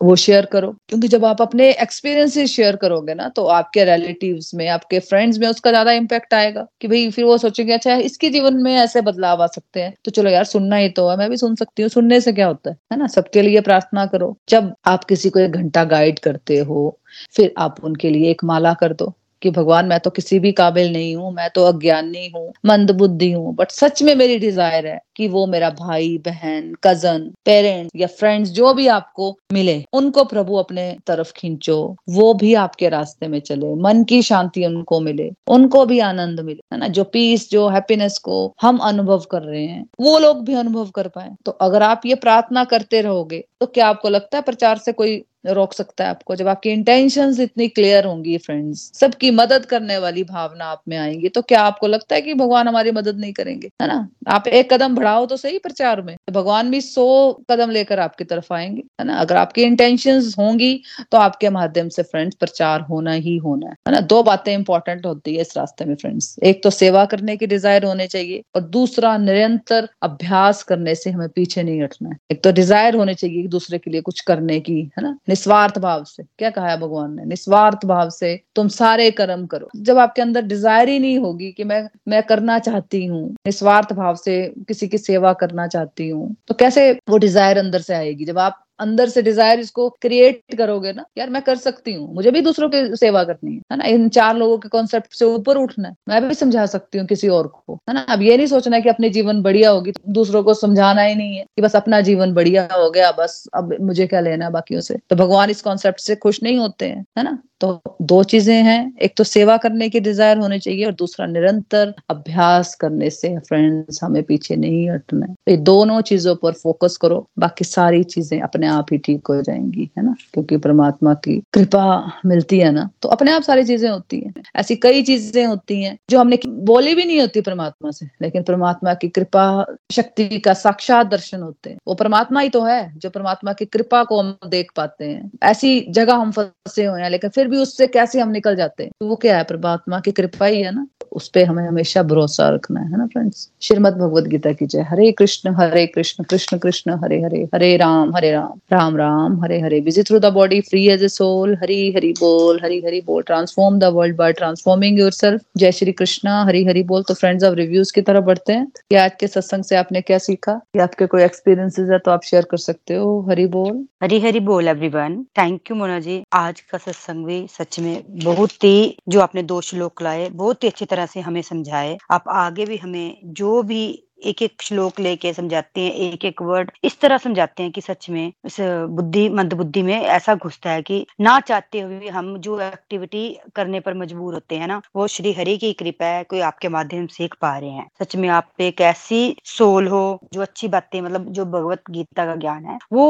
वो 0.00 0.14
शेयर 0.16 0.44
करो। 0.46 0.70
क्योंकि 0.88 1.08
जब 1.08 1.24
आप 1.24 1.40
अपने 1.42 1.68
एक्सपीरियंसेस 1.72 2.50
शेयर 2.50 2.76
करोगे 2.76 3.14
ना 3.14 3.28
तो 3.30 3.44
आपके 3.48 3.84
रिलेटिव्स 3.84 4.54
में, 4.54 4.68
आपके 4.68 4.98
फ्रेंड्स 5.00 5.38
में 5.38 5.46
उसका 5.48 5.70
ज़्यादा 5.70 5.92
इम्पैक्ट 5.92 6.34
आएगा 6.34 6.66
कि 6.80 6.88
भाई 6.88 7.10
फिर 7.10 7.24
वो 7.24 7.36
सोचेंगे 7.38 7.72
अच्छा 7.74 7.94
इसके 7.98 8.30
जीवन 8.30 8.56
में 8.62 8.74
ऐसे 8.74 9.00
बदलाव 9.02 9.42
आ 9.42 9.46
सकते 9.48 9.82
हैं? 9.82 9.94
तो 10.04 10.10
चलो 10.10 10.30
यार, 10.30 10.44
सुनना 10.46 10.76
ही 10.76 10.88
तो 10.90 11.08
है, 11.08 11.16
मैं 11.16 11.28
भी 11.30 11.36
सुन 11.36 11.54
सकती 11.56 11.82
हूँ। 11.82 11.88
सुनने 11.90 12.20
से 12.20 12.32
क्या 12.32 12.46
होता 12.46 12.70
है 12.70 12.76
है 12.92 12.98
ना? 12.98 13.06
सबके 13.08 13.42
लिए 13.42 13.60
प्रार्थना 13.62 14.06
करो। 14.06 14.36
जब 14.48 14.72
आप 14.86 15.04
किसी 15.04 15.30
को 15.30 15.40
एक 15.40 15.52
घंटा 15.52 15.84
गाइड 15.86 16.18
करते 16.20 16.58
हो, 16.60 16.98
फिर 17.36 17.52
आप 17.58 17.84
उनके 17.84 18.10
लिए 18.10 18.30
एक 18.30 18.44
माला 18.44 18.74
कर 18.74 18.92
दो। 18.94 19.12
कि 19.42 19.50
भगवान, 19.50 19.86
मैं 19.86 20.00
तो 20.00 20.10
किसी 20.10 20.38
भी 20.38 20.52
काबिल 20.52 20.92
नहीं 20.92 21.14
हूँ, 21.16 21.32
मैं 21.34 21.48
तो 21.54 21.64
अज्ञानी 21.64 22.28
हूँ 22.28 22.52
मंद 22.66 22.90
बुद्धि 22.90 23.30
हूँ 23.32 23.54
बट 23.54 23.70
सच 23.70 24.02
में 24.02 24.14
मेरी 24.14 24.38
डिज़ायर 24.38 24.86
है 24.86 24.98
कि 25.16 25.28
वो 25.28 25.46
मेरा 25.46 25.70
भाई, 25.70 26.16
बहन 26.18 26.72
कज़न 26.84 27.28
पेरेंट्स 27.44 27.90
या 27.96 28.06
फ्रेंड्स 28.08 28.50
जो 28.50 28.72
भी 28.74 28.86
आपको 28.88 29.36
मिले, 29.52 29.82
उनको 29.92 30.24
प्रभु 30.24 30.56
अपने 30.56 30.96
तरफ़ 31.06 31.32
खींचो, 31.36 31.78
वो 32.08 32.32
भी 32.34 32.54
आपके 32.56 32.88
रास्ते 32.88 33.28
में 33.28 33.38
चले, 33.40 33.74
मन 33.82 34.04
की 34.04 34.20
शांति 34.22 34.64
उनको 34.66 35.00
मिले, 35.00 35.30
उनको 35.48 35.84
भी 35.86 35.98
आनंद 36.00 36.40
मिले, 36.40 36.60
है 36.72 36.78
ना? 36.78 36.88
जो 36.88 37.04
पीस 37.04 37.50
जो 37.50 37.68
हैप्पीनेस 37.68 38.18
को 38.18 38.36
हम 38.62 38.78
अनुभव 38.84 39.24
कर 39.30 39.42
रहे 39.42 39.64
हैं, 39.64 39.84
वो 40.00 40.18
लोग 40.18 40.44
भी 40.44 40.54
अनुभव 40.54 40.90
कर 40.90 41.08
पाए। 41.08 41.30
तो 41.46 41.52
अगर 41.52 41.82
आप 41.82 42.06
ये 42.06 42.14
प्रार्थना 42.16 42.64
करते 42.66 43.00
रहोगे 43.00 43.44
तो 43.60 43.66
क्या 43.66 43.86
आपको 43.88 44.08
लगता 44.08 44.38
है 44.38 44.42
प्रचार 44.42 44.78
से 44.78 44.92
कोई 44.92 45.22
रोक 45.50 45.72
सकता 45.72 46.04
है 46.04 46.10
आपको। 46.10 46.36
जब 46.36 46.48
आपकी 46.48 46.70
इंटेंशन 46.70 47.34
इतनी 47.40 47.68
क्लियर 47.70 48.04
होंगी 48.04 48.36
फ्रेंड्स 48.38 48.90
सबकी 48.94 49.30
मदद 49.32 49.64
करने 49.66 49.98
वाली 49.98 50.24
भावना 50.24 50.64
आप 50.66 50.82
में 50.88 50.96
आएँगी 50.98 51.28
तो 51.28 51.42
क्या 51.44 51.60
आपको 51.62 51.86
लगता 51.86 52.14
है 52.14 52.20
कि 52.22 52.34
भगवान 52.34 52.68
हमारी 52.68 52.90
मदद 52.92 53.18
नहीं 53.18 53.32
करेंगे? 53.32 53.70
है 53.82 53.88
ना? 53.88 54.08
आप 54.28 54.48
एक 54.48 54.72
कदम 54.72 54.94
बढ़ाओ 54.94 55.26
तो 55.26 55.36
सही 55.36 55.58
प्रचार 55.58 56.02
में। 56.02 56.14
तो 56.18 56.32
भगवान 56.32 56.70
भी 56.70 56.80
सौ 56.80 57.06
कदम 57.50 57.70
लेकर 57.70 58.00
आपकी 58.00 58.24
तरफ़ 58.26 58.52
आएँगे, 58.54 58.82
है 59.00 59.06
ना? 59.06 59.16
अगर 59.16 59.36
आपकी 59.36 59.62
इंटेंशन 59.62 60.22
होंगी 60.38 60.80
तो 61.12 61.18
आपके 61.18 61.50
माध्यम 61.50 61.88
से 61.88 62.02
फ्रेंड्स 62.04 62.36
प्रचार 62.36 62.80
होना 62.82 63.12
ही 63.12 63.36
होना 63.38 63.68
है। 63.68 63.74
ना? 63.88 64.00
दो 64.02 64.22
बातें 64.22 64.52
इंपॉर्टेंट 64.54 65.06
होती 65.06 65.34
है 65.34 65.40
इस 65.40 65.56
रास्ते 65.56 65.84
में 65.84 65.94
फ्रेंड्स 65.96 66.34
एक 66.44 66.62
तो 66.62 66.70
सेवा 66.72 67.04
करने 67.06 67.36
की 67.36 67.46
डिज़ायर 67.46 67.84
होने 67.84 68.06
चाहिए, 68.08 68.42
और 68.54 68.62
दूसरा 68.62 69.16
निरंतर 69.18 69.88
अभ्यास 70.02 70.62
करने 70.62 70.94
से 70.94 71.10
हमें 71.10 71.28
पीछे 71.28 71.62
नहीं 71.62 71.82
हटना 71.82 72.08
है। 72.08 72.16
एक 72.30 72.42
तो 72.44 72.52
डिज़ायर 72.52 72.96
होने 72.96 73.14
चाहिए 73.14 73.46
दूसरे 73.48 73.78
के 73.78 73.90
लिए 73.90 74.00
कुछ 74.00 74.20
करने 74.22 74.58
की, 74.60 74.80
है 74.98 75.02
ना? 75.02 75.16
निस्वार्थ 75.38 75.78
भाव 75.78 76.04
से। 76.04 76.22
क्या 76.38 76.48
कहा 76.50 76.68
है 76.68 76.78
भगवान 76.80 77.14
ने? 77.16 77.24
निस्वार्थ 77.26 77.84
भाव 77.86 78.08
से 78.10 78.34
तुम 78.56 78.68
सारे 78.70 79.10
कर्म 79.12 79.44
करो। 79.46 79.68
जब 79.78 79.98
आपके 79.98 80.22
अंदर 80.22 80.42
डिज़ायर 80.44 80.88
ही 80.88 80.98
नहीं 80.98 81.18
होगी 81.18 81.50
कि 81.52 81.64
मैं 81.64 81.82
मैं 82.08 82.22
करना 82.24 82.58
चाहती 82.60 83.04
हूँ, 83.06 83.22
निस्वार्थ 83.46 83.92
भाव 83.94 84.14
से 84.16 84.36
किसी 84.68 84.88
की 84.88 84.98
सेवा 84.98 85.32
करना 85.34 85.66
चाहती 85.68 86.08
हूँ 86.08 86.34
तो 86.48 86.54
कैसे 86.54 86.90
वो 87.10 87.18
डिज़ायर 87.18 87.58
अंदर 87.58 87.80
से 87.80 87.94
आएगी? 87.94 88.24
जब 88.24 88.38
आप 88.40 88.64
अंदर 88.80 89.08
से 89.08 89.22
डिज़ायर 89.22 89.60
इसको 89.60 89.88
क्रिएट 90.02 90.56
करोगे 90.58 90.92
ना, 90.92 91.04
यार 91.18 91.30
मैं 91.30 91.42
कर 91.42 91.56
सकती 91.58 91.92
हूँ, 91.94 92.14
मुझे 92.14 92.30
भी 92.30 92.40
दूसरों 92.40 92.68
की 92.68 92.96
सेवा 92.96 93.24
करनी 93.24 93.54
है 93.72 93.76
ना? 93.76 93.84
इन 93.84 94.08
चार 94.10 94.36
लोगों 94.36 94.58
के 94.58 94.68
कॉन्सेप्ट 94.68 95.14
से 95.14 95.24
ऊपर 95.24 95.56
उठना 95.56 95.88
है, 95.88 95.94
मैं 96.08 96.28
भी 96.28 96.34
समझा 96.34 96.66
सकती 96.66 96.98
हूँ 96.98 97.06
किसी 97.06 97.28
और 97.28 97.46
को, 97.48 97.78
है 97.88 97.94
ना? 97.94 98.00
अब 98.00 98.22
ये 98.22 98.36
नहीं 98.36 98.46
सोचना 98.46 98.80
कि 98.80 98.88
अपने 98.88 99.10
जीवन 99.10 99.42
बढ़िया 99.42 99.70
होगी, 99.70 99.92
दूसरों 100.10 100.42
को 100.42 100.54
समझाना 100.54 101.02
ही 101.02 101.14
नहीं 101.14 101.36
है 101.36 101.44
कि 101.44 101.62
बस 101.62 101.76
अपना 101.76 102.00
जीवन 102.00 102.34
बढ़िया 102.34 102.68
हो 102.72 102.90
गया, 102.90 103.10
बस 103.12 103.42
अब 103.54 103.74
मुझे 103.80 104.06
क्या 104.06 104.20
लेना 104.20 104.44
है 104.44 104.50
बाकियों 104.52 104.80
से? 104.80 104.98
तो 105.10 105.16
भगवान 105.16 105.50
इस 105.50 105.62
कॉन्सेप्ट 105.62 106.00
से 106.00 106.16
खुश 106.16 106.42
नहीं 106.42 106.58
होते 106.58 106.86
हैं, 106.86 107.04
है 107.18 107.24
ना? 107.24 107.38
तो 107.60 107.80
दो 108.02 108.22
चीज़ें 108.22 108.54
हैं, 108.54 108.94
एक 109.02 109.16
तो 109.16 109.24
सेवा 109.24 109.56
करने 109.56 109.88
की 109.88 110.00
डिज़ायर 110.00 110.38
होनी 110.38 110.58
चाहिए 110.58 110.84
और 110.84 110.92
दूसरा 110.92 111.26
निरंतर 111.26 111.94
अभ्यास 112.10 112.74
करने 112.74 113.10
से 113.10 113.36
फ्रेंड्स 113.38 114.02
हमें 114.02 114.22
पीछे 114.22 114.56
नहीं 114.56 114.88
हटना 114.90 115.26
है। 115.26 115.34
तो 115.48 115.62
दोनों 115.64 116.00
चीज़ों 116.02 116.34
पर 116.36 116.52
फोकस 116.52 116.96
करो, 116.96 117.26
बाकी 117.38 117.64
सारी 117.64 118.02
चीज़ें 118.04 118.40
अपने 118.40 118.67
आप 118.68 118.86
ही 118.92 118.98
ठीक 118.98 119.26
हो 119.28 119.40
जाएँगी, 119.42 119.90
है 119.98 120.04
ना? 120.04 120.14
क्योंकि 120.34 120.56
परमात्मा 120.56 121.14
की 121.14 121.36
कृपा 121.54 122.12
मिलती 122.26 122.58
है 122.58 122.70
ना 122.72 122.88
तो 123.02 123.08
अपने 123.08 123.32
आप 123.32 123.42
सारी 123.42 123.64
चीज़ें 123.64 123.88
होती 123.90 124.20
हैं। 124.20 124.32
ऐसी 124.56 124.76
कई 124.76 125.02
चीज़ें 125.02 125.44
होती 125.46 125.82
हैं 125.82 125.98
जो 126.10 126.20
हमने 126.20 126.38
बोली 126.48 126.94
भी 126.94 127.04
नहीं 127.04 127.20
होती 127.20 127.40
परमात्मा 127.40 127.90
से, 127.90 128.06
लेकिन 128.22 128.42
परमात्मा 128.42 128.94
की 128.94 129.08
कृपा, 129.08 129.64
शक्ति 129.92 130.38
का 130.38 130.54
साक्षात 130.54 131.06
दर्शन 131.06 131.42
होते 131.42 131.70
हैं। 131.70 131.78
वो 131.88 131.94
परमात्मा 131.94 132.40
ही 132.40 132.48
तो 132.48 132.62
है, 132.62 132.98
जो 132.98 133.10
परमात्मा 133.10 133.52
की 133.52 133.64
कृपा 133.64 134.04
को 134.04 134.20
हम 134.20 134.36
देख 134.48 134.70
पाते 134.76 135.04
हैं। 135.04 135.30
ऐसी 135.42 135.86
जगह 135.90 136.14
हम 136.14 136.30
फंसे 136.32 136.84
हुए 136.84 137.02
हैं, 137.02 137.10
लेकिन 137.10 137.30
फिर 137.30 137.48
भी 137.48 137.56
उससे 137.56 137.86
कैसे 137.86 138.20
हम 138.20 138.28
निकल 138.28 138.56
जाते 138.56 138.82
हैं? 138.82 138.92
तो 139.00 139.06
वो 139.06 139.16
क्या 139.16 139.36
है? 139.36 139.44
परमात्मा 139.44 140.00
की 140.00 140.12
कृपा 140.12 140.46
ही 140.46 140.62
है 140.62 140.74
ना। 140.74 140.86
उस 141.12 141.28
पर 141.28 141.44
हमें 141.44 141.66
हमेशा 141.68 142.02
भरोसा 142.02 142.48
रखना 142.50 142.80
है 142.80 142.98
ना 142.98 143.06
फ्रेंड्स 143.06 143.48
श्रीमद 143.62 143.92
भगवद 143.92 144.26
गीता 144.26 144.52
की 144.52 144.66
जय। 144.66 144.80
Hare 144.80 145.10
Krishna 145.12 145.54
Hare 145.54 145.86
Krishna 145.86 146.24
Krishna 146.24 146.58
Krishna, 146.58 146.98
Hare 147.04 147.20
Hare 147.22 147.48
Hare 147.54 147.76
Ram 147.76 148.14
Hare 148.16 148.32
Ram. 148.32 148.58
Ram 148.72 148.96
Ram, 148.96 149.42
Hare 149.42 149.60
Hare. 149.60 149.80
Visit 149.80 150.06
through 150.06 150.18
the 150.18 150.24
body 150.24 150.60
free 150.60 150.88
as 150.88 151.04
a 151.04 151.08
soul 151.08 151.54
Hari 151.54 151.92
Hari 151.92 152.12
बोल, 152.12 152.60
हरी 152.64 152.80
हरी 152.80 153.00
बोल। 153.00 153.22
Transform 153.22 153.78
the 153.78 153.84
world 153.84 154.16
by 154.16 154.32
transforming 154.32 154.98
yourself 155.12 155.40
जय 155.56 155.72
श्री 155.72 155.92
कृष्णा, 155.92 156.44
हरी 156.44 156.64
हरी 156.64 156.82
बोल। 156.82 157.02
तो 157.02 157.14
friends 157.14 157.44
अब 157.44 157.54
reviews 157.54 157.92
की 157.92 158.00
तरफ़ 158.00 158.24
बढ़ते 158.24 158.52
हैं। 158.52 158.66
कि 158.66 158.96
आज 158.96 159.10
के 159.20 159.26
सत्संग 159.26 159.64
से 159.64 159.76
आपने 159.76 160.00
क्या 160.00 160.18
सीखा? 160.18 160.60
या 160.76 160.82
आपके 160.82 161.06
कोई 161.06 161.22
एक्सपीरियंसेस 161.22 161.90
है 161.90 161.98
तो 161.98 162.10
आप 162.10 162.22
शेयर 162.22 162.44
कर 162.50 162.56
सकते 162.56 162.94
हो? 162.94 163.26
हरी 163.30 163.46
बोल। 163.46 163.86
हरी 164.02 164.20
हरी 164.20 164.40
बोल 164.40 164.68
everyone 164.68 165.22
thank 165.38 165.60
you 165.70 165.76
Mona 165.76 166.00
ji. 166.00 166.22
आज 166.32 166.60
का 166.60 166.78
सत्संग 166.78 167.26
भी 167.26 167.46
सच 167.50 167.80
में 167.80 168.02
बहुत 168.10 168.50
ही, 168.64 168.96
जो 169.08 169.20
आपने 169.20 169.42
दो 169.42 169.60
श्लोक 169.60 170.02
लाए, 170.02 170.28
बहुत 170.28 170.64
ही 170.64 170.68
अच्छी 170.68 170.84
तरह 170.98 171.06
से 171.06 171.20
हमें 171.20 171.42
समझाए। 171.44 171.96
आप 172.10 172.28
आगे 172.40 172.66
भी 172.66 172.76
हमें 172.78 173.18
जो 173.40 173.62
भी 173.62 173.80
एक 174.26 174.40
एक 174.42 174.62
श्लोक 174.62 174.98
लेके 175.00 175.32
समझाते 175.32 175.80
हैं 175.80 175.90
एक 176.04 176.24
एक 176.24 176.40
वर्ड 176.42 176.70
इस 176.84 176.98
तरह 177.00 177.18
समझाते 177.18 177.62
हैं 177.62 177.72
कि 177.72 177.80
सच 177.80 178.08
में 178.10 178.32
इस 178.46 178.56
बुद्धि 178.90 179.28
मंद 179.30 179.52
बुद्धि 179.54 179.82
में 179.82 179.94
ऐसा 179.94 180.34
घुसता 180.34 180.70
है 180.70 180.82
कि 180.82 180.96
ना 181.20 181.38
चाहते 181.40 181.80
हुए 181.80 182.08
हम 182.08 182.36
जो 182.38 182.58
एक्टिविटी 182.60 183.22
करने 183.56 183.80
पर 183.80 183.94
मजबूर 183.94 184.34
होते 184.34 184.56
हैं 184.56 184.66
ना, 184.68 184.80
वो 184.96 185.06
श्री 185.06 185.32
हरि 185.32 185.56
की 185.58 185.72
कृपा 185.72 186.06
है, 186.06 186.24
कोई 186.24 186.40
आपके 186.40 186.68
माध्यम 186.68 187.06
सीख 187.06 187.34
पा 187.40 187.56
रहे 187.58 187.70
हैं। 187.70 187.86
सच 188.00 188.16
में 188.16 188.28
आप 188.28 188.50
एक 188.60 188.80
ऐसी 188.80 189.36
सोल 189.44 189.88
हो, 189.88 190.02
जो 190.32 190.42
अच्छी 190.42 190.68
बातें 190.68 191.00
मतलब 191.00 191.30
जो 191.30 191.44
भगवत 191.44 191.82
गीता 191.90 192.26
का 192.26 192.34
ज्ञान 192.36 192.66
है, 192.66 192.78
वो 192.92 193.06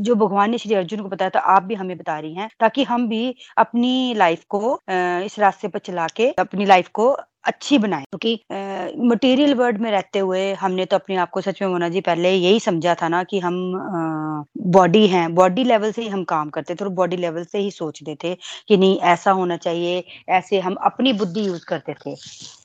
जो 0.00 0.14
भगवान 0.14 0.50
ने 0.50 0.58
श्री 0.58 0.74
अर्जुन 0.74 1.02
को 1.02 1.08
बताया 1.08 1.30
था, 1.30 1.40
आप 1.56 1.62
भी 1.62 1.74
हमें 1.74 1.96
बता 1.98 2.18
रही 2.18 2.34
है, 2.34 2.48
ताकि 2.60 2.84
हम 2.84 3.08
भी 3.08 3.34
अपनी 3.58 4.14
लाइफ 4.14 4.44
को 4.48 4.78
इस 5.26 5.38
रास्ते 5.38 5.68
पर 5.68 5.78
चला 5.80 6.06
के 6.16 6.30
अपनी 6.38 6.64
लाइफ 6.66 6.88
को 6.94 7.14
अच्छी 7.44 7.78
बनाए 7.78 8.04
क्योंकि 8.04 8.34
मटेरियल 9.08 9.54
वर्ल्ड 9.54 9.80
में 9.80 9.90
रहते 9.90 10.18
हुए 10.18 10.52
हमने 10.54 10.84
तो 10.86 10.96
अपने 10.96 11.16
आप 11.16 11.30
को, 11.30 11.40
सच 11.40 11.62
में 11.62 11.68
मोना 11.68 11.88
जी, 11.88 12.00
पहले 12.00 12.30
यही 12.32 12.60
समझा 12.60 12.94
था 13.02 13.08
ना 13.08 13.22
कि 13.24 13.38
हम 13.40 13.56
बॉडी 14.68 15.06
हैं। 15.08 15.34
बॉडी 15.34 15.64
लेवल 15.64 15.92
से 15.92 16.02
ही 16.02 16.08
हम 16.08 16.24
काम 16.24 16.50
करते 16.50 16.74
थे 16.74 16.84
और 16.84 16.90
बॉडी 16.92 17.16
लेवल 17.16 17.44
से 17.44 17.58
ही 17.58 17.70
सोचते 17.70 18.16
थे 18.24 18.34
कि 18.68 18.76
नहीं, 18.76 18.98
ऐसा 19.00 19.30
होना 19.30 19.56
चाहिए, 19.56 20.04
ऐसे 20.28 20.60
हम 20.60 20.74
अपनी 20.84 21.12
बुद्धि 21.12 21.46
यूज़ 21.46 21.64
करते 21.68 21.94
थे। 22.06 22.14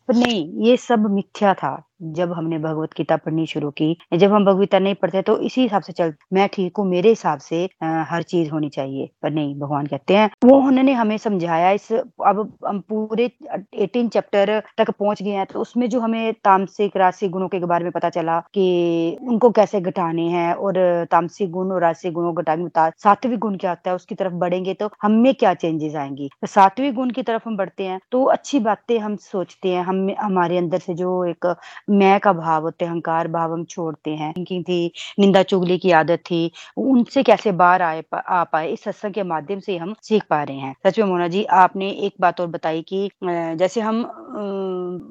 पर 0.08 0.16
नहीं, 0.16 0.68
ये 0.68 0.78
सब 0.78 1.10
मिथ्या 1.12 1.54
था। 1.54 1.76
जब 2.02 2.32
हमने 2.34 2.58
भगवत 2.60 2.90
गीता 2.98 3.16
पढ़नी 3.18 3.46
शुरू 3.48 3.70
की 3.72 3.96
जब 4.14 4.32
हम 4.34 4.46
भगवता 4.46 4.80
नहीं 4.80 4.96
पढ़ते 4.96 5.22
तो 5.22 5.38
इसी 5.42 5.62
हिसाब 5.62 5.82
से 5.82 5.94
चल 5.94 6.14
मैं 6.34 6.48
ठीक 6.54 6.78
हूँ 6.78 6.86
मेरे 6.88 7.10
हिसाब 7.10 7.40
से 7.40 7.64
आ, 7.84 8.04
हर 8.04 8.24
चीज़ 8.24 8.50
होनी 8.52 8.70
चाहिए। 8.70 9.10
पर 9.24 9.32
नहीं 9.32 9.56
भगवान 9.60 9.86
कहते 9.86 10.16
हैं 10.18 10.30
वो 10.46 10.58
उन्होंने 10.58 10.94
हमें 10.94 11.18
समझाया 11.18 11.72
इस 11.72 11.92
अब 11.94 12.58
हम 12.68 12.80
पूरे 12.90 13.30
एटीन 13.76 14.08
चैप्टर 14.10 14.60
तक 14.78 14.90
पहुँच 14.92 15.22
गए 15.24 15.32
हैं 15.32 15.46
तो 15.46 15.60
उसमें 15.60 15.88
जो 15.90 16.00
हमें 16.00 16.34
तामसिक 16.44 16.98
राशि 16.98 17.28
गुणों 17.30 17.48
के 17.48 17.60
बारे 17.66 17.84
में 17.84 17.92
पता 17.92 18.10
चला 18.10 18.40
कि 18.54 19.18
उनको 19.24 19.50
कैसे 19.52 19.82
घटाने 19.82 20.28
हैं 20.30 20.54
और 20.56 20.74
तामसिक 21.12 21.52
गुण 21.52 21.72
और 21.72 21.82
राशि 21.82 22.12
गुणों 22.12 22.34
को 22.34 22.42
घटाने 22.42 22.68
सात्विक 23.04 23.40
गुण 23.40 23.56
क्या 23.58 23.72
होता 23.72 23.90
है 23.90 23.96
उसकी 23.96 24.16
तरफ़ 24.16 24.34
बढ़ेंगे 24.36 24.74
तो 24.74 24.90
हमें 25.02 25.34
क्या 25.36 25.54
चेंजेस 25.56 25.96
आएँगी? 25.96 26.30
तो 26.42 26.48
सात्विक 26.48 26.94
गुण 26.96 27.10
की 27.12 27.24
तरफ़ 27.24 27.44
हम 27.46 27.58
बढ़ते 27.58 27.84
हैं 27.84 28.00
तो 28.12 28.24
अच्छी 28.28 28.60
बातें 28.60 28.98
हम 29.00 29.16
सोचते 29.24 29.70
हैं 29.70 29.84
हम 29.84 30.08
हमारे 30.20 30.58
अंदर 30.58 30.80
से 30.80 30.94
जो 30.96 31.24
एक 31.26 31.46
मैं 31.88 32.20
का 32.20 32.32
भाव 32.34 32.64
होते 32.64 32.86
अहंकार 32.86 33.28
भाव 33.28 33.54
हम 33.54 33.64
छोड़ते 33.66 34.12
हैं। 34.12 34.32
थिंकिंग 34.34 34.64
थी, 34.64 34.92
निंदा 35.20 35.44
चुगली 35.44 35.78
की 35.78 35.92
आदत 35.94 36.20
थी, 36.26 36.52
उनसे 36.78 37.24
कैसे 37.24 37.52
बाहर 37.54 37.82
आए 37.82 38.04
आ 38.14 38.44
पाए, 38.46 38.68
इस 38.70 38.84
सत्संग 38.84 39.14
के 39.14 39.24
माध्यम 39.26 39.60
से 39.60 39.78
हम 39.78 39.94
सीख 40.04 40.24
पा 40.30 40.42
रहे 40.44 40.58
हैं। 40.58 40.76
सच 40.86 41.00
में 41.00 41.06
मोना 41.08 41.28
जी, 41.28 41.44
आपने 41.46 41.90
एक 42.06 42.14
बात 42.22 42.42
और 42.42 42.48
बताई 42.50 42.82
कि 42.90 43.10
जैसे 43.24 43.82
हम 43.82 43.98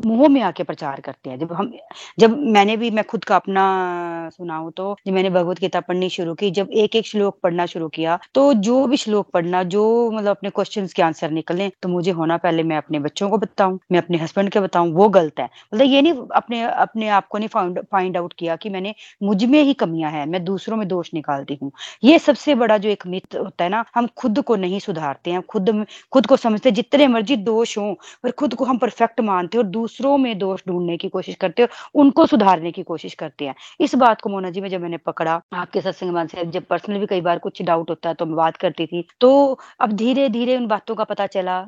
मुँह 0.07 0.29
में 0.29 0.41
आके 0.43 0.63
प्रचार 0.65 1.01
करते 1.01 1.31
हैं, 1.31 1.39
जब 1.39 1.53
हम, 1.53 1.73
जब 2.19 2.37
मैंने 2.49 2.77
भी, 2.77 2.91
मैं 2.91 3.05
खुद 3.07 3.25
का 3.25 3.37
अपना 3.37 4.29
सुनाऊं 4.33 4.71
तो 4.73 4.95
जब 5.07 5.13
मैंने 5.13 5.31
भगवत 5.31 5.61
गीता 5.61 5.81
पढ़नी 5.81 6.09
शुरू 6.11 6.35
की, 6.35 6.51
जब 6.51 6.69
एक 6.75 6.97
एक 6.97 7.07
श्लोक 7.07 7.39
पढ़ना 7.43 7.67
शुरू 7.67 7.89
किया 7.91 8.19
तो 8.35 8.53
जो 8.57 8.87
भी 8.87 8.97
श्लोक 8.97 9.31
पढ़ना, 9.33 9.63
जो 9.65 10.11
मतलब 10.11 10.31
अपने 10.31 10.51
क्वेश्चंस 10.51 10.93
के 10.93 11.03
आंसर 11.03 11.31
निकले 11.33 11.69
तो 11.83 11.89
मुझे 11.89 12.11
होना 12.13 12.37
पहले 12.39 12.63
मैं 12.63 12.77
अपने 12.77 12.99
बच्चों 13.01 13.29
को 13.31 13.39
बताऊँ, 13.39 13.79
मैं 13.93 13.99
अपने 13.99 14.19
हस्बैंड 14.19 14.51
के 14.51 14.61
बताऊँ, 14.61 14.93
वो 14.95 15.09
गलत 15.11 15.41
है। 15.41 15.45
मतलब 15.75 15.87
ये 15.87 16.03
नहीं, 16.03 16.15
अपने 16.37 16.66
अपने 16.69 17.09
आप 17.11 17.29
को 17.29 17.39
नहीं 17.39 17.49
फाइंड 17.83 18.17
आउट 18.17 18.33
किया 18.39 18.57
कि 18.57 18.71
मैंने 18.71 18.95
मुझमें 19.23 19.61
ही 19.63 19.75
कमियाँ 19.75 20.11
है, 20.11 20.25
मैं 20.27 20.45
दूसरों 20.45 20.77
में 20.77 20.87
दोष 20.89 21.11
निकालती 21.15 21.59
हूँ। 21.63 21.71
ये 22.05 22.19
सबसे 22.19 22.55
बड़ा 22.55 22.79
जो 22.79 22.89
एक 22.89 23.07
मित 23.07 23.35
होता 23.37 23.65
है 23.65 23.71
ना, 23.71 23.85
हम 23.95 24.07
खुद 24.17 24.41
को 24.43 24.57
नहीं 24.57 24.79
सुधारते 24.81 25.31
हैं, 25.31 25.43
खुद 25.43 25.85
खुद 26.13 26.27
को 26.27 26.37
समझते 26.37 26.71
जितने 26.73 27.07
मर्ज़ी 27.09 27.37
दोष 27.39 27.77
हों, 27.79 27.95
पर 28.23 28.31
खुद 28.33 28.55
को 28.55 28.65
हम 28.65 28.79
परफेक्ट 28.79 29.21
मानते 29.23 29.59
हो 29.59 29.63
और 29.63 29.69
दूसरों 29.71 30.17
में 30.19 30.39
दोष 30.39 30.63
ढूँढने 30.69 30.97
की 30.97 31.09
कोशिश 31.09 31.35
करते 31.37 31.63
हो 31.63 31.69
उनको 31.97 32.27
सुधारने 32.27 32.73
की 32.73 32.83
कोशिश 32.85 33.15
करते 33.15 33.47
हैं। 33.47 33.55
इस 33.81 33.95
बात 33.97 34.21
को 34.21 34.31
मोना 34.31 34.51
जी 34.51 34.61
में 34.61 34.69
जब 34.69 34.81
मैंने 34.81 34.97
पकड़ा, 34.99 35.41
आपके 35.55 35.81
सत्संग 35.81 36.29
से 36.29 36.45
जब 36.47 36.65
पर्सनल 36.67 36.99
भी 36.99 37.07
कई 37.07 37.21
बार 37.21 37.39
कुछ 37.39 37.63
डाउट 37.63 37.91
होता 37.91 38.09
है 38.09 38.15
तो 38.15 38.27
मैं 38.27 38.37
बात 38.37 38.57
करती 38.57 38.87
थी 38.87 39.07
तो 39.21 39.59
अब 39.81 39.93
धीरे 39.93 40.29
धीरे 40.29 40.57
उन 40.57 40.67
बातों 40.67 40.95
का 40.95 41.05
पता 41.05 41.27
चला 41.29 41.61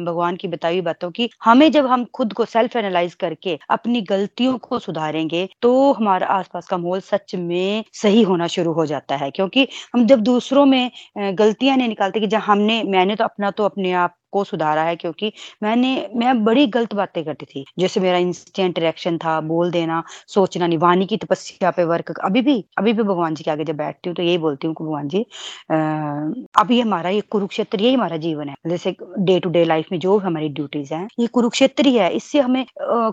भगवान 0.00 0.36
की 0.36 0.48
बताई 0.48 0.72
हुई 0.72 0.80
बातों 0.82 1.10
की। 1.10 1.28
हमें 1.44 1.70
जब 1.72 1.86
हम 1.86 2.04
खुद 2.14 2.32
को 2.32 2.44
सेल्फ 2.44 2.76
एनालाइज 2.76 3.14
करके 3.16 3.58
अपनी 3.70 4.00
गलतियों 4.02 4.39
गलतियों 4.40 4.58
को 4.60 4.78
सुधारेंगे 4.78 5.48
तो 5.62 5.70
हमारा 5.92 6.26
आसपास 6.28 6.66
का 6.68 6.76
माहौल 6.78 7.00
सच 7.02 7.34
में 7.36 7.84
सही 7.94 8.22
होना 8.24 8.46
शुरू 8.48 8.72
हो 8.74 8.86
जाता 8.86 9.16
है। 9.16 9.30
क्योंकि 9.30 9.66
हम 9.94 10.06
जब 10.06 10.20
दूसरों 10.24 10.64
में 10.66 10.90
गलतियाँ 11.34 11.76
नहीं 11.76 11.88
निकालते 11.88 12.20
कि 12.20 12.26
जब 12.28 12.38
हमने, 12.40 12.82
मैंने 12.84 13.16
तो 13.16 13.24
अपना 13.24 13.50
तो 13.52 13.64
अपने 13.64 13.92
आप 13.94 14.14
को 14.32 14.44
सुधारा 14.44 14.82
है 14.82 14.96
क्योंकि 14.96 15.32
मैंने, 15.62 16.08
मैं 16.16 16.44
बड़ी 16.44 16.66
गलत 16.68 16.94
बातें 16.94 17.24
करती 17.24 17.46
थी। 17.46 17.64
जैसे 17.78 18.00
मेरा 18.00 18.18
इंस्टेंट 18.18 18.78
रिएक्शन 18.78 19.18
था, 19.18 19.40
बोल 19.42 19.70
देना, 19.70 20.02
सोचना 20.28 20.66
नहीं। 20.66 20.78
वाणी 20.78 21.06
की 21.06 21.16
तपस्या 21.16 21.70
पे 21.70 21.84
वर्क 21.84 22.10
अभी 22.20 22.40
भी 22.42 22.64
अभी 22.78 22.92
भी 22.92 23.02
भगवान 23.02 23.34
जी 23.34 23.44
के 23.44 23.50
आगे 23.50 23.64
जब 23.64 23.76
बैठती 23.76 24.08
हूँ 24.08 24.14
तो 24.16 24.22
यही 24.22 24.38
बोलती 24.38 24.66
हूँ 24.66 24.74
भगवान 24.80 25.08
जी, 25.08 25.24
अः 25.70 26.32
अभी 26.60 26.80
हमारा 26.80 27.10
ये 27.10 27.20
कुरुक्षेत्र, 27.30 27.80
यही 27.80 27.94
हमारा 27.94 28.16
जीवन 28.18 28.48
है। 28.48 28.54
जैसे 28.66 28.94
डे 29.18 29.38
टू 29.40 29.50
डे 29.50 29.64
लाइफ 29.64 29.86
में 29.92 29.98
जो 30.00 30.16
हमारी 30.20 30.48
ड्यूटीज़ 30.50 30.92
है, 30.94 31.06
ये 31.20 31.26
कुरुक्षेत्र 31.28 31.86
ही 31.86 31.96
है। 31.96 32.10
इससे 32.12 32.40
हमें 32.40 32.64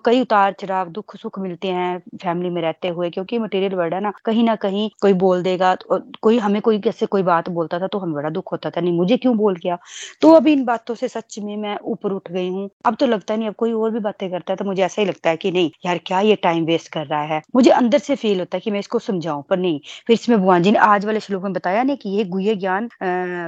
कई 0.06 0.22
उतार 0.22 0.54
चढ़ाव 0.60 0.90
दुख, 0.90 1.16
सुख 1.18 1.40
मिलते 1.40 1.68
हैं 1.70 1.98
फैमिली 2.24 2.50
में 2.50 2.62
रहते 2.62 2.88
हुए 2.90 3.10
क्योंकि 3.10 3.40
मटेरियल 3.40 3.74
वर्ड 3.76 3.94
है 3.94 4.00
ना, 4.02 4.12
कहीं 4.26 4.44
ना 4.44 4.56
कहीं 4.58 4.90
कोई 5.02 5.14
बोल 5.16 5.44
देगा 5.44 5.74
तो 5.76 6.00
कोई, 6.22 6.38
हमें 6.40 6.62
कोई 6.62 6.80
कैसे 6.82 7.06
कोई 7.06 7.24
बात 7.24 7.50
बोलता 7.50 7.80
था 7.80 7.88
तो 7.88 8.00
हमें 8.00 8.14
बड़ा 8.16 8.30
दुख 8.30 8.52
होता 8.52 8.70
था। 8.70 8.82
नहीं, 8.82 8.94
मुझे 8.94 9.18
क्यों 9.18 9.36
बोल 9.38 9.56
गया? 9.56 9.78
तो 10.22 10.32
अभी 10.34 10.54
इन 10.54 10.64
बातों 10.66 10.96
से 10.96 11.07
सच 11.10 11.38
में 11.39 11.56
मैं 11.58 11.78
ऊपर 11.86 12.12
उठ 12.12 12.32
गई 12.32 12.48
हूँ। 12.50 12.70
अब 12.86 12.96
तो 12.96 13.06
लगता 13.08 13.36
नहीं 13.36 13.48
अब 13.48 13.54
कोई 13.58 13.72
और 13.74 13.91
भी 13.91 14.00
बातें 14.02 14.30
करता 14.32 14.54
है 14.54 14.58
तो 14.58 14.65
मुझे 14.65 14.82
ऐसा 14.84 15.02
ही 15.02 15.08
लगता 15.08 15.30
है 15.30 15.38
कि 15.38 15.52
नहीं 15.52 15.70
यार 15.86 15.98
क्या 16.06 16.20
ये 16.22 16.36
टाइम 16.43 16.65
वेस्ट 16.65 16.91
कर 16.93 17.06
रहा 17.08 17.22
है? 17.26 17.41
मुझे 17.56 17.70
अंदर 17.72 17.98
से 18.00 18.15
फील 18.17 18.39
होता 18.39 18.58
है 18.58 18.62
कि 18.62 18.72
मैं 18.72 18.80
इसको 18.80 19.00
समझाऊं 19.00 19.41
पर 19.43 19.58
नहीं। 19.58 19.80
फिर 20.08 20.13
इसमें 20.13 20.38
भगवान 20.39 20.63
जी 20.63 20.72
ने 20.72 20.80
आज 20.82 21.06
वाले 21.06 21.20
श्लोक 21.20 21.43
में 21.43 21.54
बताया 21.54 21.84
नहीं 21.84 21.98
कि 21.98 22.10
ये 22.12 22.24
गुह्य 22.28 22.56
ज्ञान 22.58 22.89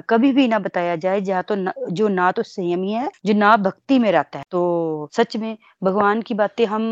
कभी 0.10 0.32
भी 0.34 0.48
ना 0.48 0.60
बताया 0.60 0.96
जाए 0.98 1.22
जहाँ 1.22 1.44
तो 1.46 1.56
जो 1.92 2.08
ना 2.10 2.32
तो 2.32 2.44
संयमी 2.44 2.92
है 2.94 3.10
जो 3.26 3.34
ना 3.36 3.56
भक्ति 3.60 4.00
में 4.00 4.12
रहता 4.12 4.40
है। 4.40 4.44
तो 4.52 5.10
सच 5.14 5.36
में 5.38 5.58
भगवान 5.84 6.22
की 6.22 6.34
बातें 6.36 6.66
हम 6.66 6.84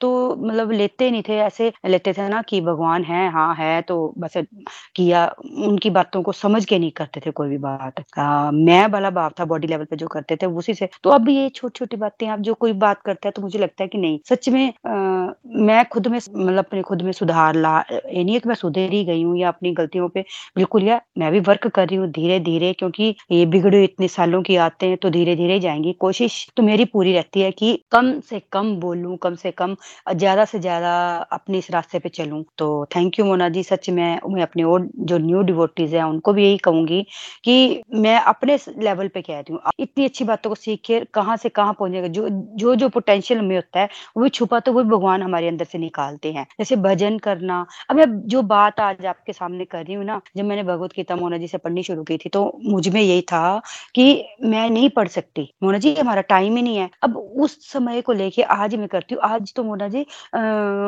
तो 0.00 0.10
मतलब 0.38 0.70
लेते 0.72 1.10
नहीं 1.10 1.22
थे 1.28 1.36
ऐसे 1.40 1.72
लेते 1.86 2.12
थे 2.12 2.28
ना 2.28 2.42
कि 2.42 2.60
भगवान 2.62 3.04
है 3.04 3.28
हाँ 3.32 3.54
है 3.56 3.80
तो 3.84 3.96
बस 4.18 4.32
किया 4.96 5.24
उनकी 5.64 5.90
बातों 5.90 6.22
को 6.22 6.32
समझ 6.34 6.64
के 6.64 6.78
नहीं 6.78 6.90
करते 6.92 7.20
थे 7.20 7.30
कोई 7.32 7.48
भी 7.48 7.58
बात। 7.58 8.04
आ, 8.18 8.50
मैं 8.50 8.86
वाला 8.88 9.10
भाव 9.10 9.32
था 9.40 9.44
बॉडी 9.46 9.66
लेवल 9.68 9.84
पे 9.84 9.96
जो 9.96 10.06
करते 10.14 10.36
थे 10.36 10.46
उसी 10.48 10.74
से। 10.74 10.88
तो 11.04 11.10
अब 11.10 11.28
ये 11.28 11.48
छोटी 11.50 11.78
छोटी 11.78 11.96
बातें 11.98 12.28
अब 12.28 12.40
जो 12.42 12.54
कोई 12.56 12.72
बात 12.80 13.02
करता 13.02 13.28
है 13.28 13.32
तो 13.32 13.42
मुझे 13.42 13.58
लगता 13.58 13.82
है 13.84 13.88
कि 13.88 13.98
नहीं। 13.98 14.18
सच 14.30 14.48
में 14.48 14.66
आ, 14.86 15.32
मैं 15.58 15.84
खुद 15.88 16.06
में 16.08 16.18
मतलब 16.18 16.58
अपने 16.58 16.82
खुद 16.84 17.02
में 17.02 17.12
सुधार 17.14 17.54
ला 17.56 17.78
ये 17.90 18.22
नहीं 18.24 18.34
है 18.34 18.40
कि 18.40 18.48
मैं 18.48 18.54
सुधर 18.56 18.90
ही 18.92 19.04
गई 19.04 19.22
हूँ 19.22 19.36
या 19.38 19.48
अपनी 19.48 19.72
गलतियों 19.74 20.08
पे 20.08 20.20
बिल्कुल 20.56 20.82
या 20.84 21.00
मैं 21.18 21.30
भी 21.32 21.40
वर्क 21.42 21.66
कर 21.68 21.88
रही 21.88 21.96
हूँ 21.98 22.08
धीरे 22.12 22.38
धीरे 22.42 22.72
क्योंकि 22.74 23.14
ये 23.32 23.44
बिगड़े 23.46 23.82
इतने 23.84 24.08
सालों 24.08 24.42
की 24.42 24.56
आते 24.58 24.86
हैं 24.86 24.96
तो 24.98 25.10
धीरे 25.10 25.34
धीरे 25.36 25.58
जाएँगी। 25.60 25.92
कोशिश 26.00 26.46
तो 26.56 26.62
मेरी 26.62 26.84
पूरी 26.86 27.12
रहती 27.12 27.40
है 27.40 27.50
कि 27.52 27.72
कम 27.92 28.12
से 28.20 28.40
कम 28.52 28.74
बोलूँ 28.80 29.16
कम 29.18 29.34
से 29.36 29.50
कम 29.52 29.76
ज़्यादा 30.14 30.44
से 30.44 30.58
ज़्यादा 30.60 30.94
अपने 31.32 31.58
इस 31.58 31.70
रास्ते 31.70 31.98
पे 31.98 32.08
चलूँ। 32.10 32.42
तो 32.58 32.84
थैंक 32.96 33.18
यू 33.18 33.24
मोना 33.24 33.48
जी 33.48 33.62
सच 33.64 33.88
में 33.90 34.04
मैं 34.26 34.42
अपने 34.42 34.62
और 34.64 34.88
जो 35.00 35.18
न्यू 35.20 35.42
डिवोटीज 35.44 35.94
है 35.94 36.02
उनको 36.04 36.32
भी 36.32 36.44
यही 36.44 36.56
कहूँगी 36.60 37.02
कि 37.44 37.82
मैं 37.96 38.16
अपने 38.22 38.58
लेवल 38.78 39.08
पे 39.08 39.22
कहती 39.22 39.52
हूँ। 39.52 39.60
इतनी 39.80 40.03
अच्छी 40.04 40.24
बातों 40.24 40.50
को 40.50 40.54
सीख 40.56 40.80
के 40.86 41.00
कहाँ 41.14 41.36
से 41.36 41.48
कहाँ 41.50 41.72
पहुंचेगा। 41.74 42.08
जो 42.08 42.28
जो 42.56 42.74
जो 42.76 42.88
पोटेंशियल 42.90 43.40
में 43.42 43.54
होता 43.56 43.80
है 43.80 43.88
वो 44.16 44.28
छुपा 44.30 44.60
तो 44.60 44.72
वो 44.72 44.82
भगवान 44.86 45.22
हमारे 45.22 45.48
अंदर 45.48 45.64
से 45.64 45.78
निकालते 45.78 46.32
हैं। 46.32 46.46
जैसे 46.58 46.76
भजन 46.78 47.18
करना। 47.20 47.64
अब 47.90 47.96
मैं 47.96 48.06
जो 48.28 48.42
बात 48.44 48.80
आज 48.80 49.06
आपके 49.06 49.32
सामने 49.32 49.64
कर 49.66 49.84
रही 49.84 49.94
हूँ 49.94 50.04
ना 50.04 50.20
जब 50.36 50.44
मैंने 50.44 50.62
भगवत 50.64 50.90
गीता 50.96 51.16
मोना 51.16 51.36
जी 51.38 51.48
से 51.48 51.58
पढ़नी 51.58 51.82
शुरू 51.82 52.02
की 52.04 52.16
थी 52.18 52.28
तो 52.30 52.42
मुझमें 52.64 53.00
यही 53.00 53.20
था 53.24 53.60
कि 53.94 54.04
मैं 54.44 54.68
नहीं 54.70 54.88
पढ़ 54.90 55.08
सकती। 55.10 55.48
मोना 55.62 55.78
जी 55.78 55.94
हमारा 55.94 56.20
टाइम 56.24 56.56
ही 56.56 56.62
नहीं 56.62 56.76
है। 56.76 56.88
अब 57.02 57.16
उस 57.16 57.58
समय 57.72 58.00
को 58.02 58.12
लेके 58.12 58.42
आज 58.44 58.74
मैं 58.76 58.88
करती 58.88 59.14
हूँ। 59.14 59.22
आज 59.24 59.52
तो 59.56 59.64
मोना 59.64 59.88
जी 59.88 60.04
आ, 60.34 60.38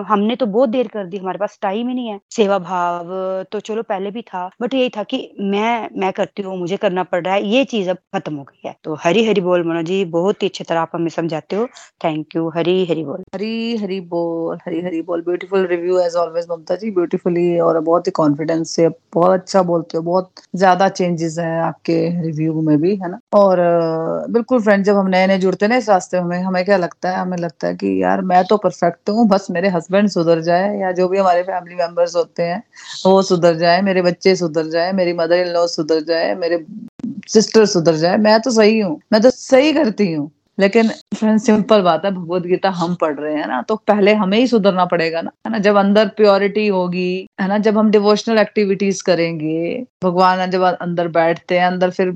हमने 0.09 0.37
तो 0.37 0.47
बहुत 0.49 0.69
देर 0.69 0.89
कर 0.89 1.07
दी। 1.07 1.19
हमारे 1.19 1.39
पास 1.39 1.59
टाइम 1.63 1.89
ही 1.89 1.95
नहीं 1.95 2.09
है। 2.09 2.19
सेवा 2.33 2.59
भाव 2.61 3.13
तो 3.53 3.61
चलो 3.61 3.83
पहले 3.85 4.11
भी 4.11 4.23
था 4.25 4.49
बट 4.63 4.75
यही 4.75 4.89
था 4.91 5.03
कि 5.05 5.19
मैं 5.43 5.89
मैं 5.97 6.13
करती 6.13 6.43
हूँ 6.43 6.57
मुझे 6.59 6.77
करना 6.79 7.03
पड़ 7.05 7.23
रहा 7.25 7.35
है। 7.35 7.47
ये 7.47 7.65
चीज़ 7.67 7.91
अब 7.91 7.97
खत्म 8.15 8.35
हो 8.37 8.43
गई 8.45 8.69
है। 8.69 8.75
तो 8.85 8.97
हरी 9.07 9.25
हरी 9.27 9.41
बोल 9.41 9.63
मोना 9.65 9.81
जी, 9.83 10.05
बहुत 10.07 10.43
ही 10.43 10.49
अच्छी 10.49 10.65
तरह 10.65 10.81
आप 10.81 10.91
हमें 10.95 11.09
समझाते 11.11 11.57
हो। 11.57 11.67
थैंक 12.05 12.37
यू 12.37 12.49
हरी 12.49 12.85
हरी 12.87 13.05
बोल। 13.05 13.23
हरी 13.35 13.77
हरी 13.77 14.01
बोल, 14.01 14.57
हरी 14.67 14.81
हरी 14.83 15.03
बोल 15.03 15.21
beautiful 15.23 15.67
review 15.67 15.99
as 16.01 16.15
always 16.17 16.47
Mamta 16.51 16.77
ji 16.77 16.91
beautifully 16.91 17.59
और 17.61 17.79
बहुत 17.81 18.07
ही 18.07 18.13
कॉन्फिडेंस 18.13 18.71
से 18.71 18.89
बहुत 19.15 19.41
अच्छा 19.41 19.63
बोलते 19.63 19.97
हो। 19.97 20.03
बहुत 20.03 20.31
ज़्यादा 20.57 20.89
चेंजेस 20.89 21.39
है 21.39 21.61
आपके 21.61 21.99
रिव्यू 22.23 22.61
में 22.61 22.77
भी, 22.81 22.95
है 22.97 23.11
ना? 23.11 23.19
और 23.35 23.59
बिल्कुल 24.31 24.63
फ्रेंड 24.63 24.85
जब 24.85 24.97
हम 24.97 25.09
नए 25.09 25.27
नए 25.27 25.39
जुड़ते 25.39 25.69
ना 25.69 25.77
इस 25.77 25.89
रास्ते 25.89 26.21
में, 26.21 26.39
हमें 26.43 26.65
क्या 26.65 26.77
लगता 26.77 27.11
है? 27.11 27.17
हमें 27.17 27.37
लगता 27.39 27.69
है 27.69 27.75
कि 27.75 28.03
यार 28.03 28.21
मैं 28.23 28.45
तो 28.45 28.57
परफेक्ट 28.57 29.11
हूँ, 29.11 29.29
बस 29.29 29.47
मेरे 29.51 29.69
हस्बैंड 29.69 30.09
सुधर 30.09 30.41
जाए 30.41 30.77
या 30.81 30.93
जो 30.93 31.09
भी 31.09 31.19
हमारे 31.19 31.43
फैमिली 31.43 31.75
मेंबर्स 31.75 32.17
होते 32.17 32.43
हैं, 32.43 32.63
वो 33.07 33.23
सुधर 33.23 33.55
जाए, 33.55 33.81
मेरे 33.83 34.03
बच्चे 34.03 34.37
सुधर 34.37 34.69
जाए, 34.69 34.93
मेरी 34.93 35.13
मदर 35.13 35.47
इन 35.47 35.53
लॉ 35.53 35.67
सुधर 35.67 36.01
जाए, 36.05 36.35
मेरे 36.35 36.65
सिस्टर 37.27 37.67
सुधर 37.67 37.95
जाए, 37.97 38.17
मैं 38.19 38.41
तो 38.41 38.51
सही 38.51 38.79
हूँ, 38.81 39.01
मैं 39.13 39.21
तो 39.23 39.31
सही 39.31 39.73
करती 39.73 40.13
हूँ। 40.13 40.31
लेकिन 40.59 40.89
फ्रेंड 41.17 41.39
सिंपल 41.41 41.81
बात 41.83 42.05
है 42.05 42.11
भगवत 42.11 42.43
गीता 42.43 42.69
हम 42.71 42.95
पढ़ 42.95 43.15
रहे 43.15 43.35
हैं 43.35 43.47
ना 43.47 43.61
तो 43.63 43.75
पहले 43.87 44.13
हमें 44.15 44.37
ही 44.39 44.47
सुधरना 44.47 44.85
पड़ेगा 44.85 45.21
ना, 45.21 45.31
है 45.47 45.53
ना? 45.53 45.59
जब 45.59 45.77
अंदर 45.77 46.09
प्योरिटी 46.09 46.67
होगी, 46.69 47.27
है 47.41 47.49
ना? 47.49 47.59
जब 47.59 47.79
हम 47.79 47.91
डिवोशनल 47.91 48.39
एक्टिविटीज़ 48.39 49.03
करेंगे, 49.03 49.85
भगवान 50.05 50.51
जब 50.51 50.63
अंदर 50.63 51.09
बैठते 51.09 51.59
हैं, 51.59 51.67
अंदर 51.67 51.91
फिर 51.91 52.13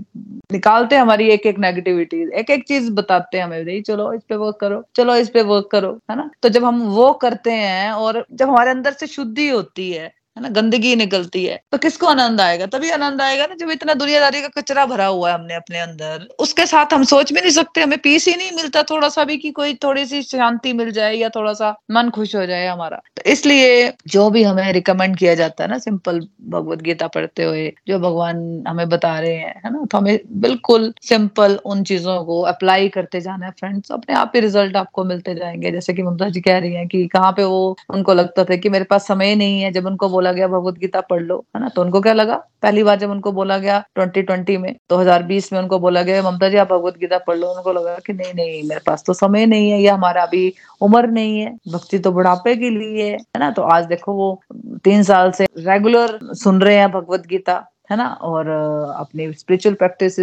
निकालते 0.53 0.95
हैं 0.95 1.03
हमारी 1.03 1.29
एक 1.31 1.47
एक 1.47 1.59
नेगेटिविटी 1.59 2.23
एक 2.41 2.51
एक 2.51 2.67
चीज़ 2.69 2.91
बताते 2.93 3.39
हैं 3.39 3.45
हमें 3.45 3.65
नहीं 3.65 3.83
चलो 3.83 4.13
इस 4.13 4.23
पे 4.29 4.37
वर्क 4.37 4.59
करो, 4.61 4.83
चलो 4.97 5.17
इस 5.17 5.29
पे 5.29 5.43
वर्क 5.43 5.69
करो, 5.73 5.93
है 6.11 6.17
ना? 6.17 6.31
तो 6.43 6.49
जब 6.49 6.65
हम 6.65 6.81
वो 6.83 7.13
करते 7.13 7.53
हैं 7.53 7.91
और 7.93 8.25
जब 8.33 8.49
हमारे 8.49 8.71
अंदर 8.71 8.93
से 8.93 9.07
शुद्धि 9.07 9.49
होती 9.49 9.91
है 9.93 10.13
है 10.41 10.43
ना, 10.43 10.49
गंदगी 10.51 10.95
निकलती 10.97 11.45
है 11.45 11.61
तो 11.73 11.79
किसको 11.79 12.07
आनंद 12.07 12.41
आएगा? 12.41 12.67
तभी 12.69 12.91
आनंद 12.91 13.23
आएगा 13.23 13.47
ना, 13.47 13.55
जब 13.55 13.71
इतना 13.71 13.95
दुनियादारी 13.95 14.41
का 14.43 14.49
कचरा 14.57 14.87
भरा 14.87 15.07
हुआ 15.07 15.29
है 15.29 15.35
हमने 15.35 15.55
अपने 15.55 15.81
अंदर, 15.81 16.27
उसके 16.39 16.67
साथ 16.67 16.95
हम 16.95 17.05
सोच 17.05 17.33
भी 17.33 17.41
नहीं 17.41 17.51
सकते, 17.53 17.81
हमें 17.81 17.99
पीस 17.99 18.27
ही 18.29 18.35
नहीं 18.37 18.51
मिलता 18.57 18.83
थोड़ा 18.83 19.09
सा 19.09 19.25
भी 19.25 19.37
कि 19.37 19.51
कोई 19.51 19.75
थोड़ी 19.75 20.05
सी 20.07 20.23
शांति 20.23 20.73
मिल 20.73 20.91
जाए 20.93 21.15
या 21.15 21.29
थोड़ा 21.29 21.53
सा 21.53 21.71
मन 21.91 22.11
खुश 22.11 22.35
हो 22.37 22.45
जाए 22.47 22.67
हमारा। 22.67 23.01
तो 23.17 23.31
इसलिए 23.31 23.93
जो 24.09 24.29
भी 24.31 24.43
हमें 24.43 24.73
रिकमेंड 24.73 25.17
किया 25.17 25.35
जाता 25.35 25.65
है 25.65 25.71
ना 25.71 25.79
सिंपल 25.79 26.21
भगवत 26.49 26.83
गीता 26.83 27.07
पढ़ते 27.09 27.45
हुए, 27.45 27.73
जो 27.89 27.99
भगवान 27.99 28.39
हमें 28.69 28.89
बता 28.89 29.19
रहे 29.21 29.35
हैं, 29.35 29.55
है 29.65 29.73
ना 29.73 29.85
तो 29.85 29.99
हमें 29.99 30.19
बिल्कुल 30.41 30.93
सिंपल 31.03 31.59
उन 31.65 31.83
चीज़ों 31.85 32.23
को 32.25 32.41
अप्लाई 32.43 32.89
करते 32.89 33.21
जाना 33.21 33.47
है 33.47 33.53
फ्रेंड्स 33.53 33.93
अपने 33.93 34.15
आप 34.15 34.33
ही 34.35 34.41
रिज़ल्ट 34.41 34.77
आपको 34.77 35.05
मिलते 35.05 35.35
जाएँगे। 35.35 35.71
जैसे 35.71 35.93
कि 35.95 36.03
ममता 36.03 36.29
जी 36.29 36.41
कह 36.41 36.59
रही 36.59 36.75
है 36.75 36.87
कि 36.87 37.07
कहाँ 37.07 37.33
पे 37.33 37.45
वो, 37.45 37.77
उनको 37.91 38.15
लगता 38.15 38.45
था 38.45 38.57
कि 38.57 38.69
मेरे 38.69 38.85
पास 38.85 39.07
समय 39.09 39.35
नहीं 39.35 39.61
है, 39.63 39.71
जब 39.73 39.87
उनको 39.87 40.09
बोला 40.09 40.30
गया 40.33 40.49
भगवत 40.49 40.79
गीता 40.79 41.01
पढ़ 41.01 41.23
लो, 41.23 41.37
है 41.57 41.61
ना? 41.63 41.69
तो 41.69 41.83
उनको 41.83 42.01
क्या 42.01 42.13
लगा? 42.13 42.35
पहली 42.63 42.83
बार 42.83 42.99
जब 42.99 43.11
उनको 43.11 43.33
बोला 43.33 43.59
गया 43.59 43.79
2020 43.97 44.57
में 44.57 44.75
2020 44.91 45.53
में 45.53 45.59
उनको 45.61 45.79
बोला 45.79 46.03
गया, 46.03 46.23
ममता 46.23 46.49
जी, 46.49 46.57
आप 46.57 46.69
भगवत 46.69 46.99
गीता 46.99 47.19
पढ़ 47.19 47.37
लो। 47.37 47.49
उनको 47.51 47.73
लगा 47.73 47.97
कि 48.07 48.13
नहीं 48.13 48.35
नहीं, 48.35 48.63
मेरे 48.69 48.81
पास 48.87 49.05
तो 49.07 49.13
समय 49.15 49.47
नहीं 49.47 49.71
है, 49.71 49.81
या 49.81 49.95
हमारा 49.95 50.23
अभी 50.23 50.53
उम्र 50.83 51.07
नहीं 51.09 51.41
है, 51.41 51.57
भक्ति 51.73 51.99
तो 51.99 52.13
बुढ़ापे 52.13 52.57
के 52.57 52.71
लिए 52.71 53.11
है 53.11 53.39
ना? 53.39 53.51
तो 53.51 53.63
आज 53.65 53.85
देखो 53.87 54.13
वो 54.15 54.41
तीन 54.85 55.03
साल 55.03 55.31
से 55.33 55.47
रेगुलर 55.59 56.19
सुन 56.35 56.61
रहे 56.63 56.77
हैं 56.77 56.91
भगवत 56.93 57.27
गीता, 57.27 57.65
है 57.91 57.97
ना? 57.97 58.07
और 58.23 58.49
अपनी 58.97 59.33
स्पिरिचुअल 59.33 59.75
प्रैक्टिस 59.75 60.19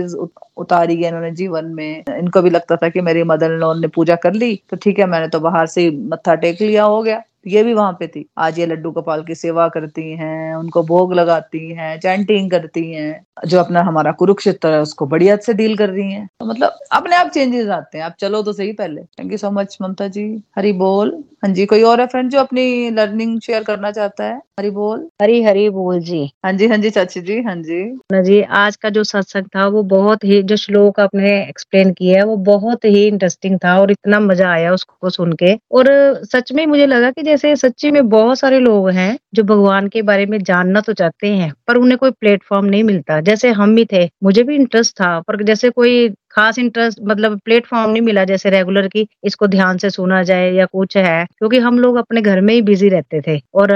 उतारी 0.57 0.95
है 0.95 1.07
इन्होंने 1.07 1.31
जीवन 1.31 1.65
में। 1.75 2.03
इनको 2.09 2.41
भी 2.41 2.49
लगता 2.49 2.75
था 2.75 2.89
कि 2.89 3.01
मेरी 3.01 3.23
मदर 3.25 3.53
इन 3.53 3.79
ने 3.79 3.87
पूजा 3.87 4.15
कर 4.17 4.33
ली 4.33 4.55
तो 4.69 4.77
ठीक 4.77 4.99
है, 4.99 5.05
मैंने 5.05 5.27
तो 5.27 5.39
बाहर 5.39 5.65
से 5.67 5.89
मत्था 5.91 6.35
टेक 6.35 6.61
लिया, 6.61 6.83
हो 6.83 7.01
गया। 7.03 7.21
ये 7.47 7.63
भी 7.63 7.73
वहाँ 7.73 7.91
पे 7.99 8.07
थी। 8.07 8.25
आज 8.37 8.59
ये 8.59 8.65
लड्डू 8.65 8.91
गोपाल 8.91 9.23
की 9.23 9.35
सेवा 9.35 9.67
करती 9.67 10.11
हैं 10.13 10.55
उनको 10.55 10.83
भोग 10.83 11.13
लगाती 11.13 11.69
हैं 11.73 11.99
चैंटिंग 11.99 12.49
करती 12.51 12.83
हैं 12.91 13.47
जो 13.47 13.59
अपना 13.59 13.81
हमारा 13.81 14.11
कुरुक्षेत्र 14.11 14.69
है 14.69 14.81
उसको 14.81 15.05
बढ़िया 15.05 15.35
से 15.37 15.53
डील 15.53 15.75
कर 15.77 15.89
रही 15.89 16.11
हैं। 16.11 16.25
तो 16.39 16.45
मतलब 16.45 16.79
अपने 16.91 17.15
आप 17.15 17.29
चेंजेस 17.29 17.67
आते 17.69 17.97
हैं। 17.97 18.05
आप 18.05 18.15
चलो 18.19 18.41
तो 18.43 18.53
सही 18.53 18.71
पहले। 18.71 19.01
Thank 19.01 19.31
you 19.31 19.37
so 19.37 19.51
much 19.51 19.77
Mamta 19.81 20.07
ji. 20.07 20.25
Hari 20.57 20.71
बोल। 20.73 21.11
हाँ 21.43 21.51
जी 21.53 21.65
कोई 21.65 21.83
और 21.83 22.01
है 22.01 22.05
फ्रेंड 22.07 22.29
जो 22.31 22.39
अपनी 22.39 22.89
लर्निंग 22.89 23.39
शेयर 23.41 23.63
करना 23.63 23.91
चाहता 23.91 24.23
है? 24.23 24.37
हरी 24.59 24.69
बोल। 24.69 25.07
हरी 25.21 25.41
हरी 25.43 25.69
बोल 25.69 25.99
जी। 25.99 26.23
हाँ 26.45 26.53
जी 26.53 26.67
हाँ 26.67 26.77
जी 26.77 26.89
चाची 26.89 27.21
जी 27.21 27.41
हाँ 27.41 27.55
जी। 27.55 27.83
ना 28.11 28.21
जी 28.21 28.41
आज 28.41 28.75
का 28.75 28.89
जो 28.89 29.03
सत्संग 29.03 29.45
था 29.55 29.67
वो 29.67 29.83
बहुत 29.87 30.23
ही 30.23 30.41
जो 30.43 30.55
श्लोक 30.55 30.99
आपने 30.99 31.37
एक्सप्लेन 31.41 31.91
किया 31.93 32.17
है 32.17 32.25
वो 32.25 32.35
बहुत 32.47 32.85
ही 32.85 33.05
इंटरेस्टिंग 33.07 33.57
था 33.65 33.79
और 33.79 33.91
इतना 33.91 34.19
मज़ा 34.19 34.49
आया 34.51 34.73
उसको 34.73 35.09
सुन 35.09 35.33
के। 35.33 35.53
और 35.71 35.87
सच 36.25 36.51
में 36.51 36.65
मुझे 36.65 36.85
लगा 36.85 37.11
कि 37.11 37.23
जैसे 37.37 37.55
सच्ची 37.55 37.91
में 37.91 38.09
बहुत 38.09 38.39
सारे 38.39 38.59
लोग 38.59 38.89
हैं 38.89 39.17
जो 39.33 39.43
भगवान 39.43 39.87
के 39.87 40.01
बारे 40.01 40.25
में 40.25 40.37
जानना 40.43 40.81
तो 40.81 40.93
चाहते 40.93 41.27
हैं, 41.27 41.51
पर 41.67 41.77
उन्हें 41.77 41.97
कोई 41.97 42.11
प्लेटफॉर्म 42.11 42.65
नहीं 42.65 42.83
मिलता। 42.83 43.19
जैसे 43.21 43.49
हम 43.51 43.75
भी 43.75 43.85
थे, 43.85 44.03
मुझे 44.23 44.43
भी 44.43 44.55
इंटरेस्ट 44.55 44.93
था, 44.95 45.19
पर 45.19 45.43
जैसे 45.43 45.69
कोई 45.69 46.09
खास 46.37 46.57
इंटरेस्ट 46.59 46.99
मतलब 47.03 47.39
प्लेटफॉर्म 47.45 47.91
नहीं 47.91 48.01
मिला 48.01 48.23
जैसे 48.25 48.49
रेगुलर 48.49 48.87
की 48.87 49.07
इसको 49.25 49.47
ध्यान 49.47 49.77
से 49.77 49.89
सुना 49.89 50.21
जाए 50.23 50.51
या 50.53 50.65
कुछ 50.67 50.97
है 50.97 51.25
क्योंकि 51.27 51.57
हम 51.59 51.79
लोग 51.79 51.95
अपने 51.97 52.21
घर 52.21 52.41
में 52.41 52.53
ही 52.53 52.61
बिज़ी 52.63 52.89
रहते 52.89 53.21
थे। 53.27 53.39
और 53.55 53.71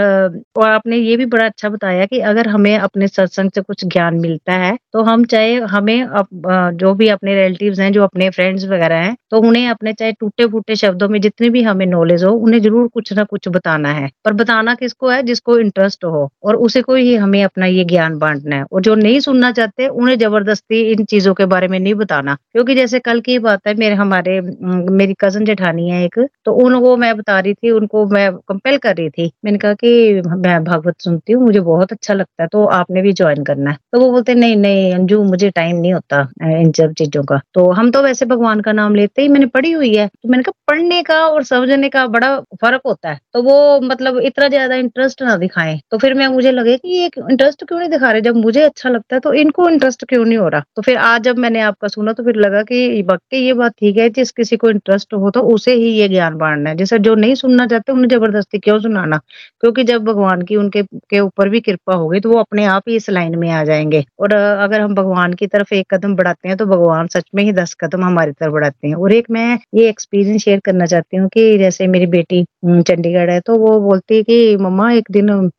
और 0.57 0.69
आपने 0.69 0.97
ये 0.97 1.15
भी 1.17 1.25
बड़ा 1.27 1.45
अच्छा 1.45 1.69
बताया 1.69 2.05
कि 2.05 2.19
अगर 2.31 2.47
हमें 2.49 2.77
अपने 2.77 3.07
सत्संग 3.07 3.51
से 3.55 3.61
कुछ 3.61 3.85
ज्ञान 3.87 4.19
मिलता 4.21 4.53
है 4.55 4.75
तो 4.93 5.01
हम 5.03 5.23
चाहे 5.25 5.55
हमें 5.71 6.01
अप, 6.03 6.27
जो 6.73 6.93
भी 6.93 7.07
अपने 7.09 7.35
रिलेटिव 7.35 7.81
हैं 7.81 7.91
जो 7.93 8.03
अपने 8.03 8.29
फ्रेंड्स 8.31 8.65
वगैरह 8.67 8.95
हैं 8.97 9.15
तो 9.31 9.39
उन्हें 9.41 9.67
अपने 9.69 9.93
चाहे 9.93 10.11
टूटे 10.19 10.45
फूटे 10.47 10.75
शब्दों 10.75 11.09
में 11.09 11.19
जितने 11.21 11.49
भी 11.49 11.61
हमें 11.63 11.85
नॉलेज 11.87 12.23
हो 12.23 12.31
उन्हें 12.35 12.61
ज़रूर 12.61 12.87
कुछ 12.93 13.13
ना 13.13 13.23
कुछ 13.25 13.47
बताना 13.49 13.91
है। 13.93 14.09
पर 14.25 14.33
बताना 14.35 14.73
किसको 14.75 15.09
है? 15.09 15.21
जिसको 15.23 15.57
इंटरेस्ट 15.59 16.05
हो 16.05 16.29
और 16.43 16.55
उसे 16.57 16.81
को 16.81 16.95
ही 16.95 17.15
हमें 17.15 17.43
अपना 17.43 17.65
ये 17.67 17.83
ज्ञान 17.85 18.17
बांटना 18.19 18.55
है। 18.55 18.63
और 18.63 18.81
जो 18.81 18.95
नहीं 18.97 19.19
सुनना 19.21 19.51
चाहते 19.53 19.87
उन्हें 19.89 20.17
ज़बरदस्ती 20.19 20.81
इन 20.91 21.03
चीज़ों 21.05 21.33
के 21.33 21.45
बारे 21.47 21.67
में 21.67 21.79
नहीं 21.79 21.93
बताना। 21.95 22.37
क्योंकि 22.55 22.73
जैसे 22.75 22.99
कल 22.99 23.19
की 23.21 23.37
बात 23.39 23.67
है, 23.67 23.73
मेरे, 23.75 23.95
हमारे 23.95 24.39
मेरी 24.41 25.13
कज़न 25.19 25.45
जेठानी 25.45 25.89
है 25.89 26.03
एक 26.05 26.19
तो 26.45 26.53
उनको 26.63 26.95
मैं 26.97 27.15
बता 27.17 27.39
रही 27.39 27.53
थी, 27.53 27.69
उनको 27.71 28.05
मैं 28.07 28.31
कंपेल 28.49 28.77
कर 28.79 28.95
रही 28.95 29.09
थी। 29.09 29.29
मैंने 29.45 29.57
कहा 29.57 29.73
कि 29.75 30.21
मैं 30.27 30.63
भागवत 30.63 30.95
सुनती 31.01 31.33
हूँ, 31.33 31.43
मुझे 31.43 31.59
बहुत 31.61 31.91
अच्छा 31.91 32.13
लगता 32.13 32.43
है 32.43 32.47
तो 32.51 32.63
आपने 32.71 33.01
भी 33.01 33.13
ज्वाइन 33.13 33.43
करना 33.43 33.71
है। 33.71 33.77
तो 33.93 33.99
वो 33.99 34.09
बोलते, 34.11 34.33
नहीं 34.35 34.55
नहीं, 34.57 34.91
अंजू, 34.93 35.21
मुझे 35.23 35.49
टाइम 35.51 35.75
नहीं 35.77 35.93
होता 35.93 36.19
इन 36.51 36.71
सब 36.71 36.93
चीज़ों 36.97 37.23
का। 37.25 37.39
तो 37.53 37.69
हम 37.73 37.91
तो 37.91 38.01
वैसे 38.03 38.25
भगवान 38.25 38.61
का 38.61 38.71
नाम 38.73 38.95
लेते 38.95 39.21
ही 39.21 39.27
मैंने 39.29 39.45
पढ़ी 39.47 39.71
हुई 39.71 39.93
है। 39.95 40.07
तो 40.07 40.29
मैंने 40.29 40.43
कहा, 40.43 40.53
पढ़ने 40.67 41.01
का 41.03 41.19
और 41.27 41.43
समझने 41.43 41.89
का 41.89 42.05
बड़ा 42.09 42.35
फ़र्क 42.61 42.81
होता 42.85 43.09
है। 43.09 43.19
तो 43.33 43.41
वो 43.43 43.79
मतलब 43.83 44.19
इतना 44.21 44.47
ज़्यादा 44.49 44.75
इंटरेस्ट 44.77 45.21
ना 45.23 45.35
दिखाएँ। 45.37 45.79
तो 45.91 45.97
फिर 45.97 46.13
मैं, 46.13 46.27
मुझे 46.29 46.51
लगे 46.51 46.77
कि 46.77 46.89
ये 46.91 47.05
इंटरेस्ट 47.21 47.63
क्यों 47.65 47.79
नहीं 47.79 47.89
दिखा 47.89 48.11
रहे? 48.11 48.21
जब 48.21 48.35
मुझे 48.37 48.61
अच्छा 48.63 48.89
लगता 48.89 49.15
है 49.15 49.19
तो 49.19 49.33
इनको 49.35 49.69
इंटरेस्ट 49.69 50.05
क्यों 50.05 50.23
नहीं 50.25 50.37
हो 50.37 50.47
रहा? 50.47 50.63
तो 50.75 50.81
फिर 50.81 50.97
आज 50.99 51.21
जब 51.23 51.37
मैंने 51.39 51.61
आपका 51.61 51.87
सुना 51.89 52.13
तो 52.13 52.23
फिर 52.23 52.35
लगा 52.41 52.61
कि 52.63 53.01
वाकई 53.03 53.37
ये 53.37 53.53
बात 53.53 53.71
ठीक 53.79 53.97
है, 53.97 54.09
जिस 54.11 54.31
किसी 54.31 54.57
को 54.57 54.69
इंटरेस्ट 54.69 55.13
हो 55.15 55.29
तो 55.31 55.41
उसे 55.53 55.73
ही 55.75 55.89
ये 55.91 56.07
ज्ञान 56.09 56.35
बांटना 56.37 56.69
है। 56.69 56.75
जैसे 56.77 56.99
जो 56.99 57.15
नहीं 57.15 57.35
सुनना 57.35 57.65
चाहते, 57.67 57.91
उन्हें 57.91 58.07
ज़बरदस्ती 58.09 58.59
क्यों 58.59 58.77
सुनाना? 58.79 59.17
क्योंकि 59.61 59.83
जब 59.83 60.03
भगवान 60.05 60.41
की 60.43 60.55
उनके 60.55 60.81
के 61.09 61.19
ऊपर 61.19 61.49
भी 61.49 61.59
कृपा 61.61 61.95
होगी 61.95 62.19
तो 62.19 62.29
वो 62.31 62.39
अपने 62.39 62.65
आप 62.67 62.83
ही 62.89 62.95
इस 62.95 63.09
लाइन 63.09 63.35
में 63.39 63.49
आ 63.51 63.63
जाएँगे। 63.63 64.03
और 64.19 64.33
अगर 64.33 64.81
हम 64.81 64.95
भगवान 64.95 65.33
की 65.33 65.47
तरफ़ 65.47 65.73
एक 65.75 65.93
कदम 65.93 66.15
बढ़ाते 66.15 66.47
हैं 66.47 66.57
तो 66.57 66.65
भगवान 66.67 67.07
सच 67.07 67.23
में 67.35 67.43
ही 67.43 67.51
दस 67.53 67.73
कदम 67.81 68.03
हमारी 68.05 68.31
तरफ़ 68.31 68.53
बढ़ाते 68.53 68.87
हैं। 68.87 68.95
और 68.95 69.13
एक 69.13 69.27
मैं 69.31 69.57
ये 69.75 69.87
एक्सपीरियंस 69.89 70.41
शेयर 70.43 70.59
करना 70.65 70.85
चाहती 70.87 71.17
हूँ 71.17 71.29
कि 71.33 71.57
जैसे 71.57 71.87
मेरी 71.87 72.05
बेटी 72.09 72.43
चंडीगढ़ 72.65 73.29
है 73.31 73.39
तो 73.41 73.55
वो 73.57 73.79
बोलती 73.81 74.15
है 74.17 74.23
कि, 74.23 74.55
मम्मा, 74.57 74.91
एक 74.93 75.07
दिन 75.11 75.49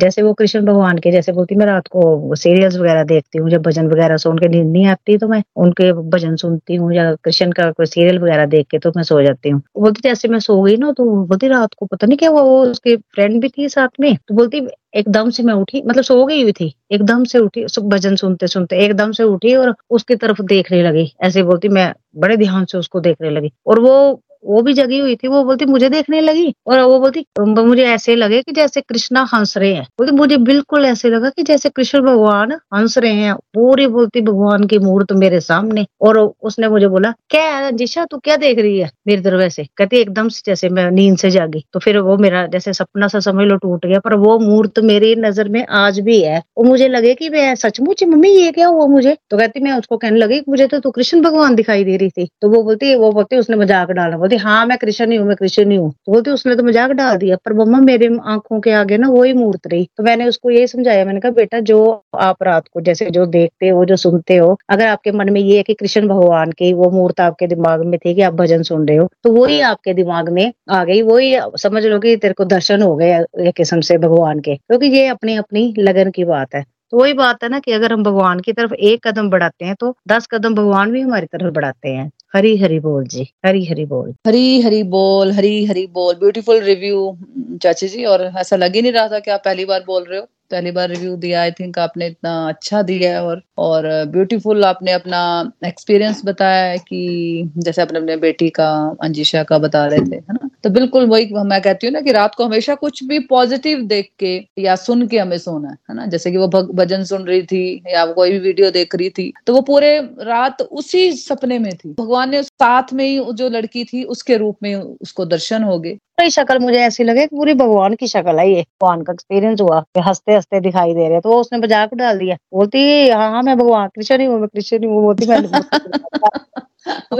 जैसे 0.00 0.22
वो 0.22 0.32
कृष्ण 0.34 0.64
भगवान 0.66 0.98
के, 0.98 1.10
जैसे 1.10 1.32
बोलती 1.32 1.54
मैं 1.54 1.66
रात 1.66 1.86
को 1.90 2.34
सीरियल्स 2.36 2.76
वगैरह 2.78 3.04
देखती 3.06 3.38
हूँ, 3.38 3.50
जब 3.50 3.62
भजन 3.62 3.86
वगैरह 3.88 4.16
सुन 4.18 4.38
के 4.38 4.48
नींद 4.48 4.66
नहीं 4.66 4.86
आती 4.88 5.16
तो 5.18 5.28
मैं 5.28 5.42
उनके 5.56 5.92
भजन 6.20 6.36
सुनती 6.36 6.74
हूँ 6.74 6.92
या 6.94 7.12
कृष्ण 7.24 7.52
का 7.52 7.70
कोई 7.70 7.86
सीरियल 7.86 8.18
वगैरह 8.18 8.46
देख 8.46 8.66
के 8.70 8.78
तो 8.78 8.92
मैं 8.96 9.02
सो 9.02 9.22
जाती 9.22 9.50
हूँ। 9.50 9.60
बोलती, 9.78 10.00
जैसे 10.02 10.28
मैं 10.28 10.38
सो 10.40 10.60
गई 10.62 10.76
ना 10.76 10.92
तो 10.92 11.04
बोलती, 11.26 11.48
रात 11.48 11.74
को 11.78 11.86
पता 11.86 12.06
नहीं 12.06 12.18
क्या 12.18 12.30
हुआ, 12.30 12.42
वो 12.42 12.62
उसके 12.62 12.96
फ्रेंड 12.96 13.40
भी 13.42 13.48
थी 13.48 13.68
साथ 13.68 14.00
में। 14.00 14.14
तो 14.28 14.34
बोलती, 14.34 14.66
एकदम 14.94 15.30
से 15.30 15.42
मैं 15.42 15.54
उठी 15.54 15.82
मतलब 15.86 16.02
सो 16.02 16.24
गई 16.26 16.42
हुई 16.42 16.52
थी, 16.52 16.72
एकदम 16.92 17.24
से 17.24 17.38
उठी 17.38 17.64
भजन 17.80 18.16
सुनते 18.16 18.46
सुनते 18.46 18.76
एकदम 18.76 19.12
से 19.12 19.24
उठी 19.24 19.54
और 19.54 19.74
उसकी 19.90 20.14
तरफ़ 20.16 20.42
देखने 20.42 20.82
लगी। 20.82 21.12
ऐसे 21.22 21.42
बोलती, 21.42 21.68
मैं 21.68 21.92
बड़े 22.16 22.36
ध्यान 22.36 22.64
से 22.64 22.78
उसको 22.78 23.00
देखने 23.00 23.30
लगी। 23.30 23.52
और 23.66 23.80
वो 23.80 24.22
वो 24.44 24.60
भी 24.62 24.72
जगी 24.72 24.98
हुई 24.98 25.14
थी, 25.16 25.28
वो 25.28 25.42
बोलती, 25.44 25.64
मुझे 25.66 25.88
देखने 25.88 26.20
लगी? 26.20 26.52
और 26.66 26.80
वो 26.80 26.98
बोलती 27.00 27.24
मुझे 27.40 27.84
ऐसे 27.84 28.14
लगे 28.16 28.40
कि 28.42 28.52
जैसे 28.52 28.80
कृष्णा 28.80 29.22
हंस 29.32 29.56
रहे 29.56 29.72
हैं। 29.74 29.86
बोलती, 29.98 30.14
मुझे 30.16 30.36
बिल्कुल 30.38 30.84
ऐसे 30.84 31.10
लगा 31.10 31.28
कि 31.30 31.42
जैसे 31.42 31.68
कृष्ण 31.68 32.00
भगवान 32.02 32.52
हंस 32.74 32.96
रहे 32.98 33.12
हैं। 33.12 33.34
पूरी 33.54 33.86
बोलती 33.88 34.20
भगवान 34.20 34.64
की 34.66 34.78
मूर्त 34.78 35.12
मेरे 35.14 35.40
सामने 35.40 35.86
और 36.00 36.18
उसने 36.18 36.68
मुझे 36.68 36.88
बोला, 36.88 37.12
क्या 37.30 37.58
रंजिशा 37.60 38.04
तू 38.04 38.18
क्या 38.18 38.36
देख 38.36 38.58
रही 38.58 38.78
है? 38.78 38.90
मेरी 39.06 39.22
तरफ़ 39.22 39.40
ऐसे 39.42 39.64
कहती, 39.76 39.96
एकदम 39.96 40.28
से 40.28 40.42
जैसे 40.46 40.68
मैं 40.68 40.90
नींद 40.90 41.16
से 41.18 41.30
जागी। 41.30 41.64
तो 41.72 41.80
फिर 41.80 41.98
वो 42.00 42.16
मेरा 42.18 42.46
जैसे 42.46 42.72
सपना 42.72 43.08
सा 43.08 43.20
समझ 43.20 43.46
लो 43.46 43.56
टूट 43.56 43.86
गया, 43.86 43.98
पर 44.00 44.14
वो 44.16 44.38
मूर्त 44.38 44.78
मेरी 44.80 45.14
नज़र 45.18 45.48
में 45.48 45.64
आज 45.76 46.00
भी 46.00 46.20
है। 46.22 46.42
और 46.56 46.66
मुझे 46.66 46.88
लगे 46.88 47.14
कि 47.14 47.28
मैं 47.28 47.54
सचमुच, 47.56 48.04
मम्मी, 48.04 48.30
ये 48.30 48.50
क्या 48.52 48.66
हुआ 48.66 48.86
मुझे? 48.86 49.16
तो 49.30 49.38
कहती, 49.38 49.60
मैं 49.60 49.72
उसको 49.72 49.96
कहने 49.96 50.18
लगी 50.18 50.40
मुझे 50.48 50.66
तो 50.66 50.80
तू 50.80 50.90
कृष्ण 50.90 51.20
भगवान 51.22 51.54
दिखाई 51.54 51.84
दे 51.84 51.96
रही 51.96 52.10
थी। 52.10 52.28
तो 52.42 52.48
वो 52.50 52.62
बोलती 52.62 52.94
वो 52.96 53.12
बोलती, 53.12 53.36
उसने 53.36 53.56
मज़ाक 53.56 53.90
डाला 53.90 54.16
बोलती 54.30 54.36
हाँ 54.38 54.64
मैं 54.66 54.76
कृष्ण 54.78 55.10
ही 55.12 55.16
हूँ, 55.16 55.26
मैं 55.28 55.36
कृष्ण 55.36 55.70
ही 55.70 55.76
हूँ। 55.76 55.90
तो 55.90 56.12
बोलती, 56.12 56.30
उसने 56.30 56.54
तो 56.56 56.62
मज़ाक 56.62 56.90
डाल 56.92 57.16
दिया, 57.18 57.36
पर 57.36 57.52
मम्मा 57.54 57.78
मेरे 57.80 58.08
आँखों 58.24 58.60
के 58.60 58.70
आगे 58.72 58.98
ना 58.98 59.08
वही 59.08 59.32
मूर्त 59.34 59.66
रही। 59.66 59.88
तो 59.96 60.02
मैंने 60.04 60.26
उसको 60.28 60.50
यही 60.50 60.66
समझाया, 60.66 61.04
मैंने 61.04 61.20
कहा, 61.20 61.32
बेटा, 61.32 61.60
जो 61.60 61.80
आप 62.16 62.42
रात 62.42 62.68
को 62.68 62.80
जैसे 62.80 63.10
जो 63.10 63.26
देखते 63.28 63.68
हो, 63.68 63.84
जो 63.84 63.96
सुनते 63.96 64.36
हो, 64.36 64.56
अगर 64.70 64.86
आपके 64.86 65.12
मन 65.12 65.32
में 65.32 65.40
ये 65.40 65.56
है 65.56 65.62
कि 65.62 65.74
कृष्ण 65.74 66.08
भगवान 66.08 66.52
की 66.52 66.72
वो 66.74 66.90
मूर्त 66.90 67.20
आपके 67.20 67.46
दिमाग 67.46 67.84
में 67.86 67.98
थी 67.98 68.14
कि 68.14 68.22
आप 68.22 68.34
भजन 68.34 68.62
सुन 68.62 68.86
रहे 68.88 68.96
हो 68.96 69.08
तो 69.24 69.32
वही 69.32 69.60
आपके 69.62 69.94
दिमाग 69.94 70.28
में 70.28 70.52
आ 70.70 70.84
गई, 70.84 71.02
वही 71.02 71.34
समझ 71.56 71.84
लो 71.84 71.98
कि 71.98 72.16
तेरे 72.16 72.34
को 72.34 72.44
दर्शन 72.46 72.82
हो 72.82 72.94
गए 72.96 73.52
किस्म 73.52 73.80
से 73.80 73.98
भगवान 73.98 74.40
के, 74.40 74.56
क्योंकि 74.56 74.86
ये 74.88 75.06
अपनी 75.08 75.36
अपनी 75.36 75.72
लगन 75.78 76.10
की 76.10 76.24
बात 76.24 76.54
है। 76.54 76.64
तो 76.92 76.98
वही 76.98 77.12
बात 77.12 77.42
है 77.44 77.48
ना 77.48 77.58
कि 77.58 77.72
अगर 77.72 77.92
हम 77.92 78.02
भगवान 78.02 78.40
की 78.40 78.52
तरफ़ 78.52 78.72
एक 78.74 79.06
कदम 79.06 79.28
बढ़ाते 79.30 79.64
हैं 79.64 79.74
तो 79.80 79.94
दस 80.08 80.26
कदम 80.26 80.54
भगवान 80.54 80.90
भी 80.92 81.00
हमारी 81.00 81.26
तरफ़ 81.26 81.52
बढ़ाते 81.54 81.88
हैं। 81.88 82.10
हरी 82.34 82.56
हरी 82.56 82.78
बोल 82.80 83.04
जी, 83.06 83.22
हरी 83.46 83.64
हरी 83.64 83.84
बोल। 83.86 84.10
हरी 84.26 84.60
हरी 84.62 84.82
बोल, 84.86 85.30
हरी 85.32 85.64
हरी 85.66 85.86
बोल। 85.94 86.14
ब्यूटीफुल 86.14 86.60
रिव्यू 86.62 87.16
चाची 87.62 87.88
जी, 87.88 88.04
और 88.04 88.22
ऐसा 88.38 88.56
लग 88.56 88.74
ही 88.74 88.82
नहीं 88.82 88.92
रहा 88.92 89.08
था 89.08 89.18
कि 89.18 89.30
आप 89.30 89.42
पहली 89.44 89.64
बार 89.64 89.84
बोल 89.86 90.04
रहे 90.04 90.18
हो। 90.20 90.26
पहली 90.50 90.70
बार 90.70 90.88
रिव्यू 90.88 91.16
दिया 91.16 91.40
आई 91.42 91.50
थिंक 91.50 91.78
आपने 91.78 92.06
इतना 92.06 92.32
अच्छा 92.48 92.82
दिया 92.82 93.10
है, 93.12 93.22
और 93.22 93.42
और 93.58 93.88
ब्यूटीफुल 94.12 94.64
आपने 94.64 94.92
अपना 94.92 95.20
एक्सपीरियंस 95.66 96.22
बताया 96.24 96.76
कि 96.78 97.50
जैसे 97.58 97.82
अपने 97.82 97.98
अपने 97.98 98.16
बेटी 98.18 98.48
का, 98.50 98.70
अंजिशा 99.04 99.42
का 99.44 99.58
बता 99.58 99.86
रहे 99.86 100.00
थे, 100.02 100.16
है 100.16 100.34
ना? 100.34 100.49
तो 100.64 100.70
बिल्कुल 100.70 101.04
वही 101.06 101.26
मैं 101.44 101.60
कहती 101.62 101.86
हूँ 101.86 101.92
ना 101.92 102.00
कि 102.00 102.12
रात 102.12 102.34
को 102.34 102.44
हमेशा 102.44 102.74
कुछ 102.74 103.02
भी 103.04 103.18
पॉजिटिव 103.28 103.80
देख 103.86 104.10
के 104.18 104.34
या 104.58 104.74
सुन 104.76 105.06
के 105.08 105.18
हमें 105.18 105.36
सोना 105.38 105.68
है 105.88 105.94
ना? 105.96 106.06
जैसे 106.06 106.30
कि 106.30 106.36
वो 106.36 106.48
भजन 106.74 107.04
सुन 107.04 107.24
रही 107.26 107.42
थी 107.44 107.82
या 107.86 108.04
वो 108.04 108.14
कोई 108.14 108.30
भी 108.32 108.38
वीडियो 108.38 108.70
देख 108.70 108.94
रही 108.94 109.08
थी 109.10 109.32
तो 109.46 109.54
वो 109.54 109.60
पूरे 109.62 109.98
रात 110.22 110.60
उसी 110.62 111.10
सपने 111.14 111.58
में 111.58 111.72
थी। 111.74 111.92
भगवान 111.94 112.30
ने 112.30 112.42
साथ 112.42 112.92
में 112.92 113.04
ही 113.06 113.18
जो 113.34 113.48
लड़की 113.48 113.84
थी 113.84 114.02
उसके 114.06 114.36
रूप 114.36 114.56
में 114.62 114.74
उसको 114.74 115.24
दर्शन 115.26 115.62
हो 115.64 115.78
गए। 115.78 115.96
तो 116.20 116.28
शक्ल 116.30 116.58
मुझे 116.58 116.78
ऐसी 116.78 117.04
लगे 117.04 117.26
कि 117.26 117.36
पूरी 117.36 117.54
भगवान 117.54 117.94
की 117.94 118.06
शक्ल 118.06 118.38
है 118.38 118.48
ये। 118.50 118.62
भगवान 118.62 119.02
का 119.02 119.12
एक्सपीरियंस 119.12 119.60
हुआ 119.60 119.80
कि 119.94 120.00
हँसते 120.00 120.34
हँसते 120.34 120.60
दिखाई 120.60 120.94
दे 120.94 121.08
रहे 121.08 121.20
तो 121.20 121.28
वो 121.28 121.40
उसने 121.40 121.58
मज़ाक 121.58 121.94
डाल 121.94 122.18
दिया 122.18 122.36
बोलती 122.54 123.08
हाँ 123.08 123.30
हाँ 123.30 123.42
मैं 123.42 123.56
भगवान 123.58 123.88
कृष्ण 123.88 124.20
ही 124.20 124.26
हूँ 124.26 124.38
मैं 124.40 124.48
कृष्ण 124.48 124.78
ही 124.78 124.86
हूँ 124.86 125.02
बोलती 125.02 125.26
मैं। 125.26 125.36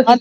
हाँ 0.06 0.16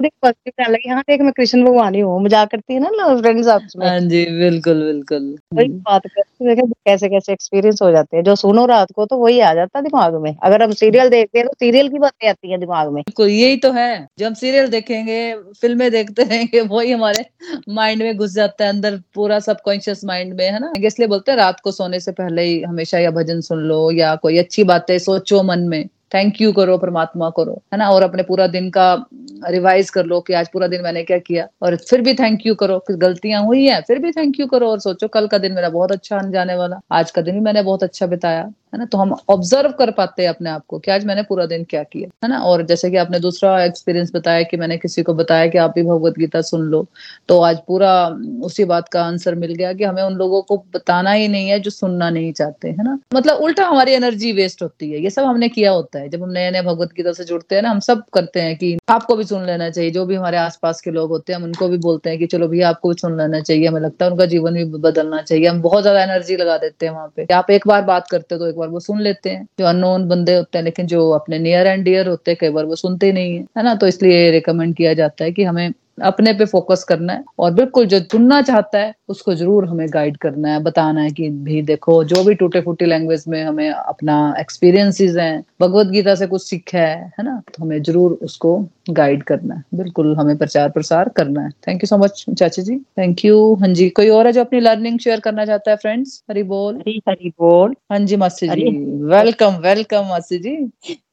देख 0.00 1.20
मैं 1.20 1.32
कृष्ण 1.32 1.64
भगवान 1.64 1.94
ही 1.94 2.00
हूँ। 2.00 2.20
मज़ाक 2.22 2.50
करती 2.50 2.74
है 2.74 2.80
ना 2.80 3.14
फ्रेंड्स 3.20 3.48
आपस 3.48 3.72
में। 3.76 3.86
हाँ 3.88 4.00
जी 4.00 4.24
बिल्कुल 4.38 4.82
बिल्कुल। 4.82 5.36
वही 5.54 5.68
बात 5.68 6.06
करते 6.06 6.54
कैसे 6.56 7.08
कैसे 7.08 7.32
एक्सपीरियंस 7.32 7.82
हो 7.82 7.90
जाते 7.90 8.16
हैं। 8.16 8.24
जो 8.24 8.34
सुनो 8.34 8.64
रात 8.66 8.92
को 8.92 9.06
तो 9.06 9.16
वही 9.16 9.38
आ 9.40 9.52
जाता 9.54 9.78
है 9.78 9.84
दिमाग 9.84 10.14
में। 10.22 10.34
अगर 10.42 10.62
हम 10.62 10.70
सीरियल 10.72 11.08
देखते 11.08 11.38
हैं 11.38 11.46
तो 11.48 11.54
सीरियल 11.54 11.88
की 11.88 11.98
बातें 11.98 12.28
आती 12.28 12.50
है 12.50 12.58
दिमाग 12.58 12.92
में। 12.92 13.02
बिल्कुल 13.02 13.28
यही 13.28 13.56
तो 13.56 13.72
है। 13.72 14.06
जब 14.18 14.26
हम 14.26 14.34
सीरियल 14.34 14.68
देखेंगे 14.68 15.34
फ़िल्में 15.60 15.90
देखते 15.90 16.24
रहेंगे 16.24 16.60
वही 16.60 16.92
हमारे 16.92 17.24
माइंड 17.70 18.02
में 18.04 18.16
घुस 18.16 18.34
जाता 18.34 18.64
है, 18.64 18.70
अंदर 18.70 19.00
पूरा 19.14 19.38
सबकॉन्शियस 19.38 20.04
माइंड 20.04 20.34
में, 20.34 20.50
है 20.50 20.60
ना? 20.60 20.72
इसलिए 20.78 21.08
बोलते 21.08 21.32
हैं, 21.32 21.38
रात 21.38 21.60
को 21.60 21.70
सोने 21.70 22.00
से 22.00 22.12
पहले 22.12 22.42
ही 22.42 22.62
हमेशा 22.62 22.98
या 22.98 23.10
भजन 23.10 23.40
सुन 23.40 23.58
लो 23.58 23.90
या 23.90 24.16
कोई 24.16 24.38
अच्छी 24.38 24.64
बातें 24.64 24.98
सोचो 24.98 25.42
मन 25.42 25.58
में। 25.58 25.88
थैंक 26.14 26.40
यू 26.40 26.52
करो, 26.52 26.78
परमात्मा 26.78 27.30
करो, 27.30 27.62
है 27.72 27.78
ना? 27.78 27.90
और 27.90 28.02
अपने 28.02 28.22
पूरा 28.22 28.46
दिन 28.46 28.70
का 28.70 29.06
रिवाइज 29.46 29.90
कर 29.90 30.04
लो 30.04 30.20
कि 30.20 30.32
आज 30.32 30.48
पूरा 30.48 30.66
दिन 30.66 30.82
मैंने 30.82 31.02
क्या 31.02 31.18
किया। 31.18 31.48
और 31.62 31.76
फिर 31.76 32.00
भी 32.00 32.14
थैंक 32.14 32.46
यू 32.46 32.54
करो 32.54 32.78
कि 32.78 32.94
गलतियाँ 32.94 33.42
हुई 33.42 33.64
हैं, 33.66 33.80
फिर 33.82 33.98
भी 33.98 34.12
थैंक 34.12 34.40
यू 34.40 34.46
करो 34.46 34.68
और 34.68 34.80
सोचो, 34.80 35.08
कल 35.08 35.26
का 35.26 35.38
दिन 35.38 35.52
मेरा 35.52 35.68
बहुत 35.68 35.92
अच्छा 35.92 36.16
आने 36.16 36.32
जाने 36.32 36.56
वाला, 36.56 36.80
आज 36.92 37.10
का 37.10 37.22
दिन 37.22 37.34
भी 37.34 37.40
मैंने 37.40 37.62
बहुत 37.62 37.82
अच्छा 37.82 38.06
बिताया। 38.06 38.52
है 38.74 38.78
ना? 38.78 38.84
तो 38.84 38.98
हम 38.98 39.14
ऑब्ज़र्व 39.30 39.70
कर 39.70 39.90
पाते 39.90 40.22
हैं 40.22 40.28
अपने 40.28 40.50
आप 40.50 40.62
को 40.68 40.78
कि 40.78 40.90
आज 40.90 41.04
मैंने 41.04 41.22
पूरा 41.22 41.46
दिन 41.46 41.64
क्या 41.64 41.82
किया, 41.82 42.08
है 42.24 42.28
ना? 42.30 42.38
और 42.38 42.62
जैसे 42.66 42.90
कि 42.90 42.96
आपने 42.96 43.20
दूसरा 43.20 43.64
एक्सपीरियंस 43.64 44.10
बताया 44.14 44.42
कि 44.42 44.56
मैंने 44.56 44.76
किसी 44.78 45.02
को 45.02 45.14
बताया 45.14 45.46
कि 45.46 45.58
आप 45.58 45.72
भी 45.74 45.82
भगवत 45.82 46.18
गीता 46.18 46.40
सुन 46.42 46.60
लो 46.60 46.86
तो 47.28 47.40
आज 47.40 47.58
पूरा 47.66 47.94
उसी 48.42 48.64
बात 48.64 48.88
का 48.88 49.02
आंसर 49.04 49.34
मिल 49.34 49.54
गया 49.54 49.72
कि 49.72 49.84
हमें 49.84 50.02
उन 50.02 50.14
लोगों 50.14 50.42
को 50.42 50.56
बताना 50.74 51.12
ही 51.12 51.28
नहीं 51.28 51.48
है 51.48 51.58
जो 51.60 51.70
सुनना 51.70 52.10
नहीं 52.10 52.32
चाहते, 52.32 52.68
है 52.68 52.84
ना? 52.84 52.98
मतलब 53.14 53.36
उल्टा 53.36 53.66
हमारी 53.66 53.92
एनर्जी 53.92 54.32
वेस्ट 54.32 54.62
होती 54.62 54.90
है। 54.90 55.02
ये 55.02 55.10
सब 55.10 55.24
हमने 55.24 55.48
किया 55.48 55.70
होता 55.70 55.98
है। 55.98 56.08
जब 56.08 56.22
हम 56.22 56.30
नए 56.30 56.50
नए 56.50 56.62
भगवत 56.62 56.92
गीता 56.96 57.12
से 57.12 57.24
जुड़ते 57.24 57.54
हैं 57.54 57.62
ना, 57.62 57.70
हम 57.70 57.80
सब 57.80 58.02
करते 58.14 58.40
हैं 58.40 58.56
कि 58.56 58.76
आपको 58.88 59.16
भी 59.16 59.24
सुन 59.24 59.44
लेना 59.46 59.70
चाहिए। 59.70 59.90
जो 59.90 60.04
भी 60.06 60.14
हमारे 60.14 60.36
आसपास 60.36 60.80
के 60.80 60.90
लोग 60.90 61.10
होते 61.10 61.32
हैं, 61.32 61.38
हम 61.40 61.44
उनको 61.44 61.68
भी 61.68 61.78
बोलते 61.78 62.10
हैं 62.10 62.18
कि 62.18 62.26
चलो 62.26 62.48
भैया, 62.48 62.68
आपको 62.68 62.88
भी 62.88 62.94
सुन 62.94 63.16
लेना 63.18 63.40
चाहिए। 63.40 63.66
हमें 63.66 63.80
लगता 63.80 64.04
है 64.04 64.10
उनका 64.10 64.26
जीवन 64.26 64.54
भी 64.54 64.64
बदलना 64.64 65.22
चाहिए। 65.22 65.46
हम 65.46 65.60
बहुत 65.62 65.82
ज़्यादा 65.82 66.02
एनर्जी 66.02 66.36
लगा 66.36 66.56
देते 66.58 66.86
हैं 66.86 66.92
वहाँ 66.92 67.12
पे। 67.16 67.26
आप 67.34 67.50
एक 67.50 67.66
बार 67.66 67.82
बात 67.84 68.08
करते 68.10 68.34
हो 68.34 68.38
तो 68.38 68.46
एक 68.46 68.56
बार 68.56 68.63
वो 68.68 68.80
सुन 68.80 69.00
लेते 69.00 69.30
हैं। 69.30 69.46
जो 69.58 69.66
अनोन 69.66 70.08
बंदे 70.08 70.34
होते 70.34 70.58
हैं, 70.58 70.64
लेकिन 70.64 70.86
जो 70.86 71.10
अपने 71.10 71.38
नियर 71.38 71.66
एंड 71.66 71.84
डियर 71.84 72.08
होते 72.08 72.30
हैं, 72.30 72.38
कई 72.40 72.50
बार 72.50 72.64
वो 72.64 72.76
सुनते 72.76 73.12
नहीं 73.12 73.36
है 73.36 73.44
है 73.58 73.62
ना? 73.62 73.74
तो 73.74 73.86
इसलिए 73.86 74.30
रिकमेंड 74.30 74.76
किया 74.76 74.94
जाता 74.94 75.24
है 75.24 75.32
कि 75.32 75.44
हमें 75.44 75.72
अपने 76.02 76.32
पे 76.32 76.44
फोकस 76.44 76.84
करना 76.84 77.12
है। 77.12 77.24
और 77.38 77.54
बिल्कुल 77.54 77.86
जो 77.86 78.00
चुनना 78.00 78.42
चाहता 78.42 78.78
है 78.78 78.94
उसको 79.08 79.34
ज़रूर 79.34 79.64
हमें 79.68 79.86
गाइड 79.92 80.16
करना 80.16 80.52
है 80.52 80.62
बताना 80.62 81.00
है 81.00 81.10
कि 81.10 81.28
भी 81.46 81.60
देखो 81.62 82.02
जो 82.04 82.22
भी 82.24 82.34
टूटे 82.34 82.60
फूटे 82.60 82.86
लैंग्वेज 82.86 83.24
में 83.28 83.42
हमें 83.44 83.68
अपना 83.70 84.14
एक्सपीरियंसेस 84.40 85.16
हैं 85.16 85.44
भगवत 85.60 85.86
गीता 85.86 86.14
से 86.14 86.26
कुछ 86.26 86.42
सीखा 86.42 86.78
है 86.78 86.96
है 87.18 87.24
ना? 87.24 87.40
तो 87.54 87.64
हमें 87.64 87.82
ज़रूर 87.82 88.12
उसको 88.22 88.56
गाइड 88.90 89.22
करना 89.22 89.54
है। 89.54 89.62
बिल्कुल 89.74 90.14
हमें 90.16 90.36
प्रचार 90.38 90.68
प्रसार 90.70 91.08
करना 91.08 91.42
है। 91.42 91.50
थैंक 91.68 91.82
यू 91.82 91.86
सो 91.86 91.98
मच 91.98 92.24
चाची 92.38 92.62
जी। 92.62 92.76
थैंक 92.98 93.24
यू 93.24 93.54
हाँ 93.54 93.68
जी 93.74 93.88
कोई 93.90 94.08
और 94.08 94.26
है 94.26 94.32
जो 94.32 94.40
अपनी 94.40 94.60
लर्निंग 94.60 94.98
शेयर 94.98 95.20
करना 95.20 95.44
चाहता 95.46 95.70
है 95.70 95.76
फ्रेंड्स 95.76 96.22
हरी 96.30 96.42
बोल। 96.44 96.74
हरी 96.76 97.00
हरी 97.08 97.30
बोल। 97.40 97.74
हाँ 97.92 97.98
जी 98.00 98.16
मासी 98.16 98.48
जी। 98.48 98.68
वेलकम 99.06 99.56
वेलकम 99.58 100.08
मासी 100.08 100.38
जी। 100.38 100.56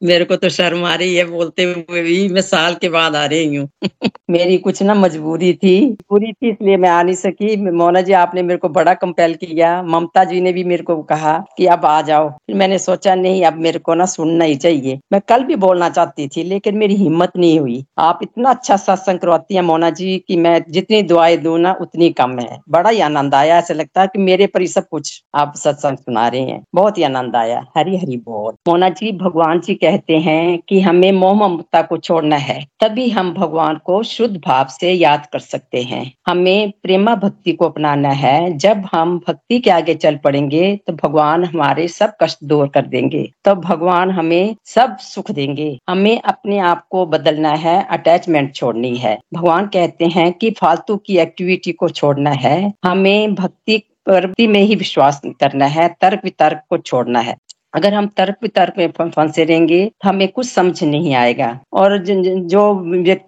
मेरे 0.04 0.26
को 0.26 0.36
तो 0.36 0.50
शर्म 0.50 0.84
आ 0.86 0.96
रही 0.96 1.16
है 1.16 1.26
बोलते 1.26 1.64
हुए 1.64 2.02
भी 2.02 2.28
मैं 2.30 2.42
साल 2.42 2.76
के 2.76 2.90
बाद 2.90 3.16
आ 3.16 3.26
रही 3.26 3.56
हूँ। 3.56 3.68
मेरी 4.30 4.58
कुछ 4.58 4.82
ना 4.84 4.94
मजबूरी 4.96 5.54
थी। 5.54 5.76
पूरी 6.10 6.32
थी 6.34 6.50
इसलिए 6.50 6.78
मैं 6.78 6.90
आ 6.90 7.02
नहीं 7.04 7.16
सकी। 7.16 7.56
मोना 7.82 8.02
जी, 8.02 8.14
आपने 8.14 8.42
मेरे 8.42 8.58
को 8.58 8.70
बड़ा 8.70 8.94
कंपेल 8.94 9.34
किया। 9.34 9.84
ममता 9.84 10.24
जी 10.24 10.42
ने 10.42 10.54
भी 10.54 10.64
मेरे 10.64 10.84
को 10.84 10.96
कहा 11.04 11.46
कि 11.58 11.66
अब 11.66 11.86
आ 11.86 12.02
जाओ। 12.02 12.30
फिर 12.30 12.56
मैंने 12.56 12.78
सोचा, 12.80 13.16
नहीं, 13.16 13.44
अब 13.46 13.54
मेरे 13.54 13.80
को 13.80 13.94
ना 13.94 14.06
सुनना 14.06 14.46
ही 14.46 14.56
चाहिए। 14.56 15.00
मैं 15.12 15.22
कल 15.30 15.44
भी 15.44 15.56
बोलना 15.56 15.90
चाहती 15.90 16.28
थी, 16.28 16.44
लेकिन 16.44 16.78
मेरी 16.78 16.96
हिम्मत 16.96 17.32
नहीं 17.38 17.60
हुई। 17.60 17.86
आप 17.98 18.20
इतना 18.24 18.50
अच्छा 18.50 18.78
सत्संग 18.78 19.20
करवाती 19.20 19.56
है 19.56 19.62
मोना 19.62 19.90
जी 19.90 20.18
की 20.28 20.36
मैं 20.36 20.64
जितनी 20.70 21.02
दुआएँ 21.04 21.38
दू 21.38 21.58
ना, 21.58 21.76
उतनी 21.82 22.10
कम 22.10 22.40
है। 22.40 22.60
बड़ा 22.70 22.90
ही 22.90 23.00
आनंद 23.00 23.36
आया। 23.36 23.58
ऐसा 23.58 23.74
लगता 23.74 24.02
है 24.02 24.08
की 24.08 24.20
मेरे 24.20 24.48
पर 24.48 24.62
ही 24.62 24.68
सब 24.68 24.88
कुछ 24.92 25.24
आप 25.36 25.54
सत्संग 25.56 25.98
सुना 25.98 26.28
रहे 26.28 26.42
हैं। 26.42 26.64
बहुत 26.76 26.98
ही 26.98 27.04
आनंद 27.04 27.36
आया। 27.36 27.66
हरी 27.78 27.98
हरी 27.98 28.18
बोल। 28.18 28.54
मोना 28.68 28.90
जी, 28.90 29.12
भगवान 29.12 29.60
जी 29.60 29.76
कहते 29.76 30.18
हैं 30.18 30.60
कि 30.70 30.80
हमें 30.82 31.12
मोह 31.12 31.34
ममता 31.34 31.82
को 31.82 31.98
छोड़ना 31.98 32.36
है, 32.36 32.66
तभी 32.80 33.10
हम 33.10 33.34
भगवान 33.34 33.80
को 33.86 34.04
शुद्ध 34.04 34.38
भाव 34.38 34.68
से 34.70 34.92
याद 34.92 35.26
कर 35.34 35.40
सकते 35.40 35.82
हैं। 35.82 36.12
हमें 36.28 36.72
प्रेमा 36.84 37.16
भक्ति 37.16 37.52
को 37.52 37.70
अपनाना 37.72 38.10
है। 38.16 38.58
जब 38.58 38.84
हम 38.92 39.18
भक्ति 39.28 39.60
के 39.60 39.70
आगे 39.72 39.96
चल 39.96 40.16
पड़ेंगे 40.18 40.76
तो 40.88 40.94
भगवान 40.94 41.46
हमारे 41.46 41.88
सब 41.90 42.14
कष्ट 42.22 42.44
दूर 42.44 42.68
कर 42.68 42.86
देंगे। 42.88 43.30
तो 43.46 43.56
भगवान 43.58 44.12
हमें 44.12 44.56
सब 44.66 44.98
सुख 45.00 45.32
देंगे। 45.32 45.78
हमें 45.90 46.22
अपने 46.22 46.60
आप 46.62 46.86
को 46.90 47.06
बदलना 47.06 47.54
है 47.58 47.82
अटैचमेंट 47.90 48.54
छोड़नी 48.56 48.96
है। 48.98 49.18
भगवान 49.34 49.68
कहते 49.68 50.06
हैं 50.08 50.32
कि 50.34 50.52
फालतू 50.52 50.98
की 50.98 51.18
एक्टिविटी 51.20 51.72
को 51.72 51.90
छोड़ना 51.92 52.32
है। 52.32 52.74
हमें 52.84 53.36
भक्ति 53.36 53.78
प्रवृत्ति 54.06 54.46
में 54.48 54.60
ही 54.60 54.76
विश्वास 54.76 55.22
करना 55.40 55.66
है 55.68 55.88
तर्क 56.02 56.22
वितर्क 56.24 56.62
को 56.70 56.78
छोड़ना 56.78 57.20
है। 57.20 57.36
अगर 57.74 57.94
हम 57.94 58.08
तर्क 58.18 58.36
वितर्क 58.44 58.74
में 58.78 58.88
फंसे 58.92 59.44
रहेंगे 59.44 59.86
तो 59.86 60.10
हमें 60.10 60.28
कुछ 60.28 60.48
समझ 60.48 60.84
नहीं 60.84 61.14
आएगा। 61.16 61.60
और 61.74 61.98
जो 61.98 62.64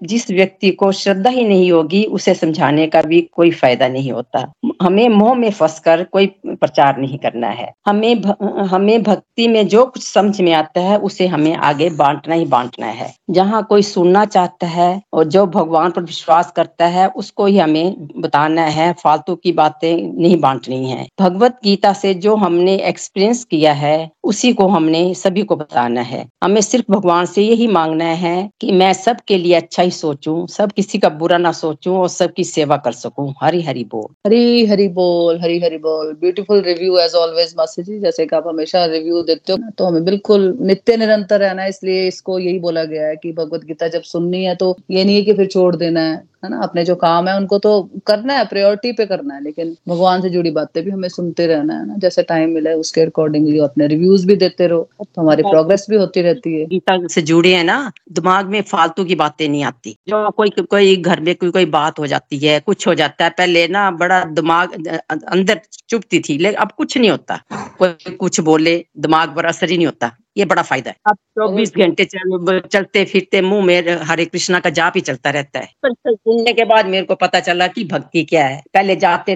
जिस 0.03 0.29
व्यक्ति 0.31 0.69
को 0.73 0.91
श्रद्धा 0.93 1.29
ही 1.29 1.43
नहीं 1.47 1.71
होगी 1.71 2.03
उसे 2.13 2.33
समझाने 2.35 2.87
का 2.87 3.01
भी 3.03 3.21
कोई 3.33 3.51
फ़ायदा 3.53 3.87
नहीं 3.87 4.11
होता। 4.11 4.51
हमें 4.81 5.07
मोह 5.09 5.33
में 5.35 5.49
फंसकर 5.51 6.03
कोई 6.03 6.27
प्रचार 6.47 6.97
नहीं 6.97 7.17
करना 7.17 7.47
है। 7.49 7.71
हमें 7.85 8.21
भ, 8.21 8.35
हमें 8.71 9.03
भक्ति 9.03 9.47
में 9.47 9.67
जो 9.67 9.85
कुछ 9.85 10.03
समझ 10.03 10.41
में 10.41 10.51
आता 10.53 10.81
है 10.81 10.97
उसे 10.99 11.27
हमें 11.27 11.53
आगे 11.55 11.89
बांटना 11.91 12.35
ही 12.35 12.45
बांटना 12.47 12.87
है। 12.87 13.11
जहाँ 13.29 13.63
कोई 13.63 13.81
सुनना 13.83 14.25
चाहता 14.27 14.67
है 14.67 15.01
और 15.13 15.23
जो 15.25 15.45
भगवान 15.47 15.91
पर 15.91 16.01
विश्वास 16.03 16.51
करता 16.51 16.85
है 16.87 17.07
उसको 17.07 17.45
ही 17.45 17.57
हमें 17.57 18.07
बताना 18.17 18.65
है 18.71 18.91
फालतू 18.93 19.35
की 19.35 19.51
बातें 19.53 19.95
नहीं 20.13 20.39
बांटनी 20.39 20.89
है। 20.89 21.07
भगवत 21.19 21.59
गीता 21.63 21.93
से 21.93 22.13
जो 22.15 22.35
हमने 22.35 22.75
एक्सपीरियंस 22.87 23.43
किया 23.45 23.73
है 23.75 24.09
उसी 24.23 24.51
को 24.53 24.67
हमने 24.67 25.13
सभी 25.13 25.41
को 25.43 25.55
बताना 25.55 26.01
है। 26.01 26.25
हमें 26.43 26.59
सिर्फ़ 26.61 26.91
भगवान 26.91 27.25
से 27.25 27.41
यही 27.41 27.67
मांगना 27.69 28.05
है 28.05 28.49
कि 28.61 28.71
मैं 28.73 28.91
सबके 28.95 29.37
लिए 29.37 29.53
अच्छा 29.55 29.83
ही 29.83 29.91
सोचूं, 29.91 30.45
सब 30.47 30.71
किसी 30.71 30.99
का 30.99 31.09
बुरा 31.11 31.37
ना 31.37 31.51
सोचूं 31.53 31.97
और 31.97 32.07
सबकी 32.09 32.43
सेवा 32.43 32.77
कर 32.77 32.91
सकूँ। 32.93 33.33
हरी 33.41 33.61
हरी 33.61 33.83
बोल। 33.85 34.07
हरी 34.27 34.65
हरी 34.65 34.87
बोल, 34.89 35.39
हरी 35.41 35.59
हरी 35.59 35.77
बोल। 35.79 36.13
ब्यूटीफुल 36.21 36.61
रिव्यू 36.63 36.97
एज 36.97 37.15
ऑलवेज 37.15 37.53
मासी 37.57 37.83
जी, 37.83 37.99
जैसे 37.99 38.25
कि 38.25 38.35
आप 38.35 38.47
हमेशा 38.47 38.85
रिव्यू 38.87 39.21
देते 39.23 39.53
हो 39.53 39.71
तो 39.77 39.85
हमें 39.85 40.03
बिल्कुल 40.05 40.57
नित्य 40.61 40.97
निरंतर 40.97 41.39
रहना 41.39 41.61
है, 41.61 41.69
इसलिए 41.69 42.07
इसको 42.07 42.39
यही 42.39 42.59
बोला 42.59 42.83
गया 42.85 43.07
है 43.07 43.15
कि 43.15 43.31
भगवत 43.33 43.63
गीता 43.65 43.87
जब 43.87 44.01
सुननी 44.03 44.43
है 44.43 44.55
तो 44.55 44.75
ये 44.91 45.03
नहीं 45.03 45.15
है 45.15 45.21
कि 45.21 45.33
फिर 45.33 45.47
छोड़ 45.47 45.75
देना 45.75 46.01
है। 46.01 46.21
है 46.43 46.49
ना? 46.49 46.59
अपने 46.59 46.85
जो 46.85 46.95
काम 46.95 47.27
है, 47.27 47.37
उनको 47.37 47.59
तो 47.59 47.89
करना 48.07 48.33
है 48.33 48.45
प्रायोरिटी 48.45 48.91
पे 48.91 49.05
करना 49.05 49.35
है, 49.35 49.43
लेकिन 49.43 49.75
भगवान 49.87 50.21
से 50.21 50.29
जुड़ी 50.29 50.51
बातें 50.51 50.83
भी 50.83 50.91
हमें 50.91 51.09
सुनते 51.09 51.47
रहना 51.47 51.73
है 51.73 51.87
ना? 51.87 51.95
जैसे 51.97 52.23
टाइम 52.23 52.49
मिले 52.49 52.73
उसके 52.73 53.01
अकॉर्डिंगली 53.01 53.59
अपने 53.59 53.87
रिव्यूज़ 53.87 54.27
भी 54.27 54.35
देते 54.35 54.67
रहो। 54.67 54.89
तो 55.03 55.21
हमारी 55.21 55.43
प्रोग्रेस 55.43 55.85
भी 55.89 55.95
होती 55.95 56.21
रहती 56.21 56.59
है। 56.59 56.65
गीता 56.65 57.07
से 57.07 57.21
जुड़े 57.21 57.53
है 57.53 57.63
ना, 57.63 57.91
दिमाग 58.11 58.45
में 58.45 58.61
फालतू 58.61 59.03
की 59.03 59.15
बातें 59.15 59.49
नहीं 59.49 59.63
आती। 59.63 59.95
जो 60.07 60.31
कोई 60.31 60.49
कोई 60.49 60.95
घर 60.97 61.19
में 61.19 61.35
कोई 61.35 61.51
कोई 61.51 61.65
बात 61.65 61.99
हो 61.99 62.07
जाती 62.07 62.37
है, 62.37 62.59
कुछ 62.59 62.87
हो 62.87 62.95
जाता 62.95 63.23
है, 63.23 63.29
पहले 63.29 63.67
ना 63.67 63.91
बड़ा 63.91 64.23
दिमाग, 64.23 64.87
अंदर 65.09 65.61
चुपती 65.89 66.19
थी, 66.19 66.37
लेकिन 66.37 66.59
अब 66.59 66.71
कुछ 66.71 66.97
नहीं 66.97 67.09
होता। 67.09 67.39
कोई 67.79 68.11
कुछ 68.11 68.39
बोले, 68.39 68.85
दिमाग 68.97 69.35
पर 69.35 69.45
असर 69.45 69.69
ही 69.69 69.77
नहीं 69.77 69.87
होता। 69.87 70.17
ये 70.35 70.45
बड़ा 70.45 70.61
फ़ायदा 70.63 70.89
है। 70.89 70.95
अब 71.07 71.15
चौबीस 71.39 71.71
घंटे 71.77 72.05
चल, 72.05 72.59
चलते 72.61 73.03
फिरते 73.05 73.41
मुँह 73.41 73.65
में 73.65 73.89
हरे 74.03 74.25
कृष्णा 74.25 74.59
का 74.59 74.69
जाप 74.71 74.93
ही 74.95 75.01
चलता 75.01 75.29
रहता 75.29 75.59
है। 75.59 75.69
सुनने 75.85 76.53
के 76.53 76.63
बाद 76.65 76.85
मेरे 76.87 77.05
को 77.05 77.15
पता 77.15 77.39
चला 77.39 77.67
कि 77.67 77.83
भक्ति 77.85 78.23
क्या 78.25 78.45
है। 78.45 78.61
पहले 78.73 78.95
जाते 78.95 79.35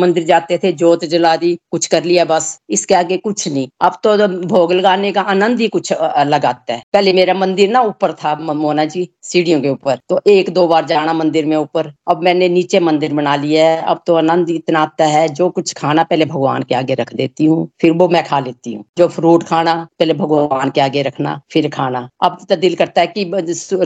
मंदिर 0.00 0.24
जाते 0.24 0.58
थे 0.58 0.72
जोत 0.74 1.04
जला 1.06 1.34
दी 1.36 1.54
कुछ 1.70 1.86
कर 1.86 2.04
लिया 2.04 2.24
बस 2.24 2.58
इसके 2.70 2.94
आगे 2.94 3.16
कुछ 3.18 3.46
नहीं। 3.48 3.68
अब 3.80 3.98
तो 4.04 4.16
भोग 4.46 4.72
लगाने 4.72 5.12
का 5.12 5.20
आनंद 5.30 5.60
ही 5.60 5.68
कुछ 5.68 5.92
अलग 5.92 6.44
आता 6.44 6.74
है। 6.74 6.82
पहले 6.92 7.12
मेरा 7.12 7.34
मंदिर 7.34 7.70
ना 7.70 7.80
ऊपर 7.82 8.12
था 8.14 8.34
मोना 8.42 8.84
जी 8.86 9.08
सीढ़ियों 9.22 9.60
के 9.60 9.68
ऊपर। 9.68 9.98
तो 10.08 10.20
एक 10.28 10.50
दो 10.54 10.66
बार 10.68 10.84
जाना 10.86 11.12
मंदिर 11.14 11.46
में 11.46 11.56
ऊपर। 11.56 11.92
अब 12.10 12.22
मैंने 12.24 12.48
नीचे 12.48 12.80
मंदिर 12.80 13.14
बना 13.14 13.34
लिया 13.36 13.66
है। 13.70 13.80
अब 13.84 14.02
तो 14.06 14.14
आनंद 14.16 14.50
इतना 14.50 14.80
आता 14.80 15.06
है 15.06 15.28
जो 15.30 15.48
कुछ 15.50 15.72
खाना 15.78 16.02
पहले 16.04 16.24
भगवान 16.26 16.62
के 16.62 16.74
आगे 16.74 16.94
रख 16.94 17.14
देती 17.14 17.44
हूँ 17.46 17.68
फिर 17.80 17.92
वो 17.92 18.08
मैं 18.08 18.24
खा 18.24 18.40
लेती 18.40 18.74
हूँ। 18.74 18.84
जो 18.98 19.08
फ्रूट 19.10 19.44
खाना 19.44 19.74
पहले 19.98 20.14
भगवान 20.20 20.70
के 20.70 20.80
आगे 20.80 21.02
रखना, 21.02 21.40
फिर 21.50 21.68
खाना। 21.70 22.08
अब 22.22 22.38
तो 22.48 22.56
दिल 22.56 22.74
करता 22.74 23.00
है 23.00 23.06
कि 23.08 23.30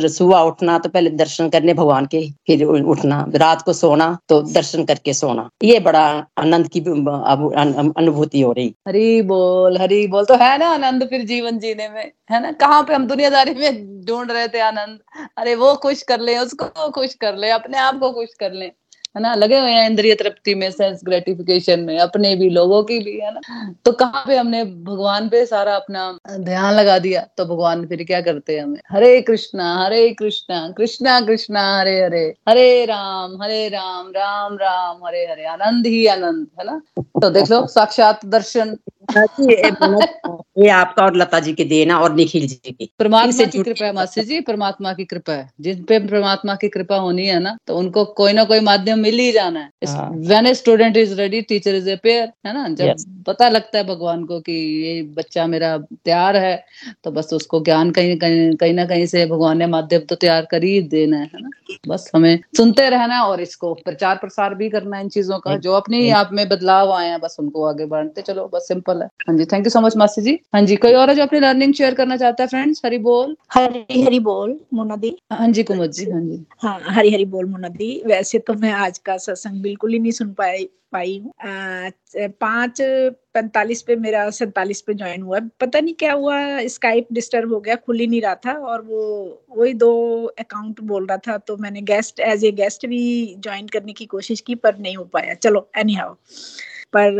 सुबह 0.08 0.38
उठना 0.40 0.78
तो 0.78 0.88
पहले 0.88 1.10
दर्शन 1.12 1.48
करने 1.48 1.74
भगवान 1.74 2.06
के, 2.06 2.28
फिर 2.46 2.64
उठना। 2.64 3.24
रात 3.34 3.62
को 3.62 3.72
सोना 3.72 4.06
तो 4.28 4.40
दर्शन 4.42 4.84
करके 4.84 5.14
सोना। 5.14 5.48
ये 5.62 5.80
बड़ा 5.80 6.04
आनंद 6.38 6.68
की 6.68 6.80
अनुभूति 6.80 8.40
हो 8.40 8.52
रही। 8.52 8.74
हरी 8.88 9.22
बोल 9.24 9.78
हरी 9.78 10.06
बोल। 10.06 10.24
तो 10.24 10.34
है 10.34 10.56
ना 10.58 10.68
आनंद 10.68 11.04
फिर 11.04 11.24
जीवन 11.24 11.58
जीने 11.58 11.88
में? 11.88 12.12
है 12.30 12.40
ना? 12.42 12.52
कहाँ 12.52 12.82
पे 12.82 12.94
हम 12.94 13.06
दुनियादारी 13.06 13.54
में 13.54 14.04
ढूंढ 14.04 14.30
रहे 14.30 14.48
थे 14.48 14.60
आनंद? 14.60 14.98
अरे 15.38 15.54
वो 15.54 15.74
खुश 15.74 16.02
कर 16.02 16.20
ले, 16.20 16.38
उसको 16.38 16.90
खुश 16.90 17.14
कर 17.14 17.36
ले, 17.36 17.50
अपने 17.50 17.78
आप 17.78 17.98
को 17.98 18.10
खुश 18.10 18.34
कर 18.40 18.52
ले। 18.52 18.70
है 19.16 19.22
ना? 19.22 19.34
लगे 19.34 19.60
हुए 19.60 19.70
हैं 19.70 19.90
इंद्रिय 19.90 20.14
तृप्ति 20.14 20.54
में 20.54 20.70
सेंस 20.70 21.00
ग्रेटिफिकेशन 21.04 21.80
में, 21.80 21.98
अपने 21.98 22.36
भी, 22.36 22.50
लोगों 22.50 22.82
की 22.82 22.98
भी, 22.98 23.18
है 23.18 23.34
ना? 23.34 23.74
तो 23.84 23.92
कहाँ 23.92 24.24
पे 24.26 24.36
हमने 24.36 24.64
भगवान 24.64 25.28
पे 25.28 25.46
सारा 25.46 25.76
अपना 25.76 26.18
ध्यान 26.30 26.74
लगा 26.74 26.98
दिया? 26.98 27.26
तो 27.36 27.44
भगवान 27.44 27.86
फिर 27.86 28.04
क्या 28.04 28.20
करते 28.20 28.56
हैं 28.56 28.62
हमें? 28.62 28.80
हरे 28.90 29.20
कृष्णा 29.20 29.84
हरे 29.84 30.10
कृष्णा 30.10 30.68
कृष्णा 30.78 31.20
कृष्णा, 31.20 31.80
हरे 31.80 32.04
हरे। 32.04 32.34
हरे 32.48 32.84
राम 32.84 33.42
हरे 33.42 33.68
राम 33.68 34.08
राम 34.08 34.54
राम, 34.54 35.06
हरे 35.06 35.26
हरे। 35.26 35.44
आनंद 35.44 35.86
ही 35.86 36.06
आनंद, 36.06 36.46
है 36.60 36.66
ना? 36.66 36.80
तो 37.00 37.30
देख 37.30 37.50
लो, 37.50 37.66
साक्षात 37.66 38.26
दर्शन। 38.26 38.76
ये 40.58 40.68
आपका 40.70 41.04
और 41.04 41.16
लता 41.16 41.38
जी 41.40 41.52
के 41.54 41.64
देना 41.64 41.98
और 42.00 42.14
निखिल 42.14 42.46
जी 42.48 42.70
की। 42.72 42.88
परमात्मा 42.98 43.44
की 43.46 43.58
कृपा 43.58 43.84
है 43.86 43.92
मासी 43.94 44.22
जी 44.24 44.40
परमात्मा 44.40 44.92
की 44.92 45.04
कृपा 45.04 45.32
है। 45.32 45.48
जिन 45.60 45.82
पे 45.84 45.98
परमात्मा 46.00 46.54
की 46.54 46.68
कृपा 46.68 46.96
होनी 46.96 47.26
है 47.26 47.38
ना 47.40 47.56
तो 47.66 47.76
उनको 47.78 48.04
कोई 48.20 48.32
ना 48.32 48.44
कोई 48.44 48.60
माध्यम 48.60 48.98
मिल 48.98 49.18
ही 49.18 49.30
जाना 49.32 49.60
है। 49.60 49.70
When 50.28 50.46
a 50.46 50.54
student 50.54 50.96
is 50.96 51.14
ready 51.14 51.40
teacher 51.42 51.74
is 51.74 51.90
appear 52.02 52.28
है 52.46 52.54
ना? 52.54 52.68
जब. 52.70 52.94
पता 53.26 53.48
लगता 53.48 53.78
है 53.78 53.84
भगवान 53.86 54.24
को 54.24 54.38
कि 54.40 54.52
ये 54.84 55.02
बच्चा 55.16 55.46
मेरा 55.46 55.76
तैयार 55.78 56.36
है 56.36 56.56
तो 57.04 57.10
बस 57.10 57.32
उसको 57.32 57.60
ज्ञान 57.64 57.90
कहीं 57.90 58.16
कहीं 58.18 58.54
कहीं 58.56 58.72
ना 58.74 58.84
कहीं 58.86 59.06
से 59.06 59.24
भगवान 59.26 59.58
ने 59.58 59.66
माध्यम 59.66 60.00
तो 60.08 60.14
तैयार 60.16 60.46
कर 60.50 60.64
ही 60.64 60.80
देना 60.88 61.18
है 61.18 61.30
ना? 61.34 61.50
बस 61.88 62.10
हमें 62.14 62.38
सुनते 62.56 62.88
रहना 62.90 63.22
और 63.24 63.40
इसको 63.40 63.72
प्रचार 63.74 64.16
प्रसार 64.16 64.54
भी 64.54 64.68
करना 64.70 65.00
इन 65.00 65.08
चीज़ों 65.08 65.38
का 65.38 65.56
जो 65.58 65.72
अपने 65.72 65.98
ही 65.98 66.10
आप 66.12 66.30
में 66.32 66.48
बदलाव 66.48 66.92
आए 66.92 67.08
हैं 67.08 67.20
बस 67.20 67.36
उनको 67.40 67.64
आगे 67.66 67.86
बढ़ते 67.86 68.22
चलो 68.22 68.48
बस 68.54 68.68
सिंपल 68.68 68.93
है। 69.02 69.08
हाँ 69.28 69.36
जी 69.36 69.44
थैंक 69.52 69.66
यू 69.66 69.70
सो 69.70 69.80
मच 69.80 69.96
मासी 69.96 70.22
जी। 70.22 70.38
हाँ 70.54 70.62
जी 70.62 70.76
कोई 70.76 70.92
और 70.94 71.08
है 71.08 71.14
जो 71.16 71.22
अपनी 71.22 71.40
लर्निंग 71.40 71.74
शेयर 71.74 71.94
करना 71.94 72.16
चाहता 72.16 72.42
है 72.42 72.48
फ्रेंड्स 72.48 72.82
हरी 72.84 72.98
बोल। 73.00 73.36
हरी 73.52 74.02
हरी 74.02 74.20
बोल 74.20 74.58
मोना 74.74 74.96
दी। 74.96 75.16
हाँ 75.32 75.48
जी 75.48 75.62
कुमुद 75.64 75.90
जी 75.90 76.10
हाँ 76.10 76.20
जी। 76.20 76.44
हाँ 76.62 76.78
हरी 76.86 77.12
हरी 77.14 77.24
बोल 77.26 77.46
मोना 77.46 77.68
दी। 77.70 78.02
वैसे 78.06 78.38
तो 78.38 78.54
मैं 78.54 78.72
आज 78.72 78.98
का 78.98 79.16
सत्संग 79.18 79.62
बिल्कुल 79.62 79.92
ही 79.92 79.98
नहीं 79.98 80.12
सुन 80.12 80.32
पाई 80.32 80.68
पाई 80.92 81.16
हूँ। 81.18 81.32
पाँच 82.40 82.80
पैंतालीस 83.34 83.80
पे 83.82 83.94
मेरा 83.96 84.28
सैतालीस 84.30 84.80
पे 84.80 84.94
ज्वाइन 84.94 85.22
हुआ। 85.22 85.38
पता 85.60 85.80
नहीं 85.80 85.94
क्या 85.94 86.12
हुआ 86.12 86.36
स्काइप 86.68 87.06
डिस्टर्ब 87.12 87.52
हो 87.52 87.58
गया 87.60 87.74
खुल 87.76 87.98
ही 87.98 88.06
नहीं 88.06 88.20
रहा 88.22 88.34
था 88.44 88.52
और 88.52 88.82
वो 88.82 89.00
वही 89.56 89.72
दो 89.74 89.90
अकाउंट 90.40 90.80
बोल 90.82 91.06
रहा 91.06 91.16
था 91.26 91.36
तो 91.38 91.56
मैंने 91.56 91.80
गेस्ट 91.82 92.20
एज 92.20 92.44
ए 92.44 92.50
गेस्ट 92.52 92.86
भी 92.86 93.02
ज्वाइन 93.38 93.68
करने 93.68 93.92
की 93.92 94.06
कोशिश 94.06 94.40
की 94.40 94.54
पर 94.54 94.78
नहीं 94.78 94.96
हो 94.96 95.04
पाया। 95.04 95.34
चलो 95.34 95.68
एनी 95.78 95.94
हाउ 95.94 96.14
पर 96.96 97.18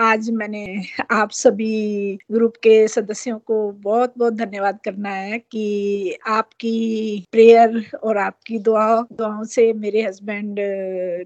आज 0.00 0.30
मैंने 0.30 0.82
आप 1.10 1.30
सभी 1.30 2.18
ग्रुप 2.32 2.56
के 2.56 2.88
सदस्यों 2.88 3.38
को 3.38 3.72
बहुत 3.72 4.14
बहुत 4.18 4.32
धन्यवाद 4.32 4.78
करना 4.84 5.10
है 5.10 5.38
कि 5.38 6.18
आपकी 6.26 7.26
प्रेयर 7.32 7.90
और 8.02 8.18
आपकी 8.18 8.58
दुआ, 8.58 9.02
दुआओं 9.12 9.44
से 9.44 9.72
मेरे 9.72 10.02
हस्बैंड 10.02 10.56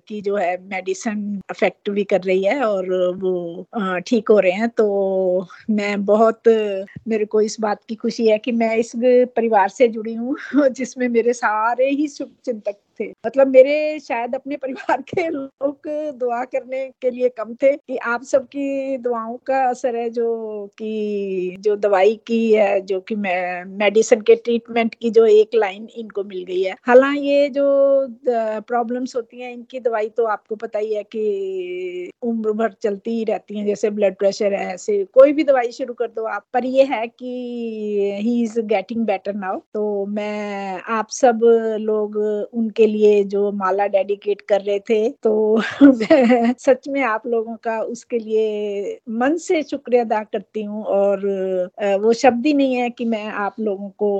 की 0.09 0.21
जो 0.21 0.37
है 0.37 0.57
मेडिसिन 0.63 1.41
अफेक्ट 1.51 1.91
भी 1.91 2.05
कर 2.05 2.21
रही 2.21 2.45
है 2.45 2.63
और 2.65 2.87
वो 3.15 3.67
ठीक 4.07 4.29
हो 4.29 4.39
रहे 4.41 4.53
हैं। 4.53 4.69
तो 4.69 5.47
मैं 5.71 6.05
बहुत, 6.05 6.43
मेरे 7.09 7.25
को 7.25 7.41
इस 7.41 7.57
बात 7.61 7.81
की 7.89 7.95
खुशी 7.95 8.29
है 8.29 8.39
कि 8.39 8.53
मैं 8.53 8.77
इस 8.77 8.93
परिवार 9.37 9.69
से 9.69 9.89
जुड़ी 9.89 10.15
हूँ, 10.15 10.37
जिसमें 10.71 11.09
मेरे 11.09 11.33
सारे 11.33 11.91
ही 11.91 12.09
शुभ 12.09 12.31
चिंतक 12.45 12.77
थे। 13.01 13.13
मतलब 13.27 13.47
मेरे 13.47 13.99
शायद 14.01 14.35
अपने 14.35 14.57
परिवार 14.57 15.03
के 15.03 15.29
लोग 15.29 15.79
दुआ 16.19 16.45
करने 16.45 16.91
के 17.03 17.11
लिए 17.11 17.29
कम 17.29 17.55
थे 17.55 17.73
कि 17.77 17.97
आप 17.97 18.23
सबकी 18.23 18.97
दुआओं 18.99 19.37
का 19.37 19.65
असर 19.69 19.97
है 19.97 20.11
जो 20.11 20.27
कि, 20.79 21.57
जो 21.61 21.77
दवाई 21.77 22.21
की 22.27 22.53
है, 22.53 22.81
जो 22.81 23.01
कि 23.01 23.15
मेडिसिन 23.17 24.21
के 24.21 24.35
ट्रीटमेंट 24.35 24.95
की 24.95 25.11
जो 25.11 25.27
एक 25.27 25.51
लाइन 25.55 25.89
इनको 25.97 26.25
मिल 26.25 26.45
गई 26.45 26.63
है। 26.63 26.75
हालाँकि 26.83 27.27
ये 27.27 27.49
जो 27.49 27.65
प्रॉब्लम्स 28.61 29.17
होती 29.17 29.41
हैं, 29.41 29.53
इनकी 29.53 29.81
दवाई 29.81 30.09
तो 30.09 30.25
आपको 30.25 30.57
पता 30.57 30.79
ही 30.79 30.95
है 30.95 31.03
कि 31.03 32.11
उम्र 32.23 32.53
भर 32.53 32.73
चलती 32.73 33.11
ही 33.11 33.25
रहती 33.25 33.59
है, 33.59 33.67
जैसे 33.67 33.91
ब्लड 33.91 34.17
प्रेशर 34.17 34.55
है, 34.55 34.75
ऐसे 34.75 35.05
कोई 35.05 35.33
भी 35.33 35.45
दवाई 35.45 35.71
शुरू 35.73 35.95
कर 35.95 36.07
दो 36.07 36.25
आप। 36.25 36.45
पर 36.55 36.65
ये 36.65 36.83
है 36.85 37.07
कि 37.07 38.19
he 38.23 38.43
is 38.43 38.61
getting 38.61 39.07
better 39.07 39.35
now. 39.35 39.59
तो 39.75 40.07
मैं, 40.07 40.81
आप 40.81 41.07
सब 41.11 41.41
लोग 41.81 42.17
उनके 42.55 42.86
के 42.87 42.93
लिए 42.93 43.23
जो 43.25 43.51
माला 43.53 43.87
डेडिकेट 43.87 44.41
कर 44.49 44.61
रहे 44.61 44.79
थे 44.81 45.09
तो 45.23 45.33
सच 46.61 46.89
में 46.89 47.03
आप 47.03 47.27
लोगों 47.27 47.57
का 47.57 47.81
उसके 47.83 48.19
लिए 48.19 48.99
मन 49.11 49.37
से 49.39 49.63
शुक्रिया 49.63 50.03
अदा 50.05 50.23
करती 50.25 50.63
हूँ 50.63 50.85
और 50.85 51.27
वो 52.03 52.13
शब्द 52.13 52.47
ही 52.47 52.53
नहीं 52.55 52.75
है 52.75 52.91
कि 52.91 53.05
मैं 53.05 53.27
आप 53.47 53.61
लोगों 53.61 53.89
को 53.91 54.13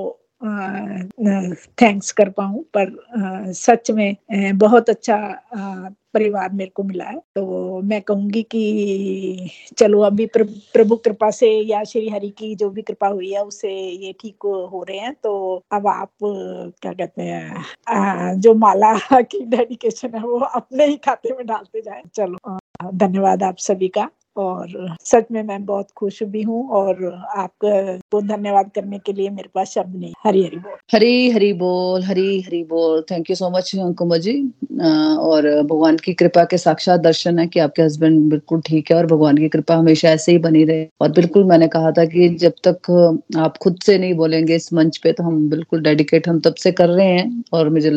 थैंक्स 1.81 2.11
कर 2.11 2.29
पाऊँ 2.29 2.63
पर 2.77 3.51
सच 3.53 3.91
में 3.91 4.15
बहुत 4.57 4.89
अच्छा 4.89 5.17
परिवार 6.13 6.51
मेरे 6.53 6.69
को 6.75 6.83
मिला 6.83 7.05
है। 7.05 7.17
तो 7.35 7.81
मैं 7.83 8.01
कहूँगी 8.01 8.41
कि 8.51 9.49
चलो 9.77 10.01
अभी 10.01 10.25
प्र, 10.27 10.43
प्रभु 10.73 10.95
कृपा 10.95 11.29
से 11.31 11.49
या 11.61 11.83
श्री 11.83 12.09
हरि 12.09 12.29
की 12.37 12.53
जो 12.55 12.69
भी 12.69 12.81
कृपा 12.81 13.07
हुई 13.07 13.31
है 13.33 13.43
उससे 13.43 13.71
ये 13.71 14.13
ठीक 14.21 14.43
हो 14.45 14.83
रहे 14.89 14.97
हैं। 14.99 15.13
तो 15.23 15.33
अब 15.73 15.87
आप 15.87 16.11
क्या 16.23 16.93
कहते 16.93 17.21
हैं 17.23 18.39
जो 18.41 18.53
माला 18.55 18.93
की 19.23 19.43
डेडिकेशन 19.47 20.15
है 20.15 20.21
वो 20.23 20.39
अपने 20.39 20.85
ही 20.87 20.97
खाते 21.05 21.33
में 21.37 21.45
डालते 21.47 21.81
जाए। 21.81 22.01
चलो 22.15 22.57
धन्यवाद 22.93 23.43
आप 23.43 23.57
सभी 23.59 23.87
का। 23.89 24.09
और 24.39 24.95
सच 25.05 25.25
में 25.31 25.41
मैं 25.43 25.63
बहुत 25.65 25.87
खुश 25.95 26.21
भी 26.25 26.41
हूँ 26.41 26.67
और 26.71 27.03
आपको 27.37 28.21
धन्यवाद 28.23 28.69
करने 28.75 28.97
के 28.99 29.13
लिए 29.13 29.29
मेरे 29.29 29.49
पास 29.55 29.71
शब्द 29.71 29.95
नहीं, 29.95 30.13
हरी 30.25 30.43
हरी 30.43 30.57
बोल। 30.57 30.75
हरी 30.93 31.29
हरी 31.31 31.51
बोल, 31.55 32.03
हरी 32.03 32.39
हरी 32.41 32.63
बोल। 32.65 33.01
Thank 33.11 33.29
you 33.29 33.35
so 33.35 33.49
much 33.49 33.71
Kumar 33.97 34.19
ji 34.19 34.33
और 34.71 35.49
भगवान 35.63 35.97
की 36.05 36.13
कृपा 36.13 36.43
के 36.45 36.57
साक्षात 36.57 36.99
दर्शन 37.01 37.39
है 37.39 37.47
कि 37.47 37.59
आपके 37.59 37.81
हस्बैंड 37.81 38.21
बिल्कुल 38.29 38.61
ठीक 38.65 38.91
है 38.91 38.97
और 38.97 39.05
भगवान 39.05 39.37
की 39.37 39.49
कृपा 39.49 39.75
हमेशा 39.75 40.09
ऐसे 40.09 40.31
ही 40.31 40.37
बनी 40.39 40.63
रहे। 40.63 40.87
और 41.01 41.11
बिल्कुल 41.11 41.43
मैंने 41.45 41.67
कहा 41.67 41.91
था 41.91 42.05
कि 42.05 42.29
जब 42.37 42.53
तक 42.67 42.91
आप 43.39 43.57
खुद 43.57 43.79
से 43.85 43.97
नहीं 43.97 44.13
बोलेंगे 44.15 44.55
इस 44.55 44.71
मंच 44.73 44.97
पे 45.03 45.11
तो 45.13 45.23
हम 45.23 45.49
बिल्कुल 45.49 45.81
डेडिकेट 45.83 46.27
हम 46.29 46.39
तब 46.39 46.55
से 46.57 46.71
कर 46.71 46.89
रहे 46.89 47.07
हैं। 47.07 47.43
और 47.53 47.69
मुझे 47.69 47.91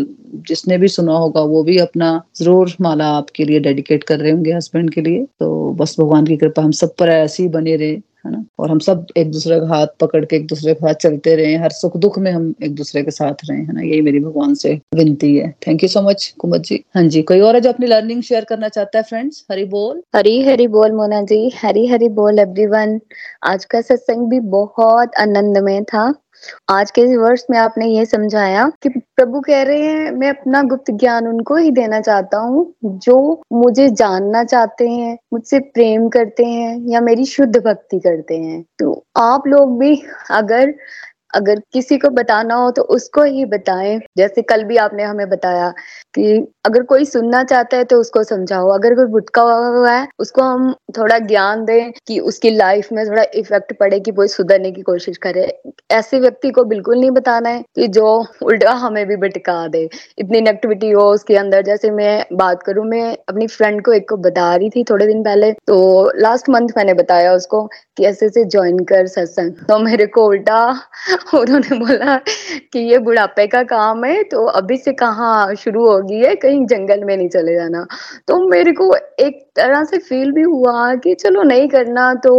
जिसने 0.49 0.79
भी 0.79 0.89
सुना 0.89 1.13
होगा, 1.15 1.41
वो 1.43 1.63
भी 1.65 1.77
अपना 1.79 2.11
ज़रूर 2.37 2.75
माला 2.81 3.07
आपके 3.13 3.45
लिए 3.45 3.61
डेडिकेट 3.61 4.05
कर 4.05 4.19
रहे 4.19 4.33
होंगे 4.33 4.53
हस्बैंड 4.53 4.93
के 4.95 5.01
लिए। 5.01 5.25
तो 5.41 5.73
बस 5.75 5.97
भगवान 6.01 6.25
की 6.31 6.37
कृपा, 6.37 6.63
हम 6.63 6.71
सब 6.71 6.95
पर 6.95 7.09
ऐसी 7.09 7.49
बने 7.49 7.77
रहे, 7.77 7.93
है 8.27 8.31
ना? 8.33 8.45
और 8.59 8.71
हम 8.71 8.79
सब 8.79 9.07
एक 9.17 9.31
दूसरे 9.31 9.61
का 9.61 9.67
हाथ 9.67 9.87
पकड़ 10.01 10.25
के, 10.25 10.37
एक 10.37 10.47
दूसरे 10.47 10.75
के 10.75 10.81
साथ 10.81 10.95
चलते 10.95 11.35
रहे, 11.37 11.57
हर 11.57 11.71
सुख 11.71 11.97
दुख 11.97 12.19
में 12.19 12.31
हम 12.33 12.55
एक 12.63 12.75
दूसरे 12.75 13.03
के 13.03 13.11
साथ 13.11 13.45
रहे, 13.45 13.59
है 13.59 13.73
ना? 13.73 13.81
यही 13.81 14.01
मेरी 14.01 14.21
भगवान 14.21 14.55
से 14.55 14.81
विनती 14.95 15.37
है। 15.37 15.55
थैंक 15.67 15.83
यू 15.83 15.89
सो 15.89 16.03
मच 16.03 16.35
कुमत 16.39 16.61
जी। 16.61 16.85
हाँ 16.95 17.03
जी, 17.05 17.23
कोई 17.23 17.41
और 17.41 17.55
है 17.55 17.61
जो 17.61 17.73
अपनी 17.73 17.87
लर्निंग 17.87 18.23
शेयर 18.23 18.45
करना 18.45 18.69
चाहता 18.69 18.99
है 18.99 19.05
फ्रेंड्स 19.05 19.45
हरी 19.51 19.65
बोल। 19.65 20.03
हरी 20.17 20.43
हरी 20.43 20.67
बोल, 20.67 20.93
मोना 20.93 21.23
जी। 21.23 21.53
हरी 21.63 21.87
हरी 21.87 22.09
बोल 22.09 22.39
एवरीवन 22.39 23.01
आज 23.45 23.65
का 23.65 23.81
सत्संग 23.81 24.31
भी 24.31 24.41
बहुत 24.41 25.11
आनंदमय 25.21 25.81
था। 25.81 26.15
आज 26.69 26.91
के 26.91 27.17
वर्ष 27.17 27.45
में 27.51 27.59
आपने 27.59 27.87
ये 27.87 28.07
समझाया 28.07 28.73
कि 28.83 28.89
प्रभु 28.89 29.41
कह 29.41 29.63
रहे 29.63 29.83
हैं, 29.83 30.11
मैं 30.11 30.31
अपना 30.31 30.63
गुप्त 30.63 30.91
ज्ञान 30.91 31.29
उनको 31.29 31.57
ही 31.57 31.71
देना 31.71 32.01
चाहता 32.01 32.39
हूँ, 32.39 32.75
जो 32.85 33.43
मुझे 33.53 33.89
जानना 33.91 34.45
चाहते 34.45 34.89
हैं, 34.89 35.19
मुझसे 35.33 35.59
प्रेम 35.59 36.09
करते 36.09 36.45
हैं 36.45 36.81
या 36.89 37.01
मेरी 37.01 37.25
शुद्ध 37.25 37.57
भक्ति 37.57 37.99
करते 37.99 38.37
हैं। 38.37 38.65
तो 38.79 39.05
आप 39.17 39.47
लोग 39.47 39.79
भी 39.79 40.03
अगर 40.31 40.75
अगर 41.35 41.61
किसी 41.73 41.99
को 41.99 42.09
बताना 42.11 42.55
हो 42.55 42.71
तो 42.71 42.83
उसको 42.83 43.23
ही 43.23 43.45
बताएँ। 43.45 43.99
जैसे 44.17 44.43
कल 44.43 44.65
भी 44.65 44.77
आपने 44.77 45.03
हमें 45.03 45.29
बताया 45.29 45.69
कि 46.15 46.33
अगर 46.67 46.83
कोई 46.83 47.05
सुनना 47.05 47.43
चाहता 47.45 47.77
है 47.77 47.85
तो 47.85 48.01
उसको 48.01 48.23
समझाओ। 48.23 48.69
अगर 48.69 48.95
कोई 48.95 49.07
भुटका 49.07 49.43
हुआ 49.43 49.93
है, 49.93 50.09
उसको 50.19 50.43
हम 50.43 50.73
थोड़ा 50.99 51.19
ज्ञान 51.19 51.65
दें 51.65 51.93
कि 52.07 52.19
उसकी 52.21 52.51
लाइफ 52.51 52.89
में 52.93 53.05
थोड़ा 53.07 53.25
इफ़ेक्ट 53.35 53.73
पड़े 53.79 54.01
कि 54.01 54.11
वो 54.11 54.27
सुधरने 54.27 54.71
की 54.73 54.83
कोशिश 54.83 55.17
करे। 55.17 55.47
ऐसे 55.91 56.21
व्यक्ति 56.21 56.51
को 56.51 56.65
बिल्कुल 56.65 56.99
नहीं 57.01 57.11
बताना 57.11 57.49
है 57.49 57.63
कि 57.75 57.89
जो 57.89 58.07
उल्टा 58.43 58.73
हमें 58.73 59.07
भी 59.07 59.17
भटका 59.17 59.67
दे। 59.69 59.89
इतनी 60.19 60.41
नेगेटिविटी 60.41 60.91
हो 60.91 61.09
उसके 61.13 61.37
अंदर। 61.37 61.63
जैसे 61.63 61.91
मैं 61.91 62.25
बात 62.33 62.63
करूँ, 62.63 62.85
मैं 62.85 63.17
अपनी 63.29 63.47
फ्रेंड 63.47 63.83
को 63.85 63.93
एक 63.93 64.09
को 64.09 64.17
बता 64.19 64.55
रही 64.57 64.71
थी 64.71 64.85
थोड़े 64.85 65.07
दिन 65.07 65.23
पहले। 65.25 65.53
तो 65.53 66.13
लास्ट 66.17 66.49
मंथ 66.49 66.69
मैंने 66.77 66.95
बताया 66.95 67.33
उसको 67.35 67.65
कि 67.97 68.05
ऐसे 68.05 68.27
ऐसे 68.27 68.45
ज्वाइन 68.45 68.79
कर, 68.85 69.07
सत्संग। 69.07 69.53
तो 69.69 69.79
मेरे 69.79 70.07
को 70.07 70.27
उल्टा 70.27 70.61
उन्होंने 71.35 71.77
बोला 71.79 72.17
कि 72.73 72.79
ये 72.91 72.99
बुढ़ापे 72.99 73.47
का 73.47 73.63
काम 73.65 74.05
है 74.05 74.23
तो 74.25 74.45
अभी 74.53 74.77
से 74.77 74.93
कहाँ 74.95 75.55
शुरू 75.55 75.87
होगी 75.87 76.21
है? 76.21 76.35
कहीं 76.35 76.65
जंगल 76.67 77.05
में 77.05 77.17
नहीं 77.17 77.29
चले 77.29 77.55
जाना। 77.55 77.85
तो 78.29 78.39
मेरे 78.49 78.73
को 78.73 78.95
एक 79.21 79.41
तरह 79.57 79.85
से 79.85 79.99
फील 80.01 80.31
भी 80.33 80.43
हुआ 80.43 80.95
कि 80.97 81.15
चलो 81.15 81.43
नहीं 81.43 81.69
करना 81.69 82.13
तो 82.25 82.37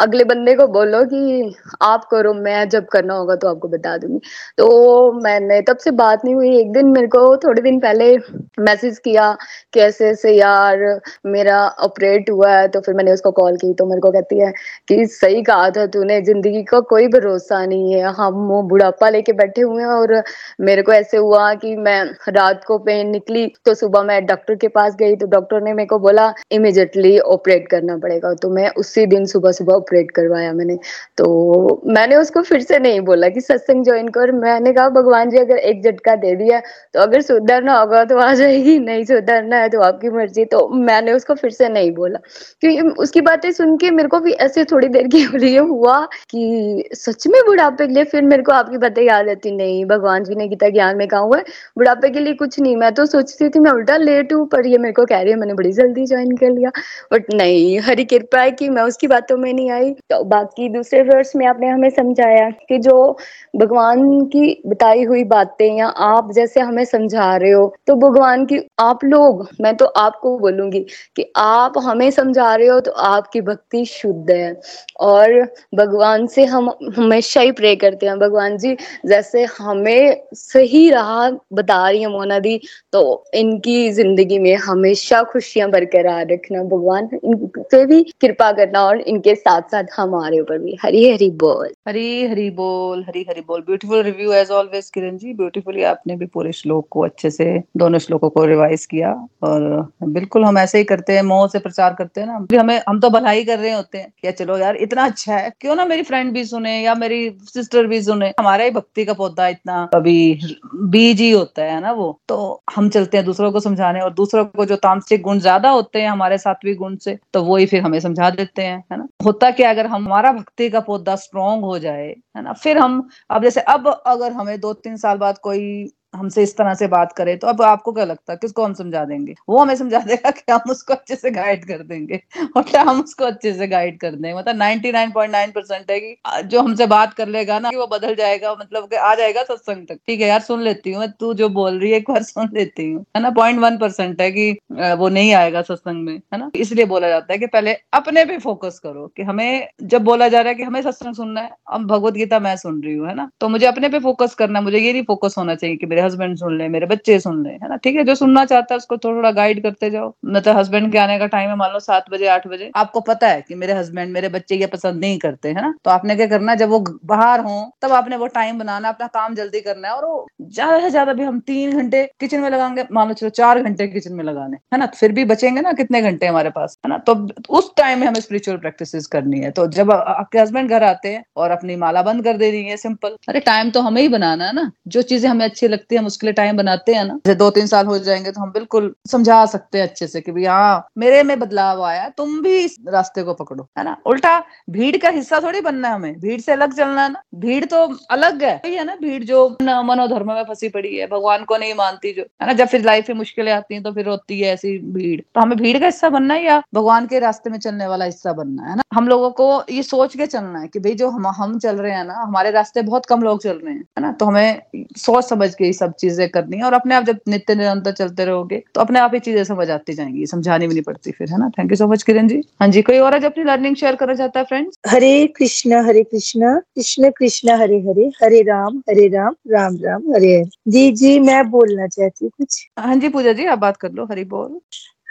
अगले 0.00 0.24
बंदे 0.24 0.54
को 0.54 0.66
बोलो 0.68 1.02
कि 1.04 1.54
आप 1.82 2.04
करो, 2.10 2.32
मैं 2.34 2.68
जब 2.68 2.86
करना 2.92 3.14
होगा 3.14 3.34
तो 3.36 3.48
आपको 3.48 3.68
बता 3.68 3.96
दूँगी। 3.98 4.18
तो 4.58 5.12
मैंने 5.22 5.60
तब 5.62 5.76
से 5.78 5.90
बात 5.92 6.24
नहीं 6.24 6.34
हुई। 6.34 6.58
एक 6.60 6.72
दिन 6.72 6.86
मेरे 6.88 7.06
को 7.08 7.36
थोड़े 7.38 7.62
दिन 7.62 7.78
पहले 7.80 8.16
मैसेज 8.60 8.98
किया 8.98 9.30
कैसे 9.74 10.08
ऐसे 10.08 10.32
यार 10.32 10.78
मेरा 11.26 11.58
ऑपरेट 11.84 12.30
हुआ 12.30 12.50
है 12.50 12.68
तो 12.68 12.80
फिर 12.80 12.94
मैंने 12.94 13.12
उसको 13.12 13.30
कॉल 13.32 13.56
की। 13.56 13.72
तो 13.74 13.86
मेरे 13.86 14.00
को 14.00 14.10
कहती 14.12 14.38
है 14.38 14.52
कि 14.88 15.04
सही 15.08 15.42
कहा 15.42 15.70
था 15.70 15.86
तूने, 15.88 16.20
ज़िंदगी 16.22 16.62
का 16.64 16.80
कोई 16.86 17.08
भरोसा 17.08 17.64
नहीं 17.66 17.92
है। 17.94 18.12
हम 18.14 18.34
वो 18.48 18.62
बुढ़ापा 18.64 19.08
लेके 19.10 19.32
बैठे 19.34 19.62
हुए 19.62 19.82
हैं 19.82 19.90
और 19.90 20.22
मेरे 20.60 20.82
को 20.82 20.92
ऐसे 20.92 21.16
हुआ 21.18 21.52
कि 21.56 21.74
मैं 21.78 22.02
रात 22.30 22.64
को 22.66 22.78
पेन 22.80 23.08
निकली 23.10 23.46
तो 23.66 23.74
सुबह 23.74 24.02
मैं 24.04 24.24
डॉक्टर 24.26 24.54
के 24.56 24.68
पास 24.70 24.96
गई 24.96 25.16
तो 25.16 25.26
डॉक्टर 25.28 25.62
ने 25.62 25.72
मेरे 25.74 25.86
को 25.86 25.98
बोला 25.98 26.23
इमिजिएटली 26.50 27.18
ऑपरेट 27.18 27.68
करना 27.68 27.96
पड़ेगा। 27.96 28.32
तो 28.34 28.50
मैं 28.50 28.68
उसी 28.76 29.06
दिन 29.06 29.24
सुबह 29.26 29.52
सुबह 29.52 29.74
ऑपरेट 29.74 30.10
करवाया 30.10 30.52
मैंने। 30.52 30.78
तो 31.18 31.80
मैंने 31.86 32.16
उसको 32.16 32.42
फिर 32.42 32.60
से 32.60 32.78
नहीं 32.78 33.00
बोला 33.02 33.28
कि 33.28 33.40
सत्संग 33.40 33.84
ज्वाइन 33.84 34.08
कर। 34.08 34.32
मैंने 34.34 34.72
कहा, 34.72 34.88
भगवान 34.90 35.30
जी, 35.30 35.38
अगर 35.38 35.56
एक 35.56 35.82
झटका 35.82 36.14
दे 36.16 36.34
दिया 36.36 36.60
तो 36.94 37.00
अगर 37.00 37.20
सुधरना 37.20 37.78
होगा 37.78 38.04
तो 38.04 38.18
आ 38.18 38.32
जाएगी, 38.34 38.78
नहीं 38.78 39.04
सुधरना 39.04 39.56
है 39.56 39.68
तो 39.68 39.80
आपकी 39.82 40.10
मर्ज़ी। 40.10 40.44
तो 40.44 40.66
मैंने 40.68 41.12
उसको 41.12 41.34
फिर 41.34 41.50
से 41.50 41.68
नहीं 41.68 41.90
बोला। 41.92 42.18
क्योंकि 42.60 42.88
उसकी 42.98 43.20
बातें 43.20 43.50
सुन 43.52 43.76
के 43.76 43.90
मेरे 43.90 44.08
को 44.08 44.18
भी 44.20 44.32
ऐसे 44.44 44.64
थोड़ी 44.64 44.88
देर 44.88 45.06
के 45.08 45.38
लिए 45.38 45.58
हुआ 45.60 46.00
कि 46.30 46.88
सच 46.94 47.26
में 47.26 47.40
बुढ़ापे 47.46 47.86
के 47.86 47.92
लिए 47.94 48.04
फिर 48.04 48.22
मेरे 48.22 48.42
को 48.42 48.52
आपकी 48.52 48.78
बातें 48.78 49.02
याद 49.02 49.28
आती 49.28 49.50
नहीं, 49.50 49.84
भगवान 49.84 50.24
जी 50.24 50.34
ने 50.34 50.48
गीता 50.48 50.68
ज्ञान 50.68 50.96
में 50.96 51.06
कहा 51.08 51.20
हुआ 51.20 51.36
है, 51.38 51.44
बुढ़ापे 51.78 52.10
के 52.10 52.20
लिए 52.20 52.34
कुछ 52.34 52.58
नहीं। 52.60 52.76
मैं 52.76 52.92
तो 52.94 53.06
सोचती 53.06 53.48
थी, 53.48 53.58
मैं 53.58 53.70
उल्टा 53.70 53.96
लेट 53.96 54.32
हूँ, 54.32 54.46
पर 54.48 54.66
ये 54.66 54.78
मेरे 54.78 54.92
को 54.92 55.04
कह 55.04 55.20
रही 55.20 55.32
है, 55.32 55.38
मैंने 55.38 55.54
बड़ी 55.54 55.72
जल्दी 55.72 56.06
ज्वाइन 56.14 56.36
कर 56.36 56.50
लिया। 56.50 56.70
बट 57.12 57.32
नहीं, 57.34 57.78
हरी 57.80 58.04
कृपा 58.06 58.40
है 58.40 58.50
कि 58.52 58.68
मैं 58.70 58.82
उसकी 58.84 59.06
बातों 59.08 59.36
में 59.36 59.52
नहीं 59.52 59.70
आई। 59.72 59.90
तो 60.10 60.22
बाकी 60.26 60.68
दूसरे 60.70 61.02
वर्ष 61.04 61.32
में 61.36 61.46
आपने 61.46 61.68
हमें 61.68 61.88
समझाया 61.92 62.48
कि 62.68 62.78
जो 62.80 63.16
भगवान 63.56 64.24
की 64.26 64.62
बताई 64.66 65.04
हुई 65.04 65.24
बातें 65.26 65.66
या 65.78 65.86
आप 65.86 66.30
जैसे 66.32 66.60
हमें 66.60 66.84
समझा 66.84 67.34
रहे 67.36 67.50
हो 67.50 67.74
तो 67.86 67.94
भगवान 67.98 68.44
की, 68.46 68.58
आप 68.80 69.04
लोग, 69.04 69.46
मैं 69.60 69.74
तो 69.76 69.84
आपको 69.86 70.38
बोलूँगी 70.38 70.80
कि 71.16 71.24
आप 71.36 71.78
हमें 71.78 72.10
समझा 72.10 72.54
रहे 72.54 72.68
हो 72.68 72.78
तो 72.80 72.90
आपकी 72.90 73.40
भक्ति 73.42 73.84
शुद्ध 73.86 74.30
है। 74.30 74.54
और 75.02 75.32
भगवान 75.74 76.26
से 76.26 76.44
हम 76.46 76.70
हमेशा 76.96 77.40
ही 77.40 77.52
प्रे 77.52 77.74
करते 77.76 78.06
हैं। 78.06 78.18
भगवान 78.18 78.56
जी, 78.58 78.76
जैसे 79.06 79.44
हमें 79.58 80.22
सही 80.34 80.88
राह 80.90 81.30
बता 81.52 81.88
रही 81.88 82.00
है 82.00 82.08
मोना 82.10 82.38
दी 82.38 82.60
तो 82.92 83.02
इनकी 83.34 83.90
ज़िंदगी 83.92 84.38
में 84.38 84.54
हमेशा 84.56 85.22
खुशियाँ 85.24 85.68
बरकरार 85.70 86.02
रखना, 86.06 86.62
भगवान 86.64 87.08
इनसे 87.14 87.84
भी 87.86 88.02
कृपा 88.20 88.50
करना 88.52 88.82
और 88.84 89.00
इनके 89.02 89.34
साथ 89.34 89.70
साथ 89.70 89.84
हमारे 89.96 90.40
ऊपर 90.40 90.58
भी। 90.58 90.76
हरी 90.82 91.08
हरी 91.10 91.30
बोल। 91.42 91.68
हरी 91.88 92.26
हरी 92.26 92.48
बोल 92.52 93.04
हरी 93.04 93.24
हरी 93.28 93.40
बोल। 93.40 93.60
Beautiful 93.60 94.02
review 94.02 94.32
as 94.32 94.50
always 94.50 94.90
Kiran 94.90 95.16
ji. 95.18 95.32
Beautifully 95.34 95.82
आपने 95.84 96.16
भी 96.16 96.26
पूरे 96.26 96.52
श्लोक 96.52 96.86
को 96.90 97.04
अच्छे 97.04 97.30
से, 97.30 97.46
दोनों 97.76 97.98
श्लोकों 97.98 98.30
को 98.30 98.44
रिवाइज 98.44 98.86
किया 98.86 99.12
और 99.42 99.92
बिल्कुल 100.04 100.44
हम 100.44 100.58
ऐसे 100.58 100.78
ही 100.78 100.84
करते 100.84 101.12
हैं, 101.12 101.22
मोह 101.22 101.46
से 101.48 101.58
प्रचार 101.58 101.94
करते 101.94 102.20
हैं 102.20 102.26
ना। 102.28 102.60
हमें, 102.60 102.80
हम 102.88 103.00
तो 103.00 103.10
भलाई 103.10 103.44
कर 103.44 103.58
रहे 103.58 103.72
होते 103.72 103.98
हैं। 103.98 104.12
क्या 104.20 104.30
चलो 104.32 104.58
यार, 104.58 104.76
इतना 104.76 105.04
अच्छा 105.04 105.36
है। 105.36 105.52
क्यों 105.60 105.74
ना 105.76 105.84
मेरी 105.84 106.02
फ्रेंड 106.02 106.32
भी 106.32 106.44
सुने 106.44 106.78
या 106.80 106.94
मेरी 106.94 107.18
सिस्टर 107.44 107.86
भी 107.86 108.02
सुने। 108.02 108.32
हमारा 108.40 108.64
ही 108.64 108.70
भक्ति 108.70 109.04
का 109.04 109.12
पौधा 109.14 109.48
इतना 109.48 109.84
कभी 109.94 110.38
बीज 110.74 111.20
ही 111.20 111.30
होता 111.30 111.64
है 111.64 111.80
ना 111.80 111.92
वो। 111.92 112.18
तो 112.28 112.62
हम 112.76 112.88
चलते 112.88 113.16
हैं 113.16 113.26
दूसरों 113.26 113.50
को 113.52 113.60
समझाने 113.60 114.00
और 114.00 114.12
दूसरों 114.14 114.44
को 114.46 114.64
जो 114.64 114.76
तांत्रिक 114.76 115.22
गुण 115.22 115.38
ज़्यादा 115.38 115.70
होते 115.70 115.93
हैं 116.02 116.10
हमारे 116.10 116.38
सात्विक 116.38 116.78
गुण 116.78 116.96
से 116.96 117.18
तो 117.32 117.42
वो 117.42 117.56
ही 117.56 117.66
फिर 117.66 117.82
हमें 117.82 118.00
समझा 118.00 118.30
देते 118.30 118.62
हैं, 118.62 118.84
है 118.92 118.98
ना? 118.98 119.08
होता 119.24 119.50
क्या 119.50 119.70
अगर 119.70 119.86
हमारा 119.86 120.32
भक्ति 120.32 120.70
का 120.70 120.80
पौधा 120.80 121.16
स्ट्रोंग 121.16 121.64
हो 121.64 121.78
जाए, 121.78 122.16
है 122.36 122.42
ना? 122.42 122.52
फिर 122.52 122.78
हम, 122.78 123.08
अब 123.30 123.42
जैसे 123.42 123.60
अब 123.60 124.02
अगर 124.06 124.32
हमें 124.32 124.60
दो 124.60 124.72
तीन 124.72 124.96
साल 124.96 125.18
बाद 125.18 125.38
कोई 125.38 125.92
हमसे 126.14 126.42
इस 126.42 126.56
तरह 126.56 126.74
से 126.74 126.86
बात 126.88 127.12
करे 127.12 127.36
तो 127.36 127.46
अब 127.46 127.62
आपको 127.62 127.92
क्या 127.92 128.04
लगता 128.04 128.32
है 128.32 128.38
किसको 128.38 128.64
हम 128.64 128.74
समझा 128.74 129.04
देंगे? 129.04 129.34
वो 129.48 129.58
हमें 129.58 129.74
समझा 129.76 129.98
देगा 130.00 130.30
कि 130.30 130.52
हम 130.52 130.70
उसको 130.70 130.94
अच्छे 130.94 131.16
से 131.16 131.30
गाइड 131.30 131.64
कर 131.64 131.82
देंगे। 131.84 132.20
और 132.56 132.62
क्या 132.64 132.82
हम 132.82 133.00
उसको 133.00 133.24
अच्छे 133.24 133.52
से 133.54 133.66
गाइड 133.68 133.98
कर 134.00 134.10
देंगे 134.10 134.34
मतलब 134.34 134.56
99.9 134.56 135.52
परसेंट 135.54 135.90
है 135.90 135.98
कि 136.00 136.16
जो 136.44 136.62
हमसे 136.62 136.86
बात 136.86 137.14
कर 137.14 137.28
लेगा 137.28 137.58
ना 137.58 137.70
वो 137.76 137.86
बदल 137.88 138.14
जाएगा 138.14 138.52
मतलब 138.54 138.88
कि 138.88 138.96
आ 138.96 139.14
जाएगा 139.14 139.42
सत्संग 139.44 139.86
तक। 139.86 139.98
ठीक 140.06 140.20
है 140.20 140.28
यार, 140.28 140.40
सुन 140.42 140.62
लेती 140.62 140.92
हूँ 140.92 141.06
तू 141.20 141.32
जो 141.34 141.48
बोल 141.50 141.78
रही 141.80 141.90
है, 141.90 141.96
एक 141.96 142.10
बार 142.10 142.22
सुन 142.24 142.48
लेती 142.54 142.90
हूँ। 142.90 143.04
है 143.16 143.22
ना 143.22 143.30
पॉइंट 143.32 143.58
वन 143.60 143.78
परसेंट 143.78 144.20
है 144.20 144.30
कि 144.32 144.50
वो 144.98 145.08
नहीं 145.08 145.32
आएगा 145.34 145.62
सत्संग 145.62 146.04
में, 146.04 146.14
है 146.14 146.38
ना? 146.38 146.50
इसलिए 146.56 146.84
बोला 146.86 147.08
जाता 147.08 147.32
है 147.32 147.38
कि 147.38 147.46
पहले 147.48 147.72
अपने 147.92 148.24
पे 148.24 148.38
फोकस 148.38 148.78
करो 148.78 149.06
कि 149.16 149.22
हमें, 149.22 149.68
जब 149.82 150.04
बोला 150.04 150.28
जा 150.28 150.40
रहा 150.40 150.48
है 150.48 150.54
कि 150.54 150.62
हमें 150.62 150.80
सत्संग 150.82 151.14
सुनना 151.14 151.40
है, 151.40 151.50
अब 151.68 151.86
भगवत 151.86 152.14
गीता 152.14 152.38
मैं 152.40 152.56
सुन 152.56 152.82
रही 152.82 152.94
हूँ, 152.94 153.08
है 153.08 153.14
ना? 153.14 153.28
तो 153.40 153.48
मुझे 153.48 153.66
अपने 153.66 153.88
पे 153.88 153.98
फोकस 154.00 154.34
करना, 154.34 154.60
मुझे 154.60 154.78
ये 154.78 154.92
नहीं 154.92 155.02
फोकस 155.04 155.34
होना 155.38 155.54
चाहिए 155.54 155.76
कि 155.76 155.86
मेरे 155.86 156.02
हस्बैंड 156.04 156.36
सुन 156.38 156.58
ले, 156.58 156.68
मेरे 156.68 156.86
बच्चे 156.86 157.18
सुन 157.20 157.42
ले, 157.44 157.50
है 157.52 157.68
ना? 157.68 157.76
ठीक 157.76 157.96
है, 157.96 158.04
जो 158.04 158.14
सुनना 158.14 158.44
चाहता 158.44 158.74
है 158.74 158.76
उसको 158.76 158.96
थोड़ा 158.96 159.16
थोड़ा 159.16 159.30
गाइड 159.30 159.62
करते 159.62 159.90
जाओ। 159.90 160.12
मतलब 160.26 160.56
हस्बैंड 160.56 160.90
के 160.92 160.98
आने 160.98 161.18
का 161.18 161.26
टाइम 161.26 161.50
है, 161.50 161.56
मान 161.56 161.72
लो 161.72 161.78
सात 161.80 162.10
बजे, 162.10 162.26
आठ 162.26 162.46
बजे। 162.46 162.70
आपको 162.76 163.00
पता 163.00 163.28
है 163.28 163.40
कि 163.48 163.54
मेरे 163.54 163.72
हस्बैंड 163.72 164.12
मेरे 164.12 164.28
बच्चे 164.28 164.56
ये 164.56 164.66
पसंद 164.66 165.00
नहीं 165.00 165.18
करते, 165.18 165.48
है 165.48 165.62
ना? 165.62 165.74
तो 165.84 165.90
आपने 165.90 166.16
क्या 166.16 166.26
करना, 166.26 166.54
जब 166.54 166.68
वो 166.68 166.78
बाहर 167.04 167.40
हो, 167.40 167.56
तब 167.82 167.92
आपने 167.92 168.16
वो 168.16 168.26
टाइम 168.26 168.58
बनाना, 168.58 168.88
अपना 168.88 169.06
काम 169.06 169.34
जल्दी 169.34 169.60
करना 169.60 169.88
है, 169.88 169.94
और 169.94 170.04
वो 170.04 170.26
ज़्यादा 170.42 170.80
से 170.80 170.90
ज़्यादा 170.90 171.12
भी 171.12 171.22
हम 171.22 171.40
तीन 171.40 171.76
घंटे 171.76 172.04
किचन 172.20 172.40
में 172.40 172.50
लगाएँगे, 172.50 172.84
मान 172.92 173.08
लो 173.08 173.14
चलो 173.14 173.30
चार 173.30 173.62
घंटे 173.62 173.86
किचन 173.88 174.14
में 174.14 174.24
लगाने, 174.24 174.56
है 174.72 174.78
ना? 174.78 174.86
फिर 174.96 175.12
भी 175.12 175.24
बचेंगे 175.24 175.60
ना 175.60 175.72
कितने 175.72 176.02
घंटे 176.02 176.26
हमारे 176.26 176.50
पास, 176.50 176.76
है 176.86 176.90
ना? 176.90 176.98
तो 176.98 177.14
उस 177.48 177.72
टाइम 177.76 178.00
में 178.00 178.06
हमें 178.06 178.20
स्पिरिचुअल 178.20 178.56
प्रैक्टिस 178.56 179.06
करनी 179.06 179.40
है। 179.40 179.50
तो 179.50 179.66
जब 179.70 179.90
आपके 179.92 180.38
हस्बैंड 180.38 180.70
घर 180.70 180.82
आते 180.82 181.08
हैं 181.08 181.24
और 181.36 181.50
अपनी 181.50 181.76
माला 181.76 182.02
बंद 182.02 182.24
कर 182.24 182.36
दे 182.36 182.50
रही 182.50 182.64
है 182.64 182.76
सिंपल 182.76 183.16
अरे 183.28 183.40
टाइम 183.40 183.70
तो 183.70 183.80
हमें 183.80 184.00
ही 184.02 184.08
बनाना 184.08 184.46
है 184.46 184.54
ना। 184.54 184.70
जो 184.88 185.02
चीज़ें 185.02 185.28
हमें 185.30 185.44
अच्छी 185.44 185.68
लगती 185.68 185.93
है 185.94 186.00
हम 186.00 186.06
उसके 186.06 186.26
लिए 186.26 186.34
टाइम 186.34 186.56
बनाते 186.56 186.94
हैं 186.94 187.04
ना। 187.04 187.14
जैसे 187.26 187.34
दो 187.34 187.50
तीन 187.50 187.66
साल 187.66 187.86
हो 187.86 187.98
जाएँगे 187.98 188.30
तो 188.30 188.40
हम 188.40 188.50
बिल्कुल 188.52 188.94
समझा 189.10 189.44
सकते 189.46 189.78
हैं 189.78 189.88
अच्छे 189.88 190.06
से 190.06 190.20
कि 190.20 190.32
भाई 190.32 190.44
हाँ 190.44 190.86
मेरे 190.98 191.22
में 191.22 191.38
बदलाव 191.40 191.82
आया 191.84 192.08
तुम 192.08 192.40
भी 192.42 192.56
इस 192.56 192.76
रास्ते 192.88 193.22
को 193.22 193.34
पकड़ो। 193.34 193.68
है 193.78 193.84
ना? 193.84 193.96
उल्टा 194.06 194.38
भीड़ 194.70 194.96
का 194.96 195.08
हिस्सा 195.08 195.40
थोड़ी 195.40 195.60
बनना 195.60 195.88
है 195.88 195.94
हमें। 195.94 196.18
भीड़ 196.20 196.40
से 196.40 196.52
अलग 196.52 196.72
चलना 196.72 197.02
है 197.02 197.12
ना। 197.12 197.22
भीड़ 197.34 197.64
तो 197.64 197.86
अलग 198.10 198.42
है। 198.42 198.54
वही 198.56 198.74
है 198.74 198.84
ना, 198.84 198.96
भीड़ 198.96 199.22
जो 199.24 199.48
मनोधर्म 199.62 200.32
में 200.32 200.42
फंसी 200.44 200.68
पड़ी 200.68 200.96
है, 200.96 201.06
भगवान 201.06 201.44
को 201.44 201.56
नहीं 201.56 201.74
मानती 201.74 202.12
जो। 202.12 202.22
है 202.40 202.46
ना, 202.46 202.52
जब 202.52 202.66
फिर 202.66 202.84
लाइफ 202.84 203.08
में 203.08 203.16
मुश्किलें 203.16 203.52
आती 203.52 203.74
है 203.74 203.82
तो 203.82 203.92
फिर 203.92 204.08
होती 204.08 204.40
है 204.40 204.52
ऐसी 204.54 204.76
भीड़। 204.94 205.20
तो 205.34 205.40
हमें 205.40 205.56
भीड़ 205.58 205.78
का 205.78 205.86
हिस्सा 205.86 206.08
बनना 206.08 206.34
है 206.34 206.44
या 206.44 206.62
भगवान 206.74 207.06
के 207.06 207.18
रास्ते 207.18 207.50
में 207.50 207.58
चलने 207.58 207.86
वाला 207.86 208.04
हिस्सा 208.04 208.32
बनना 208.32 208.68
है 208.68 208.76
ना? 208.76 208.82
हम 208.94 209.08
लोगों 209.08 209.30
को 209.30 209.62
ये 209.70 209.82
सोच 209.82 210.16
के 210.16 210.26
चलना 210.26 210.58
है 210.58 210.68
कि 210.68 210.78
भाई 210.78 210.94
जो 210.94 211.08
हम 211.10 211.26
हम 211.26 211.58
चल 211.58 211.76
रहे 211.76 211.92
हैं 211.92 212.04
ना, 212.04 212.14
हमारे 212.14 212.50
रास्ते 212.50 212.82
बहुत 212.82 213.06
कम 213.06 213.22
लोग 213.22 213.42
चल 213.42 213.56
रहे 213.56 213.74
हैं, 213.74 213.80
है 213.80 214.00
ना? 214.00 214.12
तो 214.12 214.26
हमें 214.26 214.62
सोच 214.96 215.24
समझ 215.24 215.54
के 215.54 215.64
ये 215.64 215.72
सब 215.84 215.94
चीज़ें 216.00 216.28
करनी 216.30 216.56
है 216.58 216.64
और 216.64 216.72
अपने 216.74 216.94
आप 216.94 217.04
जब 217.04 217.18
नित्य 217.28 217.54
निरंतर 217.56 217.92
चलते 217.94 218.24
रहोगे 218.24 218.62
तो 218.74 218.80
अपने 218.80 219.00
आप 219.00 219.14
ही 219.14 219.20
चीज़ें 219.20 219.42
समझ 219.44 219.70
आती 219.70 219.92
जाएँगी 219.94 220.26
समझानी 220.26 220.66
भी 220.68 220.74
नहीं 220.74 220.82
पड़ती 220.84 221.12
फिर 221.12 221.30
है 221.32 221.38
ना? 221.38 221.48
Thank 221.58 221.70
you 221.72 221.76
so 221.76 221.88
much 221.88 222.02
Kiran 222.02 222.28
ji. 222.28 222.40
हाँ 222.60 222.68
जी 222.68 222.82
कोई 222.82 222.98
और 223.00 223.14
आज 223.14 223.24
अपनी 223.24 223.44
लर्निंग 223.44 223.76
शेयर 223.76 223.96
करना 223.96 224.14
चाहता 224.14 224.40
है 224.40 224.46
फ्रेंड्स 224.46 224.78
हरे 224.88 225.26
कृष्णा 225.38 225.80
हरे 225.86 226.02
कृष्णा 226.04 226.54
कृष्ण 226.76 227.10
कृष्णा 227.18 227.56
हरे 227.56 227.78
हरे 227.80 228.10
हरे 228.22 228.42
राम 228.44 228.78
हरे 228.90 229.06
राम 229.08 229.34
राम 229.52 229.76
राम 229.84 230.12
हरे 230.14 230.34
हरे। 230.34 230.44
जी 230.68 230.90
जी 230.94 231.18
मैं 231.20 231.42
बोलना 231.50 231.86
चाहती 231.88 232.24
हूँ 232.24 232.30
कुछ। 232.38 232.64
हाँ 232.78 232.96
जी 232.96 233.08
पूजा 233.10 233.32
जी 233.32 233.46
आप 233.46 233.58
बात 233.58 233.76
कर 233.76 233.92
लो 233.92 234.04
हरी 234.10 234.24
बोल। 234.26 234.58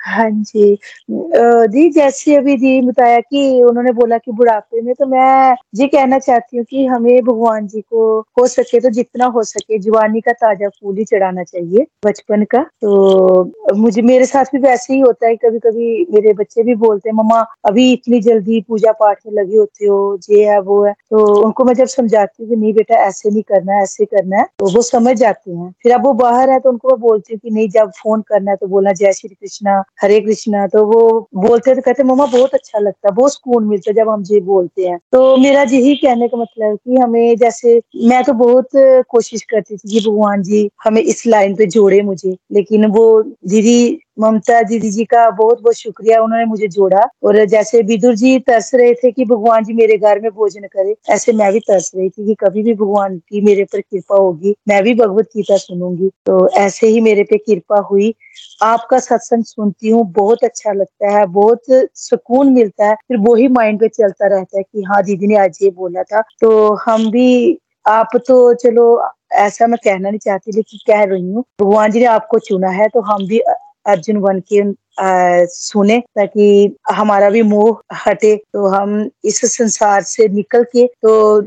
हाँ 0.03 0.29
जी। 0.31 0.77
जी 1.09 1.89
जैसे 1.91 2.35
अभी 2.35 2.55
जी 2.57 2.79
बताया 2.81 3.19
कि 3.21 3.61
उन्होंने 3.63 3.91
बोला 3.93 4.17
कि 4.17 4.31
बुढ़ापे 4.31 4.81
में 4.81 4.93
तो 4.95 5.05
मैं 5.07 5.55
जी 5.75 5.87
कहना 5.87 6.19
चाहती 6.19 6.57
हूँ 6.57 6.65
कि 6.69 6.85
हमें 6.85 7.23
भगवान 7.25 7.67
जी 7.67 7.81
को, 7.81 8.19
हो 8.39 8.45
सके 8.47 8.79
तो 8.79 8.89
जितना 8.89 9.25
हो 9.35 9.43
सके 9.43 9.77
जवानी 9.79 10.21
का 10.21 10.31
ताज़ा 10.33 10.69
फूल 10.71 10.97
ही 10.97 11.03
चढ़ाना 11.05 11.43
चाहिए 11.43 11.85
बचपन 12.05 12.43
का। 12.45 12.61
तो 12.81 13.75
मुझे, 13.75 14.01
मेरे 14.01 14.25
साथ 14.25 14.45
भी 14.53 14.59
वैसे 14.61 14.93
ही 14.93 14.99
होता 14.99 15.27
है 15.27 15.35
कभी 15.35 15.59
कभी 15.59 16.05
मेरे 16.13 16.33
बच्चे 16.33 16.63
भी 16.63 16.75
बोलते 16.75 17.09
हैं, 17.09 17.15
मम्मा, 17.17 17.39
अभी 17.65 17.91
इतनी 17.93 18.19
जल्दी 18.21 18.61
पूजा 18.67 18.91
पाठ 18.99 19.17
में 19.27 19.33
लगे 19.41 19.57
होते 19.57 19.85
हो, 19.85 20.17
ये 20.29 20.43
है, 20.45 20.59
वो 20.61 20.83
है। 20.85 20.93
तो 21.11 21.25
उनको 21.43 21.63
मैं 21.63 21.73
जब 21.73 21.85
समझाती 21.87 22.43
हूँ 22.43 22.49
कि 22.49 22.55
नहीं 22.55 22.73
बेटा, 22.73 22.95
ऐसे 23.07 23.29
नहीं 23.29 23.43
करना 23.43 23.73
है 23.73 23.81
ऐसे 23.83 24.05
करना 24.05 24.37
है 24.37 24.45
तो 24.59 24.71
वो 24.75 24.81
समझ 24.83 25.15
जाते 25.17 25.51
हैं। 25.51 25.71
फिर 25.83 25.93
अब 25.93 26.05
वो 26.05 26.13
बाहर 26.15 26.49
है 26.49 26.59
तो 26.59 26.69
उनको 26.69 26.89
मैं 26.89 26.99
बोलती 27.01 27.33
हूँ 27.33 27.39
कि 27.39 27.49
नहीं, 27.49 27.67
जब 27.69 27.91
फ़ोन 28.01 28.21
करना 28.27 28.51
है 28.51 28.57
तो 28.57 28.67
बोलना, 28.67 28.93
जय 28.93 29.13
श्री 29.13 29.29
कृष्णा। 29.31 29.81
हरे 30.01 30.19
कृष्णा 30.19 30.65
तो 30.67 30.85
वो 30.85 31.29
बोलते 31.35 31.75
तो 31.75 31.81
कहते, 31.81 32.03
मम्मा, 32.03 32.25
बहुत 32.25 32.53
अच्छा 32.53 32.79
लगता 32.79 33.07
है 33.09 33.15
बहुत 33.15 33.33
सुकून 33.33 33.65
मिलता 33.65 33.91
है 33.91 33.95
जब 33.95 34.09
हम 34.09 34.23
ये 34.31 34.39
बोलते 34.41 34.87
हैं। 34.87 34.97
तो 35.11 35.37
मेरा 35.37 35.61
यही 35.61 35.95
कहने 35.95 36.27
का 36.27 36.37
मतलब 36.37 36.75
कि 36.75 36.95
हमें 36.95 37.37
जैसे, 37.37 37.81
मैं 38.03 38.23
तो 38.23 38.33
बहुत 38.33 38.67
कोशिश 39.09 39.41
करती 39.41 39.75
थी 39.75 39.99
कि 39.99 40.09
भगवान 40.09 40.43
जी 40.43 40.69
हमें 40.83 41.01
इस 41.01 41.27
लाइन 41.27 41.55
पे 41.55 41.65
जोड़े 41.65 42.01
मुझे, 42.01 42.35
लेकिन 42.51 42.85
वो 42.85 43.21
दीदी 43.23 43.99
ममता 44.17 44.61
दीदी 44.61 44.89
जी 44.91 45.03
का 45.05 45.29
बहुत 45.31 45.61
बहुत 45.61 45.75
शुक्रिया, 45.75 46.21
उन्होंने 46.21 46.45
मुझे 46.45 46.67
जोड़ा। 46.67 47.07
और 47.23 47.43
जैसे 47.45 47.81
विदुर 47.83 48.15
जी 48.15 48.37
तरस 48.39 48.71
रहे 48.75 48.93
थे 48.93 49.11
कि 49.11 49.25
भगवान 49.25 49.63
जी 49.63 49.73
मेरे 49.73 49.97
घर 49.97 50.19
में 50.19 50.29
भोजन 50.31 50.67
करे, 50.67 50.95
ऐसे 51.09 51.31
मैं 51.33 51.51
भी 51.53 51.59
तरस 51.59 51.91
रही 51.95 52.09
थी 52.09 52.25
कि 52.27 52.35
कभी 52.39 52.63
भी 52.63 52.73
भगवान 52.73 53.17
की 53.19 53.41
मेरे 53.41 53.63
पर 53.63 53.81
कृपा 53.81 54.15
होगी, 54.15 54.55
मैं 54.67 54.81
भी 54.83 54.93
भगवत 54.95 55.29
गीता 55.35 55.57
सुनूँगी। 55.57 56.09
तो 56.25 56.47
ऐसे 56.57 56.87
ही 56.87 57.01
मेरे 57.01 57.23
पे 57.23 57.37
कृपा 57.37 57.79
हुई। 57.91 58.13
आपका 58.63 58.99
सत्संग 58.99 59.43
सुनती 59.43 59.89
हूँ, 59.89 60.05
बहुत 60.13 60.43
अच्छा 60.43 60.71
लगता 60.73 61.17
है, 61.17 61.25
बहुत 61.27 61.61
सुकून 61.95 62.51
मिलता 62.53 62.87
है, 62.87 62.95
फिर 63.07 63.17
वही 63.19 63.47
माइंड 63.49 63.79
पे 63.79 63.87
चलता 63.89 64.27
रहता 64.27 64.57
है 64.57 64.63
कि 64.63 64.83
हाँ 64.83 65.01
दीदी 65.03 65.27
ने 65.27 65.37
आज 65.37 65.57
ये 65.63 65.69
बोला 65.71 66.03
था। 66.03 66.21
तो 66.41 66.73
हम 66.85 67.09
भी, 67.11 67.59
आप 67.85 68.09
तो 68.27 68.53
चलो, 68.53 68.85
ऐसा 69.33 69.67
मैं 69.67 69.77
कहना 69.83 70.09
नहीं 70.09 70.19
चाहती, 70.19 70.51
लेकिन 70.51 70.79
कह 70.87 71.03
रही 71.03 71.21
हूँ, 71.23 71.43
भगवान 71.61 71.91
जी 71.91 71.99
ने 71.99 72.05
आपको 72.07 72.39
चुना 72.39 72.69
है 72.71 72.87
तो 72.89 73.01
हम 73.01 73.25
भी 73.27 73.41
अर्जुन 73.85 74.19
बन 74.21 74.39
के 74.51 74.61
सुने 75.49 75.99
ताकि 76.15 76.75
हमारा 76.91 77.29
भी 77.29 77.41
मोह 77.43 77.95
हटे। 78.05 78.35
तो 78.53 78.67
हम 78.67 79.09
इस 79.25 79.39
संसार 79.55 80.01
से 80.03 80.27
निकल 80.29 80.63
के 80.75 80.85
तो 81.05 81.41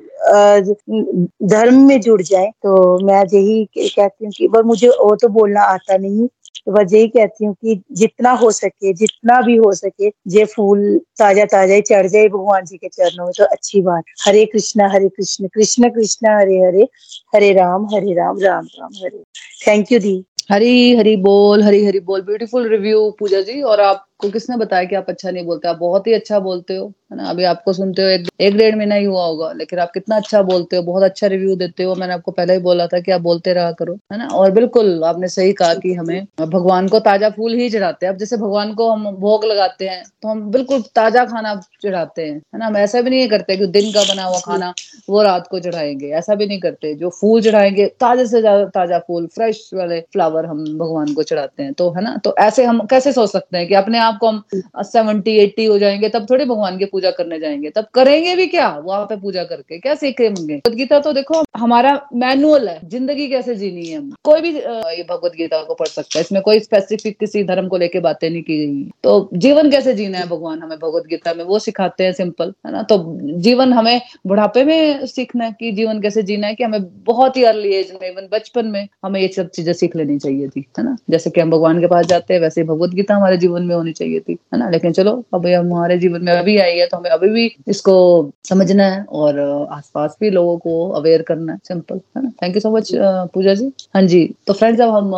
धर्म 1.49 1.81
में 1.89 2.01
जुड़ 2.01 2.21
जाए। 2.23 2.51
तो 2.63 2.99
मैं 3.07 3.23
यही 3.25 3.65
कहती 3.77 4.25
हूँ 4.25 4.33
कि 4.33 4.49
बस 4.49 4.65
मुझे 4.67 4.89
वो 4.89 5.15
तो 5.17 5.29
बोलना 5.29 5.63
आता 5.65 5.97
नहीं। 5.97 6.27
तो 6.67 6.73
बस 6.73 6.93
यही 6.93 7.09
कहती 7.09 7.45
हूँ 7.45 7.55
कि 7.55 7.81
जितना 7.93 8.31
हो 8.33 8.51
सके, 8.51 8.93
जितना 8.93 9.41
भी 9.43 9.57
हो 9.57 9.73
सके, 9.75 10.07
ये 10.29 10.45
फूल 10.47 10.81
ताज़ा 11.19 11.45
ताज़ा 11.45 11.75
ही 11.75 11.81
चढ़ 11.83 12.07
जाए 12.07 12.29
भगवान 12.29 12.65
जी 12.65 12.77
के 12.77 12.89
चरणों 12.89 13.25
में 13.25 13.33
तो 13.39 13.45
अच्छी 13.45 13.83
बात। 13.83 14.05
हरे 14.27 14.45
कृष्णा, 14.47 14.89
हरे 14.93 15.09
कृष्ण 15.09 15.49
कृष्ण 15.55 15.91
कृष्ण, 15.91 16.29
हरे 16.31 16.59
हरे 16.61 16.89
हरे 17.35 17.53
राम 17.53 17.87
हरे 17.95 18.15
राम 18.15 18.39
राम 18.41 18.67
राम, 18.79 18.91
हरे। 18.97 19.23
थैंक 19.67 19.93
यू 19.93 19.99
दी 19.99 20.25
हरी 20.51 20.95
हरी 20.97 21.17
बोल 21.23 21.63
हरी 21.63 21.85
हरी 21.85 22.01
बोल 22.09 22.21
ब्यूटीफुल 22.23 22.69
रिव्यू 22.69 23.11
पूजा 23.19 23.41
जी 23.49 23.61
और 23.71 23.81
आपको 24.21 24.29
किसने 24.33 24.57
बताया 24.57 24.85
कि 24.85 24.95
आप 24.97 25.07
अच्छा 25.11 25.31
नहीं 25.31 25.45
बोलते? 25.47 25.69
आप 25.69 25.77
बहुत 25.79 26.07
ही 26.07 26.13
अच्छा 26.15 26.39
बोलते 26.41 26.77
हो 26.77 26.87
है 27.13 27.17
ना? 27.17 27.25
अभी 27.31 27.45
आपको 27.45 27.73
सुनते 27.73 28.03
हो 28.03 28.09
एक, 28.09 28.29
एक 28.41 28.57
डेढ़ 28.57 28.77
महीना 28.77 28.95
ही 28.95 29.05
हुआ 29.05 29.25
होगा 29.25 29.51
लेकिन 29.53 29.79
आप 29.79 29.91
कितना 29.95 30.17
अच्छा 30.17 30.41
बोलते 30.43 30.77
हो 30.77 30.83
बहुत 30.83 31.03
अच्छा 31.03 31.27
रिव्यू 31.27 31.57
देते 31.57 31.83
हो। 31.85 31.95
मैंने 31.95 32.13
आपको 32.15 32.33
पहले 32.33 32.53
ही 32.53 32.59
बोला 32.61 32.87
था 32.87 33.01
कि 33.01 33.13
आप 33.13 33.21
बोलते 33.23 33.53
रहा 33.55 33.73
करो 33.73 33.95
है 34.13 34.19
ना? 34.19 34.27
और 34.29 34.51
बिल्कुल 34.53 35.05
आपने 35.05 35.29
सही 35.29 35.53
कहा 35.53 35.75
कि 35.77 35.93
हमें 35.95 36.27
भगवान 36.41 36.89
को 36.89 36.99
ताज़ा 37.01 37.31
फूल 37.31 37.55
ही 37.55 37.69
चढ़ाते 37.71 38.07
हैं। 38.07 38.13
अब 38.13 38.19
जैसे 38.19 38.37
भगवान 38.37 38.73
को 38.75 38.89
हम 38.91 39.05
भोग 39.17 39.45
लगाते 39.45 39.89
हैं 39.89 40.03
तो 40.23 40.29
हम 40.29 40.41
बिल्कुल 40.51 40.83
ताज़ा 40.97 41.25
खाना 41.27 41.55
चढ़ाते 41.83 42.23
हैं 42.25 42.35
है 42.35 42.59
ना? 42.59 42.67
हम 42.67 42.77
ऐसा 42.79 43.01
भी 43.01 43.11
नहीं 43.11 43.29
करते 43.29 43.57
कि 43.57 43.67
दिन 43.69 43.91
का 43.93 44.03
बना 44.05 44.25
हुआ 44.25 44.39
खाना 44.47 44.73
वो 45.09 45.23
रात 45.23 45.47
को 45.51 45.61
चढ़ाएँगे 45.61 46.09
ऐसा 46.15 46.35
भी 46.35 46.47
नहीं 46.47 46.61
करते। 46.61 46.95
जो 46.97 47.09
फूल 47.21 47.43
चढ़ाएँगे 47.43 47.87
ताजे 48.01 48.27
से 48.27 48.41
ज़्यादा 48.41 48.65
ताज़ा 48.75 48.99
फूल 49.01 49.27
फ्रेश 49.35 49.69
वाले 49.75 50.01
फ्लावर 50.13 50.47
हम 50.47 50.65
भगवान 50.79 51.13
को 51.15 51.23
चढ़ाते 51.25 51.63
हैं 51.63 51.73
तो 51.75 51.91
है 51.93 52.03
ना? 52.05 52.17
तो 52.25 52.35
ऐसे 52.41 52.65
हम 52.65 52.81
कैसे 52.91 53.13
सोच 53.13 53.31
सकते 53.31 53.59
हैं 53.59 53.67
कि 53.69 53.75
अपने 53.77 53.99
आप 54.07 54.19
को 54.21 54.29
हम 54.29 54.43
सेवेंटी 54.83 55.37
एट्टी 55.39 55.65
हो 55.65 55.79
जाएँगे, 55.79 56.09
तब 56.09 56.27
थोड़ी 56.31 56.45
भगवान 56.45 56.79
की 56.79 56.85
पूजा 56.87 57.11
करने 57.13 57.39
जाएँगे। 57.41 57.71
तब 57.71 57.87
करेंगे 57.95 58.35
भी 58.37 58.47
क्या? 58.47 58.69
वहाँ 58.79 59.05
पे 59.07 59.17
पूजा 59.17 59.45
करके। 59.45 59.79
क्या 59.79 59.95
सीखेंगे 59.95 60.57
भगवत 60.57 60.75
गीता 60.77 60.99
तो 61.01 61.13
देखो, 61.13 61.43
हमारा 61.57 62.01
मैनुअल 62.17 62.69
है। 62.69 62.79
ज़िंदगी 62.89 63.27
कैसे 63.29 63.55
जीनी 63.55 63.87
है 63.87 63.99
हम? 63.99 64.13
कोई 64.25 64.41
भी 64.41 64.51
ये 64.51 65.05
भगवत 65.11 65.33
गीता 65.37 65.63
को 65.63 65.75
पढ़ 65.75 65.87
सकता 65.89 66.19
है। 66.19 66.21
इसमें 66.21 66.41
कोई 66.43 66.61
स्पेसिफिक 66.61 67.19
किसी 67.19 67.43
धर्म 67.45 67.69
को 67.69 67.77
लेके 67.77 68.01
बातें 68.01 68.29
नहीं 68.31 68.43
की 68.43 68.57
गई 68.59 68.91
तो 69.05 69.29
जीवन 69.35 69.71
कैसे 69.71 69.95
जीना 69.95 70.19
है 70.19 70.27
भगवान 70.29 70.63
हमें 70.63 70.79
भगवत 70.79 71.07
गीता 71.07 71.35
में? 71.35 71.45
वो 71.45 71.59
सिखाते 71.59 72.05
हैं 72.05 72.13
सिंपल 72.13 72.53
है 72.67 72.73
ना? 72.73 72.83
तो 72.83 72.99
जीवन 73.41 73.73
हमें 73.73 74.01
बुढ़ापे 74.27 74.65
में 74.65 75.07
सीखना 75.07 75.45
है 75.45 75.53
कि 75.61 75.73
जीवन 75.73 76.01
कैसे 76.03 76.23
जीना 76.23 76.47
है 76.47 76.55
कि 76.55 76.65
हमें 76.65 76.83
बहुत 77.05 77.37
ही 77.37 77.45
अर्ली 77.45 77.73
एज 77.75 77.93
में 77.93 78.09
इवन 78.09 78.29
बचपन 78.33 78.67
में, 78.67 78.89
हमें 79.05 79.21
ये 79.21 79.29
सब 79.29 79.49
चीज़ें 79.51 79.73
सीख 79.75 79.97
लेनी 79.97 80.19
चाहिए 80.19 80.49
थी, 80.49 80.67
है 80.79 80.85
ना? 80.85 80.97
जैसे 81.11 81.31
कि 81.31 81.41
हम 81.41 81.51
भगवान 81.51 81.81
के 81.81 81.87
पास 81.87 82.07
जाते 82.07 82.35
हैं, 82.35 82.41
वैसे 82.41 82.65
भगवत 82.65 82.91
गीता 82.91 83.15
हमारे 83.15 83.37
जीवन 83.37 83.63
में 83.63 83.75
होनी 83.75 83.93
चाहिए 83.97 84.21
थी, 84.21 84.37
है 84.55 84.59
ना? 84.59 84.69
लेकिन 84.71 84.93
चलो, 84.93 85.13
अब 85.35 85.47
हमारे 85.49 85.99
जीवन 85.99 86.25
में 86.25 86.33
अभी 86.33 86.57
आई 86.59 86.77
है 86.79 86.87
तो 86.87 86.97
हमें 86.97 87.11
अभी 87.11 87.29
भी 87.31 87.51
इसको 87.69 87.97
समझना 88.45 88.85
है 88.85 89.05
और 89.15 89.39
आसपास 89.73 90.17
भी 90.21 90.31
लोगों 90.31 90.57
को 90.59 90.89
अवेयर 90.93 91.23
करना 91.29 91.53
है 91.53 91.59
सिंपल 91.65 92.01
है 92.17 92.23
ना? 92.23 92.31
Thank 92.43 92.55
you 92.55 92.61
so 92.61 92.71
much 92.77 92.91
Puja 93.35 93.55
ji. 93.55 93.71
हाँ 93.95 94.03
जी 94.05 94.25
तो 94.47 94.53
फ्रेंड्स 94.53 94.81
अब 94.81 94.91
हम 94.91 95.11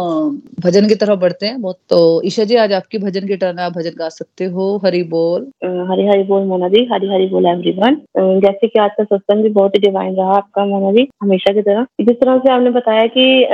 भजन 0.61 0.89
की 0.89 0.95
तरफ़ 0.97 1.19
बढ़ते 1.21 1.47
हैं 1.47 1.61
बहुत 1.63 1.79
तो 1.91 1.99
ईशा 2.27 2.45
जी, 2.45 2.55
आज 2.57 2.73
आपकी 2.73 2.99
भजन 2.99 3.27
की 3.29 3.37
टर्न 3.37 3.59
आप 3.59 3.73
भजन 3.73 3.95
गा 3.99 4.09
सकते 4.11 4.45
हो, 4.47 4.77
हरी 4.85 5.03
बोल। 5.11 5.43
हरी 5.91 6.07
हरी 6.09 6.23
बोल, 6.25 6.45
मोना 6.47 6.69
जी, 6.69 6.87
हरी 6.93 7.09
हरी 7.09 7.27
बोल 7.29 7.47
एवरीवन 7.47 7.97
जैसे 8.41 8.69
कि 8.69 8.79
आज 8.79 8.91
का 8.99 9.05
सत्संग 9.05 9.43
भी 9.43 9.49
बहुत 9.51 9.75
ही 9.75 9.81
डिवाइन 9.81 10.15
रहा 10.15 10.37
आपका, 10.37 10.65
मोना 10.67 10.93
जी, 10.93 11.09
हमेशा 11.23 11.53
की 11.55 11.63
तरह। 11.63 11.87
जिस 12.01 12.17
तरह 12.17 12.39
से 12.39 12.53
आपने 12.53 12.71
बताया 12.71 13.07
कि 13.09 13.47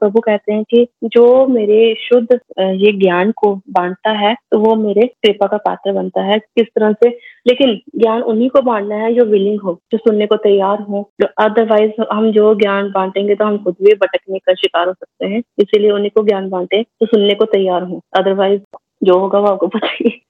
प्रभु 0.00 0.20
कहते 0.20 0.52
हैं 0.52 0.62
कि 0.70 0.86
जो 1.06 1.46
मेरे 1.48 1.94
शुद्ध 2.00 2.38
ये 2.60 2.92
ज्ञान 2.98 3.30
को 3.36 3.54
बांटता 3.70 4.10
है 4.18 4.34
तो 4.52 4.58
वो 4.58 4.69
मेरे 4.74 5.06
कृपा 5.06 5.46
का 5.46 5.56
पात्र 5.56 5.92
बनता 5.92 6.22
है, 6.22 6.38
किस 6.38 6.66
तरह 6.66 6.92
से? 6.92 7.08
लेकिन 7.46 7.80
ज्ञान 7.98 8.22
उन्हीं 8.22 8.50
को 8.50 8.62
बांटना 8.62 8.94
है 8.94 9.14
जो 9.14 9.24
विलिंग 9.24 9.60
हो, 9.60 9.80
जो 9.92 9.98
सुनने 9.98 10.26
को 10.26 10.36
तैयार 10.36 10.80
हो। 10.82 11.10
जो 11.20 11.26
अदरवाइज़ 11.38 12.04
हम 12.12 12.32
जो 12.32 12.54
ज्ञान 12.54 12.90
बांटेंगे 12.90 13.34
तो 13.34 13.44
हम 13.44 13.64
खुद 13.64 13.76
भी 13.82 13.94
भटकने 13.94 14.38
का 14.38 14.54
शिकार 14.54 14.86
हो 14.86 14.92
सकते 14.92 15.26
हैं। 15.26 15.42
इसीलिए 15.58 15.90
उन्हीं 15.90 16.10
को 16.10 16.24
ज्ञान 16.24 16.48
बांटे 16.50 16.82
तो 16.82 17.06
सुनने 17.06 17.34
को 17.34 17.44
तैयार 17.44 17.82
हो। 17.82 18.00
अदरवाइज़ 18.18 18.62
जो 19.02 19.18
होगा 19.18 19.38
वो 19.38 19.46
आपको 19.46 19.66
पता 19.66 19.86
ही। 19.86 20.22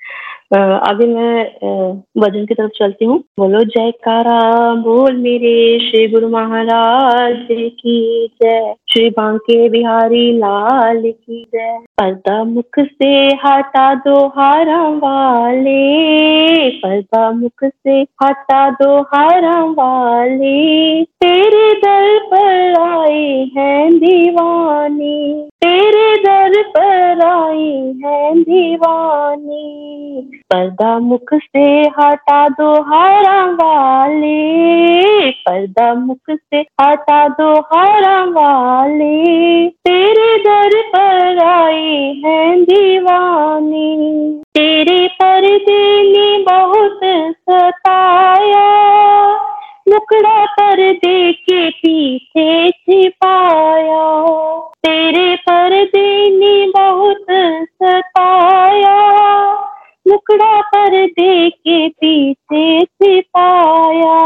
आगे 0.54 1.06
मैं 1.06 1.44
भजन 2.18 2.46
की 2.46 2.54
तरफ़ 2.54 2.70
चलती 2.70 3.04
हूँ। 3.04 3.18
बोलो, 3.38 3.60
जयकारा, 3.64 4.40
बोल 4.74 5.16
मेरे 5.16 5.78
श्री 5.80 6.06
गुरु 6.08 6.28
महाराज 6.28 7.46
की 7.50 8.26
जय। 8.42 8.74
श्री 8.92 9.10
बांके 9.10 9.68
बिहारी 9.68 10.32
लाल 10.32 11.02
की 11.02 11.44
जय। 11.54 11.78
पर्दा 11.98 12.42
मुख 12.44 12.78
से 12.78 13.12
हटा 13.44 13.94
दो 13.94 14.26
हारा 14.26 14.82
वाले 14.88 16.70
पर्दा 16.70 17.30
मुख 17.30 17.64
से 17.64 18.00
हटा 18.22 18.70
दो 18.70 19.00
हारा 19.02 19.60
वाले 19.78 21.02
तेरे 21.04 21.72
दर 21.74 22.18
पर 22.24 22.80
आए 22.80 23.50
हैं 23.56 23.90
दीवानी। 23.98 25.49
तेरे 25.64 26.16
दर 26.16 26.62
पर 26.62 27.20
आई 27.20 28.00
है 28.04 28.42
दीवानी। 28.42 29.66
पर्दा 30.50 30.98
मुख 30.98 31.34
से 31.34 31.82
हटा 31.82 32.48
दो 32.48 32.82
हरा 32.82 33.44
वाले। 33.44 35.30
पर्दा 35.30 35.94
मुख 35.94 36.30
से 36.30 36.60
हटा 36.60 37.28
दो 37.28 37.54
हरा 37.54 38.24
वाले। 38.24 39.68
तेरे 39.68 40.38
दर 40.38 40.82
पर 40.82 41.38
आई 41.38 42.22
है 42.26 42.62
दीवानी। 42.62 43.96
तेरे 44.54 45.08
पर्दे 45.08 46.02
ने 46.12 46.44
बहुत 46.44 47.00
सताया। 47.50 48.70
मुकड़ा 49.92 50.44
पर्दे 50.44 51.32
के 51.32 51.70
पीछे 51.70 52.70
छिपाया। 52.70 54.28
तेरे 54.58 55.36
पर्दे 55.36 56.30
ने 56.30 56.70
बहुत 56.70 57.26
सताया। 57.60 59.00
मुकड़ा 60.08 60.60
पर्दे 60.60 61.50
के 61.50 61.88
पीछे 61.88 62.84
छिपाया। 62.84 64.18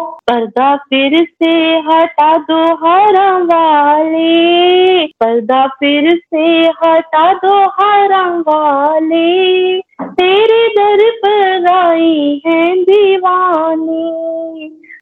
पर्दा 0.00 0.76
फिर 0.76 1.28
से 1.42 1.78
हटा 1.78 2.36
दो 2.36 2.62
हरा 2.74 3.38
वाले। 3.38 5.06
पर्दा 5.06 5.66
फिर 5.66 6.22
से 6.34 6.66
हटा 6.66 7.32
दो 7.32 7.54
हरा 7.62 8.24
वाले। 8.38 9.80
तेरे 10.02 10.68
दर 10.68 11.10
पर 11.10 11.66
आई 11.66 12.42
है 12.46 12.82
दीवानी। 12.82 14.28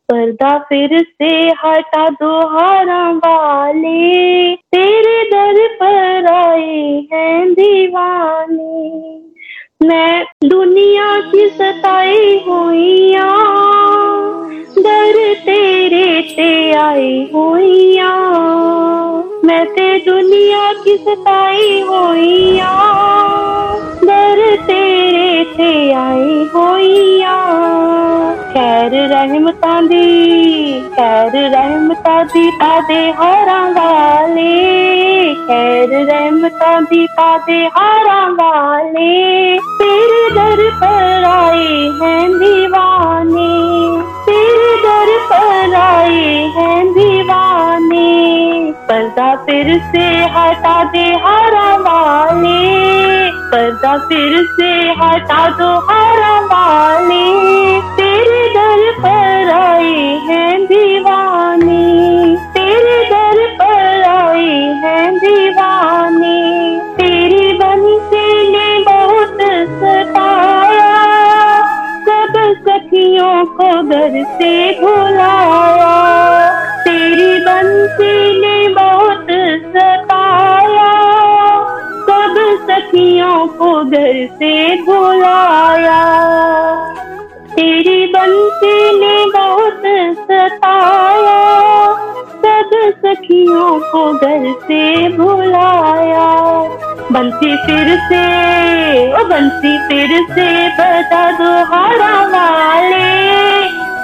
पर्दा 0.09 0.59
फिर 0.59 0.91
से 1.03 1.29
हटा 1.49 2.09
दो 2.09 2.33
हारा 2.49 3.11
वाले 3.11 4.55
तेरे 4.55 5.23
दर 5.25 5.57
पर 5.75 6.27
आए 6.27 7.07
हैं 7.13 7.53
दीवाने। 7.53 9.19
मैं 9.89 10.25
दुनिया 10.45 11.09
की 11.21 11.49
सताई 11.49 12.45
हुईया, 12.49 13.27
दर 14.79 15.35
तेरे 15.35 16.21
ते 16.37 16.73
आई 16.73 17.31
हुईया। 17.35 18.13
मैं 19.45 19.67
ते 19.67 19.99
दुनिया 19.99 20.73
की 20.73 20.97
सताई 20.97 21.81
हुईया। 21.81 22.73
दर 24.07 24.41
तेरे 24.57 25.45
ते 25.57 25.93
आई 25.93 26.51
हुईया 26.55 27.37
खैर 28.53 28.95
रहमतां 29.09 29.87
दी 29.87 30.81
खैर 30.81 31.33
रहमतां 31.55 32.25
दी 32.25 32.51
पादे 32.51 33.01
हारां 33.11 33.65
वाले। 33.73 34.53
खैर 35.35 35.95
रहमतां 36.11 36.85
दी 36.85 37.07
पादे 37.07 37.59
हारां 37.77 38.31
वाले। 38.33 39.11
तेरे 39.59 40.23
दर 40.31 40.63
पर 40.83 41.25
आए 41.25 41.77
हैं 42.03 42.31
दीवाने। 42.33 43.51
तेरे 44.29 44.75
दर 44.77 45.17
पर 45.33 45.75
आए 45.75 46.35
हैं 46.57 46.93
दीवाने। 46.93 48.07
पर्दा 48.89 49.35
फिर 49.37 49.79
से 49.93 50.07
हटा 50.37 50.85
दे 50.85 51.07
हारा 51.25 51.69
वाले। 51.77 53.36
पर्दा 53.57 53.97
फिर 53.99 54.33
से 54.47 54.71
हटा 54.91 55.49
दो 55.49 55.69
हारा 55.81 56.41
वाले 56.41 57.27
तेरे 57.97 58.43
दर 58.49 58.83
पर 58.99 59.51
आए 59.51 60.03
हैं 60.29 60.65
दीवाने। 60.65 61.87
तेरे 62.37 62.99
दर 63.05 63.39
पर 63.55 64.03
आए 64.03 64.59
हैं 64.85 65.17
दीवाने। 65.17 66.41
तेरी 66.99 67.53
बंसी 67.53 68.29
ने 68.51 68.69
बहुत 68.85 69.41
सताया। 69.81 70.93
सब 72.09 72.37
सखियों 72.69 73.45
को 73.45 73.83
घर 73.83 74.23
से 74.25 74.53
भुलाया 74.81 75.95
तेरी 76.85 77.39
बंसी 77.41 78.41
ने 78.41 78.69
बहुत 78.75 79.27
सताया। 79.67 80.06
को 83.59 83.85
घर 83.85 84.27
से 84.39 84.55
भुलाया 84.85 86.03
तेरी 87.55 88.07
बंसी 88.07 88.77
ने 88.99 89.17
बहुत 89.31 89.83
सताया। 90.19 91.41
सब 92.37 92.71
सखियों 92.99 93.79
को 93.81 94.13
घर 94.15 94.53
से 94.63 95.09
भुलाया 95.09 96.27
बंसी 97.13 97.57
फिर 97.67 97.89
से, 98.09 98.25
ओ 99.13 99.25
बंसी 99.25 99.79
फिर 99.89 100.11
से 100.35 100.69
बता 100.69 101.31
दो 101.33 101.51
हारा 101.65 102.15
वाले। 102.27 103.05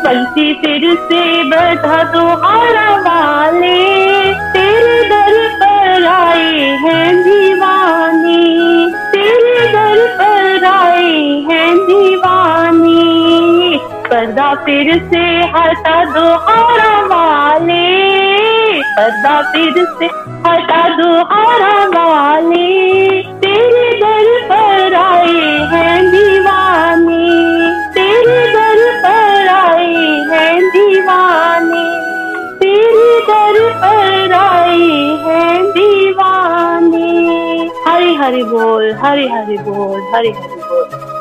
बंसी 0.04 0.52
फिर 0.54 0.94
से 1.02 1.22
बता 1.44 2.02
दो 2.02 2.26
हारा 2.42 2.90
वाले। 2.96 3.76
तेरे 4.52 5.02
दर 5.08 5.48
पर 5.60 6.04
आए 6.04 6.60
हैं 6.84 7.22
दीवाने। 7.22 8.21
पर्दा 14.22 14.54
फिर 14.54 14.98
से 15.10 15.22
हटा 15.54 16.04
दो 16.04 16.24
हारा 16.34 17.00
वाले 17.06 17.86
पर्दा 18.82 19.52
फिर 19.52 19.72
से 19.98 20.06
हटा 20.48 20.88
दो 20.88 21.08
हारा 21.24 21.84
वाले 21.86 23.22
तेरे 23.22 23.88
दर 24.00 24.28
पर 24.48 24.94
आए 24.94 25.50
हैं 25.72 26.06
दीवाने। 26.10 27.26
तेरे 27.90 28.46
दर 28.52 29.02
पर 29.04 29.48
आए 29.48 29.94
हैं 30.30 30.70
दीवाने। 30.70 31.84
तेरे 32.58 33.20
दर 33.20 33.58
पर 33.76 34.32
आए 34.32 34.90
हैं 35.26 35.64
दीवाने। 35.64 37.10
हरि 37.88 38.14
हरि 38.14 38.42
बोल, 38.44 38.94
हरि 39.04 39.28
हरि 39.28 39.58
बोल, 39.58 40.00
हरि 40.14 40.28
हरि 40.28 40.62
बोल। 40.62 41.11